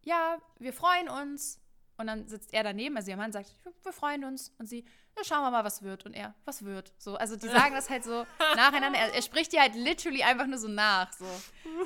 ja, 0.04 0.38
wir 0.60 0.74
freuen 0.74 1.08
uns. 1.10 1.60
Und 1.98 2.08
dann 2.08 2.28
sitzt 2.28 2.54
er 2.54 2.64
daneben, 2.64 2.98
also 2.98 3.12
ihr 3.12 3.18
Mann 3.18 3.32
sagt, 3.32 3.50
"Ja, 3.66 3.72
wir 3.84 3.94
freuen 3.94 4.24
uns. 4.24 4.52
Und 4.58 4.66
sie, 4.68 4.84
ja, 5.16 5.24
schauen 5.24 5.41
wir 5.44 5.52
mal, 5.52 5.64
was 5.64 5.84
wird. 5.84 6.06
Und 6.08 6.14
er, 6.14 6.34
was 6.44 6.64
wird. 6.66 6.91
So, 6.98 7.16
also 7.16 7.36
die 7.36 7.48
sagen 7.48 7.76
das 7.76 7.89
halt 7.89 8.04
so 8.04 8.26
nacheinander. 8.56 8.98
Er, 8.98 9.14
er 9.14 9.22
spricht 9.22 9.54
dir 9.54 9.62
halt 9.62 9.76
literally 9.76 10.24
einfach 10.24 10.48
nur 10.48 10.58
so 10.58 10.68
nach. 10.68 11.14
So. 11.14 11.26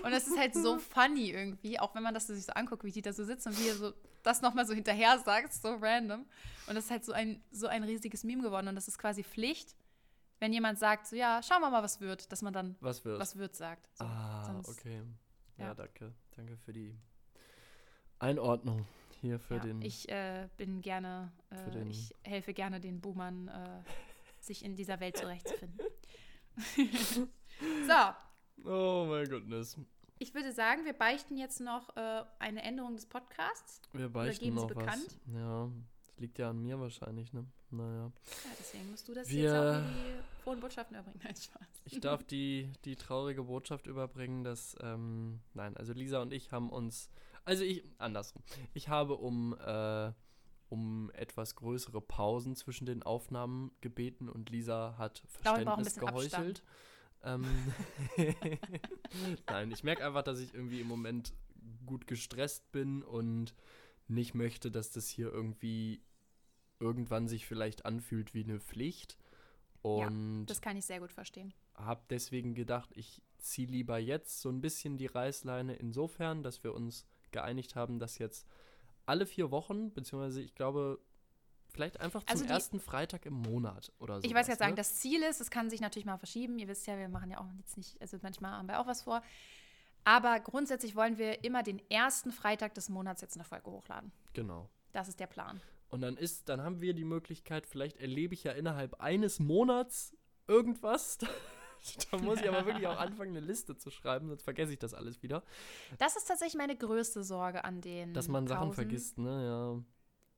Und 0.03 0.11
das 0.11 0.25
ist 0.27 0.37
halt 0.37 0.53
so 0.53 0.77
funny 0.93 1.31
irgendwie, 1.31 1.77
auch 1.79 1.93
wenn 1.93 2.03
man 2.03 2.13
das 2.13 2.27
so 2.27 2.33
sich 2.33 2.45
so 2.45 2.53
anguckt, 2.53 2.83
wie 2.85 2.91
die 2.91 3.01
da 3.01 3.11
so 3.11 3.25
sitzen 3.25 3.49
und 3.49 3.59
wie 3.59 3.67
er 3.67 3.75
so 3.75 3.93
das 4.23 4.41
nochmal 4.41 4.65
so 4.65 4.73
hinterher 4.73 5.19
sagt, 5.19 5.53
so 5.53 5.75
random. 5.75 6.25
Und 6.67 6.75
das 6.75 6.85
ist 6.85 6.91
halt 6.91 7.03
so 7.05 7.11
ein, 7.11 7.41
so 7.51 7.67
ein 7.67 7.83
riesiges 7.83 8.23
Meme 8.23 8.43
geworden. 8.43 8.67
Und 8.69 8.75
das 8.75 8.87
ist 8.87 8.97
quasi 8.97 9.23
Pflicht, 9.23 9.75
wenn 10.39 10.53
jemand 10.53 10.79
sagt, 10.79 11.07
so, 11.07 11.15
ja, 11.15 11.41
schauen 11.43 11.61
wir 11.61 11.69
mal, 11.69 11.83
was 11.83 11.99
wird, 11.99 12.31
dass 12.31 12.41
man 12.41 12.53
dann 12.53 12.75
Was 12.79 13.03
wird? 13.03 13.19
was 13.19 13.37
wird 13.37 13.55
sagt. 13.55 13.87
So, 13.97 14.05
ah, 14.05 14.43
sonst- 14.45 14.69
okay. 14.69 15.01
Ja, 15.57 15.65
ja. 15.67 15.73
danke. 15.73 16.13
Danke 16.35 16.55
für 16.57 16.71
die 16.71 16.95
Einordnung 18.19 18.85
hier 19.19 19.39
für 19.39 19.55
ja, 19.55 19.61
den. 19.61 19.81
Ich 19.81 20.09
äh, 20.09 20.47
bin 20.57 20.81
gerne, 20.81 21.31
äh, 21.51 21.87
ich 21.89 22.13
helfe 22.23 22.53
gerne 22.53 22.79
den 22.79 23.01
Boomern, 23.01 23.47
äh, 23.47 23.81
sich 24.39 24.63
in 24.63 24.75
dieser 24.75 24.99
Welt 24.99 25.17
zurechtzufinden. 25.17 25.85
so, 27.87 28.69
oh 28.69 29.05
mein 29.07 29.29
Goodness. 29.29 29.77
ich 30.17 30.33
würde 30.33 30.51
sagen, 30.51 30.85
wir 30.85 30.93
beichten 30.93 31.37
jetzt 31.37 31.59
noch 31.59 31.95
äh, 31.95 32.23
eine 32.39 32.63
Änderung 32.63 32.95
des 32.95 33.05
Podcasts. 33.05 33.81
Wir 33.93 34.09
beichten 34.09 34.53
noch 34.53 34.69
was. 34.69 34.75
bekannt? 34.75 35.19
Ja, 35.33 35.69
das 36.05 36.17
liegt 36.17 36.39
ja 36.39 36.49
an 36.49 36.61
mir 36.61 36.79
wahrscheinlich, 36.79 37.31
ne? 37.33 37.45
Naja. 37.69 38.05
Ja, 38.05 38.49
deswegen 38.57 38.89
musst 38.91 39.07
du 39.07 39.13
das 39.13 39.29
Wir- 39.29 39.43
jetzt 39.43 39.53
auch 39.53 39.77
in 39.77 39.93
die 39.93 40.41
frohen 40.43 40.59
Botschaften 40.59 40.95
überbringen. 40.95 41.19
Nein, 41.23 41.35
Spaß. 41.35 41.67
Ich 41.85 41.99
darf 41.99 42.23
die, 42.23 42.71
die 42.85 42.95
traurige 42.95 43.43
Botschaft 43.43 43.87
überbringen, 43.87 44.43
dass, 44.43 44.75
ähm, 44.81 45.39
nein, 45.53 45.75
also 45.77 45.93
Lisa 45.93 46.21
und 46.21 46.33
ich 46.33 46.51
haben 46.51 46.69
uns, 46.69 47.09
also 47.47 47.63
ich, 47.63 47.83
andersrum, 47.97 48.43
ich 48.73 48.89
habe 48.89 49.15
um, 49.15 49.57
äh, 49.57 50.11
um 50.67 51.09
etwas 51.13 51.55
größere 51.55 52.01
Pausen 52.01 52.57
zwischen 52.57 52.85
den 52.85 53.03
Aufnahmen 53.03 53.71
gebeten 53.79 54.27
und 54.27 54.49
Lisa 54.49 54.95
hat 54.97 55.23
Verständnis 55.27 55.93
bisschen 55.93 56.05
geheuchelt. 56.05 56.61
Ähm, 57.23 57.45
nein, 59.47 59.71
ich 59.71 59.83
merke 59.83 60.05
einfach, 60.05 60.23
dass 60.23 60.39
ich 60.39 60.53
irgendwie 60.53 60.81
im 60.81 60.87
Moment 60.87 61.33
gut 61.85 62.05
gestresst 62.05 62.69
bin 62.73 63.01
und 63.01 63.55
nicht 64.09 64.35
möchte, 64.35 64.69
dass 64.69 64.91
das 64.91 65.07
hier 65.07 65.31
irgendwie 65.31 66.01
irgendwann 66.81 67.29
sich 67.29 67.45
vielleicht 67.45 67.85
anfühlt 67.85 68.33
wie 68.33 68.43
eine 68.43 68.59
Pflicht. 68.59 69.17
Und 69.81 70.47
Das 70.47 70.59
kann 70.59 70.75
ich 70.75 70.85
sehr 70.85 70.99
gut 70.99 71.13
verstehen. 71.13 71.53
habe 71.75 72.01
deswegen 72.09 72.55
gedacht, 72.55 72.89
ich 72.93 73.21
ziehe 73.37 73.67
lieber 73.67 73.99
jetzt 73.99 74.41
so 74.41 74.49
ein 74.49 74.59
bisschen 74.59 74.97
die 74.97 75.05
Reißleine 75.05 75.75
insofern, 75.75 76.43
dass 76.43 76.63
wir 76.65 76.73
uns 76.73 77.05
geeinigt 77.31 77.75
haben, 77.75 77.99
dass 77.99 78.17
jetzt 78.17 78.47
alle 79.05 79.25
vier 79.25 79.51
Wochen, 79.51 79.93
beziehungsweise 79.93 80.41
ich 80.41 80.53
glaube, 80.55 80.99
vielleicht 81.69 81.99
einfach 82.01 82.21
zum 82.23 82.29
Also 82.31 82.43
die- 82.45 82.49
ersten 82.49 82.79
Freitag 82.79 83.25
im 83.25 83.33
Monat 83.35 83.91
oder 83.99 84.19
so. 84.21 84.27
Ich 84.27 84.33
weiß 84.33 84.47
sagen, 84.47 84.71
ne? 84.71 84.75
das 84.75 84.95
Ziel 84.95 85.21
ist, 85.23 85.39
es 85.41 85.49
kann 85.51 85.69
sich 85.69 85.79
natürlich 85.81 86.05
mal 86.05 86.17
verschieben. 86.17 86.57
Ihr 86.59 86.67
wisst 86.67 86.87
ja, 86.87 86.97
wir 86.97 87.07
machen 87.09 87.29
ja 87.31 87.39
auch 87.39 87.47
jetzt 87.59 87.77
nicht, 87.77 87.99
also 88.01 88.17
manchmal 88.21 88.51
haben 88.51 88.67
wir 88.67 88.79
auch 88.79 88.87
was 88.87 89.03
vor. 89.03 89.21
Aber 90.03 90.39
grundsätzlich 90.39 90.95
wollen 90.95 91.17
wir 91.17 91.43
immer 91.43 91.63
den 91.63 91.81
ersten 91.89 92.31
Freitag 92.31 92.73
des 92.73 92.89
Monats 92.89 93.21
jetzt 93.21 93.35
eine 93.35 93.43
Folge 93.43 93.69
hochladen. 93.69 94.11
Genau. 94.33 94.69
Das 94.93 95.07
ist 95.09 95.19
der 95.19 95.27
Plan. 95.27 95.59
Und 95.89 96.01
dann 96.01 96.17
ist, 96.17 96.49
dann 96.49 96.61
haben 96.61 96.81
wir 96.81 96.93
die 96.93 97.03
Möglichkeit, 97.05 97.67
vielleicht 97.67 97.97
erlebe 97.97 98.33
ich 98.33 98.43
ja 98.43 98.53
innerhalb 98.53 98.99
eines 99.01 99.39
Monats 99.39 100.15
irgendwas. 100.47 101.17
da 102.11 102.17
muss 102.17 102.41
ich 102.41 102.47
aber 102.47 102.65
wirklich 102.65 102.87
auch 102.87 102.97
anfangen, 102.99 103.35
eine 103.35 103.45
Liste 103.45 103.77
zu 103.77 103.89
schreiben, 103.89 104.27
sonst 104.27 104.43
vergesse 104.43 104.73
ich 104.73 104.79
das 104.79 104.93
alles 104.93 105.21
wieder. 105.23 105.43
Das 105.97 106.15
ist 106.15 106.25
tatsächlich 106.25 106.57
meine 106.57 106.75
größte 106.75 107.23
Sorge 107.23 107.63
an 107.63 107.81
den. 107.81 108.13
Dass 108.13 108.27
man 108.27 108.47
Sachen 108.47 108.69
Pausen. 108.69 108.75
vergisst, 108.75 109.17
ne? 109.17 109.45
Ja. 109.45 109.83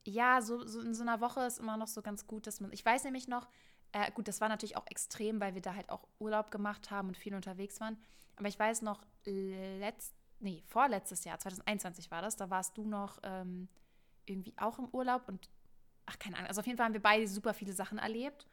Ja, 0.05 0.41
so, 0.41 0.65
so 0.65 0.79
in 0.81 0.93
so 0.93 1.03
einer 1.03 1.21
Woche 1.21 1.41
ist 1.41 1.59
immer 1.59 1.77
noch 1.77 1.87
so 1.87 2.01
ganz 2.01 2.25
gut, 2.25 2.47
dass 2.47 2.61
man. 2.61 2.71
Ich 2.71 2.85
weiß 2.85 3.03
nämlich 3.03 3.27
noch, 3.27 3.47
äh, 3.91 4.11
gut, 4.11 4.27
das 4.27 4.41
war 4.41 4.49
natürlich 4.49 4.77
auch 4.77 4.87
extrem, 4.87 5.39
weil 5.41 5.55
wir 5.55 5.61
da 5.61 5.75
halt 5.75 5.89
auch 5.89 6.07
Urlaub 6.19 6.51
gemacht 6.51 6.91
haben 6.91 7.09
und 7.09 7.17
viel 7.17 7.35
unterwegs 7.35 7.79
waren. 7.79 7.97
Aber 8.35 8.47
ich 8.47 8.57
weiß 8.57 8.81
noch, 8.83 9.05
letzt, 9.25 10.15
nee, 10.39 10.63
vorletztes 10.67 11.25
Jahr, 11.25 11.37
2021 11.37 12.09
war 12.09 12.21
das, 12.21 12.37
da 12.37 12.49
warst 12.49 12.77
du 12.77 12.85
noch 12.85 13.19
ähm, 13.23 13.67
irgendwie 14.25 14.53
auch 14.57 14.79
im 14.79 14.87
Urlaub 14.93 15.27
und 15.27 15.49
ach, 16.05 16.17
keine 16.19 16.37
Ahnung. 16.37 16.47
Also 16.47 16.61
auf 16.61 16.67
jeden 16.67 16.77
Fall 16.77 16.85
haben 16.85 16.93
wir 16.93 17.01
beide 17.01 17.27
super 17.27 17.53
viele 17.53 17.73
Sachen 17.73 17.97
erlebt. 17.97 18.47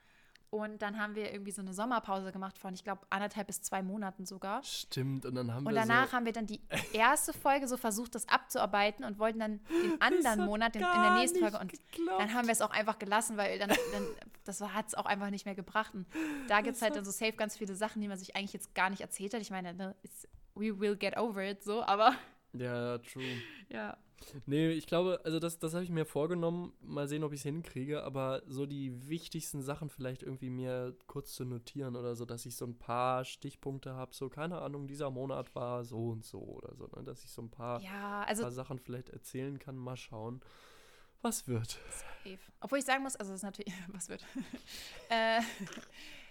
Und 0.50 0.80
dann 0.80 0.98
haben 0.98 1.14
wir 1.14 1.32
irgendwie 1.32 1.50
so 1.50 1.60
eine 1.60 1.74
Sommerpause 1.74 2.32
gemacht 2.32 2.58
von, 2.58 2.72
ich 2.72 2.84
glaube, 2.84 3.02
anderthalb 3.10 3.48
bis 3.48 3.62
zwei 3.62 3.82
Monaten 3.82 4.26
sogar. 4.26 4.62
Stimmt, 4.62 5.26
und 5.26 5.34
dann 5.34 5.52
haben 5.52 5.66
Und 5.66 5.74
wir 5.74 5.80
danach 5.80 6.08
so, 6.08 6.12
haben 6.12 6.24
wir 6.24 6.32
dann 6.32 6.46
die 6.46 6.60
erste 6.92 7.32
Folge 7.32 7.66
so 7.68 7.76
versucht, 7.76 8.14
das 8.14 8.28
abzuarbeiten 8.28 9.04
und 9.04 9.18
wollten 9.18 9.40
dann 9.40 9.60
den 9.82 10.00
anderen 10.00 10.44
Monat 10.44 10.76
in, 10.76 10.82
in 10.82 11.02
der 11.02 11.14
nächsten 11.14 11.40
Folge. 11.40 11.58
Und 11.58 11.72
geklappt. 11.72 12.20
dann 12.20 12.34
haben 12.34 12.46
wir 12.46 12.52
es 12.52 12.62
auch 12.62 12.70
einfach 12.70 12.98
gelassen, 12.98 13.36
weil 13.36 13.58
dann, 13.58 13.70
dann 13.70 14.06
das 14.44 14.60
hat 14.60 14.88
es 14.88 14.94
auch 14.94 15.06
einfach 15.06 15.30
nicht 15.30 15.46
mehr 15.46 15.54
gebracht. 15.54 15.94
Und 15.94 16.06
da 16.48 16.60
gibt 16.60 16.76
es 16.76 16.82
halt 16.82 16.96
dann 16.96 17.04
so 17.04 17.10
safe 17.10 17.32
ganz 17.32 17.56
viele 17.56 17.74
Sachen, 17.74 18.00
die 18.00 18.08
man 18.08 18.18
sich 18.18 18.36
eigentlich 18.36 18.52
jetzt 18.52 18.74
gar 18.74 18.90
nicht 18.90 19.00
erzählt 19.00 19.34
hat. 19.34 19.40
Ich 19.40 19.50
meine, 19.50 19.74
ne, 19.74 19.96
we 20.54 20.78
will 20.78 20.96
get 20.96 21.16
over 21.16 21.42
it, 21.42 21.62
so, 21.62 21.82
aber 21.82 22.14
Ja, 22.52 22.98
true. 22.98 23.24
ja. 23.68 23.96
Nee, 24.46 24.70
ich 24.70 24.86
glaube, 24.86 25.20
also 25.24 25.38
das, 25.38 25.58
das 25.58 25.74
habe 25.74 25.84
ich 25.84 25.90
mir 25.90 26.04
vorgenommen. 26.04 26.72
Mal 26.80 27.08
sehen, 27.08 27.24
ob 27.24 27.32
ich 27.32 27.40
es 27.40 27.44
hinkriege. 27.44 28.02
Aber 28.04 28.42
so 28.46 28.66
die 28.66 29.08
wichtigsten 29.08 29.62
Sachen 29.62 29.90
vielleicht 29.90 30.22
irgendwie 30.22 30.50
mir 30.50 30.96
kurz 31.06 31.34
zu 31.34 31.44
notieren 31.44 31.96
oder 31.96 32.14
so, 32.14 32.24
dass 32.24 32.46
ich 32.46 32.56
so 32.56 32.64
ein 32.64 32.78
paar 32.78 33.24
Stichpunkte 33.24 33.94
habe. 33.94 34.14
So, 34.14 34.28
keine 34.28 34.60
Ahnung, 34.60 34.86
dieser 34.86 35.10
Monat 35.10 35.54
war 35.54 35.84
so 35.84 36.08
und 36.08 36.24
so 36.24 36.40
oder 36.40 36.74
so. 36.74 36.86
Ne? 36.96 37.04
Dass 37.04 37.24
ich 37.24 37.30
so 37.30 37.42
ein 37.42 37.50
paar, 37.50 37.80
Ja, 37.80 38.22
also 38.24 38.42
paar 38.42 38.52
Sachen 38.52 38.78
vielleicht 38.78 39.10
erzählen 39.10 39.58
kann. 39.58 39.76
Mal 39.76 39.96
schauen, 39.96 40.40
was 41.22 41.46
wird. 41.48 41.78
Safe. 41.90 42.38
Obwohl 42.60 42.78
ich 42.78 42.84
sagen 42.84 43.02
muss, 43.02 43.16
also 43.16 43.32
das 43.32 43.40
ist 43.40 43.44
natürlich, 43.44 43.72
was 43.88 44.08
wird? 44.08 44.24
äh, 45.08 45.40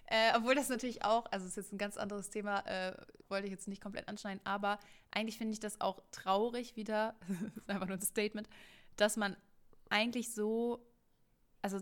äh, 0.07 0.33
obwohl 0.35 0.55
das 0.55 0.69
natürlich 0.69 1.03
auch, 1.03 1.25
also 1.31 1.45
es 1.45 1.51
ist 1.51 1.57
jetzt 1.57 1.73
ein 1.73 1.77
ganz 1.77 1.97
anderes 1.97 2.29
Thema, 2.29 2.59
äh, 2.67 2.95
wollte 3.27 3.47
ich 3.47 3.51
jetzt 3.51 3.67
nicht 3.67 3.81
komplett 3.81 4.07
anschneiden, 4.07 4.41
aber 4.43 4.79
eigentlich 5.11 5.37
finde 5.37 5.53
ich 5.53 5.59
das 5.59 5.81
auch 5.81 6.01
traurig 6.11 6.75
wieder, 6.75 7.15
das 7.27 7.57
ist 7.57 7.69
einfach 7.69 7.87
nur 7.87 7.97
ein 7.97 8.01
Statement, 8.01 8.47
dass 8.97 9.17
man 9.17 9.35
eigentlich 9.89 10.33
so, 10.33 10.85
also 11.61 11.79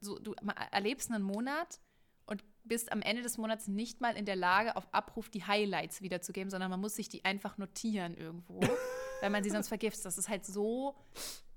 so, 0.00 0.18
du 0.18 0.34
erlebst 0.70 1.10
einen 1.10 1.24
Monat 1.24 1.80
und 2.26 2.44
bist 2.64 2.92
am 2.92 3.00
Ende 3.00 3.22
des 3.22 3.38
Monats 3.38 3.66
nicht 3.66 4.00
mal 4.00 4.16
in 4.16 4.26
der 4.26 4.36
Lage, 4.36 4.76
auf 4.76 4.86
Abruf 4.92 5.30
die 5.30 5.44
Highlights 5.44 6.02
wiederzugeben, 6.02 6.50
sondern 6.50 6.70
man 6.70 6.80
muss 6.80 6.94
sich 6.94 7.08
die 7.08 7.24
einfach 7.24 7.56
notieren 7.56 8.14
irgendwo, 8.14 8.60
weil 9.20 9.30
man 9.30 9.42
sie 9.42 9.50
sonst 9.50 9.68
vergisst. 9.68 10.04
Das 10.04 10.18
ist 10.18 10.28
halt 10.28 10.44
so, 10.44 10.94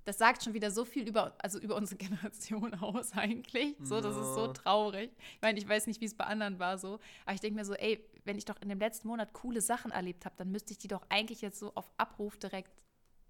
das 0.05 0.17
sagt 0.17 0.43
schon 0.43 0.53
wieder 0.53 0.71
so 0.71 0.85
viel 0.85 1.07
über, 1.07 1.35
also 1.39 1.59
über 1.59 1.75
unsere 1.75 1.97
Generation 2.03 2.73
aus 2.75 3.13
eigentlich. 3.13 3.75
So, 3.83 4.01
das 4.01 4.15
ist 4.15 4.33
so 4.33 4.47
traurig. 4.47 5.11
Ich 5.35 5.41
meine, 5.41 5.59
ich 5.59 5.67
weiß 5.67 5.87
nicht, 5.87 6.01
wie 6.01 6.05
es 6.05 6.15
bei 6.15 6.25
anderen 6.25 6.59
war 6.59 6.77
so, 6.77 6.99
aber 7.25 7.35
ich 7.35 7.41
denke 7.41 7.59
mir 7.59 7.65
so, 7.65 7.73
ey, 7.73 8.03
wenn 8.23 8.37
ich 8.37 8.45
doch 8.45 8.61
in 8.61 8.69
dem 8.69 8.79
letzten 8.79 9.07
Monat 9.07 9.33
coole 9.33 9.61
Sachen 9.61 9.91
erlebt 9.91 10.25
habe, 10.25 10.35
dann 10.37 10.51
müsste 10.51 10.73
ich 10.73 10.77
die 10.77 10.87
doch 10.87 11.03
eigentlich 11.09 11.41
jetzt 11.41 11.59
so 11.59 11.73
auf 11.75 11.89
Abruf 11.97 12.37
direkt 12.37 12.71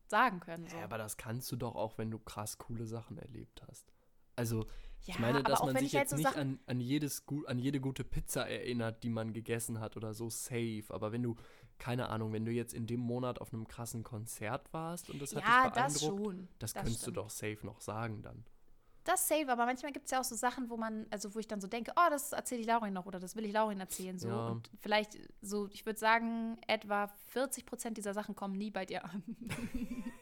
sagen 0.07 0.39
können. 0.39 0.67
So. 0.67 0.77
Ja, 0.77 0.83
aber 0.83 0.97
das 0.97 1.17
kannst 1.17 1.51
du 1.51 1.55
doch 1.55 1.75
auch, 1.75 1.97
wenn 1.97 2.11
du 2.11 2.19
krass 2.19 2.57
coole 2.57 2.85
Sachen 2.85 3.17
erlebt 3.17 3.61
hast. 3.67 3.91
Also, 4.35 4.65
Ja, 5.03 5.15
ich 5.15 5.19
meine, 5.19 5.43
dass 5.43 5.63
man 5.63 5.75
sich 5.75 5.87
ich 5.87 5.93
jetzt 5.93 6.11
so 6.11 6.17
nicht 6.17 6.35
an, 6.35 6.59
an, 6.65 6.79
jedes, 6.79 7.25
an 7.47 7.59
jede 7.59 7.79
gute 7.79 8.03
Pizza 8.03 8.47
erinnert, 8.47 9.03
die 9.03 9.09
man 9.09 9.33
gegessen 9.33 9.79
hat 9.79 9.97
oder 9.97 10.13
so, 10.13 10.29
safe. 10.29 10.85
Aber 10.89 11.11
wenn 11.11 11.23
du, 11.23 11.35
keine 11.79 12.09
Ahnung, 12.09 12.31
wenn 12.33 12.45
du 12.45 12.51
jetzt 12.51 12.73
in 12.73 12.87
dem 12.87 12.99
Monat 12.99 13.41
auf 13.41 13.53
einem 13.53 13.67
krassen 13.67 14.03
Konzert 14.03 14.71
warst 14.73 15.09
und 15.09 15.21
das 15.21 15.35
hat 15.35 15.43
ja, 15.43 15.63
dich 15.65 15.73
das 15.73 15.99
beeindruckt, 15.99 16.25
schon. 16.25 16.47
das, 16.59 16.73
das 16.73 16.83
könntest 16.83 17.01
stimmt. 17.01 17.17
du 17.17 17.21
doch 17.21 17.29
safe 17.29 17.59
noch 17.63 17.81
sagen 17.81 18.21
dann. 18.21 18.45
Das 19.03 19.27
safe, 19.27 19.51
aber 19.51 19.65
manchmal 19.65 19.91
gibt 19.91 20.05
es 20.05 20.11
ja 20.11 20.19
auch 20.19 20.23
so 20.23 20.35
Sachen, 20.35 20.69
wo 20.69 20.77
man, 20.77 21.07
also 21.09 21.33
wo 21.33 21.39
ich 21.39 21.47
dann 21.47 21.59
so 21.59 21.67
denke, 21.67 21.91
oh, 21.95 22.09
das 22.11 22.33
erzähle 22.33 22.61
ich 22.61 22.67
Laurin 22.67 22.93
noch 22.93 23.07
oder 23.07 23.19
das 23.19 23.35
will 23.35 23.45
ich 23.45 23.51
Laurin 23.51 23.79
erzählen. 23.79 24.19
So. 24.19 24.27
Ja. 24.27 24.47
Und 24.49 24.69
vielleicht 24.79 25.17
so, 25.41 25.67
ich 25.71 25.87
würde 25.87 25.97
sagen, 25.97 26.59
etwa 26.67 27.07
40 27.29 27.65
Prozent 27.65 27.97
dieser 27.97 28.13
Sachen 28.13 28.35
kommen 28.35 28.55
nie 28.55 28.69
bei 28.69 28.85
dir 28.85 29.03
an. 29.03 29.23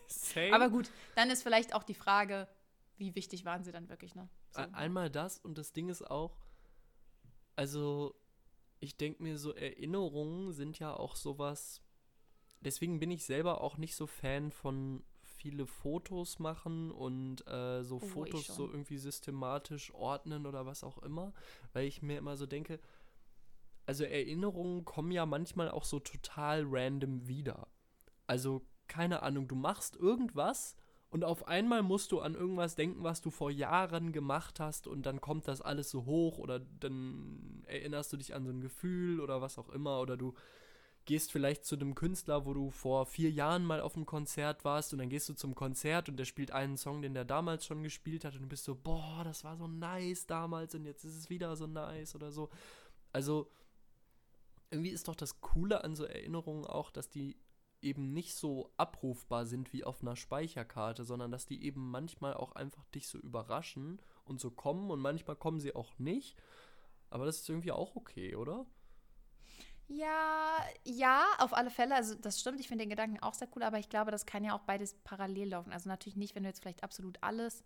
Safe? 0.08 0.54
Aber 0.54 0.70
gut, 0.70 0.90
dann 1.16 1.30
ist 1.30 1.44
vielleicht 1.44 1.76
auch 1.76 1.84
die 1.84 1.94
Frage, 1.94 2.48
wie 2.96 3.16
wichtig 3.16 3.44
waren 3.44 3.66
sie 3.66 3.74
dann 3.74 3.90
wirklich, 3.90 4.16
ne? 4.16 4.30
So. 4.52 4.62
Ein- 4.62 4.74
Einmal 4.74 5.10
das 5.10 5.40
und 5.40 5.58
das 5.58 5.74
Ding 5.74 5.90
ist 5.90 6.10
auch, 6.10 6.38
also 7.58 8.16
ich 8.80 8.98
denke 8.98 9.24
mir 9.24 9.38
so, 9.38 9.54
Erinnerungen 9.54 10.52
sind 10.54 10.80
ja 10.80 10.94
auch 10.94 11.16
sowas, 11.16 11.82
deswegen 12.62 13.00
bin 13.00 13.12
ich 13.12 13.26
selber 13.26 13.62
auch 13.62 13.78
nicht 13.78 13.96
so 13.96 14.08
Fan 14.08 14.52
von 14.52 15.04
viele 15.22 15.66
Fotos 15.66 16.40
machen 16.40 16.92
und 16.92 17.48
äh, 17.48 17.84
so 17.84 17.98
Oh, 17.98 18.00
Fotos 18.00 18.48
so 18.48 18.68
irgendwie 18.68 18.98
systematisch 18.98 19.94
ordnen 19.94 20.46
oder 20.46 20.66
was 20.66 20.84
auch 20.84 20.98
immer, 21.00 21.34
weil 21.74 21.88
ich 21.88 22.02
mir 22.02 22.18
immer 22.18 22.36
so 22.36 22.46
denke, 22.46 22.80
also 23.86 24.04
Erinnerungen 24.04 24.86
kommen 24.86 25.12
ja 25.12 25.26
manchmal 25.26 25.70
auch 25.72 25.84
so 25.86 26.00
total 26.00 26.64
random 26.68 27.28
wieder. 27.28 27.68
Also 28.28 28.66
keine 28.88 29.24
Ahnung, 29.24 29.48
du 29.48 29.56
machst 29.56 29.96
irgendwas 29.96 30.76
und 31.12 31.24
auf 31.24 31.48
einmal 31.48 31.82
musst 31.82 32.12
du 32.12 32.20
an 32.20 32.36
irgendwas 32.36 32.76
denken, 32.76 33.04
was 33.04 33.22
du 33.22 33.32
vor 33.32 33.50
Jahren 33.50 34.12
gemacht 34.12 34.60
hast 34.60 34.86
und 34.86 35.06
dann 35.06 35.22
kommt 35.22 35.48
das 35.48 35.62
alles 35.62 35.90
so 35.90 36.06
hoch 36.06 36.38
oder 36.38 36.60
dann 36.60 37.64
erinnerst 37.66 38.14
du 38.14 38.18
dich 38.18 38.36
an 38.36 38.46
so 38.46 38.52
ein 38.52 38.62
Gefühl 38.62 39.20
oder 39.20 39.42
was 39.42 39.58
auch 39.58 39.70
immer 39.70 40.02
oder 40.02 40.18
du 40.18 40.36
gehst 41.06 41.32
vielleicht 41.32 41.66
zu 41.66 41.76
einem 41.76 41.96
Künstler, 41.96 42.46
wo 42.46 42.54
du 42.54 42.70
vor 42.70 43.08
vier 43.08 43.32
Jahren 43.32 43.66
mal 43.66 43.82
auf 43.82 43.96
einem 43.96 44.06
Konzert 44.06 44.64
warst 44.64 44.94
und 44.94 45.00
dann 45.00 45.10
gehst 45.10 45.28
du 45.28 45.34
zum 45.34 45.56
Konzert 45.56 46.08
und 46.10 46.18
der 46.18 46.26
spielt 46.26 46.52
einen 46.52 46.78
Song, 46.78 47.02
den 47.02 47.16
der 47.16 47.26
damals 47.26 47.66
schon 47.66 47.82
gespielt 47.82 48.24
hat 48.24 48.36
und 48.36 48.42
du 48.44 48.48
bist 48.48 48.64
so, 48.64 48.76
boah, 48.76 49.24
das 49.24 49.44
war 49.44 49.58
so 49.58 49.68
nice 49.68 50.28
damals 50.28 50.76
und 50.76 50.86
jetzt 50.86 51.04
ist 51.06 51.16
es 51.16 51.32
wieder 51.32 51.56
so 51.56 51.66
nice 51.66 52.14
oder 52.14 52.32
so. 52.32 52.50
Also 53.12 53.50
irgendwie 54.70 54.92
ist 54.92 55.08
doch 55.08 55.16
das 55.16 55.42
Coole 55.42 55.84
an 55.84 55.96
so 55.96 56.04
Erinnerungen 56.04 56.66
auch, 56.66 56.92
dass 56.92 57.10
die 57.10 57.36
eben 57.82 58.14
nicht 58.14 58.36
so 58.36 58.72
abrufbar 58.78 59.46
sind 59.46 59.74
wie 59.74 59.84
auf 59.84 60.02
einer 60.02 60.16
Speicherkarte, 60.16 61.04
sondern 61.04 61.32
dass 61.32 61.46
die 61.46 61.64
eben 61.64 61.90
manchmal 61.90 62.34
auch 62.34 62.54
einfach 62.54 62.86
dich 62.88 63.08
so 63.08 63.18
überraschen 63.18 64.02
und 64.26 64.40
so 64.40 64.52
kommen 64.52 64.92
und 64.92 65.00
manchmal 65.00 65.36
kommen 65.36 65.60
sie 65.60 65.76
auch 65.76 65.98
nicht. 65.98 66.38
Aber 67.10 67.26
das 67.26 67.38
ist 67.38 67.50
irgendwie 67.50 67.72
auch 67.72 67.96
okay, 67.96 68.36
oder? 68.36 68.66
Ja, 69.88 70.58
ja, 70.84 71.26
auf 71.40 71.54
alle 71.54 71.72
Fälle. 71.72 71.96
Also 71.96 72.14
das 72.14 72.40
stimmt, 72.40 72.60
ich 72.60 72.68
finde 72.68 72.84
den 72.84 72.92
Gedanken 72.92 73.20
auch 73.24 73.34
sehr 73.34 73.48
cool, 73.56 73.64
aber 73.64 73.80
ich 73.80 73.90
glaube, 73.90 74.12
das 74.12 74.28
kann 74.28 74.44
ja 74.44 74.54
auch 74.54 74.62
beides 74.62 74.94
parallel 75.04 75.50
laufen. 75.50 75.74
Also 75.74 75.90
natürlich 75.90 76.16
nicht, 76.16 76.36
wenn 76.36 76.44
du 76.44 76.50
jetzt 76.50 76.62
vielleicht 76.62 76.84
absolut 76.84 77.18
alles 77.22 77.64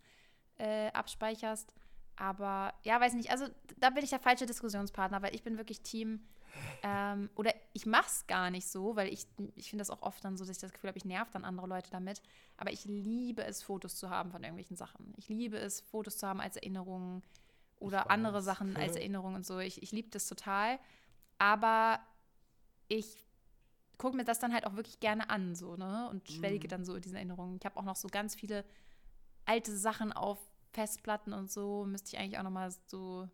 äh, 0.56 0.90
abspeicherst. 0.92 1.74
Aber 2.16 2.72
ja, 2.82 2.98
weiß 2.98 3.12
nicht, 3.14 3.30
also 3.30 3.46
da 3.76 3.90
bin 3.90 4.04
ich 4.04 4.10
der 4.10 4.20
falsche 4.20 4.46
Diskussionspartner, 4.46 5.20
weil 5.20 5.34
ich 5.34 5.42
bin 5.42 5.58
wirklich 5.58 5.82
Team. 5.82 6.26
Ähm, 6.82 7.30
oder 7.34 7.54
ich 7.72 7.86
mach's 7.86 8.26
gar 8.26 8.50
nicht 8.50 8.68
so, 8.68 8.94
weil 8.94 9.10
ich, 9.12 9.26
ich 9.54 9.70
finde 9.70 9.80
das 9.80 9.90
auch 9.90 10.02
oft 10.02 10.22
dann 10.24 10.36
so, 10.36 10.44
dass 10.44 10.56
ich 10.56 10.60
das 10.60 10.72
Gefühl 10.72 10.88
habe, 10.88 10.98
ich 10.98 11.04
nerv 11.06 11.30
dann 11.30 11.44
andere 11.44 11.66
Leute 11.66 11.90
damit. 11.90 12.20
Aber 12.58 12.72
ich 12.72 12.84
liebe 12.84 13.42
es, 13.44 13.62
Fotos 13.62 13.96
zu 13.96 14.10
haben 14.10 14.30
von 14.30 14.42
irgendwelchen 14.42 14.76
Sachen. 14.76 15.14
Ich 15.16 15.28
liebe 15.28 15.56
es, 15.58 15.80
Fotos 15.80 16.18
zu 16.18 16.26
haben 16.26 16.40
als 16.40 16.56
Erinnerungen 16.56 17.22
oder 17.76 18.10
andere. 18.10 18.42
Sachen 18.42 18.76
als 18.76 18.96
Erinnerungen 18.96 19.36
und 19.36 19.46
so. 19.46 19.58
Ich, 19.60 19.82
ich 19.82 19.92
liebe 19.92 20.10
das 20.10 20.28
total. 20.28 20.78
Aber 21.38 22.00
ich 22.88 23.24
gucke 23.98 24.16
mir 24.16 24.24
das 24.24 24.38
dann 24.38 24.52
halt 24.52 24.66
auch 24.66 24.74
wirklich 24.76 25.00
gerne 25.00 25.30
an, 25.30 25.54
so, 25.54 25.76
ne? 25.76 26.08
Und 26.10 26.28
schwelge 26.30 26.66
Mhm. 26.66 26.70
dann 26.70 26.84
so 26.84 26.94
in 26.94 27.02
diesen 27.02 27.16
Erinnerungen. 27.16 27.56
Ich 27.56 27.64
habe 27.64 27.78
auch 27.78 27.84
noch 27.84 27.96
so 27.96 28.08
ganz 28.08 28.34
viele 28.34 28.64
alte 29.46 29.76
Sachen 29.76 30.12
auf 30.12 30.38
Festplatten 30.72 31.32
und 31.32 31.50
so. 31.50 31.84
Müsste 31.86 32.08
ich 32.14 32.18
eigentlich 32.18 32.38
auch 32.38 32.42
noch 32.42 32.50
mal 32.50 32.70
so, 32.86 33.28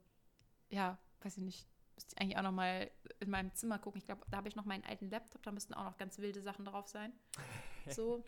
ja, 0.71 0.99
weiß 1.23 1.39
ich 1.39 1.43
nicht, 1.43 1.67
müsste 2.01 2.15
ich 2.15 2.23
eigentlich 2.23 2.39
auch 2.39 2.43
noch 2.43 2.53
mal 2.53 2.91
in 3.21 3.31
meinem 3.31 3.55
Zimmer 3.55 3.79
gucken. 3.79 3.99
Ich 3.99 4.07
glaube, 4.07 4.23
da 4.31 4.39
habe 4.39 4.49
ich 4.49 4.57
noch 4.57 4.65
meinen 4.65 4.85
alten 4.85 5.11
Laptop, 5.11 5.43
da 5.43 5.53
müssten 5.53 5.75
auch 5.75 5.85
noch 5.85 5.99
ganz 5.99 6.19
wilde 6.19 6.41
Sachen 6.41 6.65
drauf 6.65 6.89
sein. 6.89 7.13
So. 7.89 8.23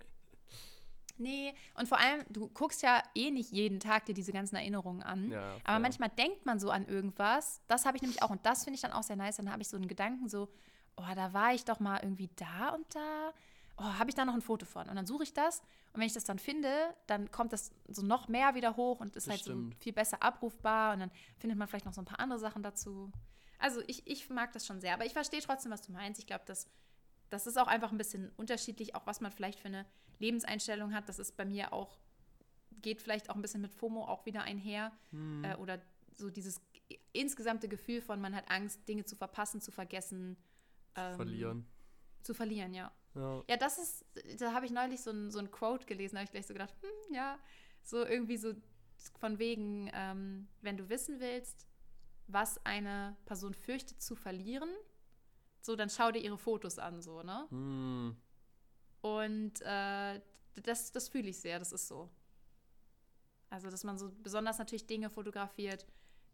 Nee, 1.18 1.55
und 1.75 1.87
vor 1.89 1.99
allem, 1.99 2.25
du 2.31 2.49
guckst 2.49 2.83
ja 2.83 3.03
eh 3.14 3.31
nicht 3.31 3.53
jeden 3.53 3.81
Tag 3.81 4.07
dir 4.07 4.14
diese 4.14 4.33
ganzen 4.33 4.57
Erinnerungen 4.57 5.03
an. 5.03 5.31
Ja, 5.31 5.57
Aber 5.62 5.79
manchmal 5.79 6.09
denkt 6.09 6.47
man 6.47 6.59
so 6.59 6.70
an 6.70 6.87
irgendwas. 6.87 7.61
Das 7.68 7.85
habe 7.85 7.97
ich 7.97 8.03
nämlich 8.03 8.23
auch. 8.23 8.31
Und 8.31 8.45
das 8.47 8.64
finde 8.64 8.77
ich 8.77 8.81
dann 8.81 8.93
auch 8.93 9.03
sehr 9.03 9.14
nice. 9.14 9.37
Dann 9.37 9.53
habe 9.53 9.61
ich 9.61 9.68
so 9.68 9.77
einen 9.77 9.89
Gedanken 9.89 10.29
so, 10.29 10.49
oh, 10.97 11.14
da 11.14 11.33
war 11.35 11.53
ich 11.53 11.66
doch 11.66 11.81
mal 11.81 12.01
irgendwie 12.03 12.31
da 12.35 12.70
und 12.70 12.93
da. 12.95 13.33
Oh, 13.77 13.85
habe 13.85 14.09
ich 14.09 14.16
da 14.16 14.25
noch 14.25 14.35
ein 14.35 14.41
Foto 14.41 14.64
von? 14.64 14.89
Und 14.89 14.97
dann 14.97 15.07
suche 15.07 15.23
ich 15.23 15.35
das. 15.35 15.61
Und 15.93 16.01
wenn 16.01 16.07
ich 16.07 16.14
das 16.14 16.25
dann 16.25 16.39
finde, 16.39 16.73
dann 17.07 17.31
kommt 17.31 17.53
das 17.53 17.73
so 17.89 18.03
noch 18.03 18.29
mehr 18.29 18.55
wieder 18.55 18.77
hoch 18.77 19.01
und 19.01 19.14
ist 19.14 19.27
Das 19.27 19.33
halt 19.33 19.45
so 19.45 19.70
viel 19.81 19.93
besser 19.93 20.23
abrufbar. 20.23 20.95
Und 20.95 21.01
dann 21.01 21.11
findet 21.37 21.59
man 21.59 21.68
vielleicht 21.68 21.85
noch 21.85 21.93
so 21.93 22.01
ein 22.01 22.07
paar 22.07 22.20
andere 22.20 22.39
Sachen 22.39 22.62
dazu. 22.62 23.12
Also 23.62 23.80
ich, 23.86 24.06
ich 24.06 24.28
mag 24.28 24.52
das 24.52 24.66
schon 24.66 24.80
sehr. 24.80 24.92
Aber 24.92 25.06
ich 25.06 25.12
verstehe 25.12 25.40
trotzdem, 25.40 25.70
was 25.70 25.82
du 25.82 25.92
meinst. 25.92 26.18
Ich 26.18 26.26
glaube, 26.26 26.44
dass 26.46 26.68
das 27.30 27.46
ist 27.46 27.56
auch 27.56 27.66
einfach 27.66 27.92
ein 27.92 27.98
bisschen 27.98 28.30
unterschiedlich, 28.36 28.94
auch 28.94 29.06
was 29.06 29.20
man 29.20 29.32
vielleicht 29.32 29.58
für 29.58 29.68
eine 29.68 29.86
Lebenseinstellung 30.18 30.92
hat. 30.92 31.08
Das 31.08 31.18
ist 31.18 31.36
bei 31.36 31.46
mir 31.46 31.72
auch, 31.72 31.98
geht 32.82 33.00
vielleicht 33.00 33.30
auch 33.30 33.36
ein 33.36 33.42
bisschen 33.42 33.62
mit 33.62 33.72
FOMO 33.72 34.04
auch 34.04 34.26
wieder 34.26 34.42
einher. 34.42 34.92
Hm. 35.10 35.44
Äh, 35.44 35.54
oder 35.56 35.80
so 36.14 36.28
dieses 36.28 36.60
insgesamte 37.12 37.68
Gefühl 37.68 38.02
von, 38.02 38.20
man 38.20 38.34
hat 38.34 38.50
Angst, 38.50 38.86
Dinge 38.86 39.04
zu 39.04 39.16
verpassen, 39.16 39.62
zu 39.62 39.70
vergessen. 39.70 40.36
ähm, 40.94 41.16
Verlieren. 41.16 41.66
Zu 42.22 42.34
verlieren, 42.34 42.74
ja. 42.74 42.92
Ja. 43.14 43.42
Ja, 43.48 43.56
das 43.56 43.78
ist, 43.78 44.04
da 44.38 44.52
habe 44.52 44.66
ich 44.66 44.72
neulich 44.72 45.00
so 45.00 45.10
ein, 45.10 45.30
so 45.30 45.38
ein 45.38 45.50
Quote 45.50 45.86
gelesen, 45.86 46.14
da 46.14 46.20
habe 46.20 46.26
ich 46.26 46.32
gleich 46.32 46.46
so 46.46 46.52
gedacht, 46.52 46.74
hm, 46.80 47.14
ja, 47.14 47.38
so 47.82 48.04
irgendwie 48.04 48.36
so 48.36 48.52
von 49.18 49.38
wegen, 49.38 49.90
ähm, 49.94 50.48
wenn 50.60 50.76
du 50.76 50.88
wissen 50.88 51.18
willst, 51.20 51.66
was 52.27 52.64
eine 52.64 53.16
Person 53.25 53.55
fürchtet 53.55 54.01
zu 54.01 54.14
verlieren, 54.14 54.70
so, 55.61 55.77
dann 55.77 55.91
schau 55.91 56.11
dir 56.11 56.20
ihre 56.20 56.39
Fotos 56.39 56.79
an, 56.79 57.01
so, 57.01 57.23
ne? 57.23 57.47
Hm. 57.51 58.16
Und 59.01 59.61
äh, 59.62 60.20
das, 60.62 60.93
das 60.93 61.09
fühle 61.09 61.29
ich 61.29 61.41
sehr, 61.41 61.59
das 61.59 61.73
ist 61.73 61.87
so. 61.89 62.11
Also, 63.49 63.70
dass 63.70 63.85
man 63.85 63.99
so 63.99 64.11
besonders 64.23 64.59
natürlich 64.59 64.87
Dinge 64.87 65.11
fotografiert, 65.11 65.87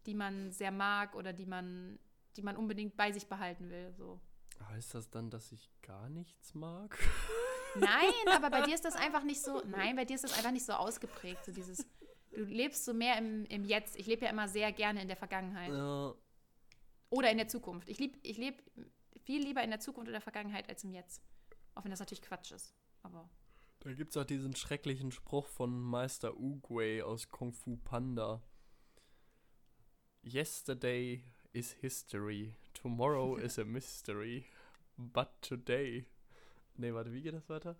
die 0.05 0.15
man 0.15 0.51
sehr 0.51 0.71
mag 0.71 1.15
oder 1.15 1.33
die 1.33 1.45
man, 1.45 1.99
die 2.37 2.41
man 2.41 2.55
unbedingt 2.55 2.95
bei 2.95 3.11
sich 3.11 3.27
behalten 3.27 3.69
will, 3.69 3.93
so. 3.93 4.19
Heißt 4.69 4.93
das 4.93 5.09
dann, 5.09 5.29
dass 5.29 5.51
ich 5.51 5.69
gar 5.81 6.09
nichts 6.09 6.53
mag? 6.53 6.97
Nein, 7.75 8.35
aber 8.35 8.49
bei 8.49 8.61
dir 8.61 8.73
ist 8.73 8.85
das 8.85 8.95
einfach 8.95 9.23
nicht 9.23 9.41
so. 9.41 9.61
Nein, 9.65 9.95
bei 9.95 10.05
dir 10.05 10.15
ist 10.15 10.23
das 10.23 10.37
einfach 10.37 10.51
nicht 10.51 10.65
so 10.65 10.73
ausgeprägt. 10.73 11.45
So 11.45 11.51
dieses, 11.51 11.85
du 12.31 12.43
lebst 12.43 12.85
so 12.85 12.93
mehr 12.93 13.17
im, 13.17 13.45
im 13.45 13.63
Jetzt. 13.63 13.95
Ich 13.95 14.07
lebe 14.07 14.25
ja 14.25 14.31
immer 14.31 14.47
sehr 14.47 14.71
gerne 14.71 15.01
in 15.01 15.07
der 15.07 15.17
Vergangenheit. 15.17 15.71
Ja. 15.71 16.13
Oder 17.09 17.31
in 17.31 17.37
der 17.37 17.47
Zukunft. 17.47 17.89
Ich 17.89 17.99
lebe 17.99 18.17
ich 18.21 18.37
leb 18.37 18.61
viel 19.23 19.43
lieber 19.43 19.63
in 19.63 19.69
der 19.69 19.79
Zukunft 19.79 20.07
oder 20.07 20.13
der 20.13 20.21
Vergangenheit 20.21 20.69
als 20.69 20.83
im 20.83 20.91
Jetzt. 20.91 21.21
Auch 21.75 21.83
wenn 21.83 21.91
das 21.91 21.99
natürlich 21.99 22.21
Quatsch 22.21 22.51
ist. 22.51 22.73
Aber. 23.03 23.29
Da 23.79 23.93
gibt 23.93 24.11
es 24.11 24.17
auch 24.17 24.25
diesen 24.25 24.55
schrecklichen 24.55 25.11
Spruch 25.11 25.47
von 25.47 25.79
Meister 25.79 26.37
Uguay 26.37 27.01
aus 27.01 27.29
Kung 27.29 27.53
Fu 27.53 27.77
Panda. 27.77 28.41
Yesterday 30.21 31.23
is 31.53 31.71
history, 31.71 32.55
tomorrow 32.73 33.37
is 33.37 33.57
a 33.57 33.63
mystery, 33.63 34.45
but 34.97 35.29
today. 35.41 36.05
Nee, 36.75 36.93
warte, 36.93 37.13
wie 37.13 37.21
geht 37.21 37.33
das 37.33 37.47
weiter? 37.47 37.77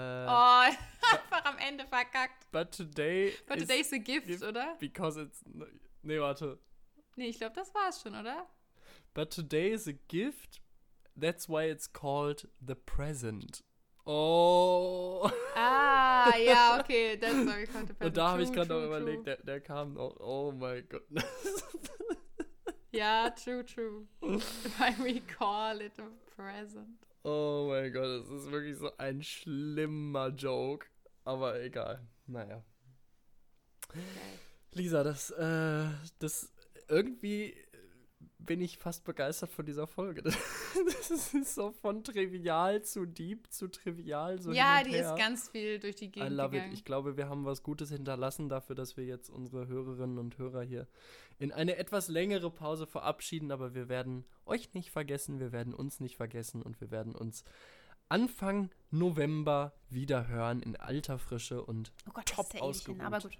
Äh, 0.00 0.26
Oh, 0.28 0.62
einfach 1.12 1.44
am 1.44 1.58
Ende 1.58 1.84
verkackt. 1.86 2.50
But 2.52 2.72
today 2.72 3.34
But 3.46 3.58
is 3.58 3.62
today's 3.64 3.92
a 3.92 3.98
gift, 3.98 4.26
gift. 4.26 4.42
oder? 4.42 4.76
because 4.78 5.20
it's. 5.20 5.42
Nee, 6.02 6.18
warte. 6.20 6.58
Nee, 7.16 7.28
ich 7.28 7.38
glaube, 7.38 7.54
das 7.54 7.74
war's 7.74 8.00
schon, 8.00 8.14
oder? 8.14 8.46
But 9.14 9.30
today 9.30 9.72
is 9.72 9.86
a 9.88 9.92
gift, 10.08 10.60
that's 11.20 11.48
why 11.48 11.64
it's 11.68 11.92
called 11.92 12.48
the 12.64 12.74
present. 12.74 13.62
Oh. 14.06 15.30
Ah, 15.54 16.32
ja, 16.36 16.78
okay. 16.80 17.16
That's 17.16 17.34
why 17.34 17.66
we 17.66 18.06
Und 18.06 18.16
da 18.16 18.30
habe 18.30 18.42
ich 18.42 18.52
gerade 18.52 18.68
noch 18.72 18.84
überlegt, 18.86 19.26
der, 19.26 19.36
der 19.36 19.60
kam 19.60 19.92
noch. 19.94 20.16
Oh 20.20 20.52
mein 20.52 20.88
Gott. 20.88 21.02
Ja, 22.92 23.30
true, 23.30 23.64
true. 23.64 24.06
Why 24.20 24.94
we 24.98 25.20
call 25.20 25.80
it 25.80 25.92
a 25.98 26.08
present. 26.34 27.06
Oh 27.22 27.66
mein 27.68 27.92
Gott, 27.92 28.22
es 28.22 28.30
ist 28.30 28.50
wirklich 28.50 28.76
so 28.76 28.96
ein 28.96 29.22
schlimmer 29.22 30.28
Joke. 30.28 30.86
Aber 31.24 31.60
egal. 31.60 32.00
Naja. 32.26 32.64
Lisa, 34.72 35.02
das, 35.02 35.30
äh, 35.30 35.86
das 36.18 36.52
irgendwie 36.88 37.54
bin 38.50 38.60
ich 38.62 38.78
fast 38.78 39.04
begeistert 39.04 39.52
von 39.52 39.64
dieser 39.64 39.86
Folge. 39.86 40.24
Das 40.74 41.10
ist 41.32 41.54
so 41.54 41.70
von 41.70 42.02
trivial 42.02 42.82
zu 42.82 43.06
deep 43.06 43.46
zu 43.52 43.68
trivial 43.68 44.40
so 44.40 44.50
ja, 44.50 44.82
die 44.82 44.90
her. 44.90 45.12
ist 45.12 45.16
ganz 45.16 45.48
viel 45.48 45.78
durch 45.78 45.94
die 45.94 46.06
I 46.06 46.10
Gegend 46.10 46.30
love 46.32 46.46
it. 46.46 46.52
gegangen. 46.54 46.72
Ich 46.72 46.84
glaube, 46.84 47.16
wir 47.16 47.28
haben 47.28 47.44
was 47.44 47.62
Gutes 47.62 47.90
hinterlassen 47.90 48.48
dafür, 48.48 48.74
dass 48.74 48.96
wir 48.96 49.04
jetzt 49.04 49.30
unsere 49.30 49.68
Hörerinnen 49.68 50.18
und 50.18 50.36
Hörer 50.38 50.62
hier 50.62 50.88
in 51.38 51.52
eine 51.52 51.76
etwas 51.76 52.08
längere 52.08 52.50
Pause 52.50 52.88
verabschieden. 52.88 53.52
Aber 53.52 53.72
wir 53.76 53.88
werden 53.88 54.24
euch 54.46 54.74
nicht 54.74 54.90
vergessen, 54.90 55.38
wir 55.38 55.52
werden 55.52 55.72
uns 55.72 56.00
nicht 56.00 56.16
vergessen 56.16 56.60
und 56.60 56.80
wir 56.80 56.90
werden 56.90 57.14
uns 57.14 57.44
Anfang 58.08 58.70
November 58.90 59.74
wieder 59.90 60.26
hören 60.26 60.60
in 60.60 60.74
alter 60.74 61.20
Frische 61.20 61.62
und 61.62 61.92
oh 62.08 62.12
Gott, 62.14 62.26
top 62.26 62.36
das 62.36 62.46
ist 62.46 62.52
ja 62.54 62.58
ewig 62.58 62.60
hin, 62.60 62.68
ausgeruht. 62.68 63.00
aber 63.00 63.20
gut. 63.20 63.38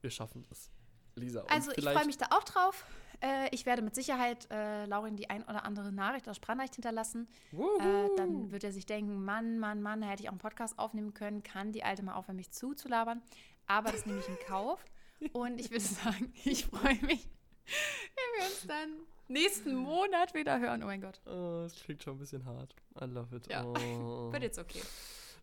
wir 0.00 0.10
schaffen 0.10 0.44
das. 0.48 0.72
Lisa, 1.14 1.44
Also 1.48 1.70
ich 1.76 1.84
freue 1.84 2.06
mich 2.06 2.18
da 2.18 2.26
auch 2.30 2.42
drauf. 2.42 2.84
Äh, 3.22 3.48
ich 3.52 3.66
werde 3.66 3.82
mit 3.82 3.94
Sicherheit 3.94 4.48
äh, 4.50 4.84
Laurin 4.86 5.16
die 5.16 5.30
ein 5.30 5.42
oder 5.44 5.64
andere 5.64 5.92
Nachricht 5.92 6.28
aus 6.28 6.36
Sprachnachricht 6.36 6.74
hinterlassen. 6.74 7.28
Äh, 7.52 8.08
dann 8.16 8.50
wird 8.50 8.64
er 8.64 8.72
sich 8.72 8.84
denken, 8.84 9.24
Mann, 9.24 9.58
Mann, 9.58 9.80
Mann, 9.80 10.00
da 10.00 10.08
hätte 10.08 10.22
ich 10.22 10.28
auch 10.28 10.32
einen 10.32 10.40
Podcast 10.40 10.78
aufnehmen 10.78 11.14
können. 11.14 11.42
Kann 11.42 11.72
die 11.72 11.84
Alte 11.84 12.02
mal 12.02 12.14
aufhören, 12.14 12.36
mich 12.36 12.50
zuzulabern. 12.50 13.22
Aber 13.66 13.92
das 13.92 14.06
nehme 14.06 14.18
ich 14.18 14.28
in 14.28 14.38
Kauf. 14.46 14.84
Und 15.32 15.60
ich 15.60 15.70
würde 15.70 15.84
sagen, 15.84 16.32
ich 16.44 16.66
freue 16.66 16.94
mich, 17.02 17.28
wenn 17.28 18.40
wir 18.40 18.44
uns 18.44 18.66
dann 18.66 18.90
nächsten 19.28 19.74
Monat 19.76 20.34
wieder 20.34 20.58
hören. 20.58 20.82
Oh 20.82 20.86
mein 20.86 21.00
Gott. 21.00 21.20
Oh, 21.26 21.62
das 21.62 21.76
klingt 21.76 22.02
schon 22.02 22.16
ein 22.16 22.18
bisschen 22.18 22.44
hart. 22.44 22.74
I 23.00 23.04
love 23.04 23.36
it. 23.36 23.46
Ja. 23.46 23.64
Oh. 23.64 23.74
Wird 24.32 24.42
jetzt 24.42 24.58
okay. 24.58 24.82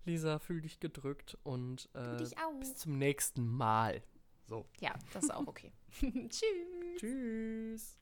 Lisa, 0.05 0.39
fühl 0.39 0.61
dich 0.61 0.80
gedrückt 0.80 1.38
und 1.43 1.89
äh, 1.93 2.17
dich 2.17 2.36
bis 2.59 2.75
zum 2.75 2.97
nächsten 2.97 3.47
Mal. 3.47 4.01
So. 4.49 4.65
Ja, 4.79 4.93
das 5.13 5.23
ist 5.25 5.33
auch 5.33 5.45
okay. 5.45 5.71
Tschüss. 6.01 6.99
Tschüss. 6.99 7.99